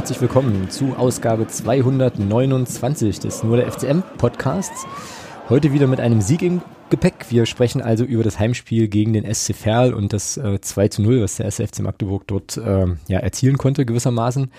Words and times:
herzlich 0.00 0.22
willkommen 0.22 0.70
zu 0.70 0.96
Ausgabe 0.96 1.46
229 1.46 3.20
des 3.20 3.42
Nur 3.42 3.58
der 3.58 3.70
FCM 3.70 4.00
Podcasts. 4.16 4.86
Heute 5.50 5.74
wieder 5.74 5.86
mit 5.86 6.00
einem 6.00 6.22
Sieg 6.22 6.40
im 6.40 6.62
Gepäck. 6.88 7.26
Wir 7.28 7.44
sprechen 7.44 7.82
also 7.82 8.04
über 8.04 8.24
das 8.24 8.38
Heimspiel 8.38 8.88
gegen 8.88 9.12
den 9.12 9.30
SC 9.30 9.54
Verl 9.54 9.92
und 9.92 10.14
das 10.14 10.38
äh, 10.38 10.58
2 10.58 10.88
zu 10.88 11.02
0, 11.02 11.20
was 11.20 11.36
der 11.36 11.50
SC 11.50 11.80
Magdeburg 11.80 12.26
dort 12.26 12.56
äh, 12.56 12.86
ja, 13.08 13.18
erzielen 13.18 13.58
konnte 13.58 13.84
gewissermaßen. 13.84 14.50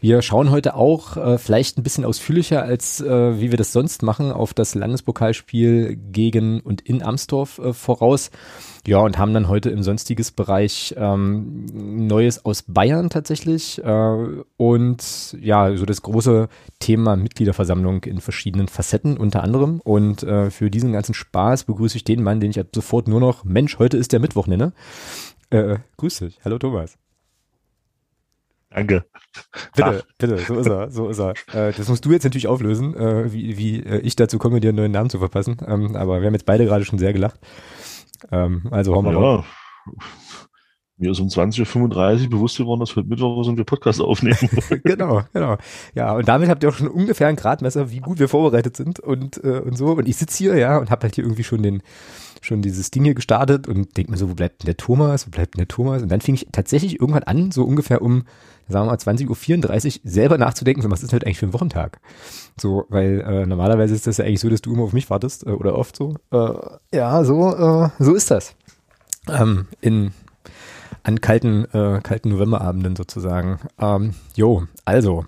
Wir 0.00 0.22
schauen 0.22 0.50
heute 0.50 0.76
auch 0.76 1.16
äh, 1.16 1.38
vielleicht 1.38 1.76
ein 1.76 1.82
bisschen 1.82 2.04
ausführlicher, 2.04 2.62
als 2.62 3.00
äh, 3.00 3.40
wie 3.40 3.50
wir 3.50 3.58
das 3.58 3.72
sonst 3.72 4.04
machen, 4.04 4.30
auf 4.30 4.54
das 4.54 4.76
Landespokalspiel 4.76 5.96
gegen 5.96 6.60
und 6.60 6.82
in 6.82 7.02
Amsdorf 7.02 7.58
äh, 7.58 7.72
voraus. 7.72 8.30
Ja, 8.86 8.98
und 8.98 9.18
haben 9.18 9.34
dann 9.34 9.48
heute 9.48 9.70
im 9.70 9.82
sonstiges 9.82 10.30
Bereich 10.30 10.94
ähm, 10.96 11.66
Neues 11.72 12.44
aus 12.44 12.62
Bayern 12.62 13.10
tatsächlich 13.10 13.82
äh, 13.82 14.42
und 14.56 15.36
ja, 15.40 15.76
so 15.76 15.84
das 15.84 16.02
große 16.02 16.48
Thema 16.78 17.16
Mitgliederversammlung 17.16 18.04
in 18.04 18.20
verschiedenen 18.20 18.68
Facetten 18.68 19.16
unter 19.16 19.42
anderem. 19.42 19.80
Und 19.82 20.22
äh, 20.22 20.50
für 20.50 20.70
diesen 20.70 20.92
ganzen 20.92 21.14
Spaß 21.14 21.64
begrüße 21.64 21.96
ich 21.96 22.04
den 22.04 22.22
Mann, 22.22 22.38
den 22.38 22.50
ich 22.50 22.60
ab 22.60 22.68
sofort 22.72 23.08
nur 23.08 23.18
noch 23.18 23.42
Mensch, 23.42 23.80
heute 23.80 23.96
ist 23.96 24.12
der 24.12 24.20
Mittwoch 24.20 24.46
nenne. 24.46 24.72
Äh, 25.50 25.78
grüß 25.96 26.20
dich. 26.20 26.38
Hallo 26.44 26.58
Thomas. 26.58 26.96
Danke. 28.70 29.04
Bitte, 29.74 30.04
Ach. 30.04 30.14
bitte, 30.18 30.38
so 30.38 30.58
ist 30.58 30.66
er, 30.66 30.90
so 30.90 31.08
ist 31.08 31.18
er. 31.18 31.30
Äh, 31.54 31.72
das 31.72 31.88
musst 31.88 32.04
du 32.04 32.12
jetzt 32.12 32.24
natürlich 32.24 32.48
auflösen, 32.48 32.94
äh, 32.94 33.32
wie, 33.32 33.56
wie 33.56 33.80
äh, 33.80 34.00
ich 34.00 34.14
dazu 34.14 34.38
komme, 34.38 34.60
dir 34.60 34.68
einen 34.68 34.78
neuen 34.78 34.92
Namen 34.92 35.10
zu 35.10 35.18
verpassen. 35.18 35.56
Ähm, 35.66 35.96
aber 35.96 36.20
wir 36.20 36.26
haben 36.26 36.34
jetzt 36.34 36.46
beide 36.46 36.66
gerade 36.66 36.84
schon 36.84 36.98
sehr 36.98 37.12
gelacht. 37.12 37.40
Ähm, 38.30 38.68
also 38.70 38.94
hauen 38.94 39.04
wir 39.04 39.12
ja. 39.12 39.44
Mir 41.00 41.12
ist 41.12 41.20
um 41.20 41.28
20.35 41.28 42.24
Uhr 42.24 42.30
bewusst 42.30 42.58
geworden, 42.58 42.80
dass 42.80 42.96
heute 42.96 43.06
Mittwoch 43.06 43.44
sind 43.44 43.56
wir 43.56 43.64
Podcast 43.64 44.00
aufnehmen. 44.00 44.36
genau, 44.84 45.22
genau. 45.32 45.56
Ja, 45.94 46.16
und 46.16 46.26
damit 46.26 46.48
habt 46.48 46.64
ihr 46.64 46.70
auch 46.70 46.74
schon 46.74 46.88
ungefähr 46.88 47.28
ein 47.28 47.36
Gradmesser, 47.36 47.92
wie 47.92 48.00
gut 48.00 48.18
wir 48.18 48.28
vorbereitet 48.28 48.76
sind 48.76 48.98
und, 48.98 49.42
äh, 49.44 49.60
und 49.60 49.78
so. 49.78 49.92
Und 49.92 50.08
ich 50.08 50.16
sitze 50.16 50.38
hier, 50.38 50.56
ja, 50.56 50.76
und 50.76 50.90
hab 50.90 51.04
halt 51.04 51.14
hier 51.14 51.22
irgendwie 51.22 51.44
schon 51.44 51.62
den, 51.62 51.82
schon 52.40 52.62
dieses 52.62 52.90
Ding 52.90 53.04
hier 53.04 53.14
gestartet 53.14 53.68
und 53.68 53.96
denk 53.96 54.08
mir 54.08 54.16
so, 54.16 54.30
wo 54.30 54.34
bleibt 54.34 54.62
denn 54.62 54.66
der 54.66 54.76
Thomas, 54.76 55.26
wo 55.26 55.30
bleibt 55.30 55.54
denn 55.54 55.60
der 55.60 55.68
Thomas? 55.68 56.02
Und 56.02 56.10
dann 56.10 56.20
fing 56.20 56.34
ich 56.34 56.48
tatsächlich 56.52 57.00
irgendwann 57.00 57.24
an, 57.24 57.50
so 57.50 57.64
ungefähr 57.64 58.02
um, 58.02 58.24
sagen 58.68 58.86
wir 58.86 58.92
mal, 58.92 58.96
20.34 58.96 59.86
Uhr 59.86 60.10
selber 60.10 60.38
nachzudenken, 60.38 60.82
so, 60.82 60.90
was 60.90 61.02
ist 61.02 61.10
denn 61.10 61.16
heute 61.16 61.26
eigentlich 61.26 61.38
für 61.38 61.46
ein 61.46 61.52
Wochentag? 61.52 62.00
So, 62.60 62.84
weil 62.88 63.20
äh, 63.20 63.46
normalerweise 63.46 63.94
ist 63.94 64.06
das 64.06 64.18
ja 64.18 64.24
eigentlich 64.24 64.40
so, 64.40 64.50
dass 64.50 64.62
du 64.62 64.72
immer 64.72 64.84
auf 64.84 64.92
mich 64.92 65.10
wartest, 65.10 65.46
äh, 65.46 65.50
oder 65.50 65.74
oft 65.74 65.96
so. 65.96 66.16
Äh, 66.30 66.96
ja, 66.96 67.24
so, 67.24 67.54
äh, 67.54 67.90
so 67.98 68.14
ist 68.14 68.30
das. 68.30 68.54
Ähm, 69.28 69.66
in 69.80 70.12
an 71.02 71.20
kalten, 71.20 71.64
äh, 71.72 72.00
kalten 72.02 72.30
Novemberabenden 72.30 72.96
sozusagen. 72.96 73.58
Ähm, 73.78 74.14
jo, 74.34 74.64
also. 74.84 75.24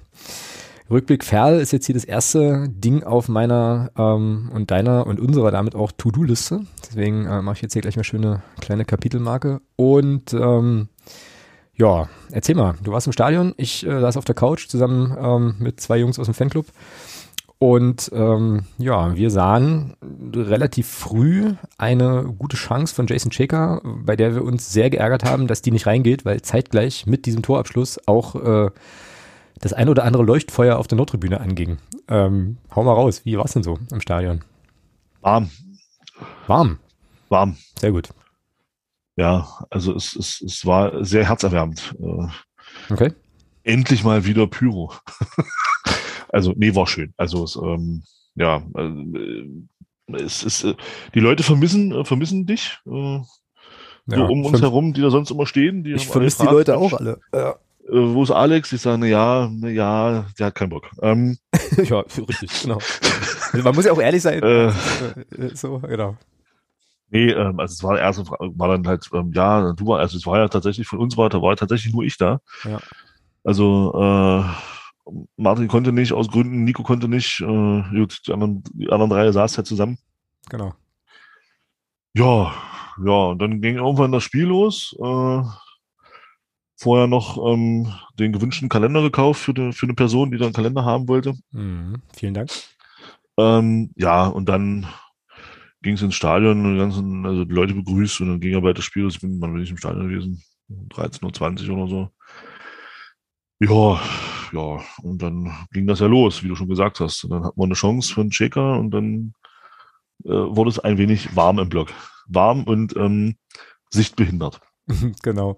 Rückblick 0.90 1.24
Ferl 1.24 1.60
ist 1.60 1.72
jetzt 1.72 1.86
hier 1.86 1.94
das 1.94 2.04
erste 2.04 2.68
Ding 2.68 3.04
auf 3.04 3.28
meiner 3.28 3.92
ähm, 3.96 4.50
und 4.52 4.72
deiner 4.72 5.06
und 5.06 5.20
unserer 5.20 5.52
damit 5.52 5.76
auch 5.76 5.92
To-Do-Liste. 5.92 6.62
Deswegen 6.84 7.26
äh, 7.26 7.42
mache 7.42 7.56
ich 7.56 7.62
jetzt 7.62 7.74
hier 7.74 7.82
gleich 7.82 7.96
mal 7.96 8.02
schöne 8.02 8.42
kleine 8.60 8.84
Kapitelmarke. 8.84 9.60
Und 9.76 10.34
ähm, 10.34 10.88
ja, 11.74 12.08
erzähl 12.32 12.56
mal, 12.56 12.74
du 12.82 12.90
warst 12.90 13.06
im 13.06 13.12
Stadion, 13.12 13.54
ich 13.56 13.86
äh, 13.86 14.00
saß 14.00 14.16
auf 14.16 14.24
der 14.24 14.34
Couch 14.34 14.66
zusammen 14.68 15.16
ähm, 15.20 15.54
mit 15.60 15.80
zwei 15.80 15.96
Jungs 15.98 16.18
aus 16.18 16.26
dem 16.26 16.34
Fanclub. 16.34 16.66
Und 17.58 18.10
ähm, 18.12 18.64
ja, 18.78 19.14
wir 19.14 19.30
sahen 19.30 19.94
relativ 20.34 20.88
früh 20.88 21.52
eine 21.78 22.24
gute 22.36 22.56
Chance 22.56 22.94
von 22.94 23.06
Jason 23.06 23.30
Shaker, 23.30 23.80
bei 23.84 24.16
der 24.16 24.34
wir 24.34 24.42
uns 24.42 24.72
sehr 24.72 24.90
geärgert 24.90 25.24
haben, 25.24 25.46
dass 25.46 25.62
die 25.62 25.70
nicht 25.70 25.86
reingeht, 25.86 26.24
weil 26.24 26.42
zeitgleich 26.42 27.06
mit 27.06 27.26
diesem 27.26 27.42
Torabschluss 27.42 28.00
auch 28.08 28.34
äh, 28.34 28.70
das 29.58 29.72
ein 29.72 29.88
oder 29.88 30.04
andere 30.04 30.22
Leuchtfeuer 30.22 30.78
auf 30.78 30.86
der 30.86 30.96
Nordtribüne 30.96 31.40
anging. 31.40 31.78
Ähm, 32.08 32.58
hau 32.74 32.82
mal 32.82 32.94
raus, 32.94 33.22
wie 33.24 33.36
war 33.36 33.44
es 33.44 33.52
denn 33.52 33.62
so 33.62 33.78
im 33.90 34.00
Stadion? 34.00 34.42
Warm. 35.20 35.50
Warm? 36.46 36.78
Warm. 37.28 37.56
Sehr 37.78 37.92
gut. 37.92 38.08
Ja, 39.16 39.46
also 39.70 39.94
es, 39.94 40.16
es, 40.16 40.40
es 40.40 40.64
war 40.64 41.04
sehr 41.04 41.28
herzerwärmend. 41.28 41.94
Äh, 42.00 42.92
okay. 42.92 43.12
Endlich 43.62 44.04
mal 44.04 44.24
wieder 44.24 44.46
Pyro. 44.46 44.92
Also, 46.32 46.54
nee, 46.56 46.74
war 46.76 46.86
schön. 46.86 47.12
Also, 47.16 47.42
es, 47.42 47.56
ähm, 47.56 48.04
ja, 48.36 48.62
äh, 48.76 50.16
es 50.16 50.42
ist, 50.42 50.64
äh, 50.64 50.74
die 51.14 51.20
Leute 51.20 51.42
vermissen, 51.42 51.92
äh, 51.92 52.04
vermissen 52.04 52.46
dich. 52.46 52.78
Äh, 52.86 53.20
ja, 54.06 54.16
so 54.16 54.24
um 54.26 54.44
uns 54.44 54.60
herum, 54.60 54.92
die 54.92 55.00
da 55.00 55.10
sonst 55.10 55.30
immer 55.30 55.46
stehen. 55.46 55.84
Die 55.84 55.92
ich 55.92 56.06
vermisse 56.06 56.42
die 56.44 56.48
Leute 56.48 56.76
auch 56.76 56.92
alle. 56.92 57.20
Ja. 57.34 57.56
Äh, 57.90 58.14
wo 58.14 58.22
ist 58.22 58.30
Alex? 58.30 58.72
Ich 58.72 58.82
sage, 58.82 59.06
ja, 59.06 59.50
ja, 59.62 60.24
der 60.38 60.46
hat 60.46 60.54
keinen 60.54 60.70
Bock. 60.70 60.90
Ähm, 61.02 61.38
ja, 61.76 62.00
richtig, 62.00 62.62
genau. 62.62 62.78
Also 63.52 63.64
man 63.64 63.74
muss 63.74 63.84
ja 63.84 63.92
auch 63.92 64.00
ehrlich 64.00 64.22
sein. 64.22 64.42
Äh, 64.42 64.68
äh, 64.68 64.72
so, 65.54 65.78
genau. 65.80 66.16
Nee, 67.10 67.30
ähm, 67.30 67.58
also 67.58 67.72
es 67.72 67.82
war 67.82 67.98
erst 67.98 68.30
war 68.30 68.68
dann 68.68 68.86
halt, 68.86 69.08
ähm, 69.12 69.32
ja, 69.34 69.72
du 69.72 69.86
war, 69.86 69.98
also 69.98 70.16
es 70.16 70.26
war 70.26 70.38
ja 70.38 70.48
tatsächlich 70.48 70.86
von 70.86 71.00
uns 71.00 71.16
war, 71.16 71.28
da 71.28 71.42
war 71.42 71.56
tatsächlich 71.56 71.92
nur 71.92 72.04
ich 72.04 72.16
da. 72.16 72.40
Ja. 72.64 72.78
Also 73.42 73.92
äh, 73.96 74.44
Martin 75.36 75.66
konnte 75.66 75.92
nicht 75.92 76.12
aus 76.12 76.28
Gründen, 76.28 76.62
Nico 76.62 76.84
konnte 76.84 77.08
nicht. 77.08 77.40
Äh, 77.40 77.82
gut, 77.90 78.20
die 78.26 78.32
anderen, 78.32 78.62
die 78.74 78.90
anderen 78.90 79.10
drei 79.10 79.32
saßen 79.32 79.56
halt 79.56 79.66
zusammen. 79.66 79.98
Genau. 80.48 80.74
Ja, 82.14 82.52
ja, 83.04 83.12
und 83.12 83.38
dann 83.40 83.60
ging 83.60 83.76
irgendwann 83.76 84.12
das 84.12 84.22
Spiel 84.22 84.46
los. 84.46 84.94
Äh, 85.00 85.42
vorher 86.80 87.06
noch 87.06 87.36
ähm, 87.46 87.92
den 88.18 88.32
gewünschten 88.32 88.70
Kalender 88.70 89.02
gekauft 89.02 89.42
für, 89.42 89.52
die, 89.52 89.72
für 89.72 89.84
eine 89.84 89.94
Person, 89.94 90.30
die 90.30 90.38
da 90.38 90.46
einen 90.46 90.54
Kalender 90.54 90.82
haben 90.82 91.08
wollte. 91.08 91.34
Mhm, 91.52 91.96
vielen 92.16 92.32
Dank. 92.32 92.50
Ähm, 93.36 93.90
ja, 93.96 94.26
und 94.26 94.48
dann 94.48 94.86
ging 95.82 95.94
es 95.94 96.02
ins 96.02 96.14
Stadion 96.14 96.64
und 96.64 96.72
die 96.74 96.80
ganzen, 96.80 97.26
also 97.26 97.44
die 97.44 97.54
Leute 97.54 97.74
begrüßt 97.74 98.22
und 98.22 98.28
dann 98.28 98.40
ging 98.40 98.54
er 98.54 98.62
weiter 98.62 98.74
das 98.74 98.84
Spiel. 98.84 99.06
Ich 99.08 99.20
bin, 99.20 99.40
wann 99.42 99.52
bin 99.52 99.62
ich 99.62 99.70
im 99.70 99.76
Stadion 99.76 100.08
gewesen? 100.08 100.42
13.20 100.70 101.68
Uhr 101.68 101.76
oder 101.76 101.88
so. 101.88 102.10
Ja, 103.60 104.00
ja, 104.52 104.82
und 105.02 105.20
dann 105.20 105.52
ging 105.72 105.86
das 105.86 106.00
ja 106.00 106.06
los, 106.06 106.42
wie 106.42 106.48
du 106.48 106.56
schon 106.56 106.68
gesagt 106.68 107.00
hast. 107.00 107.24
Und 107.24 107.30
dann 107.30 107.44
hat 107.44 107.58
man 107.58 107.66
eine 107.66 107.74
Chance 107.74 108.14
für 108.14 108.22
einen 108.22 108.30
Checker 108.30 108.78
und 108.78 108.90
dann 108.90 109.34
äh, 110.24 110.30
wurde 110.30 110.70
es 110.70 110.78
ein 110.78 110.96
wenig 110.96 111.36
warm 111.36 111.58
im 111.58 111.68
Block. 111.68 111.92
Warm 112.26 112.64
und 112.64 112.96
ähm, 112.96 113.36
sichtbehindert. 113.90 114.60
Genau. 115.22 115.56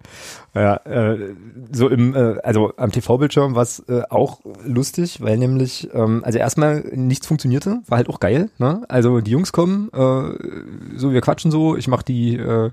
Ja, 0.55 0.77
äh, 0.85 1.35
so 1.73 1.89
im, 1.89 2.15
äh, 2.15 2.39
also 2.43 2.73
am 2.77 2.93
TV-Bildschirm 2.93 3.55
war 3.55 3.63
es 3.63 3.81
äh, 3.89 4.03
auch 4.11 4.41
lustig, 4.65 5.21
weil 5.21 5.39
nämlich, 5.39 5.89
ähm, 5.95 6.23
also 6.25 6.39
erstmal 6.39 6.81
nichts 6.95 7.27
funktionierte, 7.27 7.81
war 7.87 7.99
halt 7.99 8.09
auch 8.09 8.21
geil. 8.21 8.51
Ne? 8.59 8.83
Also 8.89 9.21
die 9.21 9.31
Jungs 9.31 9.53
kommen, 9.53 9.89
äh, 9.93 10.97
so 10.97 11.13
wir 11.13 11.21
quatschen 11.21 11.51
so, 11.51 11.77
ich 11.77 11.89
mach 11.89 12.03
die 12.03 12.37
äh, 12.37 12.71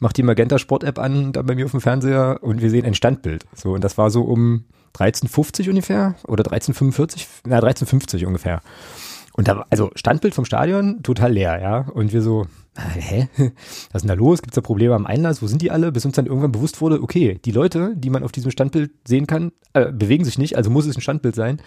mach 0.00 0.12
die 0.12 0.22
Magenta 0.22 0.58
Sport 0.58 0.84
App 0.84 0.98
an, 0.98 1.32
da 1.32 1.42
bei 1.42 1.54
mir 1.54 1.64
auf 1.64 1.70
dem 1.70 1.80
Fernseher 1.80 2.38
und 2.42 2.60
wir 2.60 2.70
sehen 2.70 2.84
ein 2.84 2.94
Standbild. 2.94 3.46
So 3.54 3.72
und 3.72 3.84
das 3.84 3.96
war 3.96 4.10
so 4.10 4.22
um 4.22 4.64
13.50 4.96 5.68
ungefähr 5.68 6.14
oder 6.26 6.44
13.45, 6.44 7.26
na 7.46 7.58
13.50 7.58 8.26
ungefähr. 8.26 8.60
Und 9.32 9.48
da, 9.48 9.64
also 9.70 9.90
Standbild 9.96 10.34
vom 10.34 10.44
Stadion 10.44 11.02
total 11.02 11.32
leer, 11.32 11.60
ja. 11.60 11.78
Und 11.92 12.12
wir 12.12 12.22
so, 12.22 12.46
hä? 12.98 13.28
Was 13.36 13.48
ist 13.94 14.02
denn 14.02 14.08
da 14.08 14.14
los? 14.14 14.42
Gibt 14.42 14.52
es 14.52 14.56
da 14.56 14.60
Probleme 14.60 14.94
am 14.94 15.06
Einlass? 15.06 15.42
Wo 15.42 15.46
sind 15.46 15.62
die 15.62 15.70
alle? 15.70 15.92
Bis 15.92 16.04
uns 16.04 16.16
dann 16.16 16.26
irgendwann 16.26 16.52
bewusst 16.52 16.80
wurde, 16.80 17.02
okay, 17.02 17.38
die 17.44 17.52
Leute, 17.52 17.94
die 17.96 18.10
man 18.10 18.22
auf 18.24 18.32
diesem 18.32 18.50
Standbild 18.50 18.90
sehen 19.06 19.26
kann, 19.26 19.52
äh, 19.74 19.92
bewegen 19.92 20.24
sich 20.24 20.38
nicht, 20.38 20.56
also 20.56 20.70
muss 20.70 20.86
es 20.86 20.96
ein 20.96 21.00
Standbild 21.00 21.34
sein. 21.34 21.60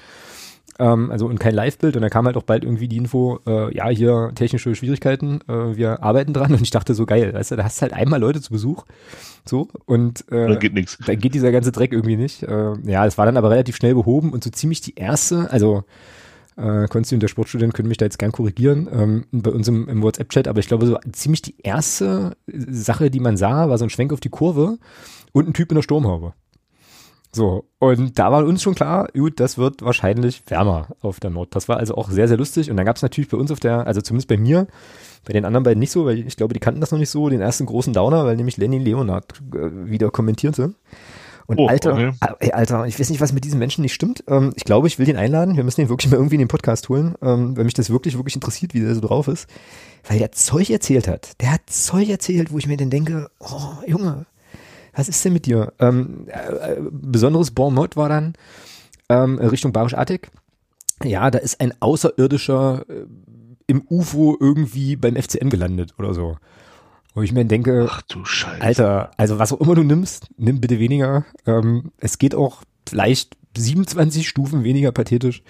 Ähm, 0.80 1.10
also 1.12 1.26
und 1.28 1.40
kein 1.40 1.56
Live-Bild. 1.56 1.96
Und 1.96 2.02
dann 2.02 2.12
kam 2.12 2.26
halt 2.26 2.38
auch 2.38 2.44
bald 2.44 2.64
irgendwie 2.64 2.88
die 2.88 2.98
Info, 2.98 3.40
äh, 3.48 3.76
ja, 3.76 3.88
hier 3.90 4.32
technische 4.36 4.76
Schwierigkeiten, 4.76 5.40
äh, 5.48 5.76
wir 5.76 6.04
arbeiten 6.04 6.34
dran. 6.34 6.52
Und 6.54 6.62
ich 6.62 6.72
dachte 6.72 6.94
so, 6.94 7.06
geil, 7.06 7.34
weißt 7.34 7.52
du, 7.52 7.56
da 7.56 7.64
hast 7.64 7.78
du 7.78 7.84
halt 7.84 7.94
einmal 7.94 8.20
Leute 8.20 8.42
zu 8.42 8.52
Besuch. 8.52 8.86
So, 9.46 9.70
und 9.86 10.30
äh, 10.30 10.48
dann 10.48 10.60
geht 10.60 10.74
nichts. 10.74 10.98
Dann 11.06 11.20
geht 11.20 11.34
dieser 11.34 11.54
ganze 11.54 11.72
Dreck 11.72 11.94
irgendwie 11.94 12.18
nicht. 12.18 12.44
Äh, 12.44 12.74
ja, 12.84 13.06
es 13.06 13.18
war 13.18 13.26
dann 13.26 13.38
aber 13.38 13.50
relativ 13.50 13.78
schnell 13.78 13.96
behoben 13.96 14.34
und 14.34 14.44
so 14.44 14.50
ziemlich 14.50 14.82
die 14.82 14.96
erste, 14.96 15.50
also 15.52 15.86
äh, 16.58 16.88
Konsti 16.88 17.16
und 17.16 17.22
der 17.22 17.28
Sportstudent 17.28 17.74
können 17.74 17.88
mich 17.88 17.98
da 17.98 18.06
jetzt 18.06 18.20
gern 18.20 18.32
korrigieren, 18.32 18.88
ähm, 18.92 19.26
bei 19.32 19.52
uns 19.52 19.68
im, 19.68 19.88
im 19.88 20.02
WhatsApp-Chat, 20.02 20.48
aber 20.48 20.60
ich 20.60 20.68
glaube, 20.68 20.86
so 20.86 20.98
ziemlich 21.12 21.42
die 21.42 21.56
erste 21.64 22.36
Sache, 22.48 23.10
die 23.12 23.20
man 23.20 23.38
sah, 23.38 23.70
war 23.70 23.78
so 23.78 23.86
ein 23.86 23.90
Schwenk 23.90 24.12
auf 24.12 24.20
die 24.20 24.30
Kurve 24.30 24.78
und 25.32 25.48
ein 25.48 25.54
Typ 25.54 25.72
in 25.72 25.76
der 25.76 25.84
Sturmhaube. 25.84 26.34
So, 27.32 27.66
und 27.78 28.18
da 28.18 28.32
war 28.32 28.46
uns 28.46 28.64
schon 28.64 28.74
klar, 28.74 29.10
gut, 29.14 29.40
das 29.40 29.58
wird 29.58 29.84
wahrscheinlich 29.84 30.42
wärmer 30.48 30.88
auf 31.02 31.20
der 31.20 31.30
Nord. 31.30 31.56
Das 31.56 31.70
war 31.70 31.78
also 31.78 31.96
auch 31.96 32.10
sehr, 32.10 32.28
sehr 32.28 32.38
lustig. 32.38 32.72
Und 32.72 32.78
dann 32.78 32.86
gab 32.86 32.96
es 32.96 33.02
natürlich 33.04 33.30
bei 33.30 33.38
uns 33.38 33.52
auf 33.52 33.60
der, 33.60 33.86
also 33.86 34.02
zumindest 34.02 34.28
bei 34.28 34.38
mir, 34.38 34.66
bei 35.26 35.34
den 35.34 35.46
anderen 35.46 35.64
beiden 35.64 35.80
nicht 35.80 35.92
so, 35.92 36.06
weil 36.06 36.26
ich 36.26 36.38
glaube, 36.38 36.54
die 36.54 36.60
kannten 36.60 36.82
das 36.82 36.92
noch 36.92 36.98
nicht 36.98 37.10
so, 37.10 37.30
den 37.30 37.42
ersten 37.42 37.66
großen 37.66 37.94
Downer, 37.94 38.26
weil 38.26 38.38
nämlich 38.38 38.58
Lenny 38.58 38.80
Leonard 38.80 39.34
äh, 39.54 39.90
wieder 39.90 40.10
kommentierte. 40.10 40.74
Und 41.48 41.60
oh, 41.60 41.68
Alter, 41.68 41.94
okay. 41.94 42.12
Ah, 42.20 42.36
ey, 42.40 42.52
Alter, 42.52 42.86
ich 42.86 43.00
weiß 43.00 43.10
nicht, 43.10 43.22
was 43.22 43.32
mit 43.32 43.46
diesen 43.46 43.58
Menschen 43.58 43.82
nicht 43.82 43.94
stimmt. 43.94 44.24
Ähm, 44.28 44.52
ich 44.56 44.66
glaube, 44.66 44.88
ich 44.88 45.00
will 45.00 45.06
den 45.06 45.16
einladen. 45.16 45.56
Wir 45.56 45.64
müssen 45.64 45.80
den 45.80 45.90
wirklich 45.90 46.12
mal 46.12 46.18
irgendwie 46.18 46.36
in 46.36 46.40
den 46.40 46.50
Podcast 46.50 46.90
holen, 46.90 47.16
ähm, 47.22 47.56
weil 47.56 47.64
mich 47.64 47.74
das 47.74 47.90
wirklich, 47.90 48.18
wirklich 48.18 48.36
interessiert, 48.36 48.74
wie 48.74 48.82
der 48.82 48.94
so 48.94 49.02
drauf 49.02 49.30
ist. 49.30 49.48
Weil 50.08 50.20
der 50.20 50.34
Zeug 50.34 50.70
erzählt 50.70 51.08
hat. 51.08 51.42
Der 51.42 51.54
hat 51.54 51.62
Zeug 51.68 52.10
erzählt, 52.10 52.52
wo 52.52 52.58
ich 52.58 52.68
mir 52.68 52.76
dann 52.76 52.90
denke, 52.90 53.30
oh, 53.40 53.74
Junge, 53.88 54.26
Was 54.94 55.08
ist 55.08 55.24
denn 55.24 55.34
mit 55.34 55.46
dir? 55.46 55.74
Ähm, 55.80 56.26
äh, 56.28 56.76
besonderes 56.92 57.52
Bon 57.52 57.74
mot 57.74 57.96
war 57.96 58.10
dann 58.10 58.34
ähm, 59.10 59.38
Richtung 59.38 59.72
Barisch 59.72 59.94
Attic. 59.94 60.30
Ja, 61.04 61.30
da 61.30 61.38
ist 61.38 61.62
ein 61.62 61.74
Außerirdischer 61.80 62.84
äh, 62.90 63.06
im 63.68 63.84
UFO 63.90 64.36
irgendwie 64.40 64.96
beim 64.96 65.16
FCM 65.16 65.50
gelandet 65.50 65.94
oder 66.00 66.14
so. 66.14 66.38
Wo 67.18 67.24
ich 67.24 67.34
mir 67.34 67.46
denke, 67.46 67.88
Ach 67.90 68.04
du 68.04 68.24
Scheiße. 68.24 68.62
Alter, 68.62 69.10
also 69.18 69.40
was 69.40 69.52
auch 69.52 69.60
immer 69.60 69.74
du 69.74 69.82
nimmst, 69.82 70.28
nimm 70.38 70.62
bitte 70.62 70.78
weniger. 70.78 71.26
Ähm, 71.48 71.92
es 71.98 72.20
geht 72.20 72.36
auch 72.36 72.62
vielleicht 72.88 73.36
27 73.58 74.28
Stufen 74.30 74.64
weniger 74.64 74.92
pathetisch. 74.92 75.42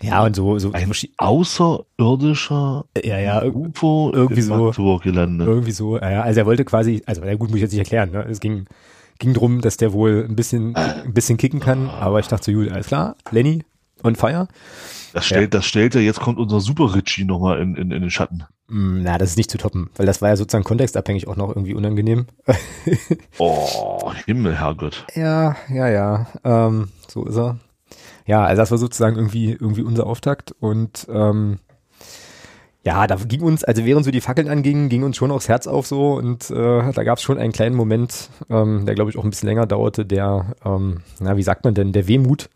Ja, 0.00 0.24
und 0.24 0.34
so, 0.34 0.58
so 0.58 0.72
Ein 0.72 0.90
außerirdischer 1.18 2.86
ja, 3.04 3.18
ja, 3.18 3.44
UFO 3.44 4.10
irgendwie 4.14 4.40
so. 4.40 4.72
Gelandet. 5.04 5.46
irgendwie 5.46 5.72
so. 5.72 5.98
Ja, 5.98 6.10
ja, 6.10 6.22
also 6.22 6.40
er 6.40 6.46
wollte 6.46 6.64
quasi, 6.64 7.02
also 7.04 7.20
na 7.22 7.34
gut, 7.34 7.50
muss 7.50 7.56
ich 7.56 7.62
jetzt 7.62 7.72
nicht 7.72 7.80
erklären. 7.80 8.10
Ne? 8.12 8.24
Es 8.30 8.40
ging, 8.40 8.64
ging 9.18 9.34
drum, 9.34 9.60
dass 9.60 9.76
der 9.76 9.92
wohl 9.92 10.26
ein 10.26 10.34
bisschen, 10.34 10.74
ein 10.76 11.12
bisschen 11.12 11.36
kicken 11.36 11.60
kann. 11.60 11.90
Aber 11.90 12.20
ich 12.20 12.28
dachte 12.28 12.50
so, 12.50 12.56
gut, 12.56 12.72
alles 12.72 12.86
klar, 12.86 13.16
Lenny 13.30 13.64
on 14.02 14.16
fire. 14.16 14.48
Das 15.12 15.26
stellt, 15.26 15.54
das 15.54 15.66
stellt 15.66 15.94
er, 15.94 16.00
jetzt 16.00 16.20
kommt 16.20 16.38
unser 16.38 16.60
Super 16.60 16.94
Richie 16.94 17.24
nochmal 17.24 17.60
in, 17.60 17.74
in, 17.74 17.90
in 17.90 18.00
den 18.00 18.10
Schatten. 18.10 18.44
Mm, 18.68 19.02
Na, 19.02 19.18
das 19.18 19.30
ist 19.30 19.36
nicht 19.36 19.50
zu 19.50 19.58
toppen, 19.58 19.90
weil 19.96 20.06
das 20.06 20.22
war 20.22 20.30
ja 20.30 20.36
sozusagen 20.36 20.64
kontextabhängig 20.64 21.28
auch 21.28 21.36
noch 21.36 21.48
irgendwie 21.48 21.74
unangenehm. 21.74 22.26
Oh, 23.38 24.12
Himmel, 24.26 24.58
Herrgott. 24.58 25.06
Ja, 25.14 25.56
ja, 25.68 25.88
ja. 25.88 26.26
Ähm, 26.44 26.88
so 27.08 27.24
ist 27.26 27.36
er. 27.36 27.58
Ja, 28.26 28.44
also 28.44 28.62
das 28.62 28.70
war 28.70 28.78
sozusagen 28.78 29.16
irgendwie, 29.16 29.52
irgendwie 29.52 29.82
unser 29.82 30.06
Auftakt 30.06 30.54
und 30.60 31.06
ähm, 31.10 31.58
ja, 32.84 33.06
da 33.06 33.16
ging 33.16 33.42
uns, 33.42 33.62
also 33.62 33.84
während 33.84 34.04
so 34.04 34.10
die 34.10 34.20
Fackeln 34.20 34.48
angingen, 34.48 34.88
ging 34.88 35.04
uns 35.04 35.16
schon 35.16 35.30
auch 35.30 35.36
das 35.36 35.48
Herz 35.48 35.66
auf 35.66 35.86
so 35.86 36.14
und 36.14 36.50
äh, 36.50 36.92
da 36.92 37.04
gab 37.04 37.18
es 37.18 37.22
schon 37.22 37.38
einen 37.38 37.52
kleinen 37.52 37.76
Moment, 37.76 38.28
ähm, 38.50 38.86
der 38.86 38.94
glaube 38.94 39.10
ich 39.10 39.18
auch 39.18 39.24
ein 39.24 39.30
bisschen 39.30 39.48
länger 39.48 39.66
dauerte, 39.66 40.04
der, 40.04 40.54
ähm, 40.64 41.02
na, 41.20 41.36
wie 41.36 41.42
sagt 41.42 41.64
man 41.64 41.74
denn, 41.74 41.92
der 41.92 42.08
Wehmut, 42.08 42.48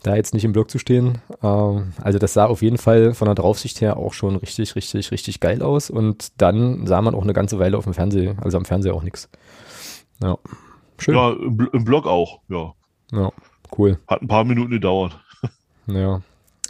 da 0.00 0.16
jetzt 0.16 0.34
nicht 0.34 0.44
im 0.44 0.52
Block 0.52 0.70
zu 0.70 0.78
stehen. 0.78 1.18
Ähm, 1.42 1.92
also 2.00 2.18
das 2.18 2.32
sah 2.32 2.46
auf 2.46 2.62
jeden 2.62 2.78
Fall 2.78 3.14
von 3.14 3.26
der 3.26 3.34
Draufsicht 3.34 3.80
her 3.80 3.96
auch 3.96 4.12
schon 4.12 4.36
richtig, 4.36 4.74
richtig, 4.76 5.10
richtig 5.10 5.40
geil 5.40 5.62
aus 5.62 5.90
und 5.90 6.32
dann 6.40 6.86
sah 6.86 7.02
man 7.02 7.14
auch 7.14 7.22
eine 7.22 7.32
ganze 7.32 7.58
Weile 7.58 7.78
auf 7.78 7.84
dem 7.84 7.94
Fernseher, 7.94 8.36
also 8.40 8.58
am 8.58 8.64
Fernseher 8.64 8.94
auch 8.94 9.02
nichts. 9.02 9.28
Ja, 10.22 10.38
schön. 10.98 11.14
Ja, 11.14 11.30
im, 11.30 11.68
im 11.72 11.84
Blog 11.84 12.06
auch, 12.06 12.40
ja. 12.48 12.72
ja 13.12 13.30
cool. 13.76 13.98
Hat 14.06 14.22
ein 14.22 14.28
paar 14.28 14.44
Minuten 14.44 14.70
gedauert. 14.70 15.18
Ja. 15.86 16.20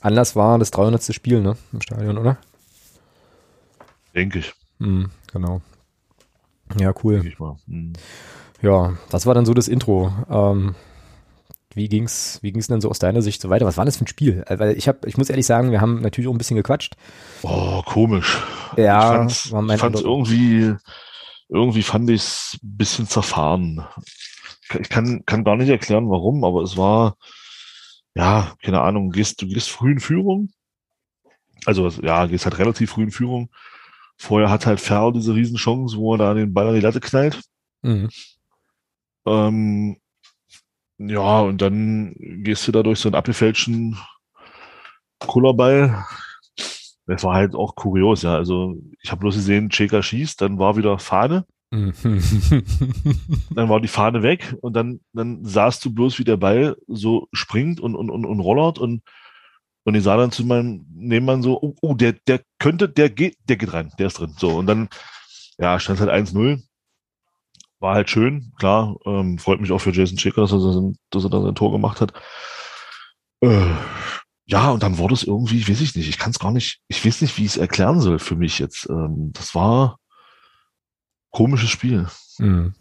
Anlass 0.01 0.35
war 0.35 0.59
das 0.59 0.71
300. 0.71 1.15
Spiel, 1.15 1.43
ne? 1.43 1.57
Im 1.75 1.83
Stadion, 1.83 2.17
oder? 2.17 2.39
Denke 4.15 4.39
ich. 4.39 4.55
Mhm, 4.79 5.11
genau. 5.31 5.61
Ja, 6.79 6.95
cool. 7.05 7.15
Denke 7.15 7.29
ich 7.29 7.39
mal. 7.39 7.57
Hm. 7.67 7.93
Ja, 8.63 8.95
das 9.11 9.27
war 9.27 9.35
dann 9.35 9.45
so 9.45 9.53
das 9.53 9.69
Intro. 9.69 10.13
Ähm, 10.31 10.75
wie 11.75 11.89
ging's, 11.89 12.39
wie 12.43 12.53
ging's 12.53 12.67
denn 12.67 12.81
so 12.81 12.91
aus 12.91 12.99
deiner 12.99 13.23
Sicht 13.23 13.41
so 13.41 13.49
weiter? 13.49 13.67
Was 13.67 13.77
war 13.77 13.85
das 13.85 13.97
für 13.97 14.05
ein 14.05 14.09
Spiel? 14.09 14.45
Äh, 14.47 14.59
Weil 14.59 14.77
ich 14.77 14.89
habe, 14.89 15.09
ich 15.09 15.17
muss 15.17 15.31
ehrlich 15.31 15.47
sagen, 15.47 15.71
wir 15.71 15.81
haben 15.81 16.01
natürlich 16.01 16.29
auch 16.29 16.35
ein 16.35 16.39
bisschen 16.39 16.57
gequatscht. 16.57 16.97
Oh, 17.43 17.83
komisch. 17.83 18.43
Ja, 18.77 19.27
ich 19.27 19.53
mein 19.53 19.77
ich 19.77 19.81
fand's 19.81 20.01
irgendwie, 20.01 20.75
irgendwie 21.49 21.83
fand 21.83 22.11
ich's 22.11 22.59
ein 22.63 22.77
bisschen 22.77 23.07
zerfahren. 23.07 23.85
Ich 24.79 24.89
kann, 24.89 25.25
kann 25.27 25.45
gar 25.45 25.57
nicht 25.57 25.69
erklären, 25.69 26.11
warum, 26.11 26.45
aber 26.45 26.63
es 26.63 26.77
war, 26.77 27.17
ja, 28.15 28.53
keine 28.63 28.81
Ahnung, 28.81 29.11
gehst, 29.11 29.43
du 29.43 29.49
gehst 29.49 29.71
früh 29.71 29.93
in 29.93 30.01
Führung. 30.01 30.51
Also, 31.67 31.89
ja, 31.89 32.27
gehst 32.27 32.45
halt 32.45 32.59
relativ 32.59 32.91
früh 32.91 33.03
in 33.05 33.11
Führung. 33.11 33.51
Vorher 34.17 34.51
hat 34.51 34.67
halt 34.67 34.81
Ferl 34.81 35.13
diese 35.13 35.35
Riesenchance, 35.35 35.97
wo 35.97 36.15
er 36.15 36.19
da 36.19 36.35
den 36.35 36.53
Ball 36.53 36.69
an 36.69 36.75
die 36.75 36.81
Latte 36.81 37.01
knallt. 37.01 37.41
Mhm. 37.83 38.09
Ähm, 39.27 39.97
ja, 41.09 41.41
und 41.41 41.61
dann 41.63 42.15
gehst 42.19 42.67
du 42.69 42.73
da 42.73 42.83
durch 42.83 43.01
so 43.01 43.09
einen 43.09 43.17
abgefälschten 43.17 43.99
Kullerball. 45.19 46.05
Das 47.07 47.25
war 47.25 47.35
halt 47.35 47.55
auch 47.55 47.75
kurios, 47.75 48.23
ja. 48.23 48.37
Also 48.37 48.77
ich 49.03 49.11
habe 49.11 49.21
bloß 49.21 49.35
gesehen, 49.35 49.71
Cheka 49.71 50.03
schießt, 50.03 50.41
dann 50.41 50.59
war 50.59 50.77
wieder 50.77 50.99
Fahne, 50.99 51.45
Mhm. 51.73 51.95
dann 53.55 53.69
war 53.69 53.81
die 53.81 53.89
Fahne 53.89 54.23
weg 54.23 54.57
und 54.61 54.75
dann, 54.75 55.01
dann 55.13 55.45
sahst 55.45 55.85
du 55.85 55.95
bloß, 55.95 56.19
wie 56.19 56.25
der 56.25 56.37
Ball 56.37 56.77
so 56.89 57.29
springt 57.33 57.81
und, 57.81 57.95
und, 57.95 58.11
und, 58.11 58.27
und 58.27 58.41
rollert 58.41 58.79
und, 58.79 59.03
und 59.85 59.95
ich 59.95 60.03
sah 60.03 60.17
dann 60.17 60.33
zu 60.33 60.45
meinem 60.45 60.87
Nebenmann 60.93 61.43
so, 61.43 61.61
oh, 61.63 61.75
oh, 61.81 61.95
der, 61.95 62.13
der 62.13 62.41
könnte, 62.59 62.89
der 62.89 63.09
geht, 63.09 63.37
der 63.49 63.57
geht 63.57 63.73
rein, 63.73 63.93
der 63.99 64.09
ist 64.09 64.19
drin. 64.19 64.35
So, 64.37 64.51
und 64.51 64.67
dann, 64.67 64.89
ja, 65.59 65.79
stand 65.79 66.01
halt 66.01 66.11
1-0. 66.11 66.61
War 67.81 67.95
halt 67.95 68.11
schön, 68.11 68.53
klar. 68.59 68.97
Ähm, 69.07 69.39
freut 69.39 69.61
mich 69.61 69.73
auch 69.73 69.79
für 69.81 69.91
Jason 69.93 70.19
Schicker, 70.19 70.43
dass 70.43 70.53
er, 70.53 70.61
sein- 70.61 70.97
dass 71.11 71.25
er 71.25 71.31
da 71.31 71.41
sein 71.43 71.55
Tor 71.55 71.73
gemacht 71.73 72.01
hat. 72.01 72.13
Äh, 73.41 73.75
ja, 74.45 74.71
und 74.71 74.83
dann 74.83 74.99
wurde 74.99 75.15
es 75.15 75.23
irgendwie, 75.23 75.67
weiß 75.67 75.81
ich 75.81 75.95
nicht, 75.97 76.09
ich 76.09 76.19
kann 76.19 76.31
es 76.31 76.39
gar 76.39 76.53
nicht, 76.53 76.81
ich 76.89 77.05
weiß 77.07 77.23
nicht, 77.23 77.37
wie 77.39 77.43
ich 77.45 77.53
es 77.53 77.57
erklären 77.57 78.01
soll 78.01 78.19
für 78.19 78.37
mich 78.37 78.59
jetzt. 78.59 78.89
Ähm, 78.91 79.31
das 79.33 79.55
war 79.55 79.99
komisches 81.31 81.71
Spiel. 81.71 82.07
Mhm. 82.39 82.75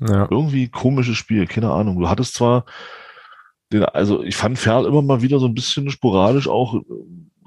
Ja. 0.00 0.28
Irgendwie 0.30 0.68
komisches 0.68 1.16
Spiel, 1.16 1.46
keine 1.46 1.70
Ahnung. 1.72 1.98
Du 1.98 2.08
hattest 2.08 2.34
zwar 2.34 2.64
den, 3.72 3.84
also 3.84 4.22
ich 4.22 4.36
fand 4.36 4.58
Ferl 4.58 4.86
immer 4.86 5.02
mal 5.02 5.22
wieder 5.22 5.38
so 5.38 5.46
ein 5.46 5.54
bisschen 5.54 5.90
sporadisch 5.90 6.48
auch, 6.48 6.80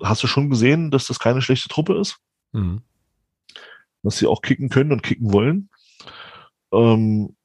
hast 0.03 0.21
du 0.24 0.27
schon 0.27 0.50
gesehen, 0.50 0.91
dass 0.91 1.07
das 1.07 1.19
keine 1.19 1.41
schlechte 1.41 1.69
Truppe 1.69 1.97
ist, 1.97 2.18
Mhm. 2.51 2.81
dass 4.03 4.18
sie 4.18 4.27
auch 4.27 4.41
kicken 4.41 4.69
können 4.69 4.91
und 4.91 5.01
kicken 5.03 5.31
wollen. 5.33 5.69
Ähm, 6.73 7.35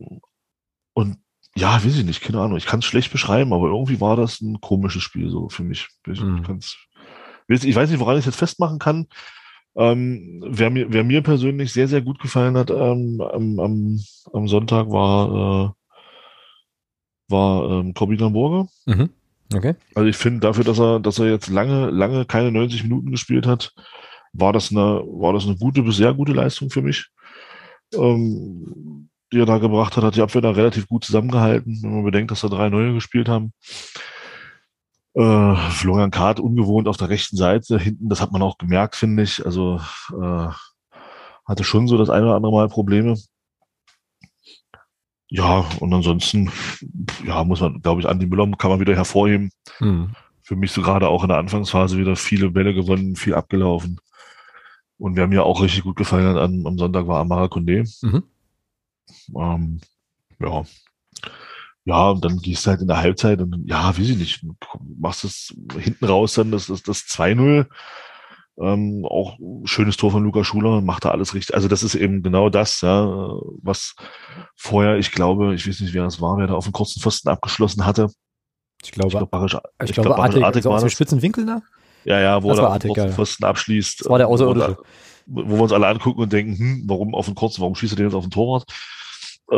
und 0.94 1.18
ja, 1.56 1.74
weiß 1.74 1.96
ich 1.96 2.04
nicht, 2.04 2.20
keine 2.20 2.40
Ahnung. 2.40 2.56
Ich 2.56 2.66
kann 2.66 2.80
es 2.80 2.84
schlecht 2.84 3.12
beschreiben, 3.12 3.52
aber 3.52 3.68
irgendwie 3.68 4.00
war 4.00 4.16
das 4.16 4.40
ein 4.40 4.60
komisches 4.60 5.02
Spiel 5.02 5.28
so 5.28 5.48
für 5.48 5.64
mich. 5.64 5.88
Ich, 6.06 6.20
Mhm. 6.20 6.60
ich 7.48 7.76
weiß 7.76 7.90
nicht, 7.90 8.00
woran 8.00 8.16
ich 8.16 8.20
es 8.20 8.26
jetzt 8.26 8.38
festmachen 8.38 8.78
kann. 8.78 9.06
Ähm, 9.76 10.42
wer, 10.46 10.70
mir, 10.70 10.92
wer 10.92 11.04
mir 11.04 11.22
persönlich 11.22 11.72
sehr, 11.72 11.88
sehr 11.88 12.02
gut 12.02 12.18
gefallen 12.20 12.56
hat 12.56 12.70
ähm, 12.70 13.20
am, 13.20 13.60
am, 13.60 14.00
am 14.32 14.48
Sonntag 14.48 14.90
war, 14.90 15.28
äh, 15.28 15.70
war 17.28 17.70
ähm, 17.70 17.94
Corbinian 17.94 18.32
Burger. 18.32 18.68
Mhm. 18.86 19.10
Okay. 19.54 19.74
Also 19.94 20.08
ich 20.08 20.16
finde 20.16 20.40
dafür, 20.40 20.64
dass 20.64 20.78
er, 20.78 21.00
dass 21.00 21.18
er 21.18 21.30
jetzt 21.30 21.48
lange, 21.48 21.90
lange 21.90 22.24
keine 22.24 22.52
90 22.52 22.82
Minuten 22.82 23.10
gespielt 23.10 23.46
hat, 23.46 23.72
war 24.32 24.52
das 24.52 24.70
eine, 24.70 25.02
war 25.06 25.32
das 25.32 25.46
eine 25.46 25.56
gute 25.56 25.82
bis 25.82 25.96
sehr 25.96 26.12
gute 26.12 26.32
Leistung 26.32 26.70
für 26.70 26.82
mich. 26.82 27.08
Ähm, 27.94 29.07
die 29.32 29.38
er 29.40 29.46
da 29.46 29.58
gebracht 29.58 29.96
hat, 29.96 30.04
hat 30.04 30.16
die 30.16 30.22
Abwehr 30.22 30.40
da 30.42 30.50
relativ 30.50 30.86
gut 30.86 31.04
zusammengehalten, 31.04 31.82
wenn 31.82 31.94
man 31.94 32.04
bedenkt, 32.04 32.30
dass 32.30 32.40
da 32.40 32.48
drei 32.48 32.68
neue 32.70 32.94
gespielt 32.94 33.28
haben. 33.28 33.52
Äh, 35.14 35.56
Florian 35.70 36.10
Kart 36.10 36.40
ungewohnt 36.40 36.88
auf 36.88 36.96
der 36.96 37.08
rechten 37.08 37.36
Seite, 37.36 37.78
hinten, 37.78 38.08
das 38.08 38.20
hat 38.20 38.32
man 38.32 38.42
auch 38.42 38.58
gemerkt, 38.58 38.96
finde 38.96 39.22
ich. 39.22 39.44
Also 39.44 39.80
äh, 40.12 40.48
hatte 41.46 41.64
schon 41.64 41.88
so 41.88 41.98
das 41.98 42.10
eine 42.10 42.26
oder 42.26 42.36
andere 42.36 42.52
Mal 42.52 42.68
Probleme. 42.68 43.16
Ja, 45.30 45.66
und 45.80 45.92
ansonsten, 45.92 46.50
ja, 47.26 47.44
muss 47.44 47.60
man, 47.60 47.82
glaube 47.82 48.00
ich, 48.00 48.08
Andi 48.08 48.26
Müller 48.26 48.50
kann 48.56 48.70
man 48.70 48.80
wieder 48.80 48.94
hervorheben 48.94 49.50
Mhm. 49.80 50.14
für 50.42 50.56
mich 50.56 50.72
so 50.72 50.80
gerade 50.80 51.08
auch 51.08 51.22
in 51.22 51.28
der 51.28 51.36
Anfangsphase 51.38 51.98
wieder 51.98 52.16
viele 52.16 52.50
Bälle 52.50 52.72
gewonnen, 52.72 53.14
viel 53.16 53.34
abgelaufen. 53.34 54.00
Und 54.96 55.16
wer 55.16 55.28
mir 55.28 55.44
auch 55.44 55.60
richtig 55.62 55.82
gut 55.84 55.96
gefallen 55.96 56.26
hat 56.26 56.38
am, 56.38 56.66
am 56.66 56.78
Sonntag 56.78 57.06
war 57.06 57.20
Amara 57.20 57.44
Condé. 57.44 57.86
Mhm. 58.02 58.22
Ähm, 59.36 59.80
ja. 60.40 60.64
Ja, 61.84 62.10
und 62.10 62.22
dann 62.24 62.38
gehst 62.38 62.66
du 62.66 62.70
halt 62.70 62.82
in 62.82 62.86
der 62.88 62.98
Halbzeit 62.98 63.40
und 63.40 63.64
ja, 63.66 63.88
weiß 63.88 64.08
ich 64.10 64.18
nicht, 64.18 64.44
machst 64.98 65.24
es 65.24 65.54
hinten 65.78 66.04
raus 66.04 66.34
dann 66.34 66.50
das, 66.50 66.66
das, 66.66 66.82
das 66.82 66.98
2-0. 67.04 67.66
Ähm, 68.60 69.06
auch 69.08 69.38
schönes 69.64 69.96
Tor 69.96 70.10
von 70.10 70.24
Luca 70.24 70.44
Schuler, 70.44 70.80
macht 70.82 71.04
da 71.04 71.12
alles 71.12 71.32
richtig. 71.32 71.54
Also 71.54 71.68
das 71.68 71.82
ist 71.82 71.94
eben 71.94 72.22
genau 72.22 72.50
das, 72.50 72.80
ja, 72.82 73.06
was 73.62 73.94
vorher, 74.56 74.98
ich 74.98 75.12
glaube, 75.12 75.54
ich 75.54 75.66
weiß 75.66 75.80
nicht, 75.80 75.94
wer 75.94 76.02
das 76.02 76.20
war, 76.20 76.36
wer 76.38 76.48
da 76.48 76.54
auf 76.54 76.64
dem 76.64 76.72
kurzen 76.72 77.00
Pfosten 77.00 77.28
abgeschlossen 77.28 77.86
hatte. 77.86 78.08
Ich 78.82 78.90
glaube, 78.92 79.08
Ich 79.08 79.12
glaube, 79.12 79.26
Barisch, 79.26 79.54
ich, 79.54 79.88
ich 79.90 79.92
glaube, 79.94 80.08
glaub, 80.08 80.16
Barisch 80.18 80.34
Artig, 80.34 80.44
Artig 80.44 80.56
also 80.58 80.70
war 80.70 80.76
aus 80.76 80.82
dem 80.82 80.86
das. 80.86 80.92
spitzen 80.92 81.22
Winkel 81.22 81.46
da? 81.46 81.62
Ja, 82.04 82.20
ja, 82.20 82.42
wo 82.42 82.50
Das 82.50 82.58
er 82.58 82.70
auf 82.70 82.78
den 82.80 82.88
kurzen 82.88 83.08
ja. 83.08 83.14
Pfosten 83.14 83.44
abschließt. 83.44 84.00
Das 84.00 84.08
war 84.10 84.18
der 84.18 84.28
wo, 84.28 84.32
Außerirdische. 84.32 84.76
wo 85.26 85.56
wir 85.56 85.60
uns 85.62 85.72
alle 85.72 85.86
angucken 85.86 86.20
und 86.20 86.32
denken, 86.32 86.58
hm, 86.58 86.82
warum 86.86 87.14
auf 87.14 87.26
den 87.26 87.34
kurzen, 87.34 87.60
warum 87.60 87.74
schießt 87.74 87.92
er 87.94 87.96
den 87.96 88.06
jetzt 88.06 88.14
auf 88.14 88.24
den 88.24 88.30
Torwart? 88.30 88.64
Äh, 89.50 89.56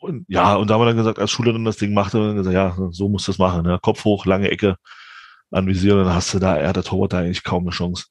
und 0.00 0.24
ja, 0.28 0.54
und 0.56 0.68
da 0.70 0.74
haben 0.74 0.80
wir 0.82 0.86
dann 0.86 0.96
gesagt, 0.96 1.18
als 1.18 1.30
Schüler 1.30 1.52
dann 1.52 1.64
das 1.64 1.76
Ding 1.78 1.94
machte, 1.94 2.18
haben 2.18 2.26
wir 2.28 2.34
gesagt, 2.34 2.54
ja, 2.54 2.76
so 2.90 3.08
muss 3.08 3.26
das 3.26 3.38
machen. 3.38 3.62
Ne? 3.62 3.78
Kopf 3.82 4.04
hoch, 4.04 4.26
lange 4.26 4.50
Ecke 4.50 4.76
anvisieren, 5.50 6.04
dann 6.04 6.14
hast 6.14 6.34
du 6.34 6.38
da, 6.38 6.56
er 6.56 6.68
hat 6.68 6.76
der 6.76 6.84
Torwart 6.84 7.12
da 7.12 7.18
eigentlich 7.18 7.44
kaum 7.44 7.64
eine 7.64 7.70
Chance. 7.70 8.06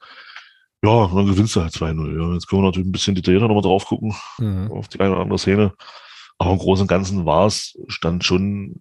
Ja, 0.84 0.89
und 0.91 1.15
dann 1.15 1.25
gewinnst 1.27 1.55
du 1.55 1.62
halt 1.62 1.74
2-0. 1.74 2.20
Ja. 2.20 2.34
Jetzt 2.34 2.48
können 2.48 2.62
wir 2.62 2.67
natürlich 2.67 2.88
ein 2.88 2.91
bisschen 2.91 3.15
detaillierter 3.15 3.48
nochmal 3.48 3.63
drauf 3.63 3.86
gucken, 3.86 4.13
Mhm. 4.39 4.72
auf 4.72 4.88
die 4.88 5.00
eine 5.00 5.12
oder 5.13 5.22
andere 5.22 5.39
Szene. 5.39 5.74
Aber 6.38 6.51
im 6.51 6.58
Großen 6.60 6.84
und 6.84 6.88
Ganzen 6.88 7.25
war 7.25 7.46
es, 7.48 7.77
stand 7.88 8.24
schon 8.25 8.79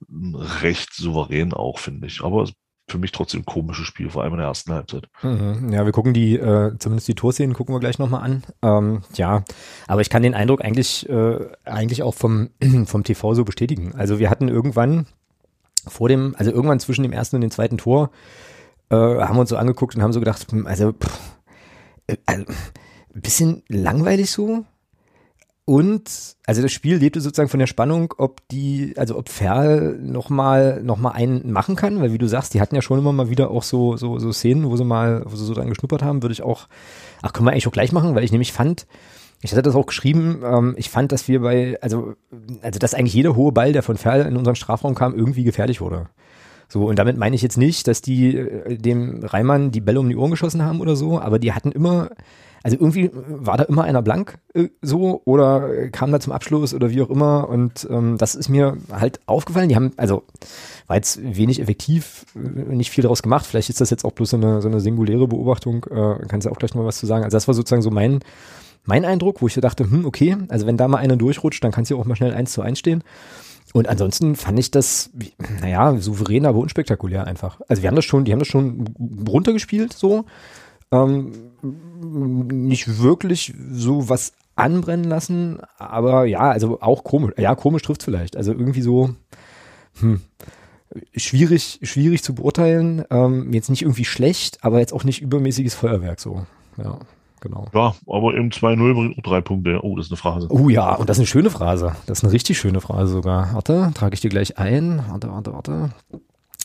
recht 0.63 0.93
souverän 0.93 1.53
auch, 1.53 1.79
finde 1.79 2.07
ich. 2.09 2.23
Aber 2.23 2.43
es 2.43 2.53
für 2.87 2.99
mich 2.99 3.13
trotzdem 3.13 3.45
komisches 3.45 3.87
Spiel, 3.87 4.11
vor 4.11 4.23
allem 4.23 4.35
in 4.35 4.39
der 4.39 4.49
ersten 4.49 4.73
Halbzeit. 4.73 5.09
Mhm. 5.23 5.73
Ja, 5.73 5.85
wir 5.85 5.93
gucken 5.93 6.13
die, 6.13 6.37
äh, 6.37 6.77
zumindest 6.79 7.09
die 7.09 7.15
Torszenen 7.15 7.55
gucken 7.55 7.75
wir 7.75 7.81
gleich 7.81 7.99
nochmal 7.99 8.23
an. 8.23 8.43
Ähm, 8.63 9.03
ja, 9.15 9.43
aber 9.87 10.03
ich 10.03 10.11
kann 10.11 10.23
den 10.23 10.35
Eindruck 10.35 10.63
eigentlich, 10.63 11.09
äh, 11.09 11.39
eigentlich 11.65 12.03
auch 12.03 12.15
vom, 12.15 12.51
vom 12.85 13.05
TV 13.05 13.35
so 13.35 13.45
bestätigen. 13.45 13.95
Also 13.95 14.19
wir 14.19 14.29
hatten 14.29 14.49
irgendwann 14.49 15.07
vor 15.87 16.09
dem, 16.09 16.35
also 16.39 16.51
irgendwann 16.51 16.81
zwischen 16.81 17.03
dem 17.03 17.13
ersten 17.13 17.37
und 17.37 17.43
dem 17.43 17.51
zweiten 17.51 17.79
Tor, 17.79 18.11
äh, 18.91 18.97
haben 18.97 19.37
wir 19.37 19.41
uns 19.41 19.51
so 19.51 19.57
angeguckt 19.57 19.97
und 19.97 20.03
haben 20.03 20.13
so 20.13 20.21
gedacht, 20.21 20.51
hm, 20.51 20.67
also, 20.67 20.93
pff, 20.93 21.21
äh, 22.07 22.17
also 22.27 22.45
ein 23.15 23.23
bisschen 23.23 23.63
langweilig 23.69 24.31
so. 24.31 24.65
Und, 25.67 26.37
also 26.47 26.61
das 26.61 26.73
Spiel 26.73 26.97
lebte 26.97 27.23
sozusagen 27.23 27.49
von 27.49 27.61
der 27.61 27.67
Spannung, 27.67 28.13
ob 28.19 28.47
die, 28.49 28.93
also 28.99 29.17
ob 29.17 29.31
Ferl 29.31 29.99
nochmal 29.99 30.83
noch 30.83 30.99
mal 30.99 31.13
einen 31.13 31.51
machen 31.53 31.75
kann, 31.75 32.03
weil 32.03 32.13
wie 32.13 32.19
du 32.19 32.29
sagst, 32.29 32.53
die 32.53 32.61
hatten 32.61 32.75
ja 32.75 32.83
schon 32.83 32.99
immer 32.99 33.15
mal 33.15 33.31
wieder 33.31 33.51
auch 33.51 33.63
so, 33.63 33.97
so, 33.97 34.19
so 34.19 34.31
Szenen, 34.31 34.71
wo 34.71 34.77
sie 34.77 34.85
mal, 34.85 35.23
wo 35.25 35.37
sie 35.37 35.47
so 35.47 35.55
dran 35.55 35.71
geschnuppert 35.71 36.03
haben, 36.03 36.23
würde 36.23 36.35
ich 36.35 36.43
auch, 36.43 36.69
ach, 37.23 37.33
können 37.33 37.47
wir 37.47 37.53
eigentlich 37.53 37.67
auch 37.67 37.73
gleich 37.73 37.93
machen, 37.93 38.15
weil 38.15 38.25
ich 38.25 38.33
nämlich 38.33 38.53
fand, 38.53 38.87
ich 39.41 39.53
hatte 39.53 39.63
das 39.63 39.75
auch 39.75 39.87
geschrieben, 39.87 40.43
ähm, 40.45 40.75
ich 40.77 40.91
fand, 40.91 41.13
dass 41.13 41.29
wir 41.29 41.41
bei, 41.41 41.79
also, 41.81 42.15
also 42.61 42.79
dass 42.79 42.93
eigentlich 42.93 43.15
jeder 43.15 43.35
hohe 43.35 43.53
Ball, 43.53 43.73
der 43.73 43.83
von 43.83 43.97
Ferl 43.97 44.27
in 44.27 44.37
unseren 44.37 44.57
Strafraum 44.57 44.95
kam, 44.95 45.15
irgendwie 45.15 45.45
gefährlich 45.45 45.81
wurde. 45.81 46.09
So, 46.69 46.87
und 46.87 46.99
damit 46.99 47.17
meine 47.17 47.37
ich 47.37 47.43
jetzt 47.43 47.59
nicht, 47.59 47.89
dass 47.89 48.03
die 48.03 48.37
äh, 48.37 48.77
dem 48.77 49.25
Reimann 49.25 49.71
die 49.71 49.81
Bälle 49.81 50.01
um 50.01 50.09
die 50.09 50.17
Ohren 50.17 50.31
geschossen 50.31 50.63
haben 50.63 50.81
oder 50.81 50.97
so, 50.97 51.21
aber 51.21 51.39
die 51.39 51.53
hatten 51.53 51.73
immer, 51.73 52.11
also 52.65 52.79
irgendwie 52.79 53.11
war 53.13 53.59
da 53.59 53.65
immer 53.65 53.85
einer 53.85 54.01
blank 54.01 54.39
äh, 54.55 54.69
so 54.81 55.21
oder 55.27 55.91
kam 55.91 56.11
da 56.11 56.19
zum 56.19 56.33
Abschluss 56.33 56.73
oder 56.73 56.91
wie 56.91 57.03
auch 57.03 57.11
immer 57.11 57.49
und 57.51 57.87
ähm, 57.91 58.17
das 58.17 58.35
ist 58.35 58.49
mir 58.49 58.79
halt 58.91 59.21
aufgefallen. 59.27 59.69
Die 59.69 59.77
haben, 59.77 59.93
also 59.99 60.23
war 60.87 60.97
jetzt 60.97 61.21
wenig 61.23 61.61
effektiv, 61.61 62.25
äh, 62.35 62.75
nicht 62.75 62.91
viel 62.91 63.03
daraus 63.03 63.23
gemacht. 63.23 63.45
Vielleicht 63.45 63.69
ist 63.69 63.83
das 63.83 63.91
jetzt 63.91 64.07
auch 64.07 64.13
bloß 64.13 64.31
so 64.31 64.39
eine, 64.39 64.63
so 64.63 64.69
eine 64.69 64.81
singuläre 64.81 65.29
Beobachtung, 65.29 65.85
äh, 65.91 66.27
kannst 66.27 66.47
du 66.47 66.51
auch 66.51 66.57
gleich 66.57 66.75
mal 66.75 66.87
was 66.87 66.97
zu 66.97 67.05
sagen. 67.05 67.23
Also 67.23 67.37
das 67.37 67.47
war 67.47 67.55
sozusagen 67.55 67.83
so 67.83 67.91
mein, 67.91 68.21
mein 68.87 69.05
Eindruck, 69.05 69.43
wo 69.43 69.47
ich 69.47 69.53
so 69.53 69.61
dachte, 69.61 69.85
hm, 69.85 70.07
okay, 70.07 70.35
also 70.49 70.67
wenn 70.67 70.79
da 70.79 70.89
mal 70.89 70.99
einer 70.99 71.17
durchrutscht, 71.17 71.63
dann 71.63 71.71
kann 71.71 71.83
es 71.83 71.91
ja 71.91 71.99
auch 71.99 72.07
mal 72.07 72.17
schnell 72.17 72.33
eins 72.33 72.53
zu 72.53 72.63
eins 72.63 72.79
stehen. 72.79 73.05
Und 73.75 73.89
ansonsten 73.89 74.37
fand 74.37 74.59
ich 74.59 74.71
das, 74.71 75.11
naja, 75.61 75.99
souverän, 75.99 76.47
aber 76.47 76.61
unspektakulär 76.61 77.27
einfach. 77.27 77.61
Also 77.69 77.83
wir 77.83 77.89
haben 77.89 77.97
das 77.97 78.07
schon, 78.07 78.25
die 78.25 78.33
haben 78.33 78.39
das 78.39 78.49
schon 78.49 78.87
runtergespielt, 79.29 79.93
so. 79.93 80.25
Ähm, 80.93 81.33
nicht 82.05 83.01
wirklich 83.01 83.55
so 83.73 84.09
was 84.09 84.33
anbrennen 84.57 85.05
lassen, 85.05 85.59
aber 85.79 86.27
ja, 86.27 86.51
also 86.51 86.81
auch 86.81 87.03
komisch, 87.05 87.35
ja, 87.39 87.55
komisch 87.55 87.83
trifft 87.83 88.03
vielleicht. 88.03 88.37
Also 88.37 88.53
irgendwie 88.53 88.83
so, 88.83 89.11
hm, 89.99 90.21
schwierig, 91.17 91.81
schwierig 91.83 92.23
zu 92.23 92.35
beurteilen. 92.35 93.05
Ähm, 93.11 93.53
jetzt 93.53 93.71
nicht 93.71 93.83
irgendwie 93.83 94.05
schlecht, 94.05 94.63
aber 94.63 94.79
jetzt 94.79 94.93
auch 94.93 95.05
nicht 95.05 95.23
übermäßiges 95.23 95.75
Feuerwerk 95.75 96.21
so. 96.21 96.47
Ja, 96.77 96.99
genau. 97.41 97.67
Ja, 97.75 97.95
aber 98.07 98.35
im 98.35 98.51
2-0 98.51 98.95
bringt 98.95 99.27
drei 99.27 99.41
Punkte. 99.41 99.81
Oh, 99.83 99.97
das 99.97 100.07
ist 100.07 100.13
eine 100.13 100.19
Phrase. 100.19 100.49
Oh 100.51 100.69
ja, 100.69 100.95
und 100.95 101.09
das 101.09 101.17
ist 101.17 101.23
eine 101.23 101.27
schöne 101.27 101.51
Phrase. 101.51 101.97
Das 102.07 102.19
ist 102.19 102.25
eine 102.25 102.33
richtig 102.33 102.59
schöne 102.59 102.81
Phrase 102.81 103.13
sogar. 103.13 103.55
Warte, 103.55 103.91
trage 103.95 104.15
ich 104.15 104.21
dir 104.21 104.31
gleich 104.31 104.59
ein. 104.59 105.03
Warte, 105.09 105.31
warte, 105.31 105.53
warte. 105.53 105.91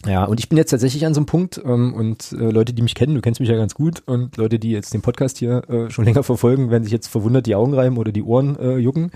Ja, 0.05 0.23
und 0.23 0.39
ich 0.39 0.47
bin 0.47 0.57
jetzt 0.57 0.69
tatsächlich 0.69 1.05
an 1.05 1.13
so 1.13 1.19
einem 1.19 1.25
Punkt 1.25 1.61
ähm, 1.63 1.93
und 1.93 2.31
äh, 2.31 2.51
Leute, 2.51 2.73
die 2.73 2.81
mich 2.81 2.95
kennen, 2.95 3.15
du 3.15 3.21
kennst 3.21 3.41
mich 3.41 3.49
ja 3.49 3.57
ganz 3.57 3.75
gut 3.75 4.01
und 4.05 4.37
Leute, 4.37 4.57
die 4.57 4.71
jetzt 4.71 4.93
den 4.93 5.01
Podcast 5.01 5.37
hier 5.37 5.69
äh, 5.69 5.89
schon 5.89 6.05
länger 6.09 6.23
verfolgen, 6.23 6.71
werden 6.71 6.83
sich 6.83 6.93
jetzt 6.93 7.07
verwundert 7.07 7.47
die 7.47 7.55
Augen 7.55 7.73
reiben 7.73 7.97
oder 7.97 8.13
die 8.13 8.23
Ohren 8.23 8.57
äh, 8.57 8.77
jucken. 8.77 9.11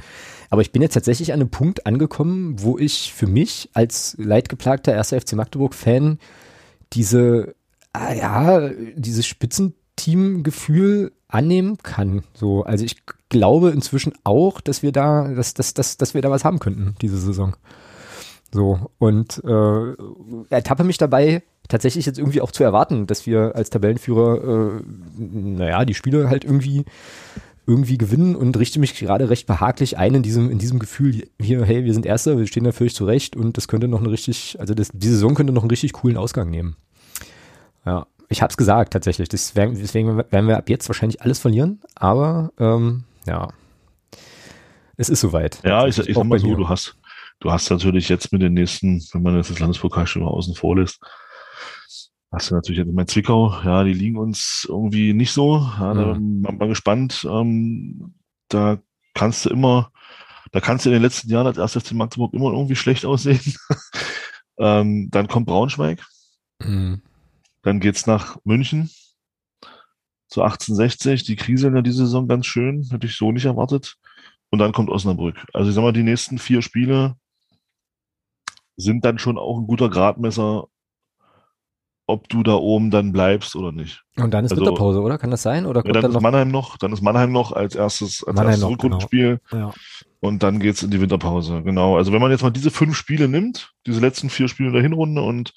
Aber 0.49 0.61
ich 0.61 0.71
bin 0.73 0.81
jetzt 0.81 0.93
tatsächlich 0.93 1.31
an 1.31 1.39
einem 1.39 1.49
Punkt 1.49 1.87
angekommen, 1.87 2.61
wo 2.61 2.77
ich 2.77 3.13
für 3.13 3.27
mich 3.27 3.69
als 3.73 4.15
leidgeplagter 4.19 4.93
1. 4.93 5.09
FC 5.09 5.33
Magdeburg-Fan 5.33 6.19
diese, 6.91 7.55
ah 7.93 8.13
ja, 8.13 8.69
dieses 8.95 9.25
Spitzenteam-Gefühl 9.25 11.13
annehmen 11.29 11.77
kann. 11.81 12.23
So, 12.33 12.63
also 12.63 12.83
ich 12.83 12.97
glaube 13.29 13.71
inzwischen 13.71 14.13
auch, 14.25 14.59
dass 14.59 14.83
wir 14.83 14.91
da, 14.91 15.29
dass, 15.29 15.53
dass, 15.53 15.73
dass, 15.73 15.97
dass 15.97 16.13
wir 16.13 16.21
da 16.21 16.29
was 16.29 16.43
haben 16.43 16.59
könnten 16.59 16.95
diese 17.01 17.17
Saison. 17.17 17.55
So, 18.53 18.91
und 19.00 19.43
äh, 19.43 19.93
ertappe 20.50 20.83
mich 20.83 21.00
dabei, 21.00 21.41
tatsächlich 21.67 22.05
jetzt 22.05 22.19
irgendwie 22.19 22.41
auch 22.41 22.51
zu 22.51 22.63
erwarten, 22.63 23.07
dass 23.07 23.25
wir 23.25 23.55
als 23.55 23.72
Tabellenführer, 23.72 24.77
äh, 24.77 24.81
naja, 25.17 25.86
die 25.86 25.95
Spiele 25.95 26.29
halt 26.29 26.45
irgendwie 26.45 26.86
irgendwie 27.65 27.98
gewinnen 27.98 28.36
und 28.36 28.57
richte 28.57 28.79
mich 28.79 28.93
gerade 28.95 29.29
recht 29.29 29.48
behaglich 29.48 29.98
ein 29.98 30.15
in 30.15 30.22
diesem, 30.22 30.51
in 30.51 30.60
diesem 30.60 30.77
Gefühl 30.79 31.24
hier, 31.41 31.65
hey, 31.65 31.83
wir 31.83 31.93
sind 31.93 32.05
Erster, 32.05 32.38
wir 32.38 32.45
stehen 32.45 32.65
da 32.65 32.74
völlig 32.74 32.93
zurecht 32.93 33.36
und 33.36 33.57
das 33.57 33.67
könnte 33.67 33.88
noch 33.88 34.01
eine 34.01 34.12
richtig, 34.12 34.57
also 34.60 34.75
das, 34.75 34.89
die 34.93 35.07
Saison 35.07 35.33
könnte 35.33 35.53
noch 35.53 35.63
einen 35.63 35.72
richtig 35.72 35.93
coolen 35.93 36.17
Ausgang 36.17 36.50
nehmen. 36.50 36.75
Ja, 37.86 38.05
ich 38.29 38.41
hab's 38.41 38.57
gesagt 38.57 38.93
tatsächlich, 38.93 39.29
das 39.29 39.55
werden, 39.55 39.77
deswegen 39.79 40.17
werden 40.17 40.48
wir 40.48 40.57
ab 40.57 40.69
jetzt 40.69 40.88
wahrscheinlich 40.89 41.22
alles 41.22 41.39
verlieren, 41.39 41.81
aber 41.95 42.51
ähm, 42.60 43.05
ja, 43.25 43.48
es 44.98 45.10
ist 45.10 45.22
soweit. 45.22 45.60
Ja, 45.63 45.88
ich, 45.88 45.98
ich 45.98 46.15
sag 46.15 46.24
mal 46.25 46.39
so, 46.39 46.53
du 46.53 46.69
hast, 46.69 46.95
Du 47.43 47.51
hast 47.51 47.69
natürlich 47.69 48.07
jetzt 48.07 48.31
mit 48.31 48.41
den 48.41 48.53
nächsten, 48.53 49.03
wenn 49.12 49.21
man 49.21 49.35
jetzt 49.35 49.50
das 49.50 49.59
Landespokalspiel 49.59 50.21
mal 50.21 50.29
außen 50.29 50.55
vor 50.55 50.77
lässt, 50.77 51.01
hast 52.31 52.50
du 52.50 52.55
natürlich 52.55 52.77
jetzt 52.77 52.88
immer 52.88 53.05
Zwickau, 53.05 53.62
ja, 53.65 53.83
die 53.83 53.91
liegen 53.91 54.17
uns 54.17 54.65
irgendwie 54.69 55.12
nicht 55.12 55.33
so. 55.33 55.57
Ja, 55.57 55.93
da 55.93 56.13
mhm. 56.13 56.41
bin 56.41 56.57
mal 56.57 56.69
gespannt. 56.69 57.27
Ähm, 57.29 58.13
da 58.47 58.77
kannst 59.13 59.43
du 59.43 59.50
immer, 59.50 59.91
da 60.53 60.62
kannst 60.62 60.85
du 60.85 60.89
in 60.89 60.93
den 60.93 61.01
letzten 61.01 61.29
Jahren 61.29 61.45
als 61.45 61.57
erstes 61.57 61.83
FC 61.83 61.91
Magdeburg 61.95 62.33
immer 62.33 62.53
irgendwie 62.53 62.77
schlecht 62.77 63.05
aussehen. 63.05 63.41
ähm, 64.57 65.09
dann 65.12 65.27
kommt 65.27 65.45
Braunschweig. 65.45 66.01
Mhm. 66.59 67.01
Dann 67.62 67.81
geht's 67.81 68.07
nach 68.07 68.38
München 68.45 68.89
zu 70.29 70.43
1860. 70.43 71.25
Die 71.25 71.35
Krise 71.35 71.67
in 71.67 71.83
dieser 71.83 72.05
Saison 72.05 72.29
ganz 72.29 72.45
schön, 72.45 72.88
hätte 72.89 73.07
ich 73.07 73.17
so 73.17 73.33
nicht 73.33 73.43
erwartet. 73.43 73.97
Und 74.50 74.59
dann 74.59 74.71
kommt 74.71 74.89
Osnabrück. 74.89 75.45
Also 75.51 75.67
ich 75.67 75.75
sag 75.75 75.81
mal, 75.81 75.91
die 75.91 76.03
nächsten 76.03 76.38
vier 76.38 76.62
Spiele 76.62 77.17
sind 78.75 79.06
dann 79.06 79.20
schon 79.20 79.38
auch 79.38 79.60
ein 79.60 79.68
guter 79.68 79.89
Gradmesser, 79.89 80.68
ob 82.06 82.27
du 82.27 82.44
da 82.44 82.56
oben 82.56 82.92
dann 82.92 83.12
bleibst 83.12 83.56
oder 83.56 83.72
nicht. 83.72 84.03
Und 84.18 84.34
dann 84.34 84.46
ist 84.46 84.51
also, 84.51 84.65
Winterpause, 84.65 85.01
oder? 85.01 85.18
Kann 85.18 85.32
das 85.32 85.42
sein? 85.42 85.65
Oder 85.65 85.86
ja, 85.86 85.94
dann, 85.94 86.01
dann 86.01 86.12
ist 86.12 86.15
noch? 86.15 86.22
Mannheim 86.22 86.50
noch, 86.50 86.77
dann 86.77 86.92
ist 86.92 87.01
Mannheim 87.01 87.32
noch 87.32 87.53
als 87.53 87.75
erstes, 87.75 88.24
als 88.24 88.39
erstes 88.39 88.68
Rückrundenspiel. 88.68 89.39
Genau. 89.50 89.68
Ja. 89.70 89.74
Und 90.20 90.44
dann 90.44 90.60
geht's 90.60 90.84
in 90.84 90.92
die 90.92 91.01
Winterpause. 91.01 91.63
Genau. 91.63 91.98
Also 91.98 92.12
wenn 92.12 92.22
man 92.22 92.32
jetzt 92.32 92.44
mal 92.44 92.50
diese 92.50 92.72
fünf 92.72 92.96
Spiele 92.96 93.27
nimmt, 93.27 93.72
diese 93.86 94.01
letzten 94.01 94.30
vier 94.30 94.48
Spiele 94.48 94.72
der 94.72 94.82
Hinrunde 94.82 95.22
und, 95.22 95.53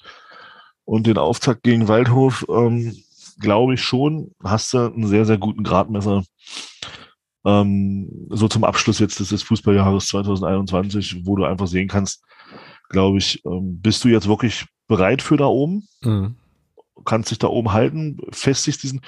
und 0.85 1.07
den 1.07 1.17
Auftakt 1.17 1.63
gegen 1.63 1.87
Waldhof, 1.87 2.45
ähm, 2.49 2.95
glaube 3.39 3.75
ich 3.75 3.81
schon, 3.81 4.31
hast 4.43 4.73
du 4.73 4.79
einen 4.79 5.07
sehr, 5.07 5.25
sehr 5.25 5.37
guten 5.37 5.63
Gradmesser. 5.63 6.23
Ähm, 7.45 8.27
so 8.29 8.47
zum 8.47 8.63
Abschluss 8.63 8.99
jetzt 8.99 9.19
des 9.19 9.43
Fußballjahres 9.43 10.07
2021, 10.07 11.25
wo 11.25 11.35
du 11.35 11.45
einfach 11.45 11.67
sehen 11.67 11.87
kannst, 11.87 12.23
glaube 12.89 13.17
ich, 13.17 13.43
ähm, 13.45 13.79
bist 13.81 14.03
du 14.03 14.09
jetzt 14.09 14.27
wirklich 14.27 14.65
bereit 14.87 15.21
für 15.21 15.37
da 15.37 15.45
oben? 15.45 15.87
Mhm. 16.01 16.35
Kannst 17.05 17.31
dich 17.31 17.37
da 17.37 17.47
oben 17.47 17.73
halten, 17.73 18.17
festigst 18.31 18.83
diesen, 18.83 19.01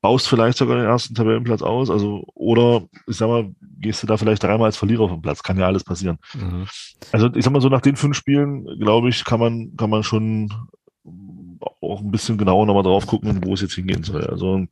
baust 0.00 0.28
vielleicht 0.28 0.58
sogar 0.58 0.76
den 0.76 0.86
ersten 0.86 1.14
Tabellenplatz 1.14 1.62
aus, 1.62 1.90
also, 1.90 2.26
oder, 2.34 2.86
ich 3.06 3.16
sag 3.16 3.28
mal, 3.28 3.54
gehst 3.80 4.02
du 4.02 4.06
da 4.06 4.16
vielleicht 4.16 4.42
dreimal 4.42 4.66
als 4.66 4.76
Verlierer 4.76 5.04
auf 5.04 5.10
den 5.10 5.22
Platz, 5.22 5.42
kann 5.42 5.58
ja 5.58 5.66
alles 5.66 5.84
passieren. 5.84 6.18
Mhm. 6.34 6.66
Also, 7.12 7.32
ich 7.34 7.44
sag 7.44 7.52
mal 7.52 7.60
so, 7.60 7.68
nach 7.68 7.80
den 7.80 7.96
fünf 7.96 8.16
Spielen, 8.16 8.66
glaube 8.78 9.08
ich, 9.08 9.24
kann 9.24 9.40
man, 9.40 9.76
kann 9.76 9.90
man 9.90 10.02
schon 10.02 10.52
auch 11.80 12.00
ein 12.00 12.10
bisschen 12.10 12.38
genauer 12.38 12.66
nochmal 12.66 12.82
drauf 12.82 13.06
gucken, 13.06 13.44
wo 13.44 13.54
es 13.54 13.60
jetzt 13.60 13.74
hingehen 13.74 14.02
soll. 14.02 14.26
Also, 14.26 14.66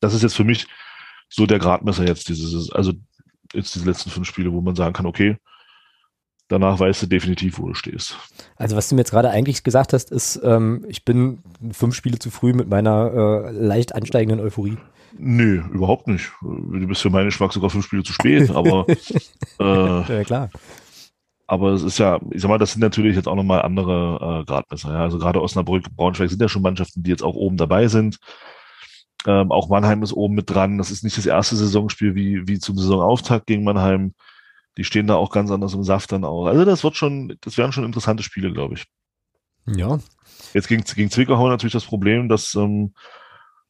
das 0.00 0.14
ist 0.14 0.22
jetzt 0.22 0.36
für 0.36 0.44
mich 0.44 0.66
so 1.28 1.46
der 1.46 1.58
Gradmesser 1.58 2.06
jetzt, 2.06 2.28
dieses, 2.28 2.70
also, 2.70 2.92
jetzt 3.52 3.74
diese 3.74 3.86
letzten 3.86 4.10
fünf 4.10 4.26
Spiele, 4.26 4.52
wo 4.52 4.60
man 4.60 4.76
sagen 4.76 4.92
kann, 4.92 5.06
okay, 5.06 5.36
danach 6.48 6.80
weißt 6.80 7.02
du 7.02 7.06
definitiv, 7.06 7.58
wo 7.58 7.68
du 7.68 7.74
stehst. 7.74 8.16
Also 8.56 8.76
was 8.76 8.88
du 8.88 8.94
mir 8.94 9.02
jetzt 9.02 9.10
gerade 9.10 9.30
eigentlich 9.30 9.62
gesagt 9.62 9.92
hast, 9.92 10.10
ist, 10.10 10.40
ähm, 10.42 10.84
ich 10.88 11.04
bin 11.04 11.38
fünf 11.70 11.94
Spiele 11.94 12.18
zu 12.18 12.30
früh 12.30 12.52
mit 12.52 12.68
meiner 12.68 13.12
äh, 13.46 13.50
leicht 13.52 13.94
ansteigenden 13.94 14.44
Euphorie. 14.44 14.78
Nö, 15.16 15.62
überhaupt 15.72 16.06
nicht. 16.06 16.30
Du 16.42 16.86
bist 16.86 17.02
für 17.02 17.10
meinen 17.10 17.26
Geschmack 17.26 17.52
sogar 17.52 17.70
fünf 17.70 17.86
Spiele 17.86 18.02
zu 18.02 18.12
spät, 18.12 18.50
aber 18.50 18.86
äh, 19.60 20.12
ja 20.12 20.24
klar. 20.24 20.50
Aber 21.46 21.72
es 21.72 21.82
ist 21.82 21.98
ja, 21.98 22.20
ich 22.30 22.42
sag 22.42 22.48
mal, 22.50 22.58
das 22.58 22.72
sind 22.72 22.82
natürlich 22.82 23.16
jetzt 23.16 23.26
auch 23.26 23.34
nochmal 23.34 23.62
andere 23.62 24.42
äh, 24.42 24.44
Gradmesser. 24.44 24.92
Ja? 24.92 25.00
Also 25.00 25.18
gerade 25.18 25.40
Osnabrück, 25.40 25.84
Braunschweig 25.96 26.28
sind 26.28 26.42
ja 26.42 26.48
schon 26.48 26.60
Mannschaften, 26.60 27.02
die 27.02 27.10
jetzt 27.10 27.22
auch 27.22 27.34
oben 27.34 27.56
dabei 27.56 27.88
sind. 27.88 28.18
Ähm, 29.26 29.50
auch 29.50 29.70
Mannheim 29.70 30.02
ist 30.02 30.12
oben 30.12 30.34
mit 30.34 30.50
dran. 30.50 30.76
Das 30.76 30.90
ist 30.90 31.04
nicht 31.04 31.16
das 31.16 31.24
erste 31.24 31.56
Saisonspiel 31.56 32.14
wie, 32.14 32.46
wie 32.46 32.58
zum 32.58 32.76
Saisonauftakt 32.76 33.46
gegen 33.46 33.64
Mannheim 33.64 34.12
die 34.78 34.84
stehen 34.84 35.08
da 35.08 35.16
auch 35.16 35.30
ganz 35.30 35.50
anders 35.50 35.74
im 35.74 35.82
Saft 35.82 36.12
dann 36.12 36.24
auch. 36.24 36.46
Also 36.46 36.64
das 36.64 36.84
wird 36.84 36.96
schon, 36.96 37.36
das 37.40 37.58
wären 37.58 37.72
schon 37.72 37.84
interessante 37.84 38.22
Spiele, 38.22 38.52
glaube 38.52 38.74
ich. 38.74 38.84
Ja. 39.66 39.98
Jetzt 40.54 40.68
gegen, 40.68 40.84
gegen 40.84 41.10
Zwickau 41.10 41.48
natürlich 41.48 41.72
das 41.72 41.84
Problem, 41.84 42.28
dass, 42.28 42.54
ähm, 42.54 42.94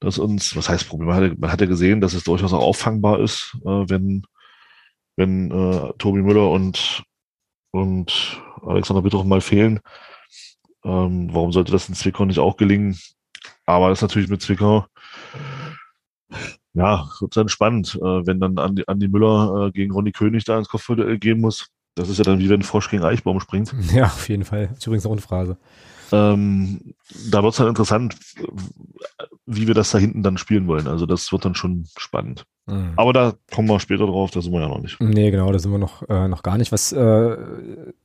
dass 0.01 0.19
uns, 0.19 0.55
was 0.55 0.69
heißt 0.69 0.87
Problem? 0.87 1.09
Man 1.09 1.17
hat, 1.17 1.31
ja, 1.31 1.35
man 1.39 1.51
hat 1.51 1.63
ja 1.63 1.67
gesehen, 1.67 2.03
dass 2.03 2.13
es 2.13 2.25
durchaus 2.25 2.53
auch 2.53 2.61
auffangbar 2.63 3.21
ist, 3.21 3.57
äh, 3.65 3.89
wenn, 3.89 4.23
wenn 5.17 5.51
äh, 5.51 5.93
Tobi 5.97 6.21
Müller 6.21 6.51
und, 6.51 7.03
und 7.71 8.43
Alexander 8.63 9.01
Bittroff 9.01 9.25
mal 9.25 9.41
fehlen. 9.41 9.81
Ähm, 10.85 11.31
warum 11.33 11.53
sollte 11.53 11.73
das 11.73 11.89
in 11.89 11.95
Zwickau 11.95 12.27
nicht 12.27 12.39
auch 12.39 12.59
gelingen? 12.59 12.99
Aber 13.65 13.89
das 13.89 13.99
ist 13.99 14.03
natürlich 14.03 14.29
mit 14.29 14.43
Zwickau, 14.43 14.85
ja, 16.79 17.09
wird 17.21 17.37
dann 17.37 17.49
spannend, 17.49 17.97
äh, 17.97 18.27
wenn 18.27 18.41
dann 18.41 18.57
Andi, 18.59 18.85
Andi 18.87 19.09
Müller 19.09 19.67
äh, 19.67 19.73
gegen 19.73 19.93
Ronny 19.93 20.13
König 20.13 20.45
da 20.45 20.59
ins 20.59 20.69
Kopfduell 20.69 21.19
gehen 21.19 21.41
muss. 21.41 21.67
Das 21.97 22.09
ist 22.09 22.19
ja 22.19 22.25
dann 22.25 22.39
wie 22.39 22.49
wenn 22.49 22.63
Frosch 22.63 22.89
gegen 22.89 23.03
Eichbaum 23.03 23.41
springt. 23.41 23.75
Ja, 23.93 24.05
auf 24.05 24.29
jeden 24.29 24.45
Fall. 24.45 24.69
Das 24.69 24.79
ist 24.79 24.87
übrigens 24.87 25.07
auch 25.07 25.13
eine 25.13 25.21
Phrase. 25.21 25.59
Ähm, 26.13 26.95
da 27.31 27.43
wird 27.43 27.53
es 27.53 27.59
dann 27.59 27.69
interessant, 27.69 28.17
wie 29.47 29.67
wir 29.67 29.75
das 29.75 29.91
da 29.91 29.99
hinten 29.99 30.23
dann 30.23 30.39
spielen 30.39 30.67
wollen. 30.67 30.87
Also 30.87 31.07
das 31.07 31.33
wird 31.33 31.45
dann 31.45 31.55
schon 31.55 31.87
spannend. 31.97 32.45
Mhm. 32.67 32.93
Aber 32.97 33.13
da 33.13 33.35
kommen 33.51 33.69
wir 33.69 33.81
später 33.81 34.07
drauf, 34.07 34.31
da 34.31 34.43
sind 34.43 34.53
wir 34.53 34.61
ja 34.61 34.69
noch 34.69 34.81
nicht. 34.81 35.01
Nee, 35.01 35.31
genau, 35.31 35.51
da 35.51 35.59
sind 35.59 35.73
wir 35.73 35.79
noch, 35.79 36.07
äh, 36.09 36.29
noch 36.29 36.43
gar 36.43 36.59
nicht. 36.59 36.71
Was 36.71 36.93
äh, 36.93 37.37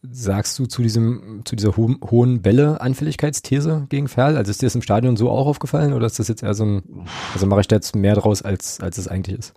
sagst 0.01 0.57
du 0.57 0.65
zu 0.65 0.81
diesem, 0.81 1.41
zu 1.43 1.55
dieser 1.55 1.75
ho 1.75 1.95
hohen 2.09 2.41
Bälle-Anfälligkeitsthese 2.41 3.87
gegen 3.89 4.07
Ferl? 4.07 4.37
Also 4.37 4.51
ist 4.51 4.61
dir 4.61 4.67
das 4.67 4.75
im 4.75 4.81
Stadion 4.81 5.17
so 5.17 5.29
auch 5.29 5.47
aufgefallen 5.47 5.93
oder 5.93 6.05
ist 6.05 6.19
das 6.19 6.29
jetzt 6.29 6.43
eher 6.43 6.53
so 6.53 6.65
ein, 6.65 7.07
also 7.33 7.45
mache 7.45 7.61
ich 7.61 7.67
da 7.67 7.75
jetzt 7.75 7.95
mehr 7.95 8.15
draus, 8.15 8.41
als, 8.41 8.79
als 8.79 8.97
es 8.97 9.07
eigentlich 9.07 9.37
ist? 9.37 9.53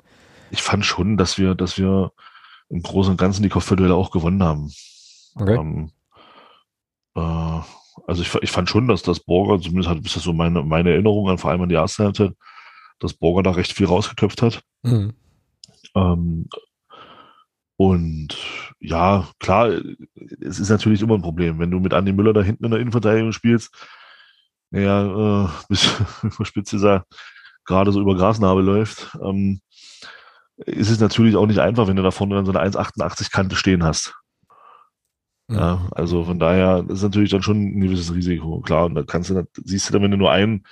Ich 0.50 0.62
fand 0.62 0.84
schon, 0.84 1.16
dass 1.16 1.38
wir, 1.38 1.54
dass 1.54 1.78
wir 1.78 2.12
im 2.68 2.82
Großen 2.82 3.12
und 3.12 3.16
Ganzen 3.16 3.44
die 3.44 3.48
Kopfballduelle 3.48 3.94
auch 3.94 4.10
gewonnen 4.10 4.42
haben. 4.42 4.72
Okay. 5.36 5.54
Ähm, 5.54 5.90
äh, 7.14 7.60
also 8.06 8.22
ich, 8.22 8.34
ich 8.36 8.50
fand 8.50 8.70
schon, 8.70 8.88
dass 8.88 9.02
das 9.02 9.20
Borger, 9.20 9.60
zumindest 9.60 9.88
hat, 9.88 9.98
ist 9.98 10.16
das 10.16 10.22
so 10.22 10.32
meine, 10.32 10.62
meine 10.62 10.92
Erinnerung 10.92 11.28
an 11.28 11.38
vor 11.38 11.50
allem 11.50 11.62
an 11.62 11.68
die 11.68 11.74
erste 11.74 12.04
Halbzeit, 12.04 12.32
dass 13.00 13.14
Borger 13.14 13.42
da 13.42 13.50
recht 13.50 13.72
viel 13.72 13.86
rausgeköpft 13.86 14.42
hat. 14.42 14.62
Mhm. 14.82 15.12
Ähm, 15.94 16.48
und 17.76 18.28
ja, 18.80 19.28
klar, 19.38 19.70
es 20.40 20.58
ist 20.58 20.70
natürlich 20.70 21.02
immer 21.02 21.14
ein 21.14 21.22
Problem, 21.22 21.58
wenn 21.58 21.70
du 21.70 21.80
mit 21.80 21.92
Andi 21.92 22.12
Müller 22.12 22.32
da 22.32 22.42
hinten 22.42 22.64
in 22.64 22.70
der 22.70 22.80
Innenverteidigung 22.80 23.32
spielst. 23.32 23.74
Naja, 24.70 25.44
äh, 25.44 25.48
bis 25.68 25.92
Spitze 26.42 26.78
da 26.78 27.04
gerade 27.64 27.92
so 27.92 28.00
über 28.00 28.14
Grasnarbe 28.14 28.62
läuft, 28.62 29.16
ähm, 29.22 29.60
ist 30.58 30.90
es 30.90 31.00
natürlich 31.00 31.36
auch 31.36 31.46
nicht 31.46 31.58
einfach, 31.58 31.86
wenn 31.88 31.96
du 31.96 32.02
da 32.02 32.10
vorne 32.10 32.36
dann 32.36 32.46
so 32.46 32.52
eine 32.52 32.70
1,88 32.70 33.30
Kante 33.30 33.56
stehen 33.56 33.84
hast. 33.84 34.14
Ja, 35.48 35.88
also 35.92 36.24
von 36.24 36.38
daher 36.38 36.84
ist 36.88 37.02
natürlich 37.02 37.30
dann 37.30 37.42
schon 37.42 37.62
ein 37.62 37.80
gewisses 37.80 38.12
Risiko, 38.12 38.60
klar. 38.60 38.86
Und 38.86 38.94
da 38.96 39.02
kannst 39.02 39.30
du, 39.30 39.46
siehst 39.64 39.88
du 39.88 39.92
dann, 39.92 40.02
wenn 40.02 40.10
du 40.10 40.16
nur 40.16 40.32
einen, 40.32 40.64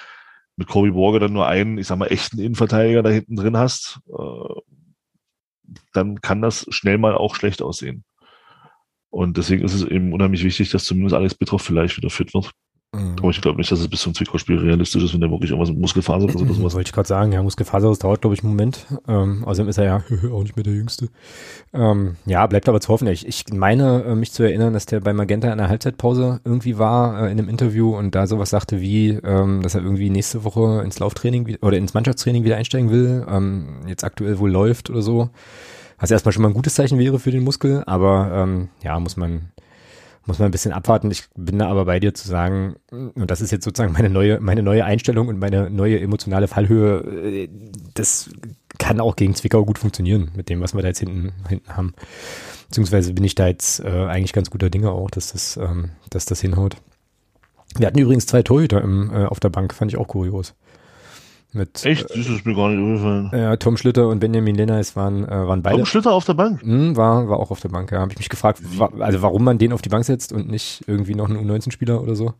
mit 0.56 0.68
Kobe 0.68 0.92
Borger 0.92 1.20
dann 1.20 1.32
nur 1.32 1.46
einen, 1.46 1.78
ich 1.78 1.86
sag 1.86 1.98
mal, 1.98 2.06
echten 2.06 2.38
Innenverteidiger 2.38 3.02
da 3.02 3.10
hinten 3.10 3.36
drin 3.36 3.56
hast, 3.56 4.00
äh, 4.08 4.60
dann 5.92 6.20
kann 6.20 6.42
das 6.42 6.66
schnell 6.70 6.98
mal 6.98 7.14
auch 7.14 7.34
schlecht 7.34 7.62
aussehen. 7.62 8.04
Und 9.10 9.36
deswegen 9.36 9.64
ist 9.64 9.74
es 9.74 9.84
eben 9.84 10.12
unheimlich 10.12 10.42
wichtig, 10.42 10.70
dass 10.70 10.84
zumindest 10.84 11.14
Alex 11.14 11.34
Bitroff 11.34 11.62
vielleicht 11.62 11.96
wieder 11.96 12.10
fit 12.10 12.34
wird. 12.34 12.50
Mhm. 12.94 13.16
Aber 13.18 13.30
ich 13.30 13.40
glaube 13.40 13.58
nicht, 13.58 13.70
dass 13.70 13.80
es 13.80 13.88
bis 13.88 14.00
zum 14.00 14.14
Zwickau-Spiel 14.14 14.58
realistisch 14.58 15.02
ist, 15.02 15.12
wenn 15.12 15.20
der 15.20 15.30
wirklich 15.30 15.50
irgendwas 15.50 15.70
mit 15.70 15.80
Muskelfaser 15.80 16.24
oder 16.24 16.38
so. 16.38 16.64
Was 16.64 16.74
wollte 16.74 16.88
ich 16.88 16.92
gerade 16.92 17.08
sagen? 17.08 17.32
Ja, 17.32 17.42
Muskelfaser, 17.42 17.88
das 17.88 17.98
dauert, 17.98 18.20
glaube 18.20 18.34
ich, 18.34 18.42
einen 18.42 18.52
Moment. 18.52 18.86
Ähm, 19.08 19.44
außerdem 19.44 19.68
ist 19.68 19.78
er 19.78 19.84
ja 19.84 19.96
auch 20.32 20.42
nicht 20.42 20.56
mehr 20.56 20.62
der 20.62 20.74
Jüngste. 20.74 21.08
Ähm, 21.72 22.16
ja, 22.26 22.46
bleibt 22.46 22.68
aber 22.68 22.80
zu 22.80 22.88
hoffen. 22.88 23.08
Ich, 23.08 23.26
ich 23.26 23.44
meine, 23.52 24.04
äh, 24.04 24.14
mich 24.14 24.32
zu 24.32 24.42
erinnern, 24.42 24.72
dass 24.72 24.86
der 24.86 25.00
bei 25.00 25.12
Magenta 25.12 25.50
in 25.50 25.58
der 25.58 25.68
Halbzeitpause 25.68 26.40
irgendwie 26.44 26.78
war, 26.78 27.22
äh, 27.22 27.32
in 27.32 27.38
einem 27.38 27.48
Interview 27.48 27.96
und 27.96 28.14
da 28.14 28.26
sowas 28.26 28.50
sagte 28.50 28.80
wie, 28.80 29.10
ähm, 29.10 29.62
dass 29.62 29.74
er 29.74 29.82
irgendwie 29.82 30.10
nächste 30.10 30.44
Woche 30.44 30.82
ins 30.84 30.98
Lauftraining 30.98 31.56
oder 31.62 31.76
ins 31.76 31.94
Mannschaftstraining 31.94 32.44
wieder 32.44 32.56
einsteigen 32.56 32.90
will. 32.90 33.26
Ähm, 33.28 33.80
jetzt 33.86 34.04
aktuell 34.04 34.38
wohl 34.38 34.50
läuft 34.50 34.90
oder 34.90 35.02
so. 35.02 35.30
Was 35.98 36.10
erstmal 36.10 36.32
schon 36.32 36.42
mal 36.42 36.48
ein 36.48 36.54
gutes 36.54 36.74
Zeichen 36.74 36.98
wäre 36.98 37.18
für 37.18 37.30
den 37.30 37.44
Muskel, 37.44 37.82
aber 37.86 38.30
ähm, 38.34 38.68
ja, 38.82 38.98
muss 38.98 39.16
man 39.16 39.52
muss 40.26 40.38
man 40.38 40.48
ein 40.48 40.52
bisschen 40.52 40.72
abwarten. 40.72 41.10
Ich 41.10 41.24
bin 41.36 41.58
da 41.58 41.68
aber 41.68 41.84
bei 41.84 42.00
dir 42.00 42.14
zu 42.14 42.26
sagen, 42.26 42.76
und 42.90 43.30
das 43.30 43.40
ist 43.40 43.50
jetzt 43.50 43.64
sozusagen 43.64 43.92
meine 43.92 44.10
neue, 44.10 44.40
meine 44.40 44.62
neue 44.62 44.84
Einstellung 44.84 45.28
und 45.28 45.38
meine 45.38 45.70
neue 45.70 46.00
emotionale 46.00 46.48
Fallhöhe, 46.48 47.00
äh, 47.00 47.48
das 47.94 48.30
kann 48.78 49.00
auch 49.00 49.16
gegen 49.16 49.34
Zwickau 49.34 49.64
gut 49.64 49.78
funktionieren 49.78 50.30
mit 50.34 50.48
dem, 50.48 50.60
was 50.60 50.74
wir 50.74 50.82
da 50.82 50.88
jetzt 50.88 51.00
hinten, 51.00 51.32
hinten 51.48 51.76
haben. 51.76 51.94
Beziehungsweise 52.68 53.12
bin 53.12 53.24
ich 53.24 53.34
da 53.34 53.46
jetzt 53.46 53.80
äh, 53.80 54.06
eigentlich 54.06 54.32
ganz 54.32 54.50
guter 54.50 54.70
Dinge 54.70 54.90
auch, 54.90 55.10
dass 55.10 55.32
das, 55.32 55.56
ähm, 55.56 55.90
dass 56.10 56.24
das 56.24 56.40
hinhaut. 56.40 56.76
Wir 57.76 57.86
hatten 57.86 57.98
übrigens 57.98 58.26
zwei 58.26 58.42
Torhüter 58.42 58.82
im, 58.82 59.10
äh, 59.12 59.26
auf 59.26 59.40
der 59.40 59.50
Bank, 59.50 59.74
fand 59.74 59.92
ich 59.92 59.98
auch 59.98 60.08
kurios. 60.08 60.54
Mit, 61.54 61.84
Echt? 61.84 62.10
Das 62.10 62.16
ist 62.16 62.44
mir 62.44 62.54
gar 62.56 62.68
nicht 62.68 62.82
aufgefallen. 62.82 63.30
Ja, 63.32 63.56
Tom 63.56 63.76
Schlitter 63.76 64.08
und 64.08 64.18
Benjamin 64.18 64.56
Lenners 64.56 64.96
waren, 64.96 65.24
äh, 65.24 65.46
waren 65.46 65.62
beide. 65.62 65.76
Tom 65.76 65.86
Schlitter 65.86 66.12
auf 66.12 66.24
der 66.24 66.34
Bank? 66.34 66.66
Mhm, 66.66 66.96
war, 66.96 67.28
war 67.28 67.38
auch 67.38 67.52
auf 67.52 67.60
der 67.60 67.68
Bank, 67.68 67.92
ja. 67.92 68.00
Habe 68.00 68.10
ich 68.10 68.18
mich 68.18 68.28
gefragt, 68.28 68.60
wa 68.76 68.90
also 68.98 69.22
warum 69.22 69.44
man 69.44 69.56
den 69.56 69.72
auf 69.72 69.80
die 69.80 69.88
Bank 69.88 70.04
setzt 70.04 70.32
und 70.32 70.50
nicht 70.50 70.82
irgendwie 70.88 71.14
noch 71.14 71.30
einen 71.30 71.48
U19-Spieler 71.48 72.02
oder 72.02 72.16
so. 72.16 72.34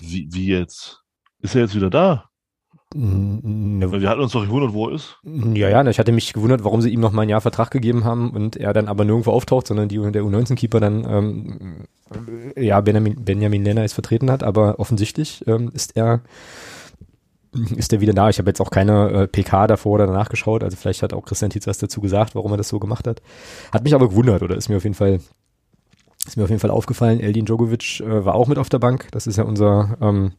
Wie, 0.00 0.28
wie 0.30 0.46
jetzt? 0.46 1.02
Ist 1.40 1.56
er 1.56 1.62
jetzt 1.62 1.74
wieder 1.74 1.90
da? 1.90 2.28
Ne, 2.94 3.92
wir 3.92 4.08
hatten 4.08 4.22
uns 4.22 4.32
doch 4.32 4.44
gewundert, 4.44 4.72
wo 4.72 4.88
er 4.88 4.94
ist. 4.94 5.18
Ja, 5.24 5.68
ja, 5.68 5.86
ich 5.86 5.98
hatte 5.98 6.12
mich 6.12 6.32
gewundert, 6.32 6.64
warum 6.64 6.80
sie 6.80 6.90
ihm 6.90 7.00
noch 7.00 7.12
mal 7.12 7.22
ein 7.22 7.28
Jahr 7.28 7.40
Vertrag 7.40 7.70
gegeben 7.70 8.04
haben 8.04 8.30
und 8.30 8.56
er 8.56 8.72
dann 8.72 8.88
aber 8.88 9.04
nirgendwo 9.04 9.32
auftaucht, 9.32 9.66
sondern 9.66 9.88
die, 9.88 9.98
der 9.98 10.22
U19-Keeper 10.22 10.80
dann 10.80 11.04
ähm, 11.04 11.84
ja 12.56 12.80
Benjamin, 12.80 13.24
Benjamin 13.24 13.64
Lenner 13.64 13.86
vertreten 13.88 14.30
hat, 14.30 14.42
aber 14.42 14.78
offensichtlich 14.78 15.44
ähm, 15.46 15.70
ist 15.74 15.96
er 15.96 16.20
ist 17.76 17.92
er 17.92 18.00
wieder 18.00 18.12
da. 18.12 18.28
Ich 18.28 18.38
habe 18.38 18.50
jetzt 18.50 18.60
auch 18.60 18.70
keine 18.70 19.10
äh, 19.10 19.26
PK 19.26 19.66
davor 19.66 19.92
oder 19.92 20.06
danach 20.06 20.28
geschaut, 20.28 20.62
also 20.62 20.76
vielleicht 20.76 21.02
hat 21.02 21.12
auch 21.12 21.24
Christian 21.24 21.50
Tietz 21.50 21.66
was 21.66 21.78
dazu 21.78 22.00
gesagt, 22.00 22.34
warum 22.34 22.52
er 22.52 22.56
das 22.56 22.68
so 22.68 22.78
gemacht 22.78 23.06
hat. 23.06 23.22
Hat 23.72 23.84
mich 23.84 23.94
aber 23.94 24.08
gewundert 24.08 24.42
oder 24.42 24.56
ist 24.56 24.68
mir 24.68 24.76
auf 24.76 24.84
jeden 24.84 24.94
Fall 24.94 25.20
ist 26.26 26.36
mir 26.36 26.44
auf 26.44 26.50
jeden 26.50 26.60
Fall 26.60 26.70
aufgefallen. 26.70 27.20
Eldin 27.20 27.46
Djokovic 27.46 28.00
äh, 28.00 28.24
war 28.24 28.34
auch 28.34 28.48
mit 28.48 28.58
auf 28.58 28.68
der 28.68 28.78
Bank. 28.78 29.08
Das 29.12 29.26
ist 29.26 29.36
ja 29.36 29.44
unser 29.44 29.96
ähm, 30.00 30.32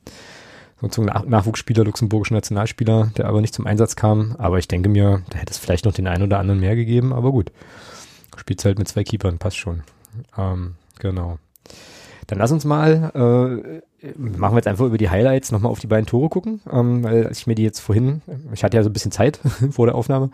sozusagen 0.81 1.07
Nach 1.07 1.25
Nachwuchsspieler, 1.25 1.83
luxemburgischer 1.83 2.35
Nationalspieler, 2.35 3.11
der 3.17 3.25
aber 3.25 3.41
nicht 3.41 3.53
zum 3.53 3.65
Einsatz 3.65 3.95
kam. 3.95 4.35
Aber 4.37 4.59
ich 4.59 4.67
denke 4.67 4.89
mir, 4.89 5.23
da 5.29 5.37
hätte 5.39 5.51
es 5.51 5.57
vielleicht 5.57 5.85
noch 5.85 5.93
den 5.93 6.07
einen 6.07 6.23
oder 6.23 6.39
anderen 6.39 6.59
mehr 6.59 6.75
gegeben, 6.75 7.13
aber 7.13 7.31
gut. 7.31 7.51
Spielt 8.37 8.63
halt 8.63 8.79
mit 8.79 8.87
zwei 8.87 9.03
Keepern, 9.03 9.37
passt 9.37 9.57
schon. 9.57 9.83
Ähm, 10.37 10.75
genau. 10.99 11.39
Dann 12.29 12.37
lass 12.37 12.51
uns 12.51 12.63
mal, 12.63 13.11
äh, 13.15 14.07
machen 14.15 14.53
wir 14.53 14.57
jetzt 14.57 14.67
einfach 14.67 14.85
über 14.85 14.99
die 14.99 15.09
Highlights 15.09 15.51
nochmal 15.51 15.71
auf 15.71 15.79
die 15.79 15.87
beiden 15.87 16.05
Tore 16.05 16.29
gucken, 16.29 16.61
ähm, 16.71 17.03
weil 17.03 17.25
als 17.25 17.39
ich 17.39 17.47
mir 17.47 17.55
die 17.55 17.63
jetzt 17.63 17.79
vorhin, 17.79 18.21
ich 18.53 18.63
hatte 18.63 18.77
ja 18.77 18.83
so 18.83 18.89
ein 18.89 18.93
bisschen 18.93 19.11
Zeit 19.11 19.39
vor 19.71 19.87
der 19.87 19.95
Aufnahme, 19.95 20.29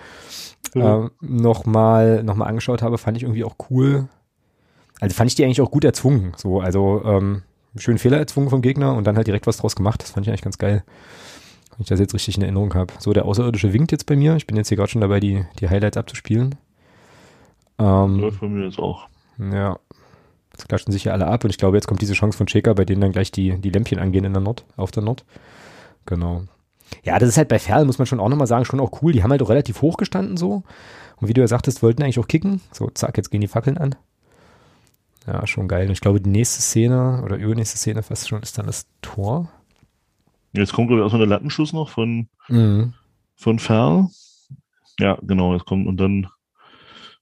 mhm. 0.74 0.82
äh, 0.82 1.10
nochmal 1.22 2.22
noch 2.22 2.36
mal 2.36 2.48
angeschaut 2.48 2.82
habe, 2.82 2.98
fand 2.98 3.16
ich 3.16 3.24
irgendwie 3.24 3.46
auch 3.46 3.56
cool. 3.70 4.10
Also 5.00 5.16
fand 5.16 5.30
ich 5.30 5.36
die 5.36 5.46
eigentlich 5.46 5.62
auch 5.62 5.72
gut 5.72 5.86
erzwungen. 5.86 6.34
So, 6.36 6.60
also 6.60 7.02
ähm, 7.06 7.44
schön 7.78 7.98
Fehler 7.98 8.18
erzwungen 8.18 8.50
vom 8.50 8.62
Gegner 8.62 8.94
und 8.94 9.08
dann 9.08 9.16
halt 9.16 9.28
direkt 9.28 9.48
was 9.48 9.58
draus 9.58 9.78
gemacht. 9.78 10.04
Das 10.04 10.12
fand 10.12 10.26
ich 10.26 10.30
eigentlich 10.30 10.42
ganz 10.42 10.58
geil. 10.58 10.84
Wenn 11.72 11.84
ich 11.84 11.88
das 11.88 12.02
jetzt 12.02 12.14
richtig 12.14 12.36
in 12.36 12.44
Erinnerung 12.44 12.74
habe. 12.74 12.94
So, 13.00 13.14
der 13.14 13.24
Außerirdische 13.24 13.72
winkt 13.72 13.94
jetzt 13.94 14.06
bei 14.06 14.18
mir. 14.18 14.36
Ich 14.36 14.48
bin 14.48 14.58
jetzt 14.58 14.68
hier 14.68 14.78
gerade 14.78 14.92
schon 14.92 15.02
dabei, 15.02 15.22
die, 15.22 15.46
die 15.60 15.70
Highlights 15.70 15.96
abzuspielen. 15.96 16.56
Ähm, 17.80 18.20
Läuft 18.20 18.42
bei 18.42 18.48
mir 18.48 18.66
jetzt 18.66 18.80
auch. 18.80 19.08
Ja, 19.38 19.78
Jetzt 20.56 20.70
klatschen 20.70 20.94
sich 20.94 21.04
ja 21.04 21.12
alle 21.12 21.28
ab 21.28 21.44
und 21.44 21.50
ich 21.50 21.58
glaube, 21.58 21.76
jetzt 21.76 21.86
kommt 21.86 22.02
diese 22.02 22.14
Chance 22.14 22.38
von 22.38 22.48
Checker, 22.48 22.74
bei 22.76 22.86
denen 22.86 23.02
dann 23.02 23.12
gleich 23.12 23.30
die, 23.30 23.60
die 23.60 23.72
Lämpchen 23.72 24.00
angehen 24.00 24.24
in 24.24 24.32
der 24.32 24.42
Nord, 24.42 24.64
auf 24.78 24.90
der 24.90 25.04
Nord. 25.04 25.26
Genau. 26.06 26.44
Ja, 27.04 27.20
das 27.20 27.28
ist 27.28 27.38
halt 27.38 27.50
bei 27.50 27.60
Ferl, 27.60 27.84
muss 27.84 27.98
man 27.98 28.06
schon 28.06 28.22
auch 28.22 28.30
nochmal 28.30 28.48
sagen, 28.48 28.64
schon 28.64 28.80
auch 28.80 29.02
cool. 29.02 29.12
Die 29.12 29.22
haben 29.22 29.32
halt 29.32 29.42
auch 29.42 29.50
relativ 29.50 29.82
hoch 29.82 29.98
gestanden 29.98 30.38
so. 30.38 30.64
Und 31.18 31.28
wie 31.28 31.34
du 31.34 31.42
ja 31.42 31.48
sagtest, 31.48 31.84
wollten 31.84 32.04
eigentlich 32.04 32.20
auch 32.20 32.30
kicken. 32.30 32.62
So, 32.72 32.90
zack, 32.90 33.18
jetzt 33.18 33.32
gehen 33.32 33.42
die 33.42 33.50
Fackeln 33.50 33.78
an. 33.78 33.96
Ja, 35.28 35.46
schon 35.46 35.68
geil. 35.68 35.88
Und 35.88 35.92
ich 35.92 36.00
glaube, 36.00 36.22
die 36.22 36.30
nächste 36.30 36.62
Szene 36.62 37.22
oder 37.26 37.36
übernächste 37.36 37.78
Szene 37.78 38.02
fast 38.02 38.30
schon 38.30 38.42
ist 38.42 38.58
dann 38.58 38.68
das 38.68 38.88
Tor. 39.02 39.50
Jetzt 40.54 40.72
kommt, 40.72 40.88
glaube 40.88 41.02
ich, 41.02 41.04
erstmal 41.04 41.20
der 41.20 41.36
Lattenschuss 41.36 41.74
noch 41.74 41.90
von, 41.90 42.30
mhm. 42.48 42.94
von 43.36 43.60
Ferl. 43.60 44.08
Ja, 45.00 45.18
genau, 45.22 45.54
jetzt 45.54 45.66
kommt 45.66 45.86
und 45.88 45.98
dann 45.98 46.28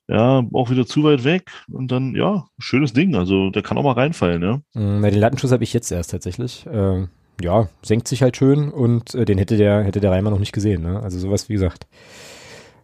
ja, 0.08 0.44
auch 0.54 0.70
wieder 0.70 0.86
zu 0.86 1.04
weit 1.04 1.24
weg 1.24 1.52
und 1.72 1.92
dann, 1.92 2.16
ja, 2.16 2.46
schönes 2.60 2.94
Ding. 2.94 3.16
Also 3.16 3.50
der 3.50 3.62
kann 3.62 3.78
auch 3.78 3.84
mal 3.84 3.94
reinfallen, 3.94 4.42
ja. 4.42 4.62
Mhm, 4.74 5.02
den 5.02 5.20
Lattenschuss 5.20 5.52
habe 5.52 5.64
ich 5.64 5.74
jetzt 5.74 5.92
erst 5.92 6.12
tatsächlich. 6.12 6.66
Ähm, 6.72 7.10
ja, 7.42 7.68
senkt 7.82 8.08
sich 8.08 8.22
halt 8.22 8.38
schön 8.38 8.70
und 8.70 9.16
äh, 9.16 9.26
den 9.26 9.38
hätte 9.38 9.58
der, 9.58 9.84
hätte 9.84 10.00
der 10.00 10.12
Reimer 10.12 10.30
noch 10.30 10.40
nicht 10.40 10.52
gesehen, 10.52 10.84
ne? 10.84 11.02
Also 11.02 11.20
sowas, 11.20 11.50
wie 11.50 11.54
gesagt, 11.54 11.88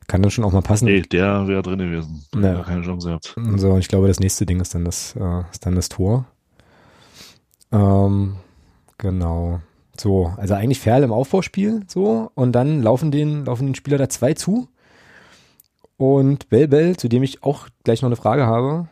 kann 0.08 0.22
dann 0.22 0.32
schon 0.32 0.44
auch 0.44 0.52
mal 0.52 0.62
passen. 0.62 0.86
Nee, 0.86 1.02
der 1.02 1.48
wäre 1.48 1.62
drin 1.62 1.80
gewesen. 1.80 2.26
Der 2.34 2.54
ja. 2.54 2.64
keine 2.64 2.82
Chance 2.82 3.08
gehabt. 3.08 3.36
So, 3.58 3.78
ich 3.78 3.88
glaube, 3.88 4.08
das 4.08 4.20
nächste 4.20 4.46
Ding 4.46 4.60
ist 4.60 4.74
dann 4.74 4.86
das, 4.86 5.16
äh, 5.16 5.42
ist 5.52 5.66
dann 5.66 5.76
das 5.76 5.90
Tor. 5.90 6.26
Ähm, 7.72 8.38
genau. 8.98 9.62
So, 10.00 10.34
also 10.38 10.54
eigentlich 10.56 10.80
Ferl 10.80 11.04
im 11.04 11.12
Aufbauspiel, 11.12 11.82
so, 11.88 12.32
und 12.34 12.54
dann 12.54 12.82
laufen 12.82 13.12
den, 13.12 13.46
laufen 13.46 13.68
den 13.68 13.76
Spieler 13.76 13.98
da 13.98 14.10
zwei 14.10 14.34
zu 14.34 14.70
und 16.00 16.50
Bell 16.50 16.68
Bell, 16.68 16.98
zu 16.98 17.10
dem 17.10 17.22
ich 17.22 17.44
auch 17.44 17.68
gleich 17.84 18.02
noch 18.02 18.08
eine 18.10 18.16
Frage 18.16 18.48
habe, 18.48 18.88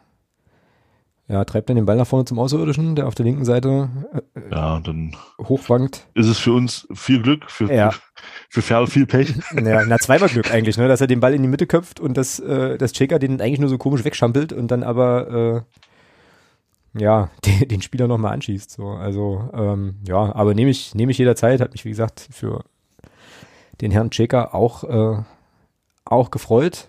ja, 1.27 1.43
treibt 1.43 1.69
dann 1.69 1.75
den 1.75 1.85
Ball 1.85 1.97
nach 1.97 2.05
vorne 2.05 2.25
zum 2.25 2.37
Außerirdischen, 2.37 2.95
der 2.95 3.07
auf 3.07 3.15
der 3.15 3.25
linken 3.25 3.43
Seite 3.43 3.89
äh, 4.13 4.41
ja, 4.51 4.79
dann 4.79 5.15
hochwankt. 5.41 6.07
Ist 6.13 6.27
es 6.27 6.37
für 6.37 6.53
uns 6.53 6.87
viel 6.93 7.21
Glück, 7.21 7.49
für, 7.49 7.73
ja. 7.73 7.91
für 8.49 8.61
Ferl 8.61 8.87
viel 8.87 9.05
Pech. 9.05 9.33
Ja, 9.55 9.83
na, 9.85 9.97
zweimal 9.97 10.29
Glück 10.29 10.51
eigentlich, 10.51 10.77
ne, 10.77 10.87
dass 10.87 11.01
er 11.01 11.07
den 11.07 11.19
Ball 11.19 11.33
in 11.33 11.41
die 11.41 11.47
Mitte 11.47 11.65
köpft 11.65 11.99
und 11.99 12.15
dass, 12.15 12.39
äh, 12.39 12.77
dass 12.77 12.93
Checker 12.93 13.19
den 13.19 13.41
eigentlich 13.41 13.59
nur 13.59 13.69
so 13.69 13.77
komisch 13.77 14.03
wegschampelt 14.03 14.53
und 14.53 14.69
dann 14.69 14.83
aber, 14.83 15.65
ja, 16.99 17.29
den, 17.45 17.67
den 17.67 17.81
Spieler 17.81 18.07
nochmal 18.07 18.33
anschießt. 18.33 18.71
So. 18.71 18.89
Also, 18.89 19.49
ähm, 19.53 19.95
ja, 20.05 20.35
aber 20.35 20.53
nehme 20.53 20.71
ich, 20.71 20.95
nehme 20.95 21.11
ich 21.11 21.17
jederzeit, 21.17 21.61
hat 21.61 21.71
mich, 21.71 21.85
wie 21.85 21.89
gesagt, 21.89 22.27
für 22.31 22.63
den 23.81 23.91
Herrn 23.91 24.11
Checker 24.11 24.53
auch, 24.53 24.83
äh, 24.83 25.23
auch 26.05 26.31
gefreut. 26.31 26.87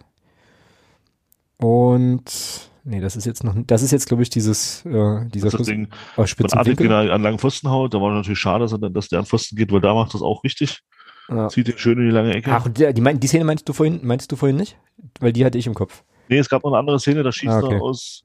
Und 1.58 2.70
nee, 2.84 3.00
das 3.00 3.16
ist 3.16 3.24
jetzt 3.26 3.44
noch, 3.44 3.54
das 3.66 3.82
ist 3.82 3.90
jetzt, 3.90 4.06
glaube 4.06 4.22
ich, 4.22 4.30
dieses, 4.30 4.84
äh, 4.86 5.26
dieser 5.28 5.46
Das 5.50 5.52
Schuss 5.54 5.66
Ding 5.66 5.88
Artig 6.16 6.30
Spitzenwinkel. 6.30 6.92
an 6.92 7.10
an 7.10 7.22
langen 7.22 7.38
Pfosten 7.38 7.68
haut, 7.68 7.94
da 7.94 8.00
war 8.00 8.12
natürlich 8.12 8.38
schade, 8.38 8.64
dass, 8.64 8.72
er, 8.72 8.78
dass 8.90 9.08
der 9.08 9.18
an 9.20 9.26
Pfosten 9.26 9.56
geht, 9.56 9.72
weil 9.72 9.80
da 9.80 9.94
macht 9.94 10.14
das 10.14 10.22
auch 10.22 10.44
richtig. 10.44 10.80
Ja. 11.28 11.48
Zieht 11.48 11.68
den 11.68 11.76
schön 11.76 11.98
in 11.98 12.06
die 12.06 12.10
lange 12.10 12.32
Ecke. 12.34 12.50
Ach, 12.52 12.66
die, 12.68 12.92
die, 12.94 13.02
die 13.18 13.26
Szene 13.26 13.44
meinst 13.44 13.68
du 13.68 13.72
vorhin, 13.72 14.00
meinst 14.02 14.32
du 14.32 14.36
vorhin 14.36 14.56
nicht? 14.56 14.78
Weil 15.20 15.32
die 15.32 15.44
hatte 15.44 15.58
ich 15.58 15.66
im 15.66 15.74
Kopf. 15.74 16.02
Nee, 16.28 16.38
es 16.38 16.48
gab 16.48 16.62
noch 16.64 16.70
eine 16.70 16.78
andere 16.78 16.98
Szene, 16.98 17.22
da 17.22 17.32
schießt 17.32 17.52
Ah, 17.52 17.60
okay. 17.62 17.74
er 17.74 17.82
aus 17.82 18.24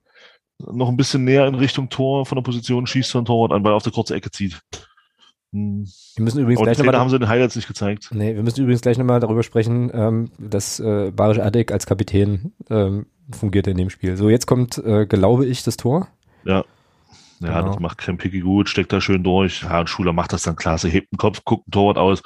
noch 0.58 0.88
ein 0.88 0.96
bisschen 0.96 1.24
näher 1.24 1.46
in 1.46 1.56
Richtung 1.56 1.88
Tor 1.90 2.24
von 2.24 2.36
der 2.36 2.42
Position, 2.42 2.86
schießt 2.86 3.14
er 3.16 3.22
ein 3.22 3.24
Torwart 3.24 3.52
an, 3.52 3.64
weil 3.64 3.72
er 3.72 3.76
auf 3.76 3.82
der 3.82 3.92
kurze 3.92 4.14
Ecke 4.14 4.30
zieht. 4.30 4.60
Hm. 5.52 5.84
Wir 6.16 6.24
müssen 6.24 6.38
übrigens 6.40 6.60
Aber 6.60 6.66
gleich 6.66 6.78
nochmal 6.78 6.98
haben 6.98 7.10
sie 7.10 7.18
den 7.18 7.28
Highlights 7.28 7.56
nicht 7.56 7.68
gezeigt. 7.68 8.08
Nee, 8.12 8.34
wir 8.36 8.42
müssen 8.42 8.60
übrigens 8.60 8.80
gleich 8.80 8.96
nochmal 8.96 9.20
darüber 9.20 9.42
sprechen, 9.42 9.90
ähm, 9.92 10.30
dass 10.38 10.80
äh, 10.80 11.10
Barisch 11.14 11.40
Adek 11.40 11.72
als 11.72 11.86
Kapitän 11.86 12.52
ähm, 12.70 13.06
fungiert 13.32 13.66
in 13.66 13.76
dem 13.76 13.90
Spiel. 13.90 14.16
So, 14.16 14.28
jetzt 14.30 14.46
kommt, 14.46 14.78
äh, 14.78 15.06
glaube 15.06 15.46
ich, 15.46 15.62
das 15.62 15.76
Tor. 15.76 16.08
Ja. 16.44 16.64
Ja, 17.40 17.60
Genau. 17.60 17.72
das 17.72 17.80
macht 17.80 17.98
Krempicki 17.98 18.40
gut, 18.40 18.68
steckt 18.68 18.92
da 18.92 19.00
schön 19.00 19.22
durch. 19.24 19.62
Ja, 19.62 19.80
und 19.80 19.88
Schuler 19.88 20.12
macht 20.12 20.32
das 20.32 20.42
dann 20.42 20.56
klasse, 20.56 20.88
hebt 20.88 21.12
den 21.12 21.18
Kopf, 21.18 21.42
guckt 21.44 21.66
ein 21.68 21.70
Torwart 21.72 21.98
aus 21.98 22.22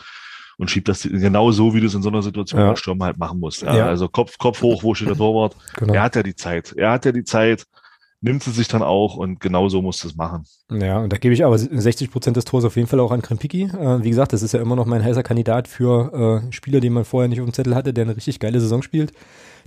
und 0.59 0.71
schiebt 0.71 0.89
das 0.89 1.03
genau 1.03 1.51
so, 1.51 1.75
wie 1.75 1.81
du 1.81 1.87
es 1.87 1.95
in 1.95 2.03
so 2.03 2.09
einer 2.11 2.23
Situation 2.23 2.61
Ja. 2.61 2.71
als 2.71 2.81
Stürmer 2.81 3.07
halt 3.07 3.19
machen 3.19 3.41
musst. 3.41 3.63
Ja, 3.63 3.75
Ja. 3.77 3.87
Also 3.87 4.09
Kopf, 4.09 4.39
Kopf 4.39 4.61
hoch, 4.63 4.83
wo 4.83 4.95
steht 4.95 5.09
der 5.09 5.17
Torwart? 5.17 5.57
Genau. 5.77 5.95
Er 5.95 6.03
hat 6.03 6.15
ja 6.17 6.23
die 6.23 6.37
Zeit. 6.37 6.75
Er 6.77 6.91
hat 6.93 7.05
ja 7.05 7.13
die 7.13 7.25
Zeit, 7.25 7.65
nimmt 8.21 8.43
sie 8.43 8.51
sich 8.51 8.69
dann 8.69 8.83
auch 8.83 9.17
und 9.17 9.41
genau 9.41 9.69
so 9.69 9.81
musst 9.81 10.05
du 10.05 10.09
es 10.09 10.17
machen. 10.17 10.45
Ja, 10.71 10.99
und 10.99 11.13
da 11.13 11.17
gebe 11.17 11.33
ich 11.33 11.45
aber 11.45 11.57
60 11.57 12.11
Prozent 12.11 12.37
des 12.37 12.45
Tors 12.45 12.65
auf 12.65 12.77
jeden 12.77 12.89
Fall 12.89 13.01
auch 13.01 13.13
an 13.13 13.23
Krempiki. 13.23 13.63
Äh, 13.65 14.03
wie 14.05 14.11
gesagt, 14.11 14.33
das 14.33 14.43
ist 14.43 14.53
ja 14.53 14.61
immer 14.61 14.77
noch 14.77 14.87
mein 14.87 15.03
heißer 15.03 15.23
Kandidat 15.23 15.69
für 15.69 16.43
äh, 16.49 16.53
Spieler, 16.53 16.81
den 16.81 16.93
man 16.93 17.05
vorher 17.05 17.29
nicht 17.29 17.41
auf 17.41 17.47
dem 17.47 17.55
Zettel 17.55 17.75
hatte, 17.75 17.95
der 17.95 18.05
eine 18.05 18.17
richtig 18.17 18.41
geile 18.41 18.61
Saison 18.61 18.83
spielt, 18.83 19.13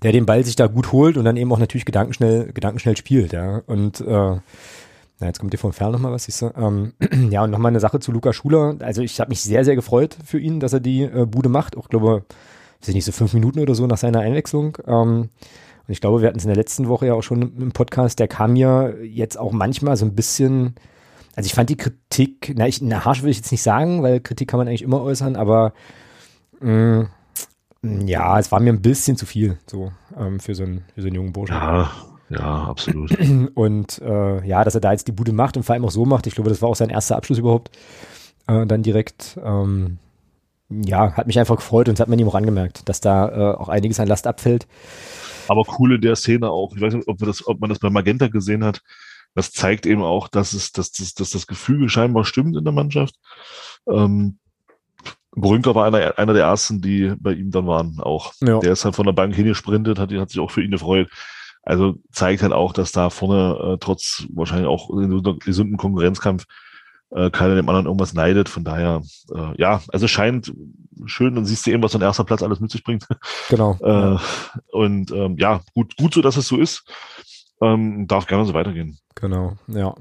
der 0.04 0.12
den 0.12 0.26
Ball 0.26 0.44
sich 0.44 0.56
da 0.56 0.68
gut 0.68 0.92
holt 0.92 1.18
und 1.18 1.26
dann 1.26 1.38
eben 1.38 1.52
auch 1.52 1.60
natürlich 1.60 1.86
gedankenschnell, 1.86 2.52
gedankenschnell 2.54 2.98
spielt, 2.98 3.34
ja. 3.34 3.62
Und 3.68 4.02
äh, 4.02 4.06
na, 5.22 5.28
jetzt 5.28 5.40
kommt 5.40 5.54
dir 5.54 5.60
von 5.60 5.74
fern 5.74 5.92
nochmal 5.92 6.12
was, 6.12 6.24
siehst 6.24 6.42
du. 6.42 6.52
Ähm, 6.58 6.94
ja, 7.30 7.44
und 7.44 7.52
nochmal 7.52 7.70
eine 7.70 7.80
Sache 7.80 8.00
zu 8.00 8.12
Luca 8.12 8.34
Schuler. 8.34 8.76
Also 8.80 9.04
ich 9.04 9.20
habe 9.20 9.30
mich 9.30 9.42
sehr, 9.42 9.64
sehr 9.64 9.76
gefreut 9.76 10.18
für 10.26 10.40
ihn, 10.40 10.60
dass 10.60 10.74
er 10.74 10.80
die 10.80 11.04
äh, 11.04 11.26
Bude 11.26 11.50
macht. 11.50 11.78
Auch 11.78 11.90
glaube, 11.90 12.26
ich 12.82 12.96
nicht, 12.96 13.06
so 13.06 13.12
fünf 13.12 13.34
Minuten 13.34 13.60
oder 13.60 13.76
so 13.76 13.86
nach 13.86 13.98
seiner 13.98 14.22
Einwechslung. 14.22 14.78
Ähm, 14.88 15.30
und 15.88 15.94
ich 15.94 16.02
glaube, 16.02 16.22
wir 16.22 16.28
hatten 16.28 16.40
es 16.40 16.46
in 16.46 16.50
der 16.50 16.58
letzten 16.58 16.88
Woche 16.88 17.08
ja 17.08 17.14
auch 17.14 17.22
schon 17.22 17.42
im 17.60 17.72
Podcast, 17.72 18.20
der 18.20 18.28
kam 18.28 18.54
mir 18.54 18.96
jetzt 19.04 19.38
auch 19.38 19.52
manchmal 19.52 19.96
so 19.98 20.06
ein 20.06 20.16
bisschen, 20.16 20.76
also 21.36 21.46
ich 21.46 21.54
fand 21.54 21.70
die 21.70 21.78
Kritik, 21.78 22.54
na, 22.56 22.68
ich, 22.68 22.82
na 22.82 23.06
harsch 23.06 23.22
will 23.22 23.30
ich 23.30 23.38
jetzt 23.38 23.52
nicht 23.52 23.62
sagen, 23.62 24.02
weil 24.02 24.20
Kritik 24.20 24.48
kann 24.48 24.58
man 24.58 24.68
eigentlich 24.68 24.82
immer 24.82 25.02
äußern, 25.02 25.36
aber 25.36 25.74
mh, 26.60 27.10
ja, 27.84 28.38
es 28.38 28.52
war 28.52 28.60
mir 28.60 28.72
ein 28.72 28.82
bisschen 28.82 29.18
zu 29.18 29.26
viel, 29.26 29.58
so 29.66 29.92
ähm, 30.16 30.40
für, 30.40 30.54
so 30.54 30.64
einen, 30.64 30.86
für 30.94 31.02
so 31.02 31.08
einen 31.08 31.16
jungen 31.16 31.34
Burschen. 31.34 31.56
Ja, 31.56 31.92
ja, 32.30 32.64
absolut. 32.64 33.12
Und 33.56 34.00
äh, 34.00 34.46
ja, 34.46 34.64
dass 34.64 34.76
er 34.76 34.82
da 34.82 34.92
jetzt 34.92 35.08
die 35.08 35.12
Bude 35.12 35.34
macht 35.34 35.58
und 35.58 35.64
vor 35.64 35.74
allem 35.74 35.86
auch 35.86 35.92
so 35.92 36.06
macht, 36.06 36.28
ich 36.28 36.36
glaube, 36.36 36.50
das 36.50 36.62
war 36.62 36.70
auch 36.70 36.76
sein 36.76 36.90
erster 36.90 37.18
Abschluss 37.18 37.40
überhaupt, 37.40 37.72
äh, 38.48 38.66
dann 38.66 38.84
direkt, 38.84 39.40
ähm, 39.44 39.98
ja, 40.70 41.14
hat 41.14 41.28
mich 41.28 41.40
einfach 41.40 41.58
gefreut 41.58 41.90
und 41.90 41.98
das 41.98 42.02
hat 42.02 42.08
man 42.08 42.20
ihm 42.20 42.30
auch 42.30 42.36
angemerkt, 42.36 42.88
dass 42.88 43.02
da 43.02 43.28
äh, 43.30 43.56
auch 43.58 43.68
einiges 43.68 44.00
an 44.00 44.08
Last 44.08 44.28
abfällt. 44.28 44.68
Aber 45.48 45.64
cool 45.80 45.96
in 45.96 46.02
der 46.02 46.16
Szene 46.16 46.50
auch. 46.50 46.74
Ich 46.76 46.82
weiß 46.82 46.94
nicht, 46.94 47.08
ob, 47.08 47.18
das, 47.18 47.46
ob 47.46 47.60
man 47.60 47.70
das 47.70 47.80
bei 47.80 47.90
Magenta 47.90 48.28
gesehen 48.28 48.64
hat. 48.64 48.82
Das 49.34 49.52
zeigt 49.52 49.86
eben 49.86 50.02
auch, 50.02 50.28
dass 50.28 50.54
es, 50.54 50.72
dass, 50.72 50.92
dass, 50.92 51.14
dass 51.14 51.32
das 51.32 51.48
Gefüge 51.48 51.90
scheinbar 51.90 52.26
stimmt 52.26 52.56
in 52.56 52.64
der 52.64 52.74
Mannschaft. 52.74 53.16
Ähm, 53.90 54.38
Brünker 55.34 55.76
war 55.76 55.86
einer, 55.86 56.18
einer 56.18 56.34
der 56.34 56.44
ersten, 56.44 56.82
die 56.82 57.14
bei 57.18 57.34
ihm 57.34 57.52
dann 57.52 57.68
waren 57.68 58.00
auch. 58.00 58.34
Ja. 58.42 58.60
Der 58.60 58.74
ist 58.74 58.84
halt 58.86 58.96
von 58.96 59.06
der 59.06 59.14
Bank 59.14 59.34
hingesprintet, 59.34 59.98
hat, 59.98 60.12
hat 60.12 60.30
sich 60.30 60.40
auch 60.40 60.52
für 60.52 60.64
ihn 60.64 60.72
gefreut. 60.72 61.10
Also 61.64 61.96
zeigt 62.12 62.42
halt 62.42 62.54
auch, 62.54 62.74
dass 62.74 62.92
da 62.92 63.10
vorne 63.10 63.74
äh, 63.74 63.78
trotz 63.80 64.26
wahrscheinlich 64.34 64.68
auch 64.68 64.90
in 64.90 65.12
so 65.12 65.18
einem 65.18 65.40
gesunden 65.40 65.78
Konkurrenzkampf 65.78 66.46
äh, 67.12 67.30
keiner 67.30 67.56
dem 67.56 67.70
anderen 67.70 67.86
irgendwas 67.86 68.14
neidet. 68.14 68.50
Von 68.50 68.64
daher, 68.64 69.02
äh, 69.34 69.62
ja, 69.62 69.82
also 69.90 70.08
scheint 70.08 70.54
schön, 71.06 71.36
dann 71.36 71.46
siehst 71.46 71.66
du 71.66 71.72
eben, 71.72 71.84
was 71.84 71.92
so 71.92 71.98
ein 71.98 72.04
erster 72.04 72.24
Platz 72.24 72.42
alles 72.42 72.60
mit 72.60 72.72
sich 72.72 72.84
bringt. 72.84 73.08
Genau. 73.50 73.78
Äh, 73.82 74.18
und 74.72 75.12
ähm, 75.12 75.38
ja, 75.38 75.62
gut, 75.74 75.96
gut 75.98 76.14
so, 76.14 76.22
dass 76.22 76.38
es 76.38 76.48
so 76.48 76.58
ist. 76.58 76.84
Ähm, 77.62 78.08
darf 78.08 78.26
gerne 78.26 78.46
so 78.46 78.54
weitergehen. 78.54 78.98
Genau, 79.16 79.54
ja. 79.68 79.94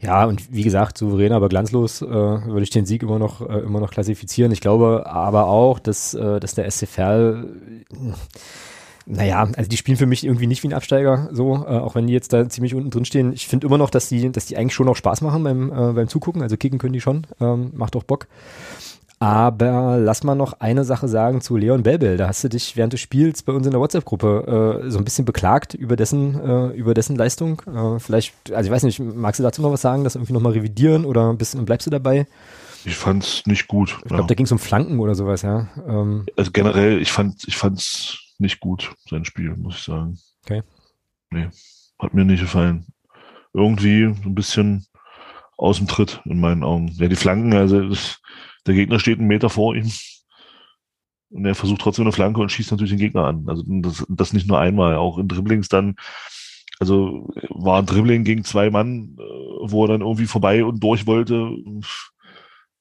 Ja, 0.00 0.24
und 0.26 0.52
wie 0.52 0.62
gesagt, 0.62 0.98
souverän, 0.98 1.32
aber 1.32 1.48
glanzlos 1.48 2.02
äh, 2.02 2.06
würde 2.06 2.62
ich 2.62 2.70
den 2.70 2.84
Sieg 2.84 3.02
immer 3.02 3.18
noch, 3.18 3.40
äh, 3.40 3.60
immer 3.60 3.80
noch 3.80 3.90
klassifizieren. 3.90 4.52
Ich 4.52 4.60
glaube 4.60 5.06
aber 5.06 5.46
auch, 5.46 5.78
dass, 5.78 6.12
äh, 6.12 6.38
dass 6.38 6.54
der 6.54 6.70
SC 6.70 6.86
Verl, 6.86 7.48
äh, 7.90 8.12
naja, 9.06 9.48
also 9.56 9.70
die 9.70 9.78
spielen 9.78 9.96
für 9.96 10.04
mich 10.04 10.22
irgendwie 10.24 10.46
nicht 10.46 10.62
wie 10.62 10.68
ein 10.68 10.74
Absteiger, 10.74 11.30
so, 11.32 11.54
äh, 11.54 11.78
auch 11.78 11.94
wenn 11.94 12.06
die 12.06 12.12
jetzt 12.12 12.34
da 12.34 12.46
ziemlich 12.46 12.74
unten 12.74 12.90
drin 12.90 13.06
stehen. 13.06 13.32
Ich 13.32 13.48
finde 13.48 13.66
immer 13.66 13.78
noch, 13.78 13.88
dass 13.88 14.10
die, 14.10 14.30
dass 14.30 14.44
die 14.44 14.58
eigentlich 14.58 14.74
schon 14.74 14.88
auch 14.88 14.96
Spaß 14.96 15.22
machen 15.22 15.42
beim, 15.42 15.72
äh, 15.72 15.92
beim 15.94 16.08
Zugucken. 16.08 16.42
Also 16.42 16.58
kicken 16.58 16.78
können 16.78 16.92
die 16.92 17.00
schon, 17.00 17.26
ähm, 17.40 17.70
macht 17.74 17.96
auch 17.96 18.04
Bock. 18.04 18.26
Aber 19.20 19.98
lass 19.98 20.22
mal 20.22 20.36
noch 20.36 20.60
eine 20.60 20.84
Sache 20.84 21.08
sagen 21.08 21.40
zu 21.40 21.56
Leon 21.56 21.82
Belbel. 21.82 22.16
Da 22.16 22.28
hast 22.28 22.44
du 22.44 22.48
dich 22.48 22.76
während 22.76 22.92
des 22.92 23.00
Spiels 23.00 23.42
bei 23.42 23.52
uns 23.52 23.66
in 23.66 23.72
der 23.72 23.80
WhatsApp-Gruppe 23.80 24.82
äh, 24.84 24.90
so 24.90 24.98
ein 24.98 25.04
bisschen 25.04 25.24
beklagt 25.24 25.74
über 25.74 25.96
dessen, 25.96 26.40
äh, 26.40 26.66
über 26.68 26.94
dessen 26.94 27.16
Leistung. 27.16 27.60
Äh, 27.66 27.98
vielleicht, 27.98 28.52
also 28.52 28.68
ich 28.68 28.72
weiß 28.72 28.84
nicht, 28.84 29.00
magst 29.00 29.40
du 29.40 29.42
dazu 29.42 29.60
noch 29.60 29.72
was 29.72 29.82
sagen, 29.82 30.04
das 30.04 30.14
irgendwie 30.14 30.34
nochmal 30.34 30.52
revidieren 30.52 31.04
oder 31.04 31.30
ein 31.30 31.38
bisschen, 31.38 31.64
bleibst 31.64 31.86
du 31.86 31.90
dabei? 31.90 32.26
Ich 32.84 32.96
fand's 32.96 33.42
nicht 33.44 33.66
gut. 33.66 33.98
Ich 34.04 34.08
glaube, 34.08 34.28
da 34.28 34.34
ging 34.34 34.46
es 34.46 34.52
um 34.52 34.60
Flanken 34.60 35.00
oder 35.00 35.16
sowas, 35.16 35.42
ja. 35.42 35.66
Ähm, 35.86 36.26
Also 36.36 36.52
generell, 36.52 37.02
ich 37.02 37.10
fand, 37.10 37.42
ich 37.48 37.56
fand's 37.56 38.18
nicht 38.38 38.60
gut, 38.60 38.94
sein 39.10 39.24
Spiel, 39.24 39.56
muss 39.56 39.78
ich 39.78 39.82
sagen. 39.82 40.16
Okay. 40.44 40.62
Nee, 41.30 41.48
hat 41.98 42.14
mir 42.14 42.24
nicht 42.24 42.40
gefallen. 42.40 42.86
Irgendwie 43.52 44.14
so 44.22 44.28
ein 44.28 44.34
bisschen 44.36 44.86
aus 45.56 45.78
dem 45.78 45.88
Tritt 45.88 46.20
in 46.24 46.38
meinen 46.38 46.62
Augen. 46.62 46.92
Ja, 46.94 47.08
die 47.08 47.16
Flanken, 47.16 47.52
also 47.52 47.88
das, 47.88 48.20
der 48.66 48.74
Gegner 48.74 48.98
steht 48.98 49.18
einen 49.18 49.28
Meter 49.28 49.50
vor 49.50 49.74
ihm 49.74 49.90
und 51.30 51.44
er 51.44 51.54
versucht 51.54 51.80
trotzdem 51.80 52.04
eine 52.04 52.12
Flanke 52.12 52.40
und 52.40 52.50
schießt 52.50 52.70
natürlich 52.70 52.92
den 52.92 52.98
Gegner 52.98 53.26
an. 53.26 53.44
Also 53.48 53.62
das, 53.66 54.04
das 54.08 54.32
nicht 54.32 54.48
nur 54.48 54.58
einmal, 54.58 54.96
auch 54.96 55.18
in 55.18 55.28
Dribblings 55.28 55.68
dann, 55.68 55.96
also 56.80 57.28
war 57.50 57.80
ein 57.80 57.86
Dribbling 57.86 58.24
gegen 58.24 58.44
zwei 58.44 58.70
Mann, 58.70 59.16
äh, 59.18 59.22
wo 59.62 59.84
er 59.84 59.88
dann 59.88 60.00
irgendwie 60.00 60.26
vorbei 60.26 60.64
und 60.64 60.82
durch 60.82 61.06
wollte, 61.06 61.34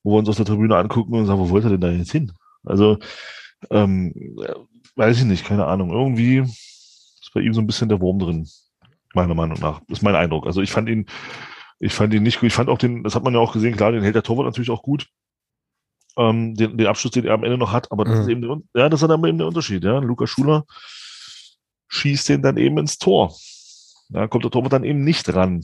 wo 0.03 0.11
wir 0.13 0.19
uns 0.19 0.29
aus 0.29 0.37
der 0.37 0.45
Tribüne 0.45 0.77
angucken 0.77 1.13
und 1.13 1.25
sagen, 1.25 1.39
wo 1.39 1.49
wollte 1.49 1.67
er 1.67 1.71
denn 1.71 1.81
da 1.81 1.91
jetzt 1.91 2.11
hin? 2.11 2.31
Also, 2.63 2.99
ähm, 3.71 4.13
weiß 4.95 5.17
ich 5.19 5.25
nicht, 5.25 5.45
keine 5.45 5.65
Ahnung. 5.65 5.91
Irgendwie 5.91 6.37
ist 6.39 7.31
bei 7.33 7.41
ihm 7.41 7.53
so 7.53 7.61
ein 7.61 7.67
bisschen 7.67 7.89
der 7.89 7.99
Wurm 8.01 8.19
drin, 8.19 8.47
meiner 9.13 9.35
Meinung 9.35 9.59
nach. 9.59 9.81
ist 9.87 10.03
mein 10.03 10.15
Eindruck. 10.15 10.45
Also 10.45 10.61
ich 10.61 10.71
fand 10.71 10.89
ihn, 10.89 11.07
ich 11.79 11.93
fand 11.93 12.13
ihn 12.13 12.23
nicht 12.23 12.39
gut. 12.39 12.47
Ich 12.47 12.53
fand 12.53 12.69
auch 12.69 12.77
den, 12.77 13.03
das 13.03 13.15
hat 13.15 13.23
man 13.23 13.33
ja 13.33 13.39
auch 13.39 13.53
gesehen, 13.53 13.75
klar, 13.75 13.91
den 13.91 14.03
hält 14.03 14.15
der 14.15 14.23
Torwart 14.23 14.45
natürlich 14.45 14.69
auch 14.69 14.83
gut. 14.83 15.07
Ähm, 16.17 16.55
den, 16.55 16.77
den 16.77 16.87
Abschluss, 16.87 17.11
den 17.11 17.25
er 17.25 17.35
am 17.35 17.43
Ende 17.43 17.57
noch 17.59 17.71
hat, 17.71 17.91
aber 17.91 18.03
das 18.03 18.15
Mhm. 18.15 18.21
ist 18.21 18.27
eben 18.29 18.41
der, 18.41 18.57
ja, 18.81 18.89
das 18.89 19.01
ist 19.01 19.07
dann 19.07 19.23
eben 19.23 19.37
der 19.37 19.47
Unterschied, 19.47 19.83
ja. 19.83 19.99
Lukas 19.99 20.29
Schuler 20.31 20.65
schießt 21.89 22.29
den 22.29 22.41
dann 22.41 22.57
eben 22.57 22.77
ins 22.79 22.97
Tor. 22.97 23.33
Da 24.09 24.27
kommt 24.27 24.43
der 24.43 24.51
Torwart 24.51 24.73
dann 24.73 24.83
eben 24.83 25.03
nicht 25.03 25.33
ran. 25.33 25.63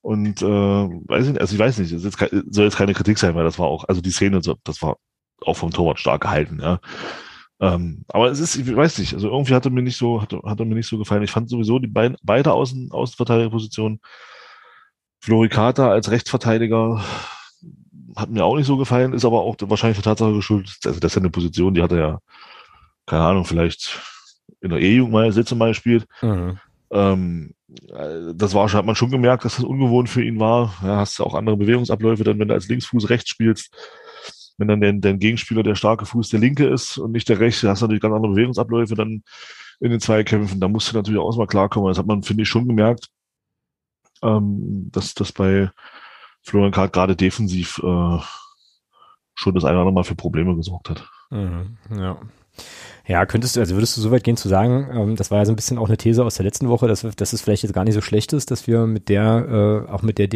Und 0.00 0.40
äh, 0.40 0.44
weiß 0.46 1.26
ich 1.26 1.32
nicht, 1.32 1.40
also 1.40 1.54
ich 1.54 1.58
weiß 1.58 1.78
nicht, 1.78 1.90
jetzt 1.90 2.18
soll 2.54 2.64
jetzt 2.64 2.76
keine 2.76 2.94
Kritik 2.94 3.18
sein, 3.18 3.34
weil 3.34 3.44
das 3.44 3.58
war 3.58 3.66
auch, 3.66 3.84
also 3.88 4.00
die 4.00 4.10
Szene, 4.12 4.40
das 4.64 4.80
war 4.82 4.96
auch 5.42 5.56
vom 5.56 5.70
Torwart 5.72 5.98
stark 5.98 6.22
gehalten, 6.22 6.60
ja. 6.60 6.80
Ähm, 7.60 8.04
aber 8.08 8.30
es 8.30 8.38
ist, 8.38 8.54
ich 8.54 8.74
weiß 8.76 8.98
nicht, 8.98 9.14
also 9.14 9.28
irgendwie 9.30 9.54
hat 9.54 9.64
er 9.64 9.72
mir 9.72 9.82
nicht 9.82 9.96
so, 9.96 10.22
hat, 10.22 10.32
er- 10.32 10.42
hat 10.44 10.60
er 10.60 10.64
mir 10.66 10.76
nicht 10.76 10.86
so 10.86 10.96
gefallen. 10.96 11.24
Ich 11.24 11.32
fand 11.32 11.50
sowieso 11.50 11.80
die 11.80 11.88
beiden, 11.88 12.16
beide 12.22 12.52
Außen, 12.52 12.92
Außenverteidigerpositionen, 12.92 14.00
Florikata 15.20 15.90
als 15.90 16.10
Rechtsverteidiger 16.12 17.04
hat 18.16 18.30
mir 18.30 18.44
auch 18.44 18.56
nicht 18.56 18.66
so 18.66 18.76
gefallen, 18.76 19.12
ist 19.12 19.24
aber 19.24 19.42
auch 19.42 19.56
wahrscheinlich 19.60 19.98
der 19.98 20.04
Tatsache 20.04 20.34
geschuldet, 20.34 20.76
also 20.84 21.00
das 21.00 21.12
ist 21.12 21.16
ja 21.16 21.22
eine 21.22 21.30
Position, 21.30 21.74
die 21.74 21.82
hat 21.82 21.92
er 21.92 21.98
ja, 21.98 22.18
keine 23.06 23.22
Ahnung, 23.22 23.44
vielleicht 23.44 24.00
in 24.60 24.70
der 24.70 24.80
E-Jugend 24.80 25.12
mal, 25.12 25.32
Sätze 25.32 25.54
mal 25.54 25.68
gespielt. 25.68 26.06
mhm. 26.22 26.58
Ähm, 26.90 27.54
äh, 27.68 28.34
das 28.34 28.54
war 28.54 28.68
schon, 28.68 28.78
hat 28.78 28.86
man 28.86 28.94
schon 28.94 29.10
gemerkt, 29.10 29.44
dass 29.44 29.56
das 29.56 29.64
ungewohnt 29.64 30.08
für 30.08 30.24
ihn 30.24 30.40
war. 30.40 30.74
Ja, 30.82 30.96
hast 30.96 31.18
du 31.18 31.24
auch 31.24 31.34
andere 31.34 31.56
Bewegungsabläufe, 31.56 32.24
dann 32.24 32.38
wenn 32.38 32.48
du 32.48 32.54
als 32.54 32.68
Linksfuß 32.68 33.10
rechts 33.10 33.30
spielst, 33.30 33.74
wenn 34.56 34.68
dann 34.68 34.80
der, 34.80 34.92
dein 34.94 35.18
Gegenspieler 35.18 35.62
der 35.62 35.74
starke 35.74 36.06
Fuß 36.06 36.30
der 36.30 36.40
linke 36.40 36.66
ist 36.66 36.98
und 36.98 37.12
nicht 37.12 37.28
der 37.28 37.40
rechte, 37.40 37.68
hast 37.68 37.82
du 37.82 37.84
natürlich 37.84 38.02
ganz 38.02 38.14
andere 38.14 38.32
Bewegungsabläufe 38.32 38.94
dann 38.94 39.22
in 39.80 39.90
den 39.90 40.00
Zweikämpfen. 40.00 40.60
Da 40.60 40.68
musst 40.68 40.90
du 40.90 40.96
natürlich 40.96 41.20
auch 41.20 41.36
mal 41.36 41.46
klarkommen. 41.46 41.88
Das 41.88 41.98
hat 41.98 42.06
man, 42.06 42.22
finde 42.22 42.42
ich, 42.42 42.48
schon 42.48 42.66
gemerkt, 42.66 43.08
ähm, 44.22 44.88
dass 44.90 45.14
das 45.14 45.32
bei 45.32 45.70
Florian 46.48 46.72
Kahrt 46.72 46.92
gerade 46.92 47.14
defensiv 47.14 47.78
äh, 47.78 48.18
schon 49.34 49.54
das 49.54 49.64
eine 49.64 49.74
oder 49.74 49.80
andere 49.80 49.92
Mal 49.92 50.04
für 50.04 50.14
Probleme 50.14 50.56
gesorgt 50.56 50.90
hat. 50.90 51.08
Mhm. 51.30 51.76
Ja. 51.96 52.16
Ja, 53.06 53.24
könntest 53.24 53.56
du, 53.56 53.60
also 53.60 53.74
würdest 53.74 53.96
du 53.96 54.00
so 54.00 54.10
weit 54.10 54.24
gehen 54.24 54.36
zu 54.36 54.48
sagen, 54.48 54.88
ähm, 54.92 55.16
das 55.16 55.30
war 55.30 55.38
ja 55.38 55.46
so 55.46 55.52
ein 55.52 55.56
bisschen 55.56 55.78
auch 55.78 55.88
eine 55.88 55.96
These 55.96 56.24
aus 56.24 56.34
der 56.34 56.44
letzten 56.44 56.68
Woche, 56.68 56.88
dass, 56.88 57.02
dass 57.02 57.32
es 57.32 57.40
vielleicht 57.40 57.62
jetzt 57.62 57.72
gar 57.72 57.84
nicht 57.84 57.94
so 57.94 58.00
schlecht 58.00 58.32
ist, 58.32 58.50
dass 58.50 58.66
wir 58.66 58.86
mit 58.86 59.08
der, 59.08 59.86
äh, 59.88 59.90
auch 59.90 60.02
mit 60.02 60.18
der 60.18 60.28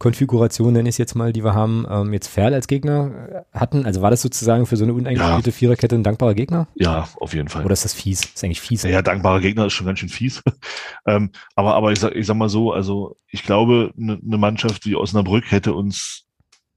Defensivkonfiguration, 0.00 0.72
nenne 0.72 0.88
ich 0.88 0.94
es 0.94 0.98
jetzt 0.98 1.14
mal, 1.14 1.32
die 1.32 1.44
wir 1.44 1.54
haben, 1.54 1.86
ähm, 1.88 2.12
jetzt 2.12 2.28
Ferl 2.28 2.54
als 2.54 2.66
Gegner 2.66 3.44
äh, 3.52 3.58
hatten. 3.58 3.84
Also 3.84 4.02
war 4.02 4.10
das 4.10 4.22
sozusagen 4.22 4.66
für 4.66 4.76
so 4.76 4.84
eine 4.84 4.94
uneingespielte 4.94 5.50
ja. 5.50 5.56
Viererkette 5.56 5.94
ein 5.94 6.02
dankbarer 6.02 6.34
Gegner? 6.34 6.68
Ja, 6.74 7.08
auf 7.20 7.34
jeden 7.34 7.48
Fall. 7.48 7.64
Oder 7.64 7.74
ist 7.74 7.84
das 7.84 7.92
fies? 7.92 8.24
ist 8.24 8.42
eigentlich 8.42 8.60
fies. 8.60 8.82
Ja, 8.82 8.90
ja 8.90 9.02
dankbarer 9.02 9.40
Gegner 9.40 9.66
ist 9.66 9.74
schon 9.74 9.86
ganz 9.86 9.98
schön 9.98 10.08
fies. 10.08 10.42
ähm, 11.06 11.30
aber, 11.54 11.74
aber 11.74 11.92
ich 11.92 12.00
sag, 12.00 12.14
ich 12.14 12.26
sag 12.26 12.36
mal 12.36 12.48
so, 12.48 12.72
also 12.72 13.16
ich 13.28 13.42
glaube, 13.42 13.92
eine 13.96 14.18
ne 14.22 14.38
Mannschaft 14.38 14.86
wie 14.86 14.96
Osnabrück 14.96 15.50
hätte 15.50 15.74
uns, 15.74 16.24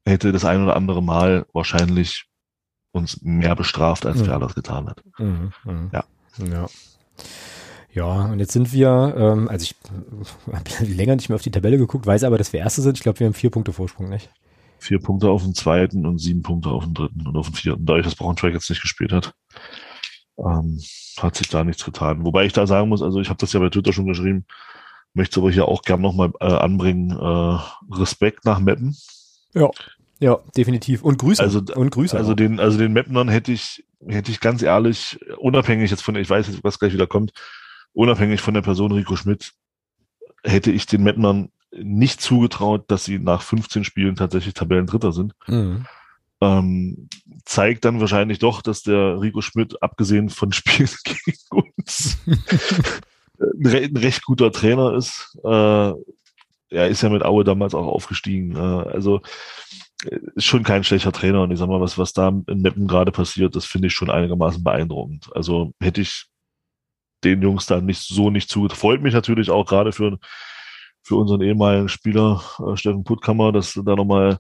hätte 0.05 0.31
das 0.31 0.45
ein 0.45 0.61
oder 0.61 0.75
andere 0.75 1.01
Mal 1.01 1.45
wahrscheinlich 1.53 2.25
uns 2.91 3.21
mehr 3.21 3.55
bestraft, 3.55 4.05
als 4.05 4.17
mhm. 4.17 4.27
Werder 4.27 4.47
das 4.47 4.55
getan 4.55 4.89
hat. 4.89 5.01
Mhm, 5.17 5.53
mh. 5.63 5.89
Ja. 5.93 6.03
Ja. 6.51 6.67
Ja, 7.93 8.25
und 8.25 8.39
jetzt 8.39 8.53
sind 8.53 8.73
wir, 8.73 9.13
ähm, 9.17 9.47
also 9.47 9.63
ich 9.63 9.75
habe 10.51 10.85
länger 10.91 11.15
nicht 11.15 11.29
mehr 11.29 11.35
auf 11.35 11.41
die 11.41 11.51
Tabelle 11.51 11.77
geguckt, 11.77 12.05
weiß 12.05 12.23
aber, 12.23 12.37
dass 12.37 12.53
wir 12.53 12.59
Erste 12.59 12.81
sind. 12.81 12.97
Ich 12.97 13.03
glaube, 13.03 13.19
wir 13.19 13.27
haben 13.27 13.33
vier 13.33 13.51
Punkte 13.51 13.73
Vorsprung, 13.73 14.09
nicht? 14.09 14.29
Vier 14.79 14.99
Punkte 14.99 15.29
auf 15.29 15.43
den 15.43 15.53
zweiten 15.53 16.05
und 16.05 16.17
sieben 16.17 16.41
Punkte 16.41 16.69
auf 16.69 16.83
den 16.83 16.93
dritten 16.93 17.27
und 17.27 17.37
auf 17.37 17.47
den 17.47 17.55
vierten. 17.55 17.85
Dadurch, 17.85 18.05
dass 18.05 18.15
Braunschweig 18.15 18.53
jetzt 18.53 18.69
nicht 18.69 18.81
gespielt 18.81 19.13
hat, 19.13 19.33
ähm, 20.37 20.81
hat 21.19 21.35
sich 21.35 21.47
da 21.47 21.63
nichts 21.63 21.85
getan. 21.85 22.25
Wobei 22.25 22.45
ich 22.45 22.53
da 22.53 22.67
sagen 22.67 22.89
muss, 22.89 23.01
also 23.01 23.21
ich 23.21 23.29
habe 23.29 23.37
das 23.37 23.53
ja 23.53 23.59
bei 23.59 23.69
Twitter 23.69 23.93
schon 23.93 24.07
geschrieben, 24.07 24.45
möchte 25.13 25.39
aber 25.39 25.51
hier 25.51 25.67
auch 25.67 25.83
gern 25.83 26.01
nochmal 26.01 26.31
äh, 26.41 26.45
anbringen, 26.45 27.11
äh, 27.11 27.95
Respekt 27.95 28.45
nach 28.45 28.59
Meppen. 28.59 28.97
Ja. 29.53 29.69
Ja, 30.19 30.39
definitiv. 30.55 31.03
Und 31.03 31.17
Grüße. 31.17 31.43
Also, 31.43 31.61
und 31.75 31.91
Grüße. 31.91 32.15
Also 32.17 32.31
auch. 32.31 32.35
den, 32.35 32.59
also 32.59 32.77
den 32.77 32.93
Mapnern 32.93 33.27
hätte 33.27 33.51
ich, 33.51 33.83
hätte 34.07 34.31
ich 34.31 34.39
ganz 34.39 34.61
ehrlich, 34.61 35.19
unabhängig 35.37 35.91
jetzt 35.91 36.01
von, 36.01 36.15
ich 36.15 36.29
weiß 36.29 36.47
jetzt, 36.47 36.63
was 36.63 36.79
gleich 36.79 36.93
wieder 36.93 37.07
kommt, 37.07 37.33
unabhängig 37.93 38.41
von 38.41 38.53
der 38.53 38.61
Person 38.61 38.91
Rico 38.91 39.15
Schmidt, 39.15 39.53
hätte 40.43 40.71
ich 40.71 40.85
den 40.85 41.03
Mapnern 41.03 41.49
nicht 41.71 42.21
zugetraut, 42.21 42.85
dass 42.89 43.05
sie 43.05 43.19
nach 43.19 43.41
15 43.41 43.83
Spielen 43.83 44.15
tatsächlich 44.15 44.53
Tabellendritter 44.53 45.11
sind. 45.11 45.33
Mhm. 45.47 45.85
Ähm, 46.41 47.09
zeigt 47.45 47.85
dann 47.85 47.99
wahrscheinlich 47.99 48.39
doch, 48.39 48.61
dass 48.61 48.83
der 48.83 49.21
Rico 49.21 49.41
Schmidt, 49.41 49.81
abgesehen 49.81 50.29
von 50.29 50.51
Spielen 50.53 50.89
gegen 51.03 51.37
uns, 51.51 52.17
ein, 53.39 53.65
ein, 53.65 53.97
recht 53.97 54.23
guter 54.23 54.51
Trainer 54.51 54.93
ist. 54.93 55.37
Äh, 55.43 55.93
er 56.69 56.87
ist 56.87 57.01
ja 57.01 57.09
mit 57.09 57.23
Aue 57.23 57.43
damals 57.43 57.75
auch 57.75 57.87
aufgestiegen. 57.87 58.55
Äh, 58.55 58.59
also 58.59 59.21
ist 60.35 60.45
schon 60.45 60.63
kein 60.63 60.83
schlechter 60.83 61.11
Trainer 61.11 61.43
und 61.43 61.51
ich 61.51 61.59
sag 61.59 61.69
mal, 61.69 61.79
was, 61.79 61.97
was 61.97 62.13
da 62.13 62.27
in 62.27 62.61
Meppen 62.61 62.87
gerade 62.87 63.11
passiert, 63.11 63.55
das 63.55 63.65
finde 63.65 63.87
ich 63.87 63.93
schon 63.93 64.09
einigermaßen 64.09 64.63
beeindruckend. 64.63 65.29
Also 65.33 65.71
hätte 65.79 66.01
ich 66.01 66.25
den 67.23 67.41
Jungs 67.41 67.65
da 67.65 67.81
nicht 67.81 68.01
so 68.01 68.29
nicht 68.29 68.49
zugetraut. 68.49 68.77
Freut 68.77 69.01
mich 69.01 69.13
natürlich 69.13 69.49
auch 69.49 69.65
gerade 69.65 69.91
für, 69.91 70.17
für 71.01 71.15
unseren 71.15 71.41
ehemaligen 71.41 71.89
Spieler 71.89 72.43
äh, 72.59 72.75
Steffen 72.77 73.03
Puttkammer, 73.03 73.51
dass 73.51 73.73
da 73.73 73.95
nochmal, 73.95 74.37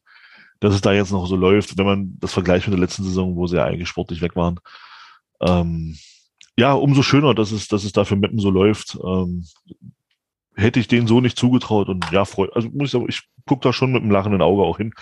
dass 0.59 0.73
es 0.73 0.81
da 0.81 0.93
jetzt 0.93 1.11
noch 1.11 1.27
so 1.27 1.35
läuft, 1.35 1.77
wenn 1.77 1.85
man 1.85 2.17
das 2.19 2.33
vergleicht 2.33 2.67
mit 2.67 2.73
der 2.73 2.81
letzten 2.81 3.03
Saison, 3.03 3.35
wo 3.35 3.47
sie 3.47 3.57
ja 3.57 3.65
eigentlich 3.65 3.89
sportlich 3.89 4.21
weg 4.21 4.35
waren. 4.35 4.59
Ähm, 5.41 5.97
ja, 6.57 6.73
umso 6.73 7.01
schöner, 7.01 7.33
dass 7.33 7.51
es, 7.51 7.67
dass 7.67 7.83
es 7.83 7.91
da 7.91 8.05
für 8.05 8.15
Meppen 8.15 8.39
so 8.39 8.49
läuft. 8.49 8.97
Ähm, 9.03 9.45
hätte 10.55 10.79
ich 10.79 10.87
denen 10.87 11.07
so 11.07 11.19
nicht 11.19 11.37
zugetraut 11.37 11.89
und 11.89 12.11
ja, 12.11 12.25
freut, 12.25 12.55
also 12.55 12.69
muss 12.69 12.85
ich 12.85 12.91
sagen, 12.91 13.05
ich 13.09 13.23
gucke 13.45 13.61
da 13.61 13.73
schon 13.73 13.91
mit 13.91 14.03
einem 14.03 14.11
lachenden 14.11 14.41
Auge 14.41 14.61
auch 14.63 14.77
hin 14.77 14.93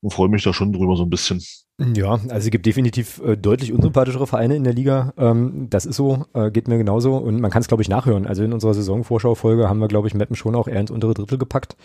und 0.00 0.12
freue 0.12 0.28
mich 0.28 0.42
da 0.42 0.52
schon 0.52 0.72
drüber 0.72 0.96
so 0.96 1.04
ein 1.04 1.10
bisschen. 1.10 1.42
Ja, 1.78 2.12
also 2.12 2.46
es 2.46 2.50
gibt 2.50 2.64
definitiv 2.64 3.20
äh, 3.22 3.36
deutlich 3.36 3.70
unsympathischere 3.70 4.26
Vereine 4.26 4.56
in 4.56 4.64
der 4.64 4.72
Liga. 4.72 5.12
Ähm, 5.18 5.68
das 5.68 5.84
ist 5.84 5.96
so, 5.96 6.24
äh, 6.32 6.50
geht 6.50 6.68
mir 6.68 6.78
genauso 6.78 7.16
und 7.16 7.38
man 7.38 7.50
kann 7.50 7.60
es, 7.60 7.68
glaube 7.68 7.82
ich, 7.82 7.90
nachhören. 7.90 8.26
Also 8.26 8.42
in 8.44 8.54
unserer 8.54 8.72
Saisonvorschau-Folge 8.72 9.68
haben 9.68 9.78
wir, 9.80 9.88
glaube 9.88 10.08
ich, 10.08 10.14
Meppen 10.14 10.36
schon 10.36 10.54
auch 10.54 10.68
eher 10.68 10.80
ins 10.80 10.90
untere 10.90 11.12
Drittel 11.12 11.36
gepackt, 11.36 11.76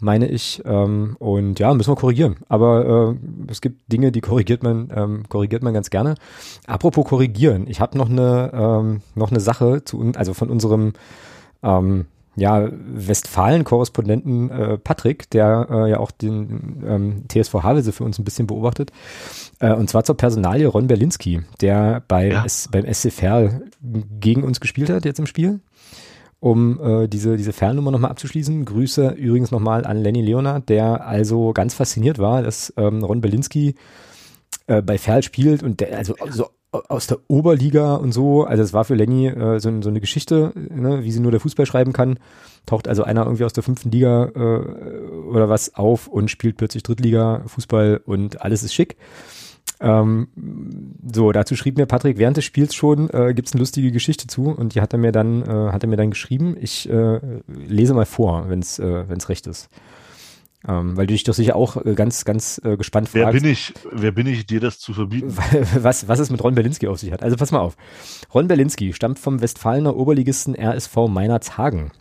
meine 0.00 0.28
ich. 0.28 0.60
Ähm, 0.66 1.16
und 1.18 1.58
ja, 1.58 1.72
müssen 1.72 1.92
wir 1.92 1.96
korrigieren. 1.96 2.36
Aber 2.50 3.16
äh, 3.16 3.50
es 3.50 3.62
gibt 3.62 3.90
Dinge, 3.90 4.12
die 4.12 4.20
korrigiert 4.20 4.62
man, 4.62 4.92
ähm, 4.94 5.22
korrigiert 5.30 5.62
man 5.62 5.72
ganz 5.72 5.88
gerne. 5.88 6.16
Apropos 6.66 7.06
korrigieren, 7.06 7.68
ich 7.68 7.80
habe 7.80 7.96
noch 7.96 8.10
eine, 8.10 8.50
ähm, 8.52 9.00
noch 9.14 9.30
eine 9.30 9.40
Sache 9.40 9.82
zu, 9.82 10.12
also 10.14 10.34
von 10.34 10.50
unserem 10.50 10.92
ähm, 11.62 12.04
ja, 12.36 12.68
Westfalen-Korrespondenten 12.70 14.50
äh, 14.50 14.78
Patrick, 14.78 15.30
der 15.30 15.66
äh, 15.70 15.90
ja 15.90 15.98
auch 15.98 16.10
den 16.10 16.84
ähm, 16.86 17.24
TSV 17.28 17.54
Havelse 17.62 17.92
für 17.92 18.04
uns 18.04 18.18
ein 18.18 18.24
bisschen 18.24 18.46
beobachtet. 18.46 18.92
Äh, 19.58 19.72
und 19.72 19.88
zwar 19.88 20.04
zur 20.04 20.16
Personalie 20.16 20.66
Ron 20.66 20.86
Berlinski, 20.86 21.40
der 21.60 22.02
bei 22.06 22.28
ja. 22.28 22.44
S, 22.44 22.68
beim 22.70 22.84
SC 22.92 23.10
Verl 23.10 23.62
gegen 23.80 24.44
uns 24.44 24.60
gespielt 24.60 24.90
hat 24.90 25.04
jetzt 25.06 25.18
im 25.18 25.26
Spiel. 25.26 25.60
Um 26.38 26.78
äh, 26.80 27.08
diese, 27.08 27.38
diese 27.38 27.54
Fernnummer 27.54 27.90
nochmal 27.90 28.10
abzuschließen. 28.10 28.66
Grüße 28.66 29.08
übrigens 29.12 29.50
nochmal 29.50 29.86
an 29.86 29.96
Lenny 29.96 30.20
Leonard, 30.20 30.68
der 30.68 31.06
also 31.06 31.54
ganz 31.54 31.72
fasziniert 31.72 32.18
war, 32.18 32.42
dass 32.42 32.72
ähm, 32.76 33.02
Ron 33.02 33.22
Berlinski 33.22 33.74
äh, 34.66 34.82
bei 34.82 34.98
Ferl 34.98 35.22
spielt 35.22 35.62
und 35.62 35.80
der 35.80 35.96
also 35.96 36.14
so 36.28 36.50
aus 36.88 37.06
der 37.06 37.18
Oberliga 37.28 37.94
und 37.94 38.12
so. 38.12 38.44
Also 38.44 38.62
es 38.62 38.72
war 38.72 38.84
für 38.84 38.94
Lenny 38.94 39.28
äh, 39.28 39.58
so, 39.60 39.82
so, 39.82 39.88
eine 39.88 40.00
Geschichte, 40.00 40.52
ne, 40.54 41.02
wie 41.04 41.12
sie 41.12 41.20
nur 41.20 41.30
der 41.30 41.40
Fußball 41.40 41.66
schreiben 41.66 41.92
kann. 41.92 42.18
Taucht 42.66 42.88
also 42.88 43.04
einer 43.04 43.24
irgendwie 43.24 43.44
aus 43.44 43.52
der 43.52 43.62
fünften 43.62 43.90
Liga 43.90 44.30
äh, 44.34 45.28
oder 45.28 45.48
was 45.48 45.74
auf 45.74 46.08
und 46.08 46.30
spielt 46.30 46.56
plötzlich 46.56 46.82
Drittliga 46.82 47.42
Fußball 47.46 48.00
und 48.04 48.42
alles 48.42 48.62
ist 48.62 48.74
schick. 48.74 48.96
Ähm, 49.78 50.28
so, 51.12 51.32
dazu 51.32 51.54
schrieb 51.54 51.76
mir 51.76 51.86
Patrick 51.86 52.18
während 52.18 52.36
des 52.36 52.44
Spiels 52.44 52.74
schon, 52.74 53.10
äh, 53.10 53.34
gibt 53.34 53.48
es 53.48 53.54
eine 53.54 53.60
lustige 53.60 53.92
Geschichte 53.92 54.26
zu 54.26 54.48
und 54.48 54.74
die 54.74 54.80
hat 54.80 54.92
er 54.92 54.98
mir 54.98 55.12
dann, 55.12 55.42
äh, 55.42 55.72
hat 55.72 55.84
er 55.84 55.88
mir 55.88 55.96
dann 55.96 56.10
geschrieben. 56.10 56.56
Ich 56.58 56.88
äh, 56.88 57.20
lese 57.46 57.94
mal 57.94 58.06
vor, 58.06 58.48
wenn 58.48 58.60
es 58.60 58.78
äh, 58.78 59.08
wenn's 59.08 59.28
recht 59.28 59.46
ist. 59.46 59.68
Ähm, 60.68 60.96
weil 60.96 61.06
du 61.06 61.14
dich 61.14 61.22
doch 61.22 61.34
sicher 61.34 61.54
auch 61.54 61.76
äh, 61.84 61.94
ganz, 61.94 62.24
ganz 62.24 62.60
äh, 62.64 62.76
gespannt 62.76 63.08
fragst. 63.08 63.24
Wer 63.26 63.40
bin 63.40 63.44
ich, 63.44 63.72
wer 63.92 64.10
bin 64.12 64.26
ich, 64.26 64.46
dir 64.46 64.58
das 64.58 64.80
zu 64.80 64.92
verbieten? 64.92 65.36
Was, 65.76 66.08
was 66.08 66.18
es 66.18 66.30
mit 66.30 66.42
Ron 66.42 66.54
Berlinski 66.54 66.88
auf 66.88 66.98
sich 66.98 67.12
hat. 67.12 67.22
Also 67.22 67.36
pass 67.36 67.52
mal 67.52 67.60
auf. 67.60 67.76
Ron 68.34 68.48
Berlinski 68.48 68.92
stammt 68.92 69.18
vom 69.18 69.40
Westfalener 69.40 69.96
Oberligisten 69.96 70.56
RSV 70.56 70.96
Meinerzhagen. 71.08 71.92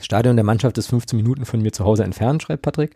Stadion 0.00 0.36
der 0.36 0.44
Mannschaft 0.44 0.78
ist 0.78 0.86
15 0.88 1.16
Minuten 1.16 1.44
von 1.44 1.60
mir 1.60 1.72
zu 1.72 1.84
Hause 1.84 2.04
entfernt, 2.04 2.42
schreibt 2.42 2.62
Patrick. 2.62 2.94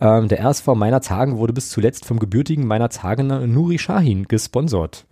Ähm, 0.00 0.28
der 0.28 0.40
RSV 0.44 0.68
Meinerzhagen 0.68 1.36
wurde 1.38 1.52
bis 1.52 1.70
zuletzt 1.70 2.04
vom 2.04 2.18
gebürtigen 2.18 2.66
Meinerzhagener 2.66 3.46
Nuri 3.46 3.78
Shahin 3.78 4.28
gesponsert. 4.28 5.06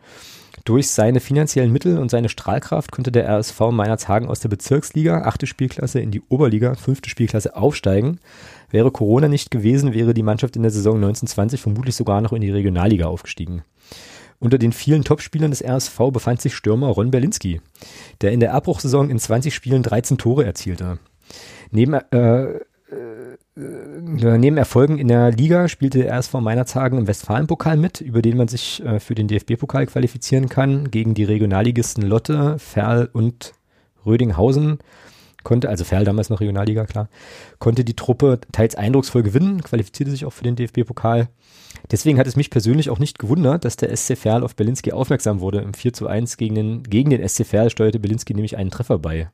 Durch 0.64 0.88
seine 0.88 1.20
finanziellen 1.20 1.72
Mittel 1.72 1.98
und 1.98 2.10
seine 2.10 2.28
Strahlkraft 2.28 2.92
konnte 2.92 3.12
der 3.12 3.28
RSV 3.28 3.70
Meinerzhagen 3.70 4.28
aus 4.28 4.40
der 4.40 4.48
Bezirksliga, 4.48 5.22
achte 5.22 5.46
Spielklasse, 5.46 6.00
in 6.00 6.10
die 6.10 6.22
Oberliga, 6.28 6.74
fünfte 6.74 7.08
Spielklasse 7.08 7.56
aufsteigen. 7.56 8.18
Wäre 8.70 8.90
Corona 8.90 9.28
nicht 9.28 9.50
gewesen, 9.50 9.94
wäre 9.94 10.14
die 10.14 10.22
Mannschaft 10.22 10.56
in 10.56 10.62
der 10.62 10.70
Saison 10.70 10.96
1920 10.96 11.60
vermutlich 11.60 11.96
sogar 11.96 12.20
noch 12.20 12.32
in 12.32 12.40
die 12.40 12.50
Regionalliga 12.50 13.06
aufgestiegen. 13.06 13.62
Unter 14.38 14.58
den 14.58 14.72
vielen 14.72 15.04
Topspielern 15.04 15.50
des 15.50 15.62
RSV 15.62 15.98
befand 16.12 16.40
sich 16.40 16.54
Stürmer 16.54 16.88
Ron 16.88 17.10
Berlinski, 17.10 17.60
der 18.20 18.32
in 18.32 18.40
der 18.40 18.54
Abbruchsaison 18.54 19.10
in 19.10 19.18
20 19.18 19.54
Spielen 19.54 19.82
13 19.82 20.18
Tore 20.18 20.44
erzielte. 20.44 20.98
Neben, 21.70 21.94
äh, 21.94 22.60
neben 23.54 24.56
Erfolgen 24.56 24.98
in 24.98 25.08
der 25.08 25.30
Liga 25.30 25.68
spielte 25.68 26.00
der 26.00 26.12
RSV 26.12 26.34
Meinerzhagen 26.34 26.98
im 26.98 27.06
Westfalenpokal 27.06 27.76
mit, 27.76 28.00
über 28.00 28.22
den 28.22 28.36
man 28.36 28.48
sich 28.48 28.82
äh, 28.84 29.00
für 29.00 29.14
den 29.14 29.28
DFB-Pokal 29.28 29.86
qualifizieren 29.86 30.48
kann, 30.48 30.90
gegen 30.90 31.14
die 31.14 31.24
Regionalligisten 31.24 32.02
Lotte, 32.02 32.58
Ferl 32.58 33.08
und 33.12 33.52
Rödinghausen 34.04 34.78
konnte, 35.42 35.68
also 35.68 35.84
Ferl 35.84 36.04
damals 36.04 36.30
noch 36.30 36.40
Regionalliga, 36.40 36.84
klar, 36.86 37.08
konnte 37.58 37.84
die 37.84 37.96
Truppe 37.96 38.40
teils 38.52 38.74
eindrucksvoll 38.74 39.22
gewinnen, 39.22 39.62
qualifizierte 39.62 40.10
sich 40.10 40.24
auch 40.24 40.32
für 40.32 40.44
den 40.44 40.56
DFB-Pokal. 40.56 41.28
Deswegen 41.90 42.18
hat 42.18 42.26
es 42.26 42.36
mich 42.36 42.50
persönlich 42.50 42.90
auch 42.90 42.98
nicht 42.98 43.18
gewundert, 43.18 43.64
dass 43.64 43.76
der 43.76 43.94
SC 43.96 44.16
Verl 44.18 44.42
auf 44.42 44.54
Berlinski 44.54 44.92
aufmerksam 44.92 45.40
wurde. 45.40 45.60
Im 45.60 45.74
4 45.74 45.92
zu 45.92 46.06
1 46.06 46.36
gegen 46.36 46.54
den, 46.54 46.82
gegen 46.82 47.10
den 47.10 47.26
SC 47.26 47.46
Verl 47.46 47.70
steuerte 47.70 48.00
Berlinski 48.00 48.34
nämlich 48.34 48.56
einen 48.56 48.70
Treffer 48.70 48.98
bei. 48.98 49.30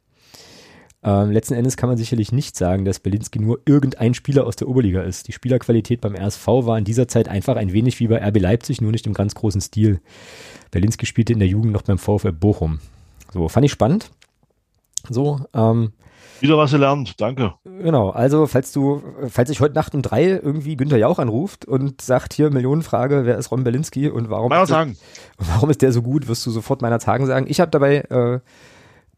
Ähm, 1.07 1.31
letzten 1.31 1.55
Endes 1.55 1.77
kann 1.77 1.88
man 1.88 1.97
sicherlich 1.97 2.33
nicht 2.33 2.57
sagen, 2.57 2.85
dass 2.85 2.99
Berlinski 2.99 3.38
nur 3.38 3.61
irgendein 3.64 4.12
Spieler 4.12 4.45
aus 4.45 4.57
der 4.57 4.69
Oberliga 4.69 5.03
ist. 5.03 5.29
Die 5.29 5.33
Spielerqualität 5.33 6.01
beim 6.01 6.16
RSV 6.16 6.47
war 6.49 6.77
in 6.77 6.85
dieser 6.85 7.07
Zeit 7.07 7.29
einfach 7.29 7.55
ein 7.55 7.73
wenig 7.73 8.01
wie 8.01 8.09
bei 8.09 8.19
RB 8.19 8.40
Leipzig, 8.40 8.81
nur 8.81 8.90
nicht 8.90 9.07
im 9.07 9.14
ganz 9.14 9.37
großen 9.37 9.61
Stil. 9.61 10.01
Berlinski 10.73 11.07
spielte 11.07 11.33
in 11.33 11.38
der 11.38 11.47
Jugend 11.47 11.73
noch 11.73 11.83
beim 11.83 11.99
VfL 11.99 12.33
Bochum. 12.33 12.81
So, 13.33 13.49
fand 13.49 13.64
ich 13.64 13.71
spannend. 13.71 14.11
So, 15.09 15.40
ähm, 15.55 15.92
wieder 16.40 16.59
was 16.59 16.73
gelernt, 16.73 17.21
danke. 17.21 17.55
Genau, 17.64 18.11
also 18.11 18.47
falls 18.47 18.73
du, 18.73 19.03
falls 19.29 19.49
ich 19.49 19.61
heute 19.61 19.75
Nacht 19.75 19.95
um 19.95 20.03
drei 20.03 20.25
irgendwie 20.25 20.77
Günther 20.77 20.99
Jauch 20.99 21.19
anruft 21.19 21.64
und 21.64 22.03
sagt 22.03 22.35
hier 22.35 22.51
Millionenfrage, 22.51 23.25
wer 23.25 23.38
ist 23.38 23.51
Ron 23.53 23.64
Berlinski 23.64 24.11
und 24.11 24.29
warum, 24.29 24.53
ist 24.53 24.71
der, 24.71 24.88
warum 25.38 25.71
ist 25.71 25.83
der 25.83 25.92
so 25.92 26.03
gut, 26.03 26.29
wirst 26.29 26.45
du 26.45 26.51
sofort 26.51 26.83
meiner 26.83 26.99
Tagen 26.99 27.27
sagen. 27.27 27.47
Ich 27.49 27.61
habe 27.61 27.71
dabei 27.71 27.99
äh, 28.01 28.40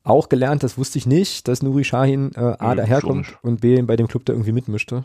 auch 0.08 0.28
gelernt, 0.28 0.62
das 0.62 0.78
wusste 0.78 0.98
ich 0.98 1.06
nicht, 1.06 1.48
dass 1.48 1.62
Nuri 1.62 1.84
Shahin 1.84 2.32
äh, 2.34 2.56
A 2.58 2.74
daherkommt 2.74 3.38
und 3.42 3.60
B 3.60 3.80
bei 3.82 3.96
dem 3.96 4.08
Club 4.08 4.24
da 4.24 4.32
irgendwie 4.32 4.52
mitmischte. 4.52 5.04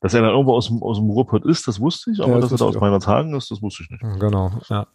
Dass 0.00 0.14
er 0.14 0.20
dann 0.22 0.30
irgendwo 0.30 0.54
aus 0.54 0.68
dem, 0.68 0.80
aus 0.82 0.98
dem 0.98 1.10
Ruhrpott 1.10 1.44
ist, 1.44 1.66
das 1.66 1.80
wusste 1.80 2.12
ich, 2.12 2.20
aber 2.20 2.34
Ja, 2.34 2.40
dass 2.40 2.50
das 2.50 2.60
er 2.60 2.64
da 2.64 2.66
wusste 2.66 2.78
aus 2.78 2.80
meiner 2.82 3.00
Tagen 3.00 3.34
ist, 3.34 3.50
das 3.50 3.60
wusste 3.60 3.82
ich 3.82 3.90
nicht. 3.90 4.00
Genau, 4.20 4.52
ja. 4.68 4.86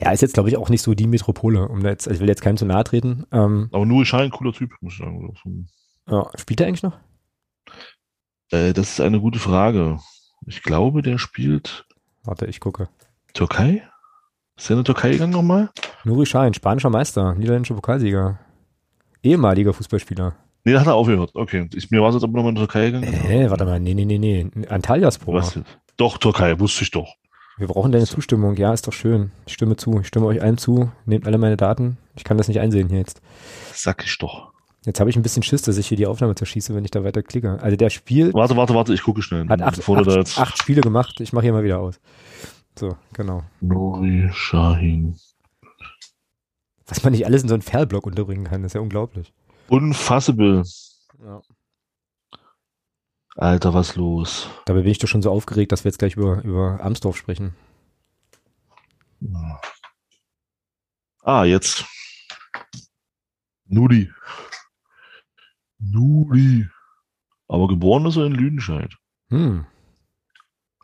Ja, 0.00 0.10
ist 0.10 0.22
jetzt, 0.22 0.34
glaube 0.34 0.48
ich, 0.48 0.56
auch 0.56 0.68
nicht 0.70 0.82
so 0.82 0.94
die 0.94 1.06
Metropole, 1.06 1.68
um 1.68 1.82
jetzt, 1.84 2.08
also 2.08 2.16
ich 2.16 2.20
will 2.20 2.28
jetzt 2.28 2.42
keinem 2.42 2.56
zu 2.56 2.64
nahe 2.66 2.82
treten. 2.82 3.26
Ähm, 3.30 3.68
Aber 3.70 3.86
Nuri 3.86 4.04
Schein, 4.04 4.30
cooler 4.30 4.52
Typ, 4.52 4.72
muss 4.80 4.94
ich 4.94 4.98
sagen. 4.98 5.68
ja, 6.08 6.26
spielt 6.36 6.60
er 6.60 6.66
eigentlich 6.66 6.82
noch? 6.82 6.98
Äh, 8.50 8.72
das 8.72 8.90
ist 8.90 9.00
eine 9.00 9.20
gute 9.20 9.38
Frage. 9.38 9.98
Ich 10.46 10.62
glaube, 10.62 11.02
der 11.02 11.18
spielt 11.18 11.86
Warte, 12.24 12.46
ich 12.46 12.60
gucke. 12.60 12.88
Türkei? 13.32 13.82
Ist 14.56 14.68
der 14.68 14.76
in 14.76 14.82
die 14.82 14.86
Türkei 14.92 15.10
gegangen 15.12 15.32
nochmal? 15.32 15.70
Nuri 16.04 16.26
Schein, 16.26 16.54
spanischer 16.54 16.90
Meister, 16.90 17.34
niederländischer 17.34 17.74
Pokalsieger. 17.76 18.38
Ehemaliger 19.22 19.72
Fußballspieler. 19.72 20.34
Nee, 20.64 20.72
da 20.72 20.80
hat 20.80 20.86
er 20.86 20.94
aufgehört. 20.94 21.30
Okay. 21.34 21.68
Ich, 21.74 21.90
mir 21.90 22.02
war 22.02 22.08
es 22.10 22.16
jetzt 22.16 22.24
aber 22.24 22.34
nochmal 22.34 22.50
in 22.50 22.56
die 22.56 22.60
Türkei 22.60 22.90
gegangen. 22.90 23.12
Hä, 23.12 23.46
warte 23.48 23.64
mal, 23.64 23.80
nee, 23.80 23.94
nee, 23.94 24.04
nee, 24.04 24.18
nee. 24.18 24.66
Antalyaspor. 24.68 25.42
Doch, 25.96 26.18
Türkei, 26.18 26.58
wusste 26.58 26.84
ich 26.84 26.90
doch. 26.90 27.14
Wir 27.56 27.66
brauchen 27.66 27.92
deine 27.92 28.06
Zustimmung. 28.06 28.56
Ja, 28.56 28.72
ist 28.72 28.86
doch 28.86 28.92
schön. 28.92 29.32
Ich 29.46 29.52
stimme 29.54 29.76
zu. 29.76 30.00
Ich 30.00 30.06
stimme 30.06 30.26
euch 30.26 30.40
allen 30.42 30.56
zu. 30.56 30.90
Nehmt 31.04 31.26
alle 31.26 31.38
meine 31.38 31.56
Daten. 31.56 31.98
Ich 32.16 32.24
kann 32.24 32.38
das 32.38 32.48
nicht 32.48 32.60
einsehen 32.60 32.88
hier 32.88 32.98
jetzt. 32.98 33.20
Sag 33.72 34.02
ich 34.04 34.16
doch. 34.18 34.52
Jetzt 34.86 34.98
habe 34.98 35.10
ich 35.10 35.16
ein 35.16 35.22
bisschen 35.22 35.42
Schiss, 35.42 35.60
dass 35.60 35.76
ich 35.76 35.86
hier 35.86 35.98
die 35.98 36.06
Aufnahme 36.06 36.34
zerschieße, 36.34 36.74
wenn 36.74 36.86
ich 36.86 36.90
da 36.90 37.04
weiter 37.04 37.22
klicke. 37.22 37.58
Also 37.60 37.76
der 37.76 37.90
Spiel 37.90 38.32
Warte, 38.32 38.56
warte, 38.56 38.74
warte, 38.74 38.94
ich 38.94 39.02
gucke 39.02 39.20
schnell. 39.20 39.46
hat 39.46 39.60
acht, 39.60 39.86
acht, 39.86 40.38
acht 40.38 40.58
Spiele 40.58 40.80
gemacht. 40.80 41.20
Ich 41.20 41.34
mache 41.34 41.44
hier 41.44 41.52
mal 41.52 41.62
wieder 41.64 41.80
aus. 41.80 42.00
So, 42.78 42.96
genau. 43.12 43.42
Nuri 43.60 44.30
Shahin. 44.32 45.16
Was 46.90 47.02
man 47.02 47.12
nicht 47.12 47.24
alles 47.24 47.42
in 47.42 47.48
so 47.48 47.54
einen 47.54 47.62
Fallblock 47.62 48.06
unterbringen 48.06 48.44
kann, 48.44 48.64
ist 48.64 48.74
ja 48.74 48.80
unglaublich. 48.80 49.32
Unfassable. 49.68 50.64
Ja. 51.24 51.40
Alter, 53.36 53.72
was 53.74 53.96
los? 53.96 54.48
Dabei 54.66 54.82
bin 54.82 54.90
ich 54.90 54.98
doch 54.98 55.06
schon 55.08 55.22
so 55.22 55.30
aufgeregt, 55.30 55.72
dass 55.72 55.84
wir 55.84 55.90
jetzt 55.90 55.98
gleich 55.98 56.16
über, 56.16 56.42
über 56.42 56.80
Amsdorf 56.82 57.16
sprechen. 57.16 57.54
Ah, 61.22 61.44
jetzt. 61.44 61.84
Nudi. 63.66 64.10
Nudi. 65.78 66.66
Aber 67.48 67.68
geboren 67.68 68.06
ist 68.06 68.16
er 68.16 68.26
in 68.26 68.32
Lüdenscheid. 68.34 68.94
Hm, 69.30 69.64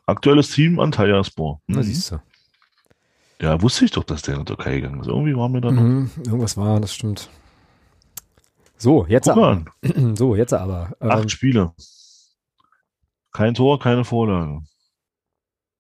Aktuelles 0.07 0.51
Team 0.51 0.79
Antalyaspor. 0.79 1.61
na 1.67 1.79
Mhm. 1.79 1.83
siehst 1.83 2.13
du. 2.13 2.23
Ja, 3.41 3.61
wusste 3.61 3.85
ich 3.85 3.91
doch, 3.91 4.05
dass 4.05 4.23
der 4.23 4.35
in 4.35 4.41
die 4.41 4.47
Türkei 4.47 4.77
gegangen 4.77 5.01
ist. 5.01 5.09
Irgendwie 5.09 5.37
war 5.37 5.49
mir 5.49 5.61
da 5.61 5.71
noch. 5.71 5.83
Mhm, 5.83 6.11
irgendwas 6.25 6.57
war, 6.57 6.81
das 6.81 6.95
stimmt. 6.95 7.29
So, 8.79 9.07
jetzt 9.07 9.27
Guck 9.27 9.37
aber. 9.37 9.49
an. 9.49 9.69
So, 10.17 10.35
jetzt 10.37 10.53
aber. 10.55 10.97
Ähm, 11.01 11.11
Acht 11.11 11.31
Spiele. 11.31 11.73
Kein 13.33 13.55
Tor, 13.55 13.79
keine 13.79 14.05
Vorlage. 14.05 14.63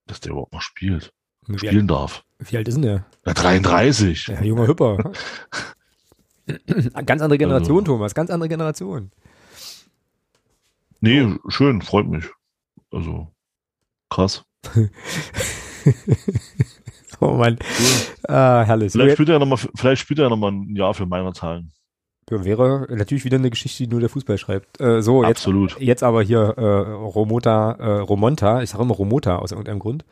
Dass 0.06 0.20
der 0.20 0.32
überhaupt 0.32 0.52
noch 0.52 0.60
spielt. 0.62 1.12
wie, 1.46 1.52
alt, 1.54 1.60
Spielen 1.60 1.88
darf. 1.88 2.24
wie 2.38 2.56
alt 2.58 2.68
ist 2.68 2.74
denn 2.74 2.82
der? 2.82 3.06
Ja, 3.24 3.32
33. 3.34 4.26
Ja, 4.28 4.42
junger 4.42 4.66
Hüpper. 4.66 4.98
ganz 7.06 7.22
andere 7.22 7.38
Generation, 7.38 7.78
Also- 7.78 7.92
Thomas, 7.92 8.14
ganz 8.14 8.30
andere 8.30 8.48
Generation. 8.48 9.10
Nee, 11.00 11.36
schön, 11.48 11.82
freut 11.82 12.06
mich. 12.06 12.24
Also, 12.92 13.28
krass. 14.10 14.44
Oh 17.20 17.32
Mann. 17.32 17.58
Ah, 18.28 18.62
herrlich. 18.64 18.92
Vielleicht 18.92 19.08
jetzt, 19.08 19.16
spielt 19.16 19.28
er 19.28 19.38
noch 19.38 19.46
mal, 19.46 19.56
vielleicht 19.56 20.02
spielt 20.02 20.18
er 20.18 20.28
noch 20.28 20.36
mal 20.36 20.52
ein 20.52 20.76
Jahr 20.76 20.94
für 20.94 21.06
meiner 21.06 21.32
Zahlen. 21.32 21.72
wäre 22.28 22.86
natürlich 22.90 23.24
wieder 23.24 23.38
eine 23.38 23.50
Geschichte, 23.50 23.84
die 23.84 23.90
nur 23.90 24.00
der 24.00 24.08
Fußball 24.08 24.38
schreibt. 24.38 24.80
Äh, 24.80 25.00
so, 25.02 25.22
jetzt, 25.22 25.38
Absolut. 25.38 25.80
jetzt 25.80 26.02
aber 26.02 26.22
hier 26.22 26.54
äh, 26.56 26.62
Romota, 26.62 27.72
äh, 27.72 28.00
Romonta, 28.00 28.62
ich 28.62 28.70
sage 28.70 28.82
immer 28.82 28.94
Romota 28.94 29.36
aus 29.36 29.52
irgendeinem 29.52 29.78
Grund. 29.78 30.04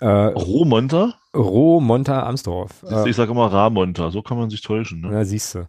Äh, 0.00 0.06
Romonta? 0.06 1.14
Romonta 1.34 2.22
Amsdorf. 2.22 2.70
Äh, 2.88 3.08
Ich 3.10 3.16
sage 3.16 3.30
immer 3.32 3.52
Ramonta, 3.52 4.10
so 4.10 4.22
kann 4.22 4.38
man 4.38 4.48
sich 4.50 4.62
täuschen. 4.62 5.02
Ne? 5.02 5.08
Na, 5.10 5.24
siehst 5.24 5.54
du. 5.54 5.68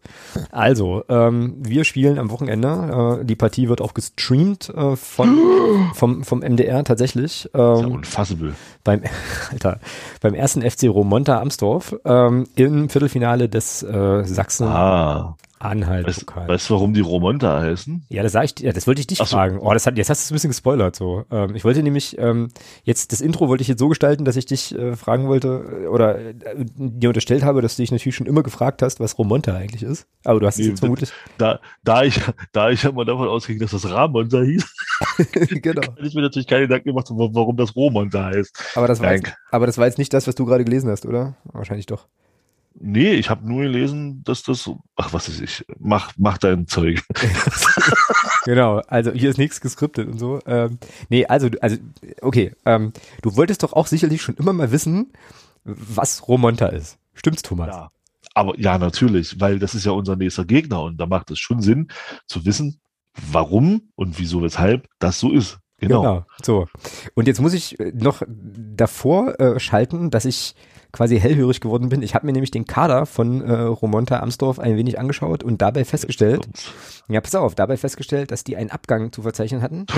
Also, 0.51 1.03
ähm, 1.09 1.55
wir 1.59 1.83
spielen 1.83 2.17
am 2.19 2.29
Wochenende. 2.31 3.19
Äh, 3.21 3.25
die 3.25 3.35
Partie 3.35 3.67
wird 3.67 3.81
auch 3.81 3.93
gestreamt 3.93 4.69
äh, 4.69 4.95
von, 4.95 5.37
vom, 5.93 6.23
vom 6.23 6.39
MDR 6.39 6.83
tatsächlich. 6.85 7.45
Ist 7.45 7.49
ja 7.53 7.79
Ähm, 7.79 7.91
unfassable. 7.91 8.53
beim, 8.83 9.01
Alter, 9.51 9.79
beim 10.21 10.33
ersten 10.35 10.61
FC 10.61 10.83
Romonta 10.85 11.39
Amsdorf 11.41 11.95
ähm, 12.05 12.47
im 12.55 12.89
Viertelfinale 12.89 13.49
des 13.49 13.83
äh, 13.83 14.23
Ah, 14.61 15.35
weißt, 15.59 15.79
Sachsen-Anhalt-Pokals. 15.79 16.47
weißt 16.47 16.69
du, 16.69 16.73
warum 16.73 16.93
die 16.93 17.01
Romonta 17.01 17.61
heißen? 17.61 18.05
Ja, 18.09 18.23
das 18.23 18.31
sag 18.31 18.45
ich, 18.45 18.59
ja, 18.59 18.71
das 18.71 18.87
wollte 18.87 19.01
ich 19.01 19.07
dich 19.07 19.17
so. 19.17 19.25
fragen. 19.25 19.59
Oh, 19.59 19.73
das 19.73 19.85
hat, 19.85 19.97
jetzt 19.97 20.09
hast 20.09 20.21
du 20.21 20.23
es 20.23 20.31
ein 20.31 20.35
bisschen 20.35 20.49
gespoilert 20.49 20.95
so. 20.95 21.25
Ähm, 21.31 21.55
ich 21.55 21.63
wollte 21.63 21.83
nämlich 21.83 22.17
ähm, 22.17 22.49
jetzt 22.83 23.11
das 23.11 23.21
Intro 23.21 23.47
wollte 23.47 23.61
ich 23.61 23.67
jetzt 23.67 23.79
so 23.79 23.87
gestalten, 23.87 24.25
dass 24.25 24.35
ich 24.35 24.45
dich 24.45 24.73
äh, 24.75 24.95
fragen 24.95 25.27
wollte 25.27 25.83
äh, 25.83 25.87
oder 25.87 26.19
äh, 26.19 26.35
dir 26.75 27.09
unterstellt 27.09 27.43
habe, 27.43 27.61
dass 27.61 27.75
du 27.75 27.83
dich 27.83 27.91
natürlich 27.91 28.15
schon 28.15 28.27
immer 28.27 28.43
gefragt 28.43 28.81
hast, 28.81 28.99
was 28.99 29.17
Romonta 29.17 29.55
eigentlich 29.55 29.83
ist. 29.83 30.07
Aber 30.23 30.39
du 30.39 30.47
hast 30.47 30.55
es 30.55 30.65
Nee, 30.65 30.69
jetzt 30.69 30.79
vermutlich. 30.79 31.11
Da, 31.37 31.59
da 31.83 32.03
ich, 32.03 32.19
da 32.51 32.69
ich 32.69 32.83
ja 32.83 32.91
mal 32.91 33.05
davon 33.05 33.27
ausging, 33.27 33.59
dass 33.59 33.71
das 33.71 33.89
Ramonta 33.89 34.41
hieß, 34.41 34.65
genau. 35.61 35.81
hätte 35.81 36.07
ich 36.07 36.15
mir 36.15 36.21
natürlich 36.21 36.47
keine 36.47 36.63
Gedanken 36.63 36.89
gemacht, 36.89 37.07
warum 37.09 37.57
das 37.57 37.75
Romonta 37.75 38.25
heißt. 38.25 38.71
Aber 38.75 38.87
das 38.87 38.99
war 38.99 39.07
Nein. 39.07 39.21
jetzt, 39.23 39.33
aber 39.51 39.65
das 39.65 39.77
war 39.77 39.85
jetzt 39.85 39.97
nicht 39.97 40.13
das, 40.13 40.27
was 40.27 40.35
du 40.35 40.45
gerade 40.45 40.63
gelesen 40.63 40.89
hast, 40.89 41.05
oder? 41.05 41.35
Wahrscheinlich 41.45 41.85
doch. 41.85 42.07
Nee, 42.79 43.13
ich 43.13 43.29
habe 43.29 43.47
nur 43.47 43.63
gelesen, 43.63 44.23
dass 44.23 44.43
das, 44.43 44.69
ach 44.95 45.11
was 45.11 45.27
ist 45.29 45.41
ich, 45.41 45.65
mach, 45.79 46.11
mach 46.17 46.37
dein 46.37 46.67
Zeug. 46.67 47.03
Genau, 48.45 48.77
also 48.87 49.11
hier 49.11 49.29
ist 49.29 49.37
nichts 49.37 49.59
geskriptet 49.59 50.07
und 50.07 50.19
so. 50.19 50.39
Ähm, 50.45 50.79
nee, 51.09 51.25
also, 51.25 51.49
also, 51.59 51.75
okay, 52.21 52.53
ähm, 52.65 52.93
du 53.21 53.35
wolltest 53.35 53.61
doch 53.61 53.73
auch 53.73 53.87
sicherlich 53.87 54.21
schon 54.21 54.35
immer 54.35 54.53
mal 54.53 54.71
wissen, 54.71 55.11
was 55.65 56.29
Romonta 56.29 56.67
ist. 56.67 56.97
Stimmt's, 57.13 57.41
Thomas? 57.41 57.75
Ja. 57.75 57.91
Aber 58.35 58.57
ja, 58.57 58.77
natürlich, 58.77 59.41
weil 59.41 59.59
das 59.59 59.75
ist 59.75 59.85
ja 59.85 59.91
unser 59.91 60.15
nächster 60.15 60.45
Gegner 60.45 60.81
und 60.83 60.95
da 60.95 61.07
macht 61.07 61.29
es 61.29 61.39
schon 61.39 61.61
Sinn 61.61 61.89
zu 62.25 62.45
wissen, 62.45 62.79
warum 63.31 63.89
und 63.95 64.17
wieso, 64.17 64.41
weshalb 64.41 64.87
das 64.99 65.19
so 65.19 65.33
ist. 65.33 65.59
Genau. 65.79 66.25
So. 66.41 66.67
Und 67.15 67.27
jetzt 67.27 67.41
muss 67.41 67.53
ich 67.53 67.77
äh, 67.81 67.91
noch 67.93 68.21
davor 68.27 69.39
äh, 69.41 69.59
schalten, 69.59 70.09
dass 70.09 70.23
ich 70.23 70.55
quasi 70.97 71.19
hellhörig 71.19 71.61
geworden 71.61 71.89
bin. 71.89 72.01
Ich 72.01 72.15
habe 72.15 72.25
mir 72.25 72.33
nämlich 72.33 72.49
den 72.49 72.65
Kader 72.65 73.05
von 73.05 73.41
äh, 73.41 73.53
Romonta 73.53 74.19
Amsdorf 74.19 74.57
ein 74.57 74.75
wenig 74.77 74.99
angeschaut 74.99 75.43
und 75.43 75.61
dabei 75.61 75.85
festgestellt, 75.85 76.47
ja, 77.07 77.21
pass 77.21 77.35
auf, 77.35 77.53
dabei 77.53 77.77
festgestellt, 77.77 78.31
dass 78.31 78.43
die 78.43 78.57
einen 78.57 78.71
Abgang 78.71 79.11
zu 79.11 79.21
verzeichnen 79.21 79.61
hatten. 79.61 79.85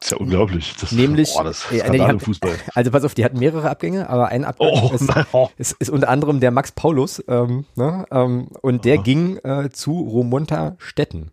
ist 0.00 0.10
ja 0.12 0.16
unglaublich. 0.18 0.74
Das, 0.80 0.92
Nämlich, 0.92 1.32
boah, 1.34 1.44
das 1.44 1.64
äh, 1.72 1.90
die 1.90 1.96
im 1.98 2.02
hatten- 2.06 2.20
Fußball. 2.20 2.54
Also 2.74 2.90
pass 2.92 3.04
auf, 3.04 3.14
die 3.14 3.24
hatten 3.24 3.38
mehrere 3.38 3.68
Abgänge, 3.68 4.08
aber 4.08 4.28
ein 4.28 4.44
Abgang 4.44 4.70
Oh, 4.72 4.90
ist, 4.94 5.08
oh. 5.32 5.48
ist, 5.58 5.72
ist 5.80 5.90
unter 5.90 6.08
anderem 6.08 6.38
der 6.40 6.50
Max 6.52 6.70
Paulus, 6.72 7.22
ähm, 7.26 7.64
ne, 7.74 8.04
ähm, 8.12 8.48
und 8.62 8.84
der 8.84 8.96
Aha. 8.96 9.02
ging 9.02 9.36
äh, 9.38 9.70
zu 9.70 9.92
Romonta 9.98 10.76
Stetten. 10.78 11.30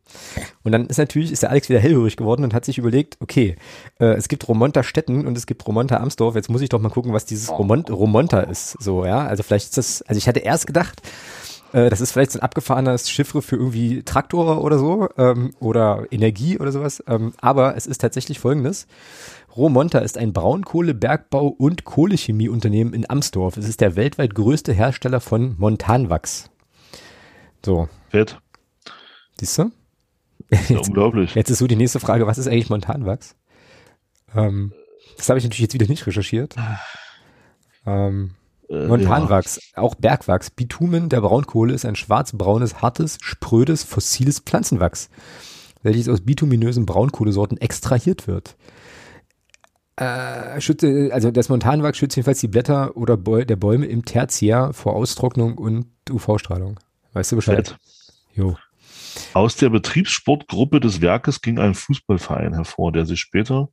Und 0.63 0.71
dann 0.71 0.87
ist 0.87 0.97
natürlich, 0.97 1.31
ist 1.31 1.43
der 1.43 1.51
Alex 1.51 1.69
wieder 1.69 1.79
hellhörig 1.79 2.17
geworden 2.17 2.43
und 2.43 2.53
hat 2.53 2.65
sich 2.65 2.77
überlegt, 2.79 3.17
okay, 3.19 3.55
äh, 3.99 4.13
es 4.15 4.27
gibt 4.27 4.47
Romonta 4.47 4.81
Stetten 4.83 5.27
und 5.27 5.37
es 5.37 5.45
gibt 5.45 5.65
Romonta 5.67 5.97
Amsdorf, 5.97 6.35
jetzt 6.35 6.49
muss 6.49 6.61
ich 6.61 6.69
doch 6.69 6.79
mal 6.81 6.89
gucken, 6.89 7.13
was 7.13 7.25
dieses 7.25 7.49
Romont, 7.51 7.91
Romonta 7.91 8.39
ist, 8.41 8.77
so, 8.81 9.05
ja, 9.05 9.27
also 9.27 9.43
vielleicht 9.43 9.65
ist 9.65 9.77
das, 9.77 10.01
also 10.03 10.17
ich 10.17 10.27
hatte 10.27 10.39
erst 10.39 10.65
gedacht, 10.65 11.01
äh, 11.73 11.89
das 11.89 12.01
ist 12.01 12.11
vielleicht 12.11 12.31
so 12.31 12.39
ein 12.39 12.43
abgefahrenes 12.43 13.09
Chiffre 13.09 13.41
für 13.41 13.55
irgendwie 13.55 14.03
Traktor 14.03 14.63
oder 14.63 14.77
so 14.79 15.09
ähm, 15.17 15.53
oder 15.59 16.05
Energie 16.11 16.59
oder 16.59 16.71
sowas. 16.71 17.03
Ähm, 17.07 17.33
aber 17.41 17.75
es 17.75 17.87
ist 17.87 17.99
tatsächlich 18.01 18.39
folgendes. 18.39 18.87
Romonta 19.55 19.99
ist 19.99 20.17
ein 20.17 20.33
Braunkohle-, 20.33 20.93
Bergbau- 20.93 21.47
und 21.57 21.85
Kohlechemieunternehmen 21.85 22.93
in 22.93 23.09
Amsdorf. 23.09 23.55
Es 23.57 23.67
ist 23.69 23.79
der 23.81 23.95
weltweit 23.95 24.35
größte 24.35 24.73
Hersteller 24.73 25.21
von 25.21 25.55
Montanwachs. 25.57 26.49
So, 27.65 27.87
Fett. 28.09 28.37
siehst 29.39 29.57
du? 29.57 29.71
Ist 30.49 30.69
ja 30.69 30.75
Jetzt, 30.77 30.89
unglaublich. 30.89 31.33
jetzt 31.35 31.49
ist 31.49 31.57
so 31.59 31.67
die 31.67 31.75
nächste 31.77 31.99
Frage, 31.99 32.27
was 32.27 32.37
ist 32.37 32.47
eigentlich 32.47 32.69
Montanwachs? 32.69 33.35
Ähm, 34.35 34.73
das 35.17 35.29
habe 35.29 35.39
ich 35.39 35.45
natürlich 35.45 35.61
jetzt 35.61 35.73
wieder 35.73 35.87
nicht 35.87 36.05
recherchiert. 36.05 36.55
Ähm, 37.85 38.31
Äh, 38.69 38.87
Montanwachs, 38.87 39.59
auch 39.75 39.95
Bergwachs. 39.95 40.49
Bitumen 40.49 41.09
der 41.09 41.21
Braunkohle 41.21 41.73
ist 41.73 41.85
ein 41.85 41.95
schwarzbraunes, 41.95 42.81
hartes, 42.81 43.17
sprödes, 43.21 43.83
fossiles 43.83 44.39
Pflanzenwachs, 44.39 45.09
welches 45.83 46.09
aus 46.09 46.21
bituminösen 46.21 46.85
Braunkohlesorten 46.85 47.57
extrahiert 47.59 48.27
wird. 48.27 48.55
Äh, 49.97 50.59
schütze, 50.59 51.09
also 51.13 51.31
das 51.31 51.47
Montanwachs 51.49 51.97
schützt 51.97 52.17
jedenfalls 52.17 52.39
die 52.41 52.49
Blätter 52.49 52.97
oder 52.97 53.15
Bäu 53.15 53.45
der 53.45 53.55
Bäume 53.55 53.85
im 53.85 54.03
Tertiär 54.03 54.73
vor 54.73 54.93
Austrocknung 54.93 55.57
und 55.57 55.87
UV-Strahlung. 56.09 56.79
Weißt 57.13 57.31
du 57.31 57.35
Ja, 57.35 57.37
Bescheid? 57.37 57.67
Fett. 57.69 57.77
Jo. 58.33 58.57
Aus 59.33 59.55
der 59.55 59.69
Betriebssportgruppe 59.69 60.81
des 60.81 60.99
Werkes 60.99 61.41
ging 61.41 61.59
ein 61.59 61.73
Fußballverein 61.75 62.53
hervor, 62.53 62.91
der 62.91 63.05
sich 63.05 63.21
später, 63.21 63.69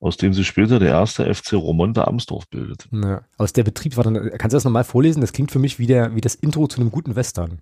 aus 0.00 0.16
dem 0.16 0.32
sich 0.32 0.46
später 0.46 0.78
der 0.78 0.90
erste 0.90 1.32
FC 1.32 1.54
Romonta 1.54 2.04
Amsdorf 2.04 2.48
bildet. 2.48 2.88
Ja. 2.92 3.22
Aus 3.36 3.52
der 3.52 3.64
Betriebswarte, 3.64 4.30
kannst 4.38 4.52
du 4.52 4.56
das 4.56 4.64
nochmal 4.64 4.84
vorlesen? 4.84 5.20
Das 5.20 5.32
klingt 5.32 5.50
für 5.50 5.58
mich 5.58 5.78
wie, 5.78 5.86
der, 5.86 6.14
wie 6.14 6.20
das 6.20 6.34
Intro 6.36 6.68
zu 6.68 6.80
einem 6.80 6.90
guten 6.90 7.16
Western. 7.16 7.60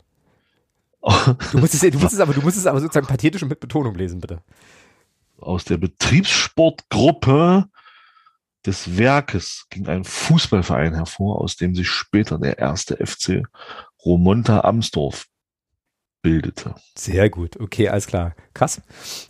Du 1.52 1.58
musst 1.58 1.72
es, 1.72 1.80
du 1.80 1.98
musst 1.98 2.14
es 2.14 2.20
aber, 2.20 2.34
du 2.34 2.42
musst 2.42 2.56
es 2.56 2.66
aber 2.66 2.80
sozusagen 2.80 3.06
pathetisch 3.06 3.42
und 3.42 3.48
mit 3.48 3.60
Betonung 3.60 3.94
lesen, 3.94 4.20
bitte. 4.20 4.42
aus 5.38 5.64
der 5.64 5.76
Betriebssportgruppe 5.76 7.66
des 8.66 8.96
Werkes 8.98 9.66
ging 9.70 9.86
ein 9.86 10.02
Fußballverein 10.02 10.94
hervor, 10.94 11.40
aus 11.40 11.56
dem 11.56 11.76
sich 11.76 11.88
später 11.88 12.38
der 12.38 12.58
erste 12.58 12.96
FC 12.96 13.44
Romonta 14.04 14.60
Amsdorf 14.62 15.26
bildete. 16.26 16.74
Sehr 16.96 17.30
gut, 17.30 17.56
okay, 17.60 17.88
alles 17.88 18.08
klar. 18.08 18.34
Krass. 18.52 18.82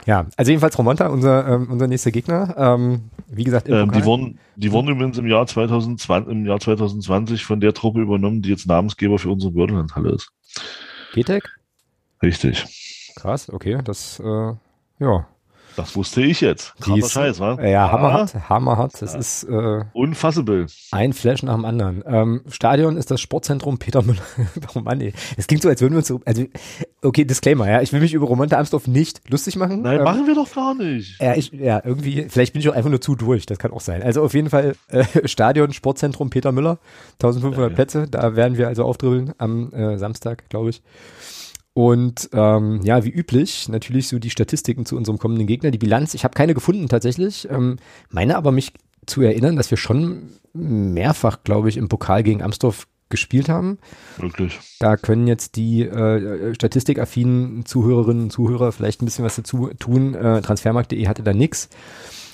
Ja, 0.06 0.26
also 0.36 0.50
jedenfalls 0.50 0.78
Romonta, 0.78 1.08
unser, 1.08 1.46
ähm, 1.46 1.68
unser 1.70 1.88
nächster 1.88 2.10
Gegner. 2.10 2.54
Ähm, 2.56 3.10
wie 3.28 3.44
gesagt, 3.44 3.68
ähm, 3.68 3.92
die, 3.92 4.04
wurden, 4.04 4.38
die 4.56 4.72
wurden 4.72 4.88
übrigens 4.88 5.18
im 5.18 5.26
Jahr, 5.26 5.46
2020, 5.46 6.32
im 6.32 6.46
Jahr 6.46 6.58
2020 6.58 7.44
von 7.44 7.60
der 7.60 7.74
Truppe 7.74 8.00
übernommen, 8.00 8.40
die 8.40 8.48
jetzt 8.48 8.66
Namensgeber 8.66 9.18
für 9.18 9.28
unsere 9.28 9.52
Bördelandhalle 9.52 10.12
ist. 10.12 10.32
GTEC? 11.12 11.44
Richtig. 12.22 13.12
Krass, 13.14 13.50
okay, 13.50 13.78
das, 13.84 14.18
äh, 14.20 14.54
ja. 14.98 15.26
Das 15.76 15.94
wusste 15.94 16.22
ich 16.22 16.40
jetzt. 16.40 16.74
Krasser 16.80 17.08
Scheiß, 17.08 17.40
wa? 17.40 17.62
Ja, 17.62 17.92
hammerhart, 17.92 18.48
hammerhart. 18.48 19.00
Das 19.00 19.12
ja. 19.12 19.18
ist 19.18 19.44
äh, 19.44 19.84
unfassable. 19.92 20.66
Ein 20.90 21.12
Flash 21.12 21.42
nach 21.42 21.54
dem 21.54 21.66
anderen. 21.66 22.02
Ähm, 22.06 22.40
Stadion 22.48 22.96
ist 22.96 23.10
das 23.10 23.20
Sportzentrum 23.20 23.78
Peter 23.78 24.02
Müller. 24.02 24.22
oh 24.74 24.80
Mann, 24.80 25.00
ey. 25.00 25.12
Es 25.36 25.46
klingt 25.46 25.62
so, 25.62 25.68
als 25.68 25.82
würden 25.82 25.92
wir 25.92 25.98
uns 25.98 26.08
so, 26.08 26.20
also, 26.24 26.44
okay, 27.02 27.24
Disclaimer, 27.26 27.68
ja. 27.68 27.82
Ich 27.82 27.92
will 27.92 28.00
mich 28.00 28.14
über 28.14 28.26
Romonte 28.26 28.56
Amsdorf 28.56 28.86
nicht 28.86 29.28
lustig 29.28 29.56
machen. 29.56 29.82
Nein, 29.82 29.98
ähm, 29.98 30.04
machen 30.04 30.26
wir 30.26 30.34
doch 30.34 30.52
gar 30.52 30.74
nicht. 30.74 31.20
Ja, 31.20 31.34
ich, 31.34 31.52
ja, 31.52 31.82
irgendwie, 31.84 32.26
vielleicht 32.28 32.54
bin 32.54 32.60
ich 32.60 32.68
auch 32.70 32.74
einfach 32.74 32.90
nur 32.90 33.00
zu 33.02 33.14
durch. 33.14 33.44
Das 33.44 33.58
kann 33.58 33.72
auch 33.72 33.82
sein. 33.82 34.02
Also 34.02 34.22
auf 34.22 34.32
jeden 34.32 34.48
Fall 34.48 34.76
äh, 34.88 35.04
Stadion, 35.28 35.72
Sportzentrum 35.74 36.30
Peter 36.30 36.52
Müller. 36.52 36.78
1500 37.14 37.70
ja, 37.70 37.74
Plätze. 37.74 38.08
Da 38.08 38.34
werden 38.34 38.56
wir 38.56 38.68
also 38.68 38.84
aufdribbeln 38.84 39.34
am 39.36 39.72
äh, 39.72 39.98
Samstag, 39.98 40.48
glaube 40.48 40.70
ich. 40.70 40.82
Und 41.76 42.30
ähm, 42.32 42.80
ja, 42.84 43.04
wie 43.04 43.10
üblich, 43.10 43.68
natürlich 43.68 44.08
so 44.08 44.18
die 44.18 44.30
Statistiken 44.30 44.86
zu 44.86 44.96
unserem 44.96 45.18
kommenden 45.18 45.46
Gegner, 45.46 45.70
die 45.70 45.76
Bilanz. 45.76 46.14
Ich 46.14 46.24
habe 46.24 46.32
keine 46.32 46.54
gefunden 46.54 46.88
tatsächlich, 46.88 47.46
ähm, 47.50 47.76
meine 48.08 48.38
aber 48.38 48.50
mich 48.50 48.72
zu 49.04 49.20
erinnern, 49.20 49.56
dass 49.56 49.70
wir 49.70 49.76
schon 49.76 50.30
mehrfach, 50.54 51.44
glaube 51.44 51.68
ich, 51.68 51.76
im 51.76 51.90
Pokal 51.90 52.22
gegen 52.22 52.42
Amsdorf 52.42 52.86
gespielt 53.10 53.50
haben. 53.50 53.76
Wirklich. 54.16 54.58
Da 54.78 54.96
können 54.96 55.26
jetzt 55.26 55.56
die 55.56 55.82
äh, 55.82 56.54
statistikaffinen 56.54 57.66
Zuhörerinnen 57.66 58.22
und 58.22 58.30
Zuhörer 58.30 58.72
vielleicht 58.72 59.02
ein 59.02 59.04
bisschen 59.04 59.26
was 59.26 59.36
dazu 59.36 59.68
tun. 59.78 60.14
Äh, 60.14 60.40
Transfermarkt.de 60.40 61.06
hatte 61.06 61.24
da 61.24 61.34
nix. 61.34 61.68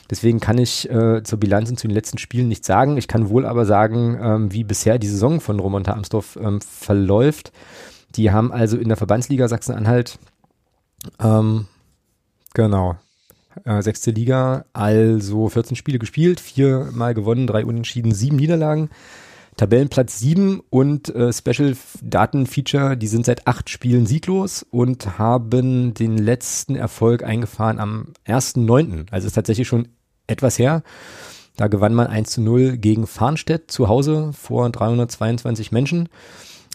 Deswegen 0.08 0.38
kann 0.38 0.58
ich 0.58 0.88
äh, 0.88 1.24
zur 1.24 1.40
Bilanz 1.40 1.68
und 1.68 1.80
zu 1.80 1.88
den 1.88 1.94
letzten 1.94 2.18
Spielen 2.18 2.46
nichts 2.46 2.68
sagen. 2.68 2.96
Ich 2.96 3.08
kann 3.08 3.28
wohl 3.28 3.44
aber 3.44 3.64
sagen, 3.64 4.16
ähm, 4.22 4.52
wie 4.52 4.62
bisher 4.62 5.00
die 5.00 5.08
Saison 5.08 5.40
von 5.40 5.58
Romonta 5.58 5.94
Amsdorf 5.94 6.38
ähm, 6.40 6.60
verläuft. 6.60 7.50
Die 8.16 8.30
haben 8.30 8.52
also 8.52 8.76
in 8.76 8.88
der 8.88 8.96
Verbandsliga 8.96 9.48
Sachsen-Anhalt, 9.48 10.18
ähm, 11.20 11.66
genau, 12.54 12.96
äh, 13.64 13.82
sechste 13.82 14.10
Liga, 14.10 14.64
also 14.72 15.48
14 15.48 15.76
Spiele 15.76 15.98
gespielt, 15.98 16.40
viermal 16.40 17.14
gewonnen, 17.14 17.46
drei 17.46 17.64
Unentschieden, 17.64 18.12
sieben 18.12 18.36
Niederlagen. 18.36 18.90
Tabellenplatz 19.56 20.18
7 20.18 20.62
und 20.70 21.14
äh, 21.14 21.32
Special 21.32 21.76
Daten 22.00 22.46
Feature, 22.46 22.96
die 22.96 23.06
sind 23.06 23.26
seit 23.26 23.46
acht 23.46 23.68
Spielen 23.68 24.06
sieglos 24.06 24.64
und 24.70 25.18
haben 25.18 25.92
den 25.92 26.16
letzten 26.16 26.74
Erfolg 26.74 27.22
eingefahren 27.22 27.78
am 27.78 28.08
1.9. 28.26 29.08
Also 29.10 29.26
ist 29.26 29.34
tatsächlich 29.34 29.68
schon 29.68 29.88
etwas 30.26 30.58
her. 30.58 30.82
Da 31.56 31.68
gewann 31.68 31.92
man 31.92 32.06
1 32.06 32.30
zu 32.30 32.40
0 32.40 32.78
gegen 32.78 33.06
Farnstedt 33.06 33.70
zu 33.70 33.88
Hause 33.88 34.32
vor 34.32 34.70
322 34.70 35.70
Menschen 35.70 36.08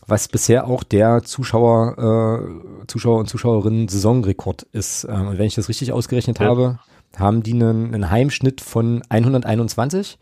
was 0.07 0.27
bisher 0.29 0.67
auch 0.67 0.83
der 0.83 1.23
Zuschauer, 1.23 2.41
äh, 2.81 2.87
Zuschauer 2.87 3.19
und 3.19 3.27
Zuschauerinnen 3.27 3.87
Saisonrekord 3.87 4.63
ist. 4.71 5.05
Ähm, 5.09 5.27
und 5.27 5.37
wenn 5.37 5.45
ich 5.45 5.55
das 5.55 5.69
richtig 5.69 5.91
ausgerechnet 5.91 6.39
ja. 6.39 6.45
habe, 6.45 6.79
haben 7.15 7.43
die 7.43 7.53
einen, 7.53 7.93
einen 7.93 8.09
Heimschnitt 8.09 8.61
von 8.61 9.03
121. 9.09 10.17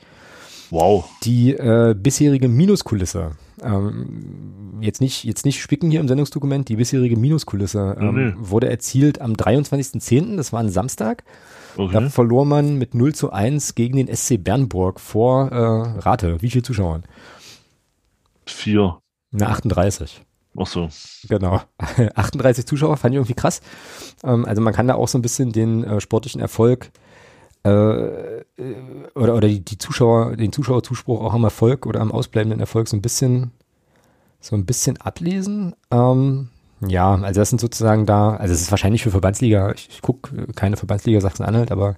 Wow. 0.71 1.07
Die 1.23 1.53
äh, 1.53 1.95
bisherige 1.97 2.47
Minuskulisse, 2.47 3.31
ähm, 3.61 4.79
jetzt 4.81 4.99
nicht 4.99 5.23
jetzt 5.23 5.45
nicht 5.45 5.61
spicken 5.61 5.91
hier 5.91 5.99
im 5.99 6.07
Sendungsdokument, 6.07 6.67
die 6.67 6.75
bisherige 6.75 7.17
Minuskulisse 7.17 7.95
ähm, 7.99 8.15
nee. 8.15 8.33
wurde 8.37 8.69
erzielt 8.69 9.21
am 9.21 9.33
23.10., 9.33 10.37
das 10.37 10.51
war 10.51 10.61
ein 10.61 10.69
Samstag. 10.69 11.23
Okay. 11.77 11.93
Da 11.93 12.09
verlor 12.09 12.45
man 12.45 12.77
mit 12.77 12.95
0 12.95 13.13
zu 13.13 13.31
1 13.31 13.75
gegen 13.75 13.97
den 13.97 14.13
SC 14.13 14.43
Bernburg 14.43 14.99
vor 14.99 15.51
äh, 15.51 15.99
Rate. 15.99 16.41
Wie 16.41 16.49
viele 16.49 16.63
Zuschauern? 16.63 17.03
Vier. 18.45 18.97
Na, 19.37 19.47
38. 19.49 20.21
Ach 20.57 20.67
so. 20.67 20.89
Genau. 21.27 21.61
38 22.15 22.65
Zuschauer 22.65 22.97
fand 22.97 23.13
ich 23.13 23.17
irgendwie 23.17 23.33
krass. 23.33 23.61
Ähm, 24.23 24.45
also 24.45 24.61
man 24.61 24.73
kann 24.73 24.87
da 24.87 24.95
auch 24.95 25.07
so 25.07 25.17
ein 25.17 25.21
bisschen 25.21 25.51
den 25.51 25.83
äh, 25.83 25.99
sportlichen 25.99 26.39
Erfolg 26.39 26.91
äh, 27.65 27.69
äh, 27.69 28.43
oder, 29.15 29.35
oder 29.35 29.47
die, 29.47 29.63
die, 29.63 29.77
Zuschauer, 29.77 30.37
den 30.37 30.51
Zuschauerzuspruch 30.51 31.21
auch 31.21 31.33
am 31.33 31.43
Erfolg 31.43 31.85
oder 31.85 31.99
am 31.99 32.11
ausbleibenden 32.11 32.59
Erfolg 32.59 32.87
so 32.87 32.95
ein 32.95 33.01
bisschen 33.01 33.51
so 34.39 34.55
ein 34.55 34.65
bisschen 34.65 34.97
ablesen. 34.97 35.75
Ähm, 35.91 36.49
ja, 36.87 37.15
also 37.15 37.41
das 37.41 37.49
sind 37.49 37.59
sozusagen 37.59 38.05
da, 38.05 38.35
also 38.35 38.53
es 38.53 38.61
ist 38.61 38.71
wahrscheinlich 38.71 39.01
für 39.01 39.11
Verbandsliga, 39.11 39.71
ich, 39.73 39.89
ich 39.89 40.01
gucke 40.01 40.47
keine 40.53 40.77
Verbandsliga 40.77 41.19
Sachsen-Anhalt, 41.19 41.71
aber 41.71 41.95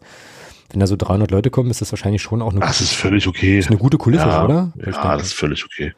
wenn 0.69 0.79
da 0.79 0.88
so 0.88 0.95
300 0.95 1.31
Leute 1.31 1.49
kommen, 1.49 1.69
ist 1.69 1.81
das 1.81 1.91
wahrscheinlich 1.91 2.21
schon 2.21 2.41
auch 2.41 2.51
eine, 2.51 2.61
das 2.61 2.81
ist 2.81 2.93
völlig 2.93 3.27
okay. 3.27 3.59
Ist 3.59 3.69
eine 3.69 3.77
gute 3.77 3.97
Kulisse, 3.97 4.27
ja, 4.27 4.43
oder? 4.43 4.71
Ja, 4.75 5.17
das 5.17 5.27
ist 5.27 5.33
völlig 5.33 5.65
okay. 5.65 5.93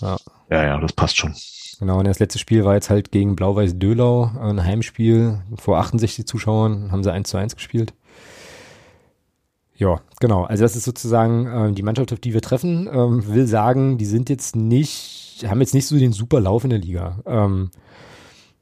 Ja. 0.00 0.16
Ja, 0.50 0.64
ja, 0.64 0.80
das 0.80 0.92
passt 0.92 1.16
schon. 1.16 1.34
Genau, 1.78 1.98
und 1.98 2.06
das 2.06 2.18
letzte 2.18 2.38
Spiel 2.38 2.64
war 2.64 2.74
jetzt 2.74 2.90
halt 2.90 3.10
gegen 3.10 3.36
Blau-Weiß 3.36 3.78
Dölau, 3.78 4.30
ein 4.38 4.62
Heimspiel 4.62 5.40
vor 5.56 5.78
68 5.78 6.26
Zuschauern, 6.26 6.92
haben 6.92 7.02
sie 7.02 7.12
1 7.12 7.28
zu 7.28 7.38
1 7.38 7.56
gespielt. 7.56 7.94
Ja, 9.76 9.98
genau. 10.20 10.44
Also 10.44 10.62
das 10.62 10.76
ist 10.76 10.84
sozusagen 10.84 11.46
äh, 11.46 11.72
die 11.72 11.82
Mannschaft, 11.82 12.12
auf 12.12 12.20
die 12.20 12.34
wir 12.34 12.42
treffen. 12.42 12.86
Ähm, 12.92 13.26
will 13.26 13.46
sagen, 13.46 13.96
die 13.96 14.04
sind 14.04 14.28
jetzt 14.28 14.54
nicht, 14.54 15.42
haben 15.48 15.62
jetzt 15.62 15.72
nicht 15.72 15.86
so 15.86 15.98
den 15.98 16.12
super 16.12 16.38
Lauf 16.38 16.64
in 16.64 16.70
der 16.70 16.78
Liga. 16.78 17.18
Ähm, 17.24 17.70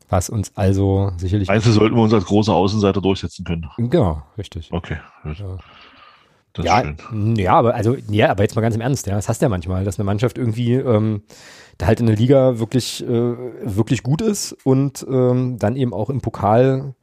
was 0.08 0.30
uns 0.30 0.52
also 0.56 1.10
sicherlich. 1.16 1.48
Du, 1.48 1.60
sollten 1.72 1.96
wir 1.96 2.02
uns 2.02 2.14
als 2.14 2.24
große 2.24 2.52
Außenseiter 2.52 3.00
durchsetzen 3.00 3.44
können? 3.44 3.68
Genau, 3.78 4.22
richtig. 4.38 4.72
Okay. 4.72 4.98
Ja. 5.24 5.58
Das 6.54 6.64
ja, 6.64 6.82
ja, 7.36 7.52
aber 7.52 7.74
also, 7.74 7.96
ja, 8.08 8.30
aber 8.30 8.42
jetzt 8.42 8.56
mal 8.56 8.62
ganz 8.62 8.74
im 8.74 8.80
Ernst, 8.80 9.06
ja, 9.06 9.14
das 9.14 9.28
hast 9.28 9.40
du 9.40 9.44
ja 9.44 9.48
manchmal, 9.48 9.84
dass 9.84 9.98
eine 9.98 10.04
Mannschaft 10.04 10.38
irgendwie 10.38 10.74
ähm, 10.74 11.22
da 11.78 11.86
halt 11.86 12.00
in 12.00 12.06
der 12.06 12.16
Liga 12.16 12.58
wirklich, 12.58 13.02
äh, 13.04 13.08
wirklich 13.08 14.02
gut 14.02 14.20
ist 14.20 14.56
und 14.64 15.06
ähm, 15.08 15.58
dann 15.58 15.76
eben 15.76 15.94
auch 15.94 16.10
im 16.10 16.20
Pokal 16.20 16.94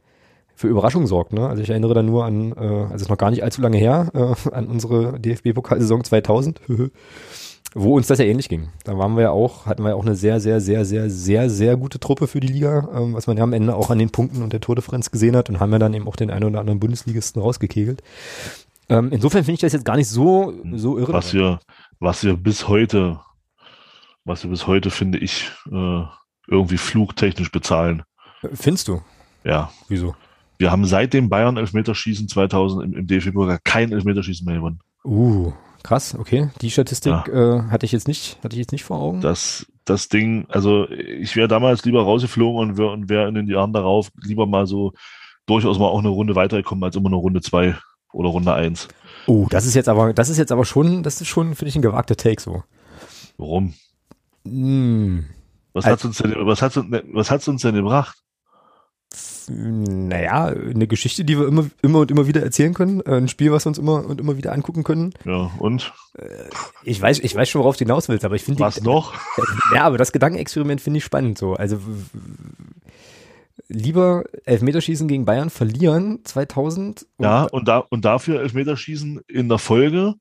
für 0.53 0.67
Überraschung 0.67 1.07
sorgt. 1.07 1.33
Ne? 1.33 1.47
Also 1.47 1.61
ich 1.61 1.69
erinnere 1.69 1.93
da 1.93 2.03
nur 2.03 2.25
an, 2.25 2.51
äh, 2.51 2.59
also 2.59 2.95
es 2.95 3.01
ist 3.03 3.09
noch 3.09 3.17
gar 3.17 3.31
nicht 3.31 3.43
allzu 3.43 3.61
lange 3.61 3.77
her, 3.77 4.11
äh, 4.13 4.49
an 4.51 4.67
unsere 4.67 5.19
DFB-Pokalsaison 5.19 6.03
2000. 6.03 6.61
wo 7.77 7.97
uns 7.97 8.07
das 8.07 8.19
ja 8.19 8.25
ähnlich 8.25 8.47
ging. 8.47 8.69
Da 8.85 8.97
waren 8.97 9.17
wir 9.17 9.23
ja 9.23 9.31
auch, 9.31 9.65
hatten 9.65 9.83
wir 9.83 9.89
ja 9.89 9.95
auch 9.95 10.05
eine 10.05 10.15
sehr, 10.15 10.39
sehr, 10.39 10.61
sehr, 10.61 10.85
sehr, 10.85 11.09
sehr, 11.09 11.49
sehr 11.49 11.75
gute 11.75 11.99
Truppe 11.99 12.25
für 12.27 12.39
die 12.39 12.47
Liga, 12.47 12.87
ähm, 12.95 13.13
was 13.13 13.27
man 13.27 13.35
ja 13.35 13.43
am 13.43 13.51
Ende 13.51 13.75
auch 13.75 13.89
an 13.89 13.99
den 13.99 14.11
Punkten 14.11 14.41
und 14.43 14.53
der 14.53 14.61
Tordifferenz 14.61 15.11
gesehen 15.11 15.35
hat 15.35 15.49
und 15.49 15.59
haben 15.59 15.73
ja 15.73 15.79
dann 15.79 15.93
eben 15.93 16.07
auch 16.07 16.15
den 16.15 16.31
einen 16.31 16.45
oder 16.45 16.61
anderen 16.61 16.79
Bundesligisten 16.79 17.41
rausgekegelt. 17.41 18.01
Ähm, 18.87 19.09
insofern 19.11 19.43
finde 19.43 19.55
ich 19.55 19.59
das 19.59 19.73
jetzt 19.73 19.83
gar 19.83 19.97
nicht 19.97 20.07
so, 20.07 20.53
so 20.73 20.97
irre. 20.97 21.11
Was 21.11 21.33
wir, 21.33 21.59
was 21.99 22.23
wir 22.23 22.37
bis 22.37 22.69
heute, 22.69 23.19
was 24.25 24.43
wir 24.43 24.49
bis 24.49 24.67
heute, 24.67 24.91
finde 24.91 25.19
ich, 25.19 25.51
äh, 25.71 26.03
irgendwie 26.47 26.77
flugtechnisch 26.77 27.51
bezahlen. 27.51 28.03
Findest 28.53 28.87
du? 28.87 29.01
Ja. 29.43 29.71
Wieso? 29.87 30.15
Wir 30.57 30.71
haben 30.71 30.85
seit 30.85 31.13
dem 31.13 31.29
Bayern 31.29 31.57
Elfmeterschießen 31.57 32.27
2000 32.27 32.83
im, 32.83 32.93
im 32.93 33.07
DFB-Pokal 33.07 33.59
kein 33.63 33.91
Elfmeterschießen 33.91 34.45
mehr 34.45 34.55
gewonnen. 34.55 34.79
Uh, 35.03 35.53
Krass, 35.85 36.15
okay. 36.17 36.49
Die 36.61 36.71
Statistik 36.71 37.13
ja. 37.27 37.59
äh, 37.59 37.61
hatte 37.69 37.85
ich 37.85 37.91
jetzt 37.91 38.07
nicht, 38.07 38.39
hatte 38.43 38.55
ich 38.55 38.59
jetzt 38.59 38.71
nicht 38.71 38.83
vor 38.83 38.97
Augen. 38.97 39.21
Das, 39.21 39.67
das 39.85 40.09
Ding, 40.09 40.47
also 40.49 40.89
ich 40.89 41.35
wäre 41.35 41.47
damals 41.47 41.85
lieber 41.85 42.01
rausgeflogen 42.01 42.59
und 42.59 42.77
wäre 42.79 42.97
wär 43.07 43.27
in 43.27 43.35
den 43.35 43.47
Jahren 43.47 43.71
darauf 43.71 44.09
lieber 44.23 44.47
mal 44.47 44.65
so 44.65 44.93
durchaus 45.45 45.77
mal 45.77 45.85
auch 45.85 45.99
eine 45.99 46.09
Runde 46.09 46.35
weitergekommen 46.35 46.83
als 46.83 46.95
immer 46.95 47.09
eine 47.09 47.17
Runde 47.17 47.41
zwei 47.41 47.75
oder 48.13 48.29
Runde 48.29 48.51
eins. 48.51 48.87
Oh, 49.27 49.45
das 49.51 49.67
ist 49.67 49.75
jetzt 49.75 49.87
aber, 49.87 50.11
das 50.11 50.29
ist 50.29 50.39
jetzt 50.39 50.51
aber 50.51 50.65
schon, 50.65 51.03
das 51.03 51.21
ist 51.21 51.27
schon, 51.27 51.53
finde 51.53 51.69
ich, 51.69 51.75
ein 51.75 51.83
gewagter 51.83 52.15
Take 52.15 52.41
so. 52.41 52.63
Warum? 53.37 53.75
Hm. 54.45 55.25
Was 55.73 55.85
hat's 55.85 56.05
uns 56.05 56.17
denn, 56.17 56.33
was 56.37 56.61
hat's, 56.61 56.79
was 57.11 57.31
hat's 57.31 57.47
uns 57.47 57.61
denn 57.61 57.75
gebracht? 57.75 58.17
naja, 59.47 60.45
eine 60.45 60.87
Geschichte, 60.87 61.23
die 61.23 61.37
wir 61.37 61.47
immer, 61.47 61.67
immer 61.81 61.99
und 61.99 62.11
immer 62.11 62.27
wieder 62.27 62.41
erzählen 62.41 62.73
können, 62.73 63.01
äh, 63.01 63.15
ein 63.17 63.27
Spiel, 63.27 63.51
was 63.51 63.65
wir 63.65 63.69
uns 63.69 63.77
immer 63.77 64.05
und 64.05 64.19
immer 64.19 64.37
wieder 64.37 64.51
angucken 64.51 64.83
können. 64.83 65.13
Ja, 65.23 65.51
und? 65.59 65.93
Äh, 66.17 66.25
ich 66.83 67.01
weiß, 67.01 67.19
ich 67.19 67.35
weiß 67.35 67.49
schon, 67.49 67.61
worauf 67.61 67.77
du 67.77 67.85
hinaus 67.85 68.09
willst, 68.09 68.25
aber 68.25 68.35
ich 68.35 68.43
finde. 68.43 68.61
Was 68.61 68.75
die, 68.75 68.83
noch? 68.83 69.13
Ja, 69.73 69.83
aber 69.83 69.97
das 69.97 70.11
Gedankenexperiment 70.11 70.81
finde 70.81 70.97
ich 70.97 71.03
spannend 71.03 71.37
so. 71.37 71.53
Also, 71.53 71.79
lieber 73.67 74.23
Elfmeterschießen 74.45 75.07
gegen 75.07 75.25
Bayern 75.25 75.49
verlieren 75.49 76.19
2000. 76.23 77.05
ja, 77.19 77.43
und, 77.43 77.67
da, 77.67 77.79
und 77.79 78.05
dafür 78.05 78.41
Elfmeterschießen 78.41 79.21
in 79.27 79.49
der 79.49 79.59
Folge 79.59 80.15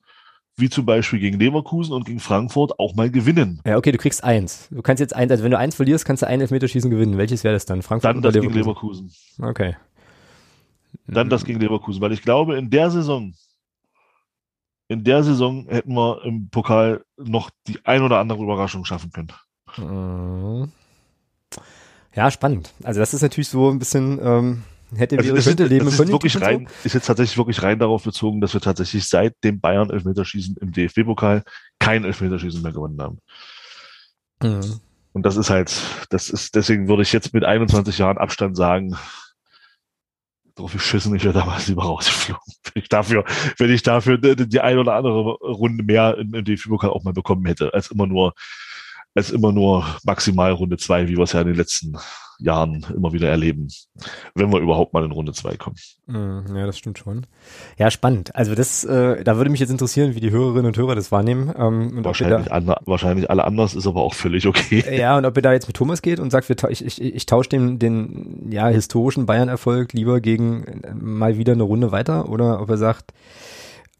wie 0.56 0.70
zum 0.70 0.86
Beispiel 0.86 1.18
gegen 1.18 1.38
Leverkusen 1.38 1.92
und 1.92 2.04
gegen 2.04 2.20
Frankfurt 2.20 2.78
auch 2.78 2.94
mal 2.94 3.10
gewinnen. 3.10 3.60
Ja, 3.66 3.76
okay, 3.76 3.92
du 3.92 3.98
kriegst 3.98 4.22
eins. 4.22 4.68
Du 4.70 4.82
kannst 4.82 5.00
jetzt 5.00 5.14
eins, 5.14 5.30
also 5.30 5.42
wenn 5.42 5.50
du 5.50 5.58
eins 5.58 5.74
verlierst, 5.74 6.04
kannst 6.04 6.22
du 6.22 6.26
ein 6.26 6.40
Elfmeterschießen 6.40 6.90
gewinnen. 6.90 7.18
Welches 7.18 7.42
wäre 7.44 7.54
das 7.54 7.66
dann? 7.66 7.82
Frankfurt 7.82 8.10
dann 8.10 8.18
oder 8.18 8.30
Leverkusen? 8.30 8.60
Leverkusen? 8.60 9.12
Okay. 9.42 9.76
dann 11.06 11.28
das 11.28 11.44
gegen 11.44 11.60
Leverkusen, 11.60 12.00
weil 12.00 12.12
ich 12.12 12.22
glaube, 12.22 12.56
in 12.56 12.70
der 12.70 12.90
Saison, 12.90 13.34
in 14.88 15.02
der 15.02 15.24
Saison 15.24 15.66
hätten 15.68 15.94
wir 15.94 16.24
im 16.24 16.48
Pokal 16.50 17.04
noch 17.16 17.50
die 17.66 17.78
ein 17.84 18.02
oder 18.02 18.18
andere 18.18 18.42
Überraschung 18.42 18.84
schaffen 18.84 19.10
können. 19.10 19.32
Mhm. 19.76 20.72
Ja, 22.14 22.30
spannend. 22.30 22.72
Also 22.84 23.00
das 23.00 23.12
ist 23.12 23.22
natürlich 23.22 23.48
so 23.48 23.70
ein 23.70 23.80
bisschen, 23.80 24.20
ähm, 24.22 24.62
hätte 24.96 25.18
Also 25.18 25.32
könnte 25.34 25.64
ist, 25.64 25.70
leben 25.70 25.86
es 25.86 25.98
ist 25.98 26.08
wirklich 26.08 26.40
rein, 26.40 26.68
ist 26.84 26.94
jetzt 26.94 27.06
tatsächlich 27.06 27.36
wirklich 27.36 27.62
rein 27.62 27.78
darauf 27.78 28.04
bezogen, 28.04 28.40
dass 28.40 28.54
wir 28.54 28.60
tatsächlich 28.60 29.08
seit 29.08 29.34
dem 29.44 29.60
Bayern 29.60 29.90
Elfmeterschießen 29.90 30.56
im 30.60 30.72
DFB-Pokal 30.72 31.42
kein 31.78 32.04
Elfmeterschießen 32.04 32.62
mehr 32.62 32.72
gewonnen 32.72 33.00
haben. 33.00 33.18
Mhm. 34.42 34.80
Und 35.12 35.24
das 35.24 35.36
ist 35.36 35.50
halt, 35.50 35.80
das 36.10 36.28
ist, 36.28 36.56
deswegen 36.56 36.88
würde 36.88 37.02
ich 37.02 37.12
jetzt 37.12 37.32
mit 37.32 37.44
21 37.44 37.98
Jahren 37.98 38.18
Abstand 38.18 38.56
sagen, 38.56 38.96
drauf 40.56 40.72
geschissen, 40.72 41.14
ich 41.14 41.24
wäre 41.24 41.34
damals 41.34 41.68
lieber 41.68 41.84
rausgeflogen. 41.84 42.42
Wenn 42.74 42.82
ich 42.82 42.88
dafür, 42.88 43.24
wenn 43.58 43.70
ich 43.70 43.82
dafür 43.82 44.18
die, 44.18 44.48
die 44.48 44.60
ein 44.60 44.78
oder 44.78 44.94
andere 44.94 45.34
Runde 45.34 45.84
mehr 45.84 46.16
im, 46.18 46.34
im 46.34 46.44
DFB-Pokal 46.44 46.90
auch 46.90 47.04
mal 47.04 47.12
bekommen 47.12 47.46
hätte, 47.46 47.72
als 47.72 47.90
immer 47.90 48.06
nur, 48.06 48.34
als 49.14 49.30
immer 49.30 49.52
nur 49.52 49.86
maximal 50.04 50.52
Runde 50.52 50.76
zwei, 50.76 51.06
wie 51.06 51.16
wir 51.16 51.24
es 51.24 51.32
ja 51.32 51.40
in 51.40 51.48
den 51.48 51.56
letzten 51.56 51.96
Jahren 52.38 52.84
immer 52.94 53.12
wieder 53.12 53.28
erleben. 53.28 53.68
Wenn 54.34 54.52
wir 54.52 54.60
überhaupt 54.60 54.92
mal 54.92 55.04
in 55.04 55.12
Runde 55.12 55.32
zwei 55.32 55.56
kommen. 55.56 55.76
Mhm, 56.06 56.56
Ja, 56.56 56.66
das 56.66 56.78
stimmt 56.78 56.98
schon. 56.98 57.26
Ja, 57.78 57.90
spannend. 57.90 58.34
Also 58.34 58.54
das, 58.54 58.84
äh, 58.84 59.22
da 59.24 59.36
würde 59.36 59.50
mich 59.50 59.60
jetzt 59.60 59.70
interessieren, 59.70 60.14
wie 60.14 60.20
die 60.20 60.30
Hörerinnen 60.30 60.66
und 60.66 60.76
Hörer 60.76 60.94
das 60.94 61.12
wahrnehmen. 61.12 61.52
Ähm, 61.56 62.04
Wahrscheinlich, 62.04 62.52
ander, 62.52 62.80
wahrscheinlich 62.86 63.30
alle 63.30 63.44
anders, 63.44 63.74
ist 63.74 63.86
aber 63.86 64.02
auch 64.02 64.14
völlig 64.14 64.46
okay. 64.46 64.82
da, 64.86 64.92
ja, 64.92 65.18
und 65.18 65.24
ob 65.24 65.36
ihr 65.36 65.42
da 65.42 65.52
jetzt 65.52 65.66
mit 65.66 65.76
Thomas 65.76 66.02
geht 66.02 66.20
und 66.20 66.30
sagt, 66.30 66.48
wir, 66.48 66.56
ich, 66.70 66.84
ich, 66.84 67.00
ich 67.02 67.26
tausche 67.26 67.50
den, 67.50 67.78
den 67.78 68.48
ja, 68.50 68.68
historischen 68.68 69.26
Bayern-Erfolg 69.26 69.92
lieber 69.92 70.20
gegen 70.20 70.64
äh, 70.64 70.94
mal 70.94 71.38
wieder 71.38 71.52
eine 71.52 71.62
Runde 71.62 71.92
weiter 71.92 72.28
oder 72.28 72.60
ob 72.60 72.68
er 72.70 72.78
sagt, 72.78 73.12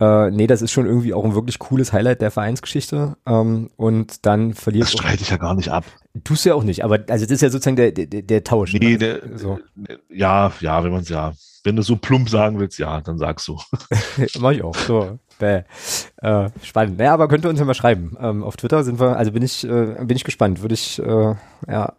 äh, 0.01 0.31
nee, 0.31 0.47
das 0.47 0.61
ist 0.61 0.73
schon 0.73 0.87
irgendwie 0.87 1.15
auch 1.15 1.25
ein 1.25 1.35
wirklich 1.35 1.59
cooles 1.59 1.93
Highlight 1.93 2.21
der 2.21 2.31
Vereinsgeschichte 2.31 3.17
ähm, 3.27 3.71
und 3.77 4.27
dann 4.27 4.51
Das 4.51 4.61
verliert 4.61 4.89
streite 4.89 5.23
ich 5.23 5.31
ja 5.31 5.37
gar 5.37 5.55
nicht 5.55 5.71
ab. 5.71 5.85
Tust 6.25 6.45
du 6.45 6.49
ja 6.51 6.55
auch 6.57 6.65
nicht, 6.65 6.85
aber 6.85 7.05
also 7.09 7.25
das 7.25 7.33
ist 7.33 7.43
ja 7.43 7.51
sozusagen 7.51 7.77
der, 7.77 7.93
der, 7.93 8.23
der 8.23 8.45
Tausch. 8.45 8.73
Nee, 8.73 8.79
ne? 8.79 8.99
der, 8.99 9.39
so. 9.39 9.59
ja, 10.09 10.53
ja, 10.61 10.83
wenn 10.83 10.91
man 10.91 11.03
es 11.03 11.09
ja, 11.09 11.33
wenn 11.63 11.77
du 11.77 11.83
so 11.83 11.97
plump 11.97 12.29
sagen 12.29 12.59
willst, 12.59 12.79
ja, 12.79 13.01
dann 13.01 13.19
sagst 13.19 13.47
du. 13.49 13.59
Mach 14.41 14.51
ich 14.51 14.63
auch. 14.63 14.77
So. 14.77 15.19
Bäh. 15.39 15.63
Äh, 16.23 16.51
spannend. 16.63 16.99
Naja, 16.99 17.15
aber 17.15 17.29
könnt 17.29 17.45
ihr 17.45 17.51
uns 17.51 17.59
ja 17.59 17.65
mal 17.65 17.75
schreiben. 17.75 18.17
Ähm, 18.21 18.43
auf 18.43 18.57
Twitter 18.57 18.85
sind 18.85 19.01
wir, 19.01 19.17
also 19.17 19.33
bin 19.33 19.43
ich, 19.43 19.65
äh, 19.65 19.97
bin 20.05 20.17
ich 20.17 20.25
gespannt. 20.25 20.63
Würde 20.63 20.75
ich, 20.75 20.99
äh, 20.99 21.35
ja. 21.69 21.93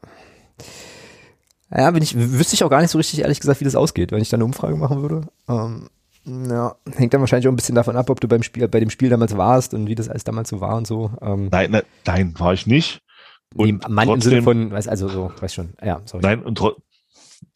Ja, 1.71 1.91
bin 1.91 2.03
ich, 2.03 2.15
wüsste 2.15 2.53
ich 2.53 2.63
auch 2.63 2.69
gar 2.69 2.81
nicht 2.81 2.91
so 2.91 2.97
richtig, 2.97 3.19
ehrlich 3.19 3.39
gesagt, 3.39 3.59
wie 3.59 3.65
das 3.65 3.75
ausgeht, 3.75 4.11
wenn 4.11 4.21
ich 4.21 4.29
da 4.29 4.37
eine 4.37 4.45
Umfrage 4.45 4.75
machen 4.75 5.01
würde. 5.01 5.27
Ähm, 5.49 5.89
ja, 6.25 6.75
hängt 6.95 7.13
dann 7.13 7.21
wahrscheinlich 7.21 7.47
auch 7.47 7.51
ein 7.51 7.55
bisschen 7.55 7.75
davon 7.75 7.95
ab, 7.95 8.09
ob 8.09 8.19
du 8.19 8.27
beim 8.27 8.43
Spiel, 8.43 8.67
bei 8.67 8.79
dem 8.79 8.89
Spiel 8.89 9.09
damals 9.09 9.37
warst 9.37 9.73
und 9.73 9.87
wie 9.87 9.95
das 9.95 10.09
alles 10.09 10.23
damals 10.23 10.49
so 10.49 10.61
war 10.61 10.75
und 10.75 10.87
so. 10.87 11.11
Ähm, 11.21 11.49
Nein, 11.51 11.71
nein, 11.71 11.83
nein, 12.05 12.33
war 12.37 12.53
ich 12.53 12.65
nicht. 12.67 13.01
nee, 13.53 13.73
Und 13.73 13.89
Mann 13.89 14.09
im 14.09 14.21
Sinne 14.21 14.37
trotzdem, 14.37 14.43
von, 14.43 14.71
weiß, 14.71 14.87
also 14.87 15.07
so, 15.07 15.31
weiß 15.39 15.53
schon. 15.53 15.73
Ja, 15.83 16.01
sorry. 16.05 16.23
nein, 16.23 16.43
und 16.43 16.59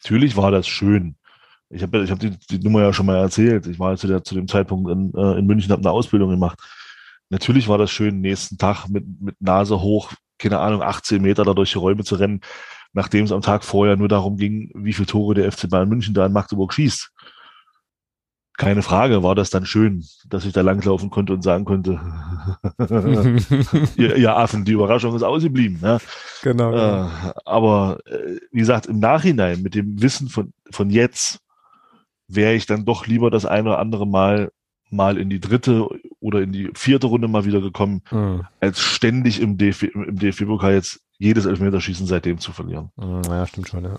natürlich 0.02 0.36
war 0.36 0.50
das 0.50 0.68
schön. 0.68 1.16
Ich 1.68 1.82
habe 1.82 2.02
ich 2.02 2.10
hab 2.10 2.18
die, 2.18 2.30
die 2.50 2.58
Nummer 2.58 2.82
ja 2.82 2.92
schon 2.92 3.06
mal 3.06 3.16
erzählt. 3.16 3.66
Ich 3.66 3.78
war 3.78 3.96
zu, 3.96 4.06
der, 4.08 4.24
zu 4.24 4.34
dem 4.34 4.48
Zeitpunkt 4.48 4.90
in, 4.90 5.12
äh, 5.14 5.38
in 5.38 5.46
München, 5.46 5.70
habe 5.70 5.82
eine 5.82 5.92
Ausbildung 5.92 6.30
gemacht. 6.30 6.58
Natürlich 7.28 7.68
war 7.68 7.78
das 7.78 7.90
schön, 7.92 8.20
nächsten 8.20 8.58
Tag 8.58 8.88
mit, 8.88 9.04
mit 9.20 9.40
Nase 9.40 9.80
hoch, 9.80 10.12
keine 10.38 10.58
Ahnung, 10.58 10.82
18 10.82 11.22
Meter 11.22 11.44
da 11.44 11.54
durch 11.54 11.72
die 11.72 11.78
Räume 11.78 12.02
zu 12.02 12.16
rennen, 12.16 12.40
nachdem 12.92 13.24
es 13.24 13.30
am 13.30 13.40
Tag 13.40 13.62
vorher 13.62 13.96
nur 13.96 14.08
darum 14.08 14.36
ging, 14.36 14.72
wie 14.74 14.92
viele 14.92 15.06
Tore 15.06 15.34
der 15.34 15.52
FC 15.52 15.70
Bayern 15.70 15.88
München 15.88 16.12
da 16.12 16.26
in 16.26 16.32
Magdeburg 16.32 16.72
schießt. 16.74 17.10
Keine 18.60 18.82
Frage, 18.82 19.22
war 19.22 19.34
das 19.34 19.48
dann 19.50 19.64
schön, 19.64 20.04
dass 20.28 20.44
ich 20.44 20.52
da 20.52 20.60
langlaufen 20.60 21.08
konnte 21.10 21.32
und 21.32 21.42
sagen 21.42 21.64
konnte, 21.64 21.98
ihr, 23.96 24.16
ihr 24.16 24.36
Affen, 24.36 24.64
die 24.64 24.72
Überraschung 24.72 25.14
ist 25.16 25.22
ausgeblieben. 25.22 25.78
Ne? 25.80 25.98
genau. 26.42 26.72
Äh, 26.74 27.08
aber 27.44 27.98
äh, 28.06 28.36
wie 28.52 28.58
gesagt, 28.60 28.86
im 28.86 28.98
Nachhinein 28.98 29.62
mit 29.62 29.74
dem 29.74 30.00
Wissen 30.02 30.28
von, 30.28 30.52
von 30.70 30.90
jetzt 30.90 31.40
wäre 32.28 32.54
ich 32.54 32.66
dann 32.66 32.84
doch 32.84 33.06
lieber 33.06 33.30
das 33.30 33.46
eine 33.46 33.70
oder 33.70 33.78
andere 33.78 34.06
Mal 34.06 34.52
mal 34.90 35.18
in 35.18 35.30
die 35.30 35.40
dritte 35.40 35.88
oder 36.18 36.42
in 36.42 36.52
die 36.52 36.70
vierte 36.74 37.06
Runde 37.06 37.28
mal 37.28 37.44
wieder 37.44 37.60
gekommen, 37.60 38.02
Mhm. 38.10 38.42
als 38.60 38.80
ständig 38.80 39.40
im 39.40 39.56
DFB, 39.56 39.84
im 39.94 40.18
DFB-Pokal 40.18 40.74
jetzt 40.74 41.00
jedes 41.18 41.46
Elfmeterschießen 41.46 42.06
seitdem 42.06 42.38
zu 42.38 42.52
verlieren. 42.52 42.90
Mhm, 42.96 43.22
Ja, 43.28 43.46
stimmt 43.46 43.68
schon, 43.68 43.84
ja. 43.84 43.96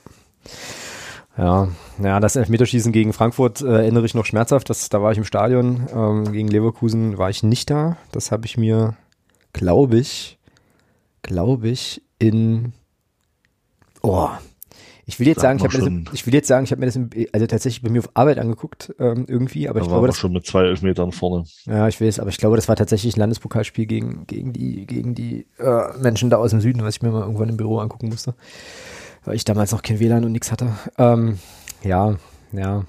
Ja, 1.38 1.70
ja, 2.04 2.20
das 2.20 2.36
Elfmeterschießen 2.36 2.92
gegen 2.92 3.14
Frankfurt 3.14 3.62
äh, 3.62 3.68
erinnere 3.68 4.06
ich 4.06 4.14
noch 4.16 4.26
schmerzhaft. 4.26 4.70
Das, 4.70 4.90
da 4.90 5.02
war 5.02 5.12
ich 5.12 5.18
im 5.18 5.24
Stadion. 5.24 5.88
Ähm, 5.94 6.32
gegen 6.32 6.48
Leverkusen 6.50 7.18
war 7.18 7.30
ich 7.30 7.42
nicht 7.44 7.70
da. 7.70 7.98
Das 8.12 8.32
habe 8.32 8.46
ich 8.46 8.58
mir, 8.58 8.96
glaube 9.54 9.98
ich, 9.98 10.38
glaube 11.22 11.70
ich, 11.70 12.02
in. 12.20 12.74
Oh, 14.02 14.30
ich 15.06 15.20
will 15.20 15.28
jetzt 15.28 15.38
Da 15.38 15.42
sagen, 15.44 15.58
ich 15.58 15.64
habe 15.64 15.78
mir, 15.90 16.04
das, 16.04 16.14
ich 16.14 16.26
will 16.26 16.34
jetzt 16.34 16.48
sagen, 16.48 16.64
ich 16.64 16.72
habe 16.72 16.80
mir 16.80 16.86
das 16.86 16.96
im, 16.96 17.10
also 17.34 17.48
tatsächlich 17.48 17.82
bei 17.82 17.90
mir 17.90 18.00
auf 18.00 18.10
Arbeit 18.14 18.38
angeguckt 18.40 18.94
ähm, 19.00 19.26
irgendwie, 19.28 19.68
aber 19.68 19.80
Da 19.80 19.86
ich 19.86 19.90
waren 19.92 19.96
glaube, 19.96 20.08
das, 20.08 20.18
schon 20.18 20.34
mit 20.34 20.46
zwei 20.46 20.64
Elfmetern 20.64 21.12
vorne. 21.12 21.46
ja, 21.66 21.88
ich 21.88 22.00
weiß, 22.00 22.20
aber 22.20 22.30
ich 22.30 22.38
glaube, 22.38 22.56
das 22.56 22.68
war 22.68 22.76
tatsächlich 22.76 23.16
ein 23.16 23.20
Landespokalspiel 23.20 23.86
gegen, 23.86 24.26
gegen 24.28 24.54
die, 24.54 24.86
gegen 24.86 25.16
die 25.16 25.48
äh, 25.60 25.98
Menschen 26.00 26.30
da 26.30 26.38
aus 26.38 26.52
dem 26.52 26.62
Süden, 26.62 26.84
was 26.84 26.96
ich 26.96 27.02
mir 27.02 27.12
mal 27.12 27.22
irgendwann 27.22 27.50
im 27.50 27.58
Büro 27.58 27.80
angucken 27.80 28.10
musste. 28.10 28.36
Weil 29.24 29.36
ich 29.36 29.46
damals 29.46 29.72
noch 29.72 29.82
kein 29.82 30.00
WLAN 30.00 30.26
und 30.26 30.32
nichts 30.32 30.52
hatte. 30.52 30.74
Ähm, 30.98 31.40
ja, 31.84 32.16
ja. 32.52 32.84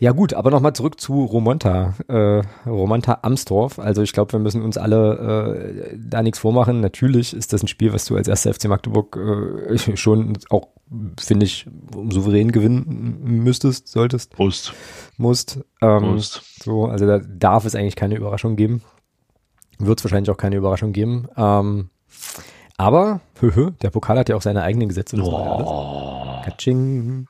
Ja 0.00 0.10
gut, 0.10 0.34
aber 0.34 0.50
nochmal 0.50 0.72
zurück 0.72 1.00
zu 1.00 1.24
Romonta, 1.24 1.94
äh, 2.08 2.42
Romonta 2.68 3.20
Amstorf. 3.22 3.78
Also 3.78 4.02
ich 4.02 4.12
glaube, 4.12 4.32
wir 4.32 4.40
müssen 4.40 4.62
uns 4.62 4.76
alle 4.76 5.86
äh, 5.92 5.96
da 5.96 6.22
nichts 6.22 6.40
vormachen. 6.40 6.80
Natürlich 6.80 7.32
ist 7.32 7.52
das 7.52 7.62
ein 7.62 7.68
Spiel, 7.68 7.92
was 7.92 8.04
du 8.04 8.16
als 8.16 8.26
erster 8.26 8.52
FC 8.52 8.64
Magdeburg 8.64 9.16
äh, 9.16 9.96
schon 9.96 10.36
auch, 10.50 10.68
finde 11.18 11.46
ich, 11.46 11.66
souverän 12.10 12.50
gewinnen 12.50 13.18
müsstest, 13.22 13.88
solltest, 13.88 14.32
Prost. 14.32 14.74
musst. 15.16 15.60
Ähm, 15.80 16.00
Prost. 16.00 16.42
so, 16.62 16.86
also 16.86 17.06
da 17.06 17.20
darf 17.20 17.64
es 17.64 17.76
eigentlich 17.76 17.96
keine 17.96 18.16
Überraschung 18.16 18.56
geben. 18.56 18.82
Wird 19.78 20.00
es 20.00 20.04
wahrscheinlich 20.04 20.30
auch 20.30 20.36
keine 20.36 20.56
Überraschung 20.56 20.92
geben. 20.92 21.28
Ähm, 21.36 21.90
aber, 22.76 23.20
höhö, 23.40 23.70
der 23.82 23.90
Pokal 23.90 24.18
hat 24.18 24.28
ja 24.28 24.36
auch 24.36 24.42
seine 24.42 24.62
eigenen 24.62 24.88
Gesetze. 24.88 25.16
und 25.16 25.22
das. 25.22 25.30
Oh. 25.66 26.40
Katsching. 26.44 27.26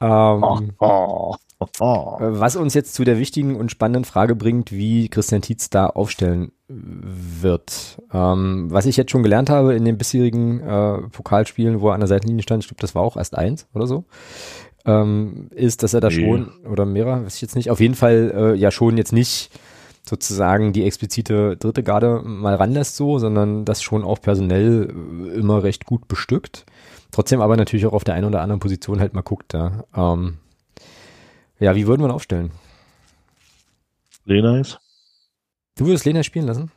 Ähm, 0.00 0.72
Oh. 0.78 1.34
Oh. 1.80 2.16
was 2.20 2.54
uns 2.54 2.72
jetzt 2.74 2.94
zu 2.94 3.02
der 3.02 3.18
wichtigen 3.18 3.56
und 3.56 3.72
spannenden 3.72 4.04
Frage 4.04 4.36
bringt, 4.36 4.70
wie 4.70 5.08
Christian 5.08 5.42
Tietz 5.42 5.70
da 5.70 5.86
aufstellen 5.88 6.52
wird. 6.68 7.98
Ähm, 8.12 8.68
was 8.70 8.86
ich 8.86 8.96
jetzt 8.96 9.10
schon 9.10 9.24
gelernt 9.24 9.50
habe 9.50 9.74
in 9.74 9.84
den 9.84 9.98
bisherigen 9.98 10.60
äh, 10.60 10.98
Pokalspielen, 11.08 11.80
wo 11.80 11.88
er 11.88 11.94
an 11.94 12.00
der 12.00 12.06
Seitenlinie 12.06 12.44
stand, 12.44 12.62
ich 12.62 12.68
glaube, 12.68 12.80
das 12.80 12.94
war 12.94 13.02
auch 13.02 13.16
erst 13.16 13.36
eins 13.36 13.66
oder 13.74 13.88
so, 13.88 14.04
ähm, 14.86 15.48
ist, 15.52 15.82
dass 15.82 15.94
er 15.94 16.00
da 16.00 16.08
Nee. 16.08 16.14
schon, 16.24 16.52
oder 16.70 16.86
mehrere, 16.86 17.24
weiß 17.24 17.34
ich 17.34 17.42
jetzt 17.42 17.56
nicht, 17.56 17.70
auf 17.70 17.80
jeden 17.80 17.94
Fall 17.96 18.32
äh, 18.34 18.54
ja 18.54 18.70
schon 18.70 18.96
jetzt 18.96 19.12
nicht 19.12 19.50
sozusagen 20.08 20.72
die 20.72 20.84
explizite 20.84 21.56
dritte 21.56 21.82
Garde 21.82 22.22
mal 22.24 22.54
ranlässt 22.54 22.96
so, 22.96 23.18
sondern 23.18 23.64
das 23.64 23.82
schon 23.82 24.04
auch 24.04 24.20
personell 24.20 24.88
äh, 24.90 25.38
immer 25.38 25.62
recht 25.62 25.84
gut 25.84 26.08
bestückt. 26.08 26.66
Trotzdem 27.10 27.40
aber 27.40 27.56
natürlich 27.56 27.86
auch 27.86 27.92
auf 27.92 28.04
der 28.04 28.14
einen 28.14 28.26
oder 28.26 28.42
anderen 28.42 28.60
Position 28.60 29.00
halt 29.00 29.14
mal 29.14 29.22
guckt 29.22 29.54
da. 29.54 29.84
Ähm, 29.94 30.38
ja, 31.60 31.74
wie 31.74 31.86
würden 31.86 32.02
wir 32.02 32.08
ihn 32.08 32.12
aufstellen? 32.12 32.50
Lena 34.24 34.58
ist? 34.58 34.78
Du 35.76 35.86
würdest 35.86 36.04
Lena 36.04 36.22
spielen 36.22 36.46
lassen? 36.46 36.70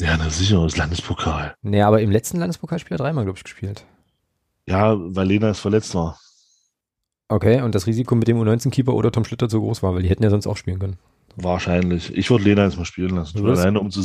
Ja, 0.00 0.16
na 0.16 0.28
sicher, 0.28 0.62
das 0.62 0.76
Landespokal. 0.76 1.54
Nee, 1.62 1.82
aber 1.82 2.02
im 2.02 2.10
letzten 2.10 2.38
Landespokalspiel 2.38 2.94
hat 2.94 3.00
er 3.00 3.04
dreimal, 3.04 3.24
glaube 3.24 3.38
ich, 3.38 3.44
gespielt. 3.44 3.84
Ja, 4.66 4.96
weil 4.98 5.28
Lena 5.28 5.50
ist 5.50 5.60
verletzt 5.60 5.94
war. 5.94 6.18
Okay, 7.28 7.62
und 7.62 7.74
das 7.74 7.86
Risiko 7.86 8.14
mit 8.14 8.28
dem 8.28 8.38
U19-Keeper 8.38 8.92
oder 8.92 9.10
Tom 9.10 9.24
Schlitter 9.24 9.48
zu 9.48 9.60
groß 9.60 9.82
war, 9.82 9.94
weil 9.94 10.02
die 10.02 10.08
hätten 10.10 10.22
ja 10.22 10.30
sonst 10.30 10.46
auch 10.46 10.56
spielen 10.56 10.78
können. 10.78 10.98
Wahrscheinlich. 11.36 12.16
Ich 12.16 12.30
würde 12.30 12.44
Lena 12.44 12.64
jetzt 12.64 12.78
mal 12.78 12.84
spielen 12.84 13.16
lassen. 13.16 13.38
Schon 13.38 13.50
alleine, 13.50 13.80
um 13.80 13.90
zu 13.90 14.02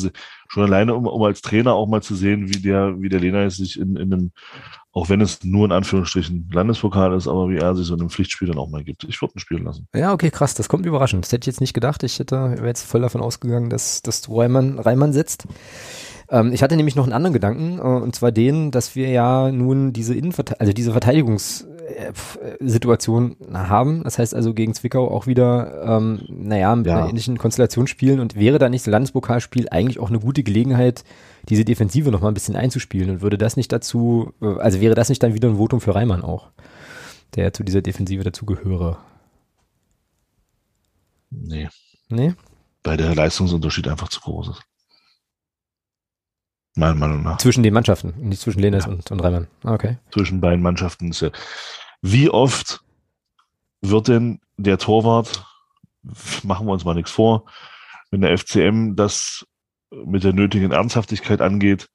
schon 0.48 0.64
alleine, 0.64 0.96
um, 0.96 1.06
um 1.06 1.24
als 1.24 1.42
Trainer 1.42 1.74
auch 1.74 1.88
mal 1.88 2.02
zu 2.02 2.16
sehen, 2.16 2.50
wie 2.50 2.60
der, 2.60 3.02
wie 3.02 3.10
der 3.10 3.20
Lena 3.20 3.44
jetzt 3.44 3.58
sich 3.58 3.80
in, 3.80 3.96
in 3.96 4.14
einem, 4.14 4.32
auch 4.92 5.10
wenn 5.10 5.22
es 5.22 5.44
nur 5.44 5.66
in 5.66 5.72
Anführungsstrichen 5.72 6.50
Landespokal 6.52 7.14
ist, 7.14 7.28
aber 7.28 7.50
wie 7.50 7.58
er 7.58 7.76
sich 7.76 7.86
so 7.86 7.94
in 7.94 8.00
einem 8.00 8.10
Pflichtspiel 8.10 8.48
dann 8.48 8.58
auch 8.58 8.70
mal 8.70 8.84
gibt. 8.84 9.04
Ich 9.04 9.22
würde 9.22 9.36
ihn 9.36 9.40
spielen 9.40 9.64
lassen. 9.64 9.88
Ja, 9.94 10.14
okay, 10.14 10.32
krass, 10.32 10.56
das 10.56 10.70
kommt 10.70 10.86
überraschend. 10.86 11.26
Das 11.26 11.32
hätte 11.32 11.44
ich 11.44 11.54
jetzt 11.54 11.62
nicht 11.62 11.74
gedacht. 11.74 12.04
Ich 12.04 12.18
hätte 12.18 12.36
wäre 12.36 12.68
jetzt 12.68 12.84
voll 12.84 13.02
davon 13.02 13.22
ausgegangen, 13.22 13.70
dass, 13.70 14.02
dass 14.02 14.22
du 14.22 14.40
Reimann, 14.40 14.80
Reimann 14.80 15.14
setzt. 15.14 15.46
Ähm, 16.30 16.52
ich 16.54 16.64
hatte 16.64 16.76
nämlich 16.76 16.96
noch 16.96 17.04
einen 17.04 17.14
anderen 17.14 17.34
Gedanken, 17.34 17.80
äh, 17.80 17.82
und 17.82 18.16
zwar 18.16 18.32
den, 18.32 18.72
dass 18.72 18.96
wir 18.96 19.10
ja 19.10 19.52
nun 19.52 19.94
diese 19.94 20.16
Innenverte 20.16 20.60
also 20.60 20.74
diese 20.74 20.94
Verteidigungssituation 21.90 23.36
haben. 23.54 24.04
Das 24.04 24.18
heißt 24.20 24.34
also 24.36 24.54
gegen 24.54 24.74
Zwickau 24.74 25.10
auch 25.10 25.28
wieder, 25.28 25.84
ähm, 25.98 26.22
naja, 26.30 26.76
mit 26.76 26.88
Ja. 26.88 26.98
einer 26.98 27.10
ähnlichen 27.10 27.38
Konstellation 27.38 27.88
spielen 27.88 28.20
und 28.20 28.36
wäre 28.36 28.60
da 28.60 28.70
nicht 28.70 28.86
das 28.86 28.92
Landespokalspiel 28.92 29.68
eigentlich 29.70 30.00
auch 30.00 30.10
eine 30.10 30.20
gute 30.20 30.44
Gelegenheit, 30.44 31.04
diese 31.48 31.66
Defensive 31.66 32.12
noch 32.12 32.22
mal 32.22 32.28
ein 32.30 32.34
bisschen 32.34 32.56
einzuspielen 32.56 33.10
und 33.10 33.22
würde 33.22 33.38
das 33.38 33.58
nicht 33.58 33.72
dazu, 33.72 34.34
äh, 34.42 34.58
also 34.60 34.82
wäre 34.82 34.96
das 34.96 35.10
nicht 35.10 35.24
dann 35.24 35.34
wieder 35.34 35.50
ein 35.50 35.58
Votum 35.58 35.82
für 35.82 35.96
Reimann 35.96 36.24
auch, 36.24 36.50
der 37.36 37.54
zu 37.54 37.64
dieser 37.64 37.82
Defensive 37.82 38.24
dazu 38.24 38.46
gehöre? 38.46 38.98
Nee. 41.32 41.70
Nee? 42.10 42.34
Weil 42.84 42.98
der 42.98 43.14
Leistungsunterschied 43.14 43.88
einfach 43.88 44.10
zu 44.10 44.20
groß 44.22 44.50
ist. 44.50 44.62
Meiner 46.76 46.96
Meinung 46.96 47.24
nach. 47.24 47.38
Zwischen 47.40 47.62
den 47.64 47.74
Mannschaften, 47.74 48.14
nicht 48.18 48.42
zwischen 48.42 48.60
Lenes 48.62 48.86
Ja. 48.86 48.92
und, 48.92 49.12
und 49.12 49.20
Reimann. 49.20 49.48
Ah, 49.64 49.74
Okay. 49.74 49.98
Zwischen 50.12 50.40
beiden 50.40 50.62
Mannschaften 50.62 51.10
ist 51.10 51.22
ja. 51.22 51.30
Wie 52.02 52.30
oft 52.30 52.82
wird 53.82 54.08
denn 54.08 54.40
der 54.58 54.78
Torwart, 54.78 55.46
machen 56.44 56.68
wir 56.68 56.74
uns 56.74 56.86
mal 56.86 56.94
nichts 56.96 57.12
vor, 57.12 57.46
wenn 58.12 58.22
der 58.22 58.38
FCM 58.38 58.96
das 58.96 59.46
mit 60.06 60.24
der 60.24 60.34
nötigen 60.34 60.72
Ernsthaftigkeit 60.72 61.42
angeht, 61.42 61.90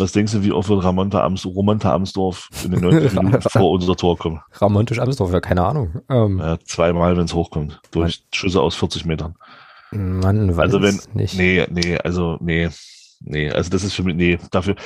was 0.00 0.12
denkst 0.12 0.32
du, 0.32 0.42
wie 0.44 0.52
oft 0.52 0.68
wird 0.68 0.84
Ramonta, 0.84 1.24
Ams, 1.24 1.44
Romonta 1.44 1.92
Amsdorf 1.92 2.48
in 2.64 2.70
den 2.70 2.82
90 2.82 3.12
Minuten 3.14 3.42
vor 3.50 3.72
unser 3.72 3.96
Tor 3.96 4.16
kommen? 4.16 4.40
Ramontisch 4.52 5.00
Amsdorf, 5.00 5.32
ja, 5.32 5.40
keine 5.40 5.64
Ahnung. 5.64 6.00
Ähm, 6.08 6.38
Ja, 6.38 6.58
zweimal, 6.60 7.16
wenn 7.16 7.24
es 7.24 7.34
hochkommt. 7.34 7.80
Durch 7.90 8.22
Schüsse 8.32 8.60
aus 8.60 8.76
40 8.76 9.06
Metern. 9.06 9.34
Man 9.90 10.56
weiß 10.56 10.66
Also 10.72 10.82
wenn- 10.82 11.00
nicht. 11.14 11.36
Nee, 11.36 11.66
nee, 11.70 11.98
also 11.98 12.36
nee. 12.40 12.68
Nee, 13.20 13.50
also 13.50 13.70
das 13.70 13.82
ist 13.82 13.94
für 13.94 14.04
mich, 14.04 14.14
nee, 14.14 14.38
dafür, 14.52 14.76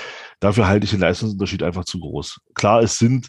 dafür 0.40 0.66
halte 0.66 0.84
ich 0.84 0.90
den 0.90 1.00
Leistungsunterschied 1.00 1.62
einfach 1.62 1.84
zu 1.84 2.00
groß. 2.00 2.40
Klar, 2.54 2.80
es 2.80 2.96
sind, 2.96 3.28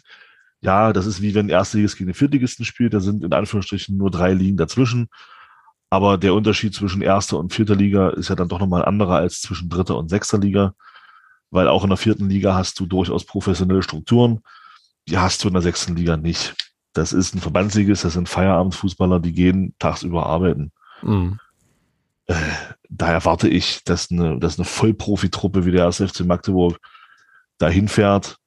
ja, 0.64 0.92
das 0.92 1.06
ist 1.06 1.20
wie 1.22 1.34
wenn 1.34 1.48
Erstligist 1.48 1.96
gegen 1.96 2.08
den 2.08 2.14
Viertligisten 2.14 2.64
spielt, 2.64 2.94
da 2.94 3.00
sind 3.00 3.22
in 3.22 3.32
Anführungsstrichen 3.32 3.96
nur 3.96 4.10
drei 4.10 4.32
Ligen 4.32 4.56
dazwischen. 4.56 5.08
Aber 5.90 6.18
der 6.18 6.34
Unterschied 6.34 6.74
zwischen 6.74 7.02
erster 7.02 7.38
und 7.38 7.52
vierter 7.52 7.76
Liga 7.76 8.08
ist 8.10 8.28
ja 8.28 8.34
dann 8.34 8.48
doch 8.48 8.58
nochmal 8.58 8.82
ein 8.82 8.88
anderer 8.88 9.16
als 9.16 9.40
zwischen 9.40 9.68
dritter 9.68 9.96
und 9.96 10.08
sechster 10.08 10.38
Liga. 10.38 10.74
Weil 11.50 11.68
auch 11.68 11.84
in 11.84 11.90
der 11.90 11.98
vierten 11.98 12.28
Liga 12.28 12.54
hast 12.54 12.80
du 12.80 12.86
durchaus 12.86 13.24
professionelle 13.24 13.82
Strukturen. 13.82 14.40
Die 15.08 15.18
hast 15.18 15.44
du 15.44 15.48
in 15.48 15.54
der 15.54 15.62
sechsten 15.62 15.94
Liga 15.94 16.16
nicht. 16.16 16.56
Das 16.94 17.12
ist 17.12 17.34
ein 17.34 17.40
Verbandsligist, 17.40 18.04
das 18.04 18.14
sind 18.14 18.28
Feierabendfußballer, 18.28 19.20
die 19.20 19.32
gehen 19.32 19.74
tagsüber 19.78 20.26
arbeiten 20.26 20.72
Mhm. 21.04 21.38
da 22.88 23.12
erwarte 23.12 23.48
ich, 23.48 23.84
dass 23.84 24.10
eine, 24.10 24.38
dass 24.38 24.58
eine 24.58 24.64
Vollprofi-Truppe 24.64 25.66
wie 25.66 25.72
der 25.72 25.84
1. 25.86 26.00
FC 26.00 26.20
Magdeburg 26.20 26.78
da 27.58 27.68
hinfährt, 27.68 28.38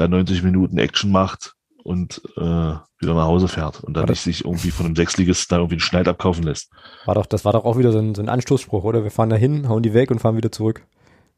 da 0.00 0.08
90 0.08 0.42
Minuten 0.42 0.78
Action 0.78 1.10
macht 1.12 1.54
und 1.82 2.20
äh, 2.36 2.40
wieder 2.40 3.14
nach 3.14 3.24
Hause 3.26 3.48
fährt 3.48 3.82
und 3.82 3.94
dann 3.94 4.04
War 4.04 4.10
nicht 4.10 4.22
sich 4.22 4.44
irgendwie 4.44 4.70
von 4.70 4.86
einem 4.86 4.96
Sechsligisten 4.96 5.54
da 5.54 5.58
irgendwie 5.58 5.74
einen 5.74 5.80
Schneid 5.80 6.08
abkaufen 6.08 6.44
lässt. 6.44 6.70
War 7.06 7.14
doch, 7.14 7.26
das 7.26 7.44
war 7.44 7.52
doch 7.52 7.64
auch 7.64 7.78
wieder 7.78 7.92
so 7.92 7.98
ein, 7.98 8.14
so 8.14 8.22
ein 8.22 8.28
Anstoßspruch, 8.28 8.84
oder? 8.84 9.02
Wir 9.04 9.10
fahren 9.10 9.30
da 9.30 9.36
hin, 9.36 9.68
hauen 9.68 9.82
die 9.82 9.94
weg 9.94 10.10
und 10.10 10.18
fahren 10.18 10.36
wieder 10.36 10.52
zurück. 10.52 10.86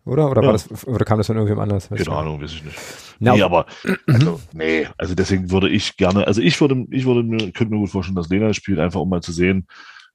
Oder? 0.05 0.29
Oder, 0.31 0.43
war 0.43 0.49
Ja. 0.49 0.53
das, 0.53 0.87
oder 0.87 1.05
kam 1.05 1.19
das 1.19 1.29
von 1.29 1.37
irgendwem 1.37 1.61
anders? 1.61 1.89
Keine. 1.89 2.11
Ahnung, 2.11 2.43
weiß 2.43 2.53
ich 2.53 2.65
nicht. 2.65 2.77
Na, 3.21 3.35
nee, 3.35 3.43
aber 3.43 3.67
also, 4.09 4.41
nee, 4.53 4.89
also 4.99 5.15
deswegen 5.15 5.51
würde 5.53 5.69
ich 5.69 5.97
gerne, 5.97 6.27
also 6.27 6.41
ich 6.41 6.61
würde, 6.61 6.87
ich 6.91 7.05
würde 7.05 7.23
mir, 7.23 7.53
könnte 7.53 7.73
mir 7.73 7.79
gut 7.79 7.91
vorstellen, 7.91 8.17
dass 8.17 8.29
Lena 8.29 8.53
spielt, 8.53 8.81
einfach 8.81 9.01
um 9.01 9.09
mal 9.09 9.23
zu 9.23 9.31
sehen, 9.31 9.69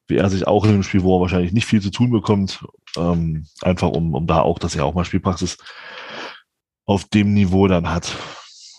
wie 0.07 0.17
er 0.17 0.29
sich 0.29 0.45
auch 0.45 0.65
in 0.65 0.71
einem 0.71 0.83
Spiel, 0.83 1.03
wo 1.03 1.17
er 1.17 1.21
wahrscheinlich 1.21 1.53
nicht 1.53 1.65
viel 1.67 1.81
zu 1.81 1.89
tun 1.91 2.11
bekommt, 2.11 2.65
ähm, 2.97 3.45
einfach 3.61 3.89
um, 3.89 4.13
um 4.13 4.27
da 4.27 4.41
auch, 4.41 4.59
dass 4.59 4.75
er 4.75 4.85
auch 4.85 4.93
mal 4.93 5.05
Spielpraxis 5.05 5.57
auf 6.87 7.03
dem 7.03 7.33
Niveau 7.35 7.67
dann 7.67 7.89
hat. 7.89 8.17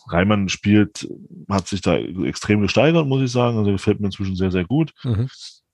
Reimann 0.09 0.49
spielt, 0.49 1.07
hat 1.49 1.69
sich 1.69 1.83
da 1.83 1.97
extrem 1.97 2.63
gesteigert, 2.63 3.07
muss 3.07 3.23
ich 3.23 3.31
sagen. 3.31 3.59
Also 3.59 3.71
gefällt 3.71 4.01
mir 4.01 4.07
inzwischen 4.07 4.35
sehr, 4.35 4.51
sehr 4.51 4.65
gut. 4.65 4.93
Mhm. 5.05 5.29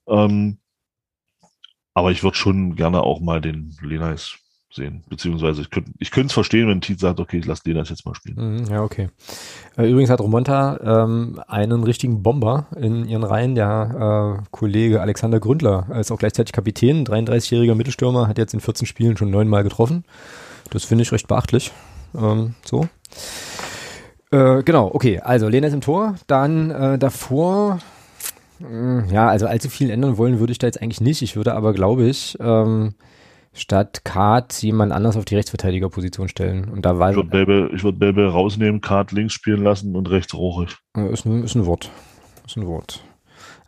Ähm, 0.07 0.57
aber 1.93 2.11
ich 2.11 2.21
würde 2.21 2.37
schon 2.37 2.75
gerne 2.75 3.01
auch 3.01 3.21
mal 3.21 3.39
den 3.39 3.75
Lenais 3.81 4.37
sehen. 4.69 5.05
Beziehungsweise 5.07 5.61
ich 5.61 5.69
könnte 5.69 5.91
ich 5.99 6.11
es 6.13 6.33
verstehen, 6.33 6.67
wenn 6.67 6.81
Tiet 6.81 6.99
sagt, 6.99 7.21
okay, 7.21 7.37
ich 7.37 7.45
lasse 7.45 7.61
Lenais 7.65 7.89
jetzt 7.89 8.05
mal 8.05 8.13
spielen. 8.13 8.57
Mhm, 8.57 8.65
Ja, 8.69 8.83
okay. 8.83 9.09
Äh, 9.77 9.89
Übrigens 9.89 10.09
hat 10.09 10.19
Romonta 10.19 11.03
ähm, 11.05 11.39
einen 11.47 11.83
richtigen 11.85 12.21
Bomber 12.21 12.67
in 12.75 13.07
ihren 13.07 13.23
Reihen. 13.23 13.55
Der 13.55 14.41
äh, 14.41 14.47
Kollege 14.51 14.99
Alexander 15.01 15.39
Gründler 15.39 15.87
ist 15.97 16.11
auch 16.11 16.19
gleichzeitig 16.19 16.51
Kapitän. 16.51 17.05
33-jähriger 17.05 17.75
Mittelstürmer, 17.75 18.27
hat 18.27 18.37
jetzt 18.37 18.53
in 18.53 18.59
14 18.59 18.85
Spielen 18.85 19.15
schon 19.15 19.31
neunmal 19.31 19.63
getroffen. 19.63 20.03
Das 20.71 20.83
finde 20.83 21.03
ich 21.03 21.13
recht 21.13 21.29
beachtlich. 21.29 21.71
Ähm, 22.17 22.55
so. 22.63 22.87
Äh, 24.31 24.63
genau, 24.63 24.89
okay. 24.93 25.19
Also 25.19 25.47
Lena 25.47 25.67
ist 25.67 25.73
im 25.73 25.81
Tor. 25.81 26.15
Dann 26.27 26.71
äh, 26.71 26.97
davor, 26.97 27.79
mh, 28.59 29.05
ja, 29.11 29.27
also 29.27 29.47
allzu 29.47 29.69
viel 29.69 29.89
ändern 29.89 30.17
wollen 30.17 30.39
würde 30.39 30.51
ich 30.51 30.57
da 30.59 30.67
jetzt 30.67 30.81
eigentlich 30.81 31.01
nicht. 31.01 31.21
Ich 31.21 31.35
würde 31.35 31.53
aber, 31.53 31.73
glaube 31.73 32.05
ich, 32.05 32.37
ähm, 32.39 32.95
statt 33.53 34.03
Kart 34.03 34.61
jemand 34.61 34.91
anders 34.91 35.15
auf 35.15 35.25
die 35.25 35.35
Rechtsverteidigerposition 35.35 36.27
stellen. 36.27 36.69
Und 36.69 36.85
da 36.85 36.99
war 36.99 37.11
Ich 37.11 37.15
würde 37.15 37.29
Belbe, 37.29 37.69
ich 37.73 37.83
würd 37.83 37.99
Belbe 37.99 38.27
rausnehmen, 38.31 38.81
Kart 38.81 39.11
links 39.11 39.33
spielen 39.33 39.63
lassen 39.63 39.95
und 39.95 40.09
rechts 40.09 40.33
Rohrig. 40.33 40.77
Ja, 40.95 41.07
Ist 41.07 41.25
ein, 41.25 41.43
ist 41.43 41.55
ein 41.55 41.65
Wort. 41.65 41.89
Ist 42.45 42.57
ein 42.57 42.67
Wort. 42.67 43.01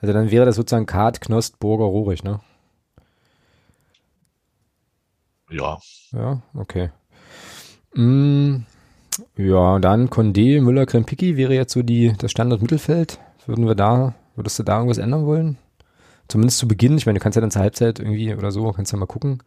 Also 0.01 0.13
dann 0.13 0.29
wäre 0.29 0.45
das 0.45 0.55
sozusagen 0.55 0.85
Kart, 0.85 1.21
Knost, 1.21 1.59
Burger, 1.59 1.85
Rohrig, 1.85 2.23
ne? 2.23 2.39
Ja, 5.49 5.77
Ja, 6.11 6.41
okay. 6.53 6.89
Mm, 7.97 8.65
ja, 9.37 9.79
dann 9.79 10.09
Condé, 10.09 10.61
Müller, 10.61 10.85
Krempicki 10.85 11.35
wäre 11.35 11.55
jetzt 11.55 11.73
so 11.73 11.81
die, 11.81 12.13
das 12.19 12.29
Standard-Mittelfeld. 12.29 13.19
Würden 13.47 13.65
wir 13.65 13.73
da, 13.73 14.13
würdest 14.35 14.59
du 14.59 14.63
da 14.63 14.75
irgendwas 14.75 14.99
ändern 14.99 15.25
wollen? 15.25 15.57
Zumindest 16.27 16.59
zu 16.59 16.67
Beginn. 16.67 16.97
Ich 16.97 17.07
meine, 17.07 17.17
du 17.17 17.23
kannst 17.23 17.35
ja 17.37 17.41
dann 17.41 17.49
zur 17.49 17.63
Halbzeit 17.63 17.99
irgendwie 17.99 18.35
oder 18.35 18.51
so, 18.51 18.71
kannst 18.71 18.91
ja 18.91 18.99
mal 18.99 19.07
gucken. 19.07 19.41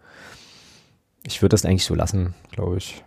Ich 1.22 1.42
würde 1.42 1.51
das 1.51 1.64
eigentlich 1.64 1.84
so 1.84 1.94
lassen, 1.94 2.34
glaube 2.51 2.78
ich. 2.78 3.05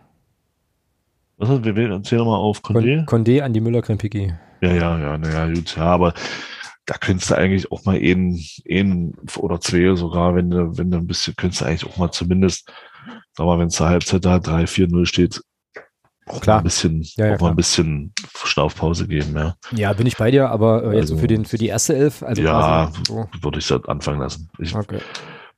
was 1.37 1.49
hat, 1.49 1.65
wir, 1.65 1.75
wir 1.75 1.89
erzähl 1.89 2.19
doch 2.19 2.25
mal 2.25 2.37
auf 2.37 2.61
Condé. 2.61 3.05
Con 3.05 3.25
Condé 3.25 3.41
an 3.41 3.51
die 3.51 3.59
Müller, 3.59 3.81
Krempicki. 3.81 4.33
Ja, 4.61 4.71
ja, 4.73 4.97
ja, 4.97 5.17
naja, 5.17 5.47
gut, 5.47 5.75
ja, 5.75 5.83
aber 5.83 6.13
da 6.85 6.95
könntest 6.97 7.31
du 7.31 7.35
eigentlich 7.35 7.69
auch 7.71 7.83
mal 7.83 7.97
einen, 7.97 8.39
einen 8.69 9.13
oder 9.37 9.59
zwei 9.59 9.93
sogar, 9.95 10.35
wenn 10.35 10.51
du, 10.51 10.77
wenn 10.77 10.91
du 10.91 10.99
ein 10.99 11.07
bisschen, 11.07 11.35
könntest 11.35 11.61
du 11.61 11.65
eigentlich 11.65 11.85
auch 11.85 11.97
mal 11.97 12.11
zumindest, 12.11 12.71
mal, 13.37 13.59
wenn 13.59 13.67
es 13.67 13.75
zur 13.75 13.89
Halbzeit 13.89 14.23
da 14.25 14.35
3-4-0 14.37 15.05
steht, 15.05 15.41
auch 16.25 16.39
Klar. 16.41 16.59
ein 16.59 16.63
bisschen, 16.63 17.01
Ja, 17.17 17.27
ja, 17.27 17.37
klar. 17.37 17.49
ein 17.51 17.55
bisschen 17.55 18.13
Schnaufpause 18.43 19.07
geben, 19.07 19.35
ja. 19.35 19.55
Ja, 19.71 19.91
bin 19.93 20.07
ich 20.07 20.15
bei 20.17 20.31
dir, 20.31 20.49
aber 20.49 20.83
äh, 20.83 20.95
jetzt 20.97 21.07
so 21.09 21.15
Also- 21.15 21.17
für, 21.17 21.27
den, 21.27 21.45
für 21.45 21.57
die 21.57 21.67
erste 21.67 21.95
Elf, 21.95 22.23
also 22.23 22.41
Ja. 22.41 22.91
so. 23.07 23.27
Würde 23.41 23.59
ich 23.59 23.67
das 23.67 23.83
anfangen 23.85 24.19
lassen. 24.19 24.49
Ich, 24.59 24.73
Okay. 24.75 24.99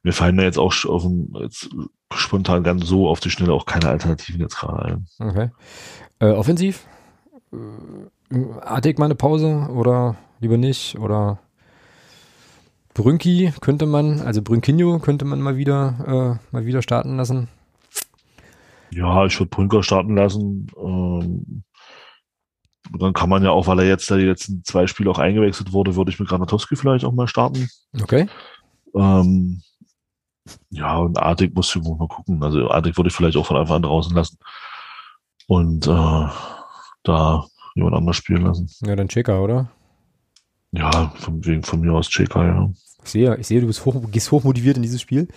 Mir 0.04 0.14
fallen 0.14 0.38
da 0.38 0.44
jetzt 0.44 0.60
auch 0.60 0.74
auf 0.86 1.02
dem, 1.02 1.34
jetzt 1.42 1.68
spontan 2.14 2.62
ganz 2.64 2.86
so 2.86 3.08
auf 3.10 3.20
die 3.20 3.32
Schnelle 3.32 3.54
auch 3.54 3.66
keine 3.66 3.90
Alternativen 3.90 4.40
jetzt 4.40 4.56
gerade 4.58 4.86
ein. 4.86 5.08
Okay. 5.20 5.50
Äh, 6.20 6.30
offensiv? 6.32 6.86
Äh, 7.52 8.38
Artig 8.62 8.98
mal 9.00 9.06
eine 9.06 9.16
Pause 9.16 9.68
oder 9.74 10.16
lieber 10.40 10.58
nicht? 10.58 10.98
Oder 11.00 11.40
Brünki 12.94 13.52
könnte 13.62 13.86
man, 13.86 14.22
also 14.22 14.42
Brünkinho 14.42 15.00
könnte 15.00 15.26
man 15.26 15.42
mal 15.42 15.58
wieder, 15.58 16.40
äh, 16.42 16.54
mal 16.56 16.66
wieder 16.66 16.82
starten 16.82 17.18
lassen. 17.18 17.50
Ja, 18.92 19.26
ich 19.26 19.40
würde 19.40 19.50
Brünker 19.50 19.84
starten 19.84 20.16
lassen. 20.16 20.68
Ähm, 20.78 21.64
und 22.92 23.02
dann 23.02 23.14
kann 23.14 23.30
man 23.30 23.44
ja 23.44 23.52
auch, 23.52 23.68
weil 23.68 23.80
er 23.80 23.88
jetzt 23.88 24.10
da 24.10 24.18
die 24.18 24.26
letzten 24.26 24.64
zwei 24.64 24.88
Spiele 24.88 25.10
auch 25.10 25.20
eingewechselt 25.20 25.74
wurde, 25.74 25.96
würde 25.96 26.12
ich 26.12 26.20
mit 26.20 26.30
Granatowski 26.30 26.76
vielleicht 26.76 27.04
auch 27.06 27.14
mal 27.14 27.28
starten. 27.28 27.68
Okay. 28.00 28.28
Ähm, 28.96 29.62
ja, 30.70 30.98
und 30.98 31.18
Artig 31.18 31.56
muss 31.56 31.76
ich 31.76 31.82
mal 31.82 32.08
gucken. 32.08 32.44
Also 32.44 32.70
Artig 32.70 32.96
würde 32.98 33.10
ich 33.10 33.16
vielleicht 33.16 33.38
auch 33.38 33.46
von 33.46 33.58
Anfang 33.58 33.78
an 33.78 33.82
draußen 33.82 34.16
lassen. 34.16 34.38
Und 35.48 35.88
äh, 35.88 36.28
da 37.04 37.46
jemand 37.76 37.96
anders 37.96 38.16
spielen 38.16 38.44
lassen. 38.44 38.70
Ja, 38.82 38.96
dann 38.96 39.08
Cheka, 39.08 39.40
oder? 39.40 39.72
Ja, 40.72 41.14
von, 41.16 41.44
wegen 41.46 41.64
von 41.64 41.80
mir 41.80 41.94
aus 41.94 42.10
Cheka, 42.10 42.46
ja. 42.46 42.70
Ich 43.04 43.12
sehe, 43.12 43.38
ich 43.38 43.48
sehe, 43.48 43.62
du 43.62 43.68
bist 43.68 43.86
hoch, 43.86 43.96
gehst 44.12 44.32
hochmotiviert 44.32 44.78
in 44.78 44.84
dieses 44.84 45.02
Spiel. 45.02 45.28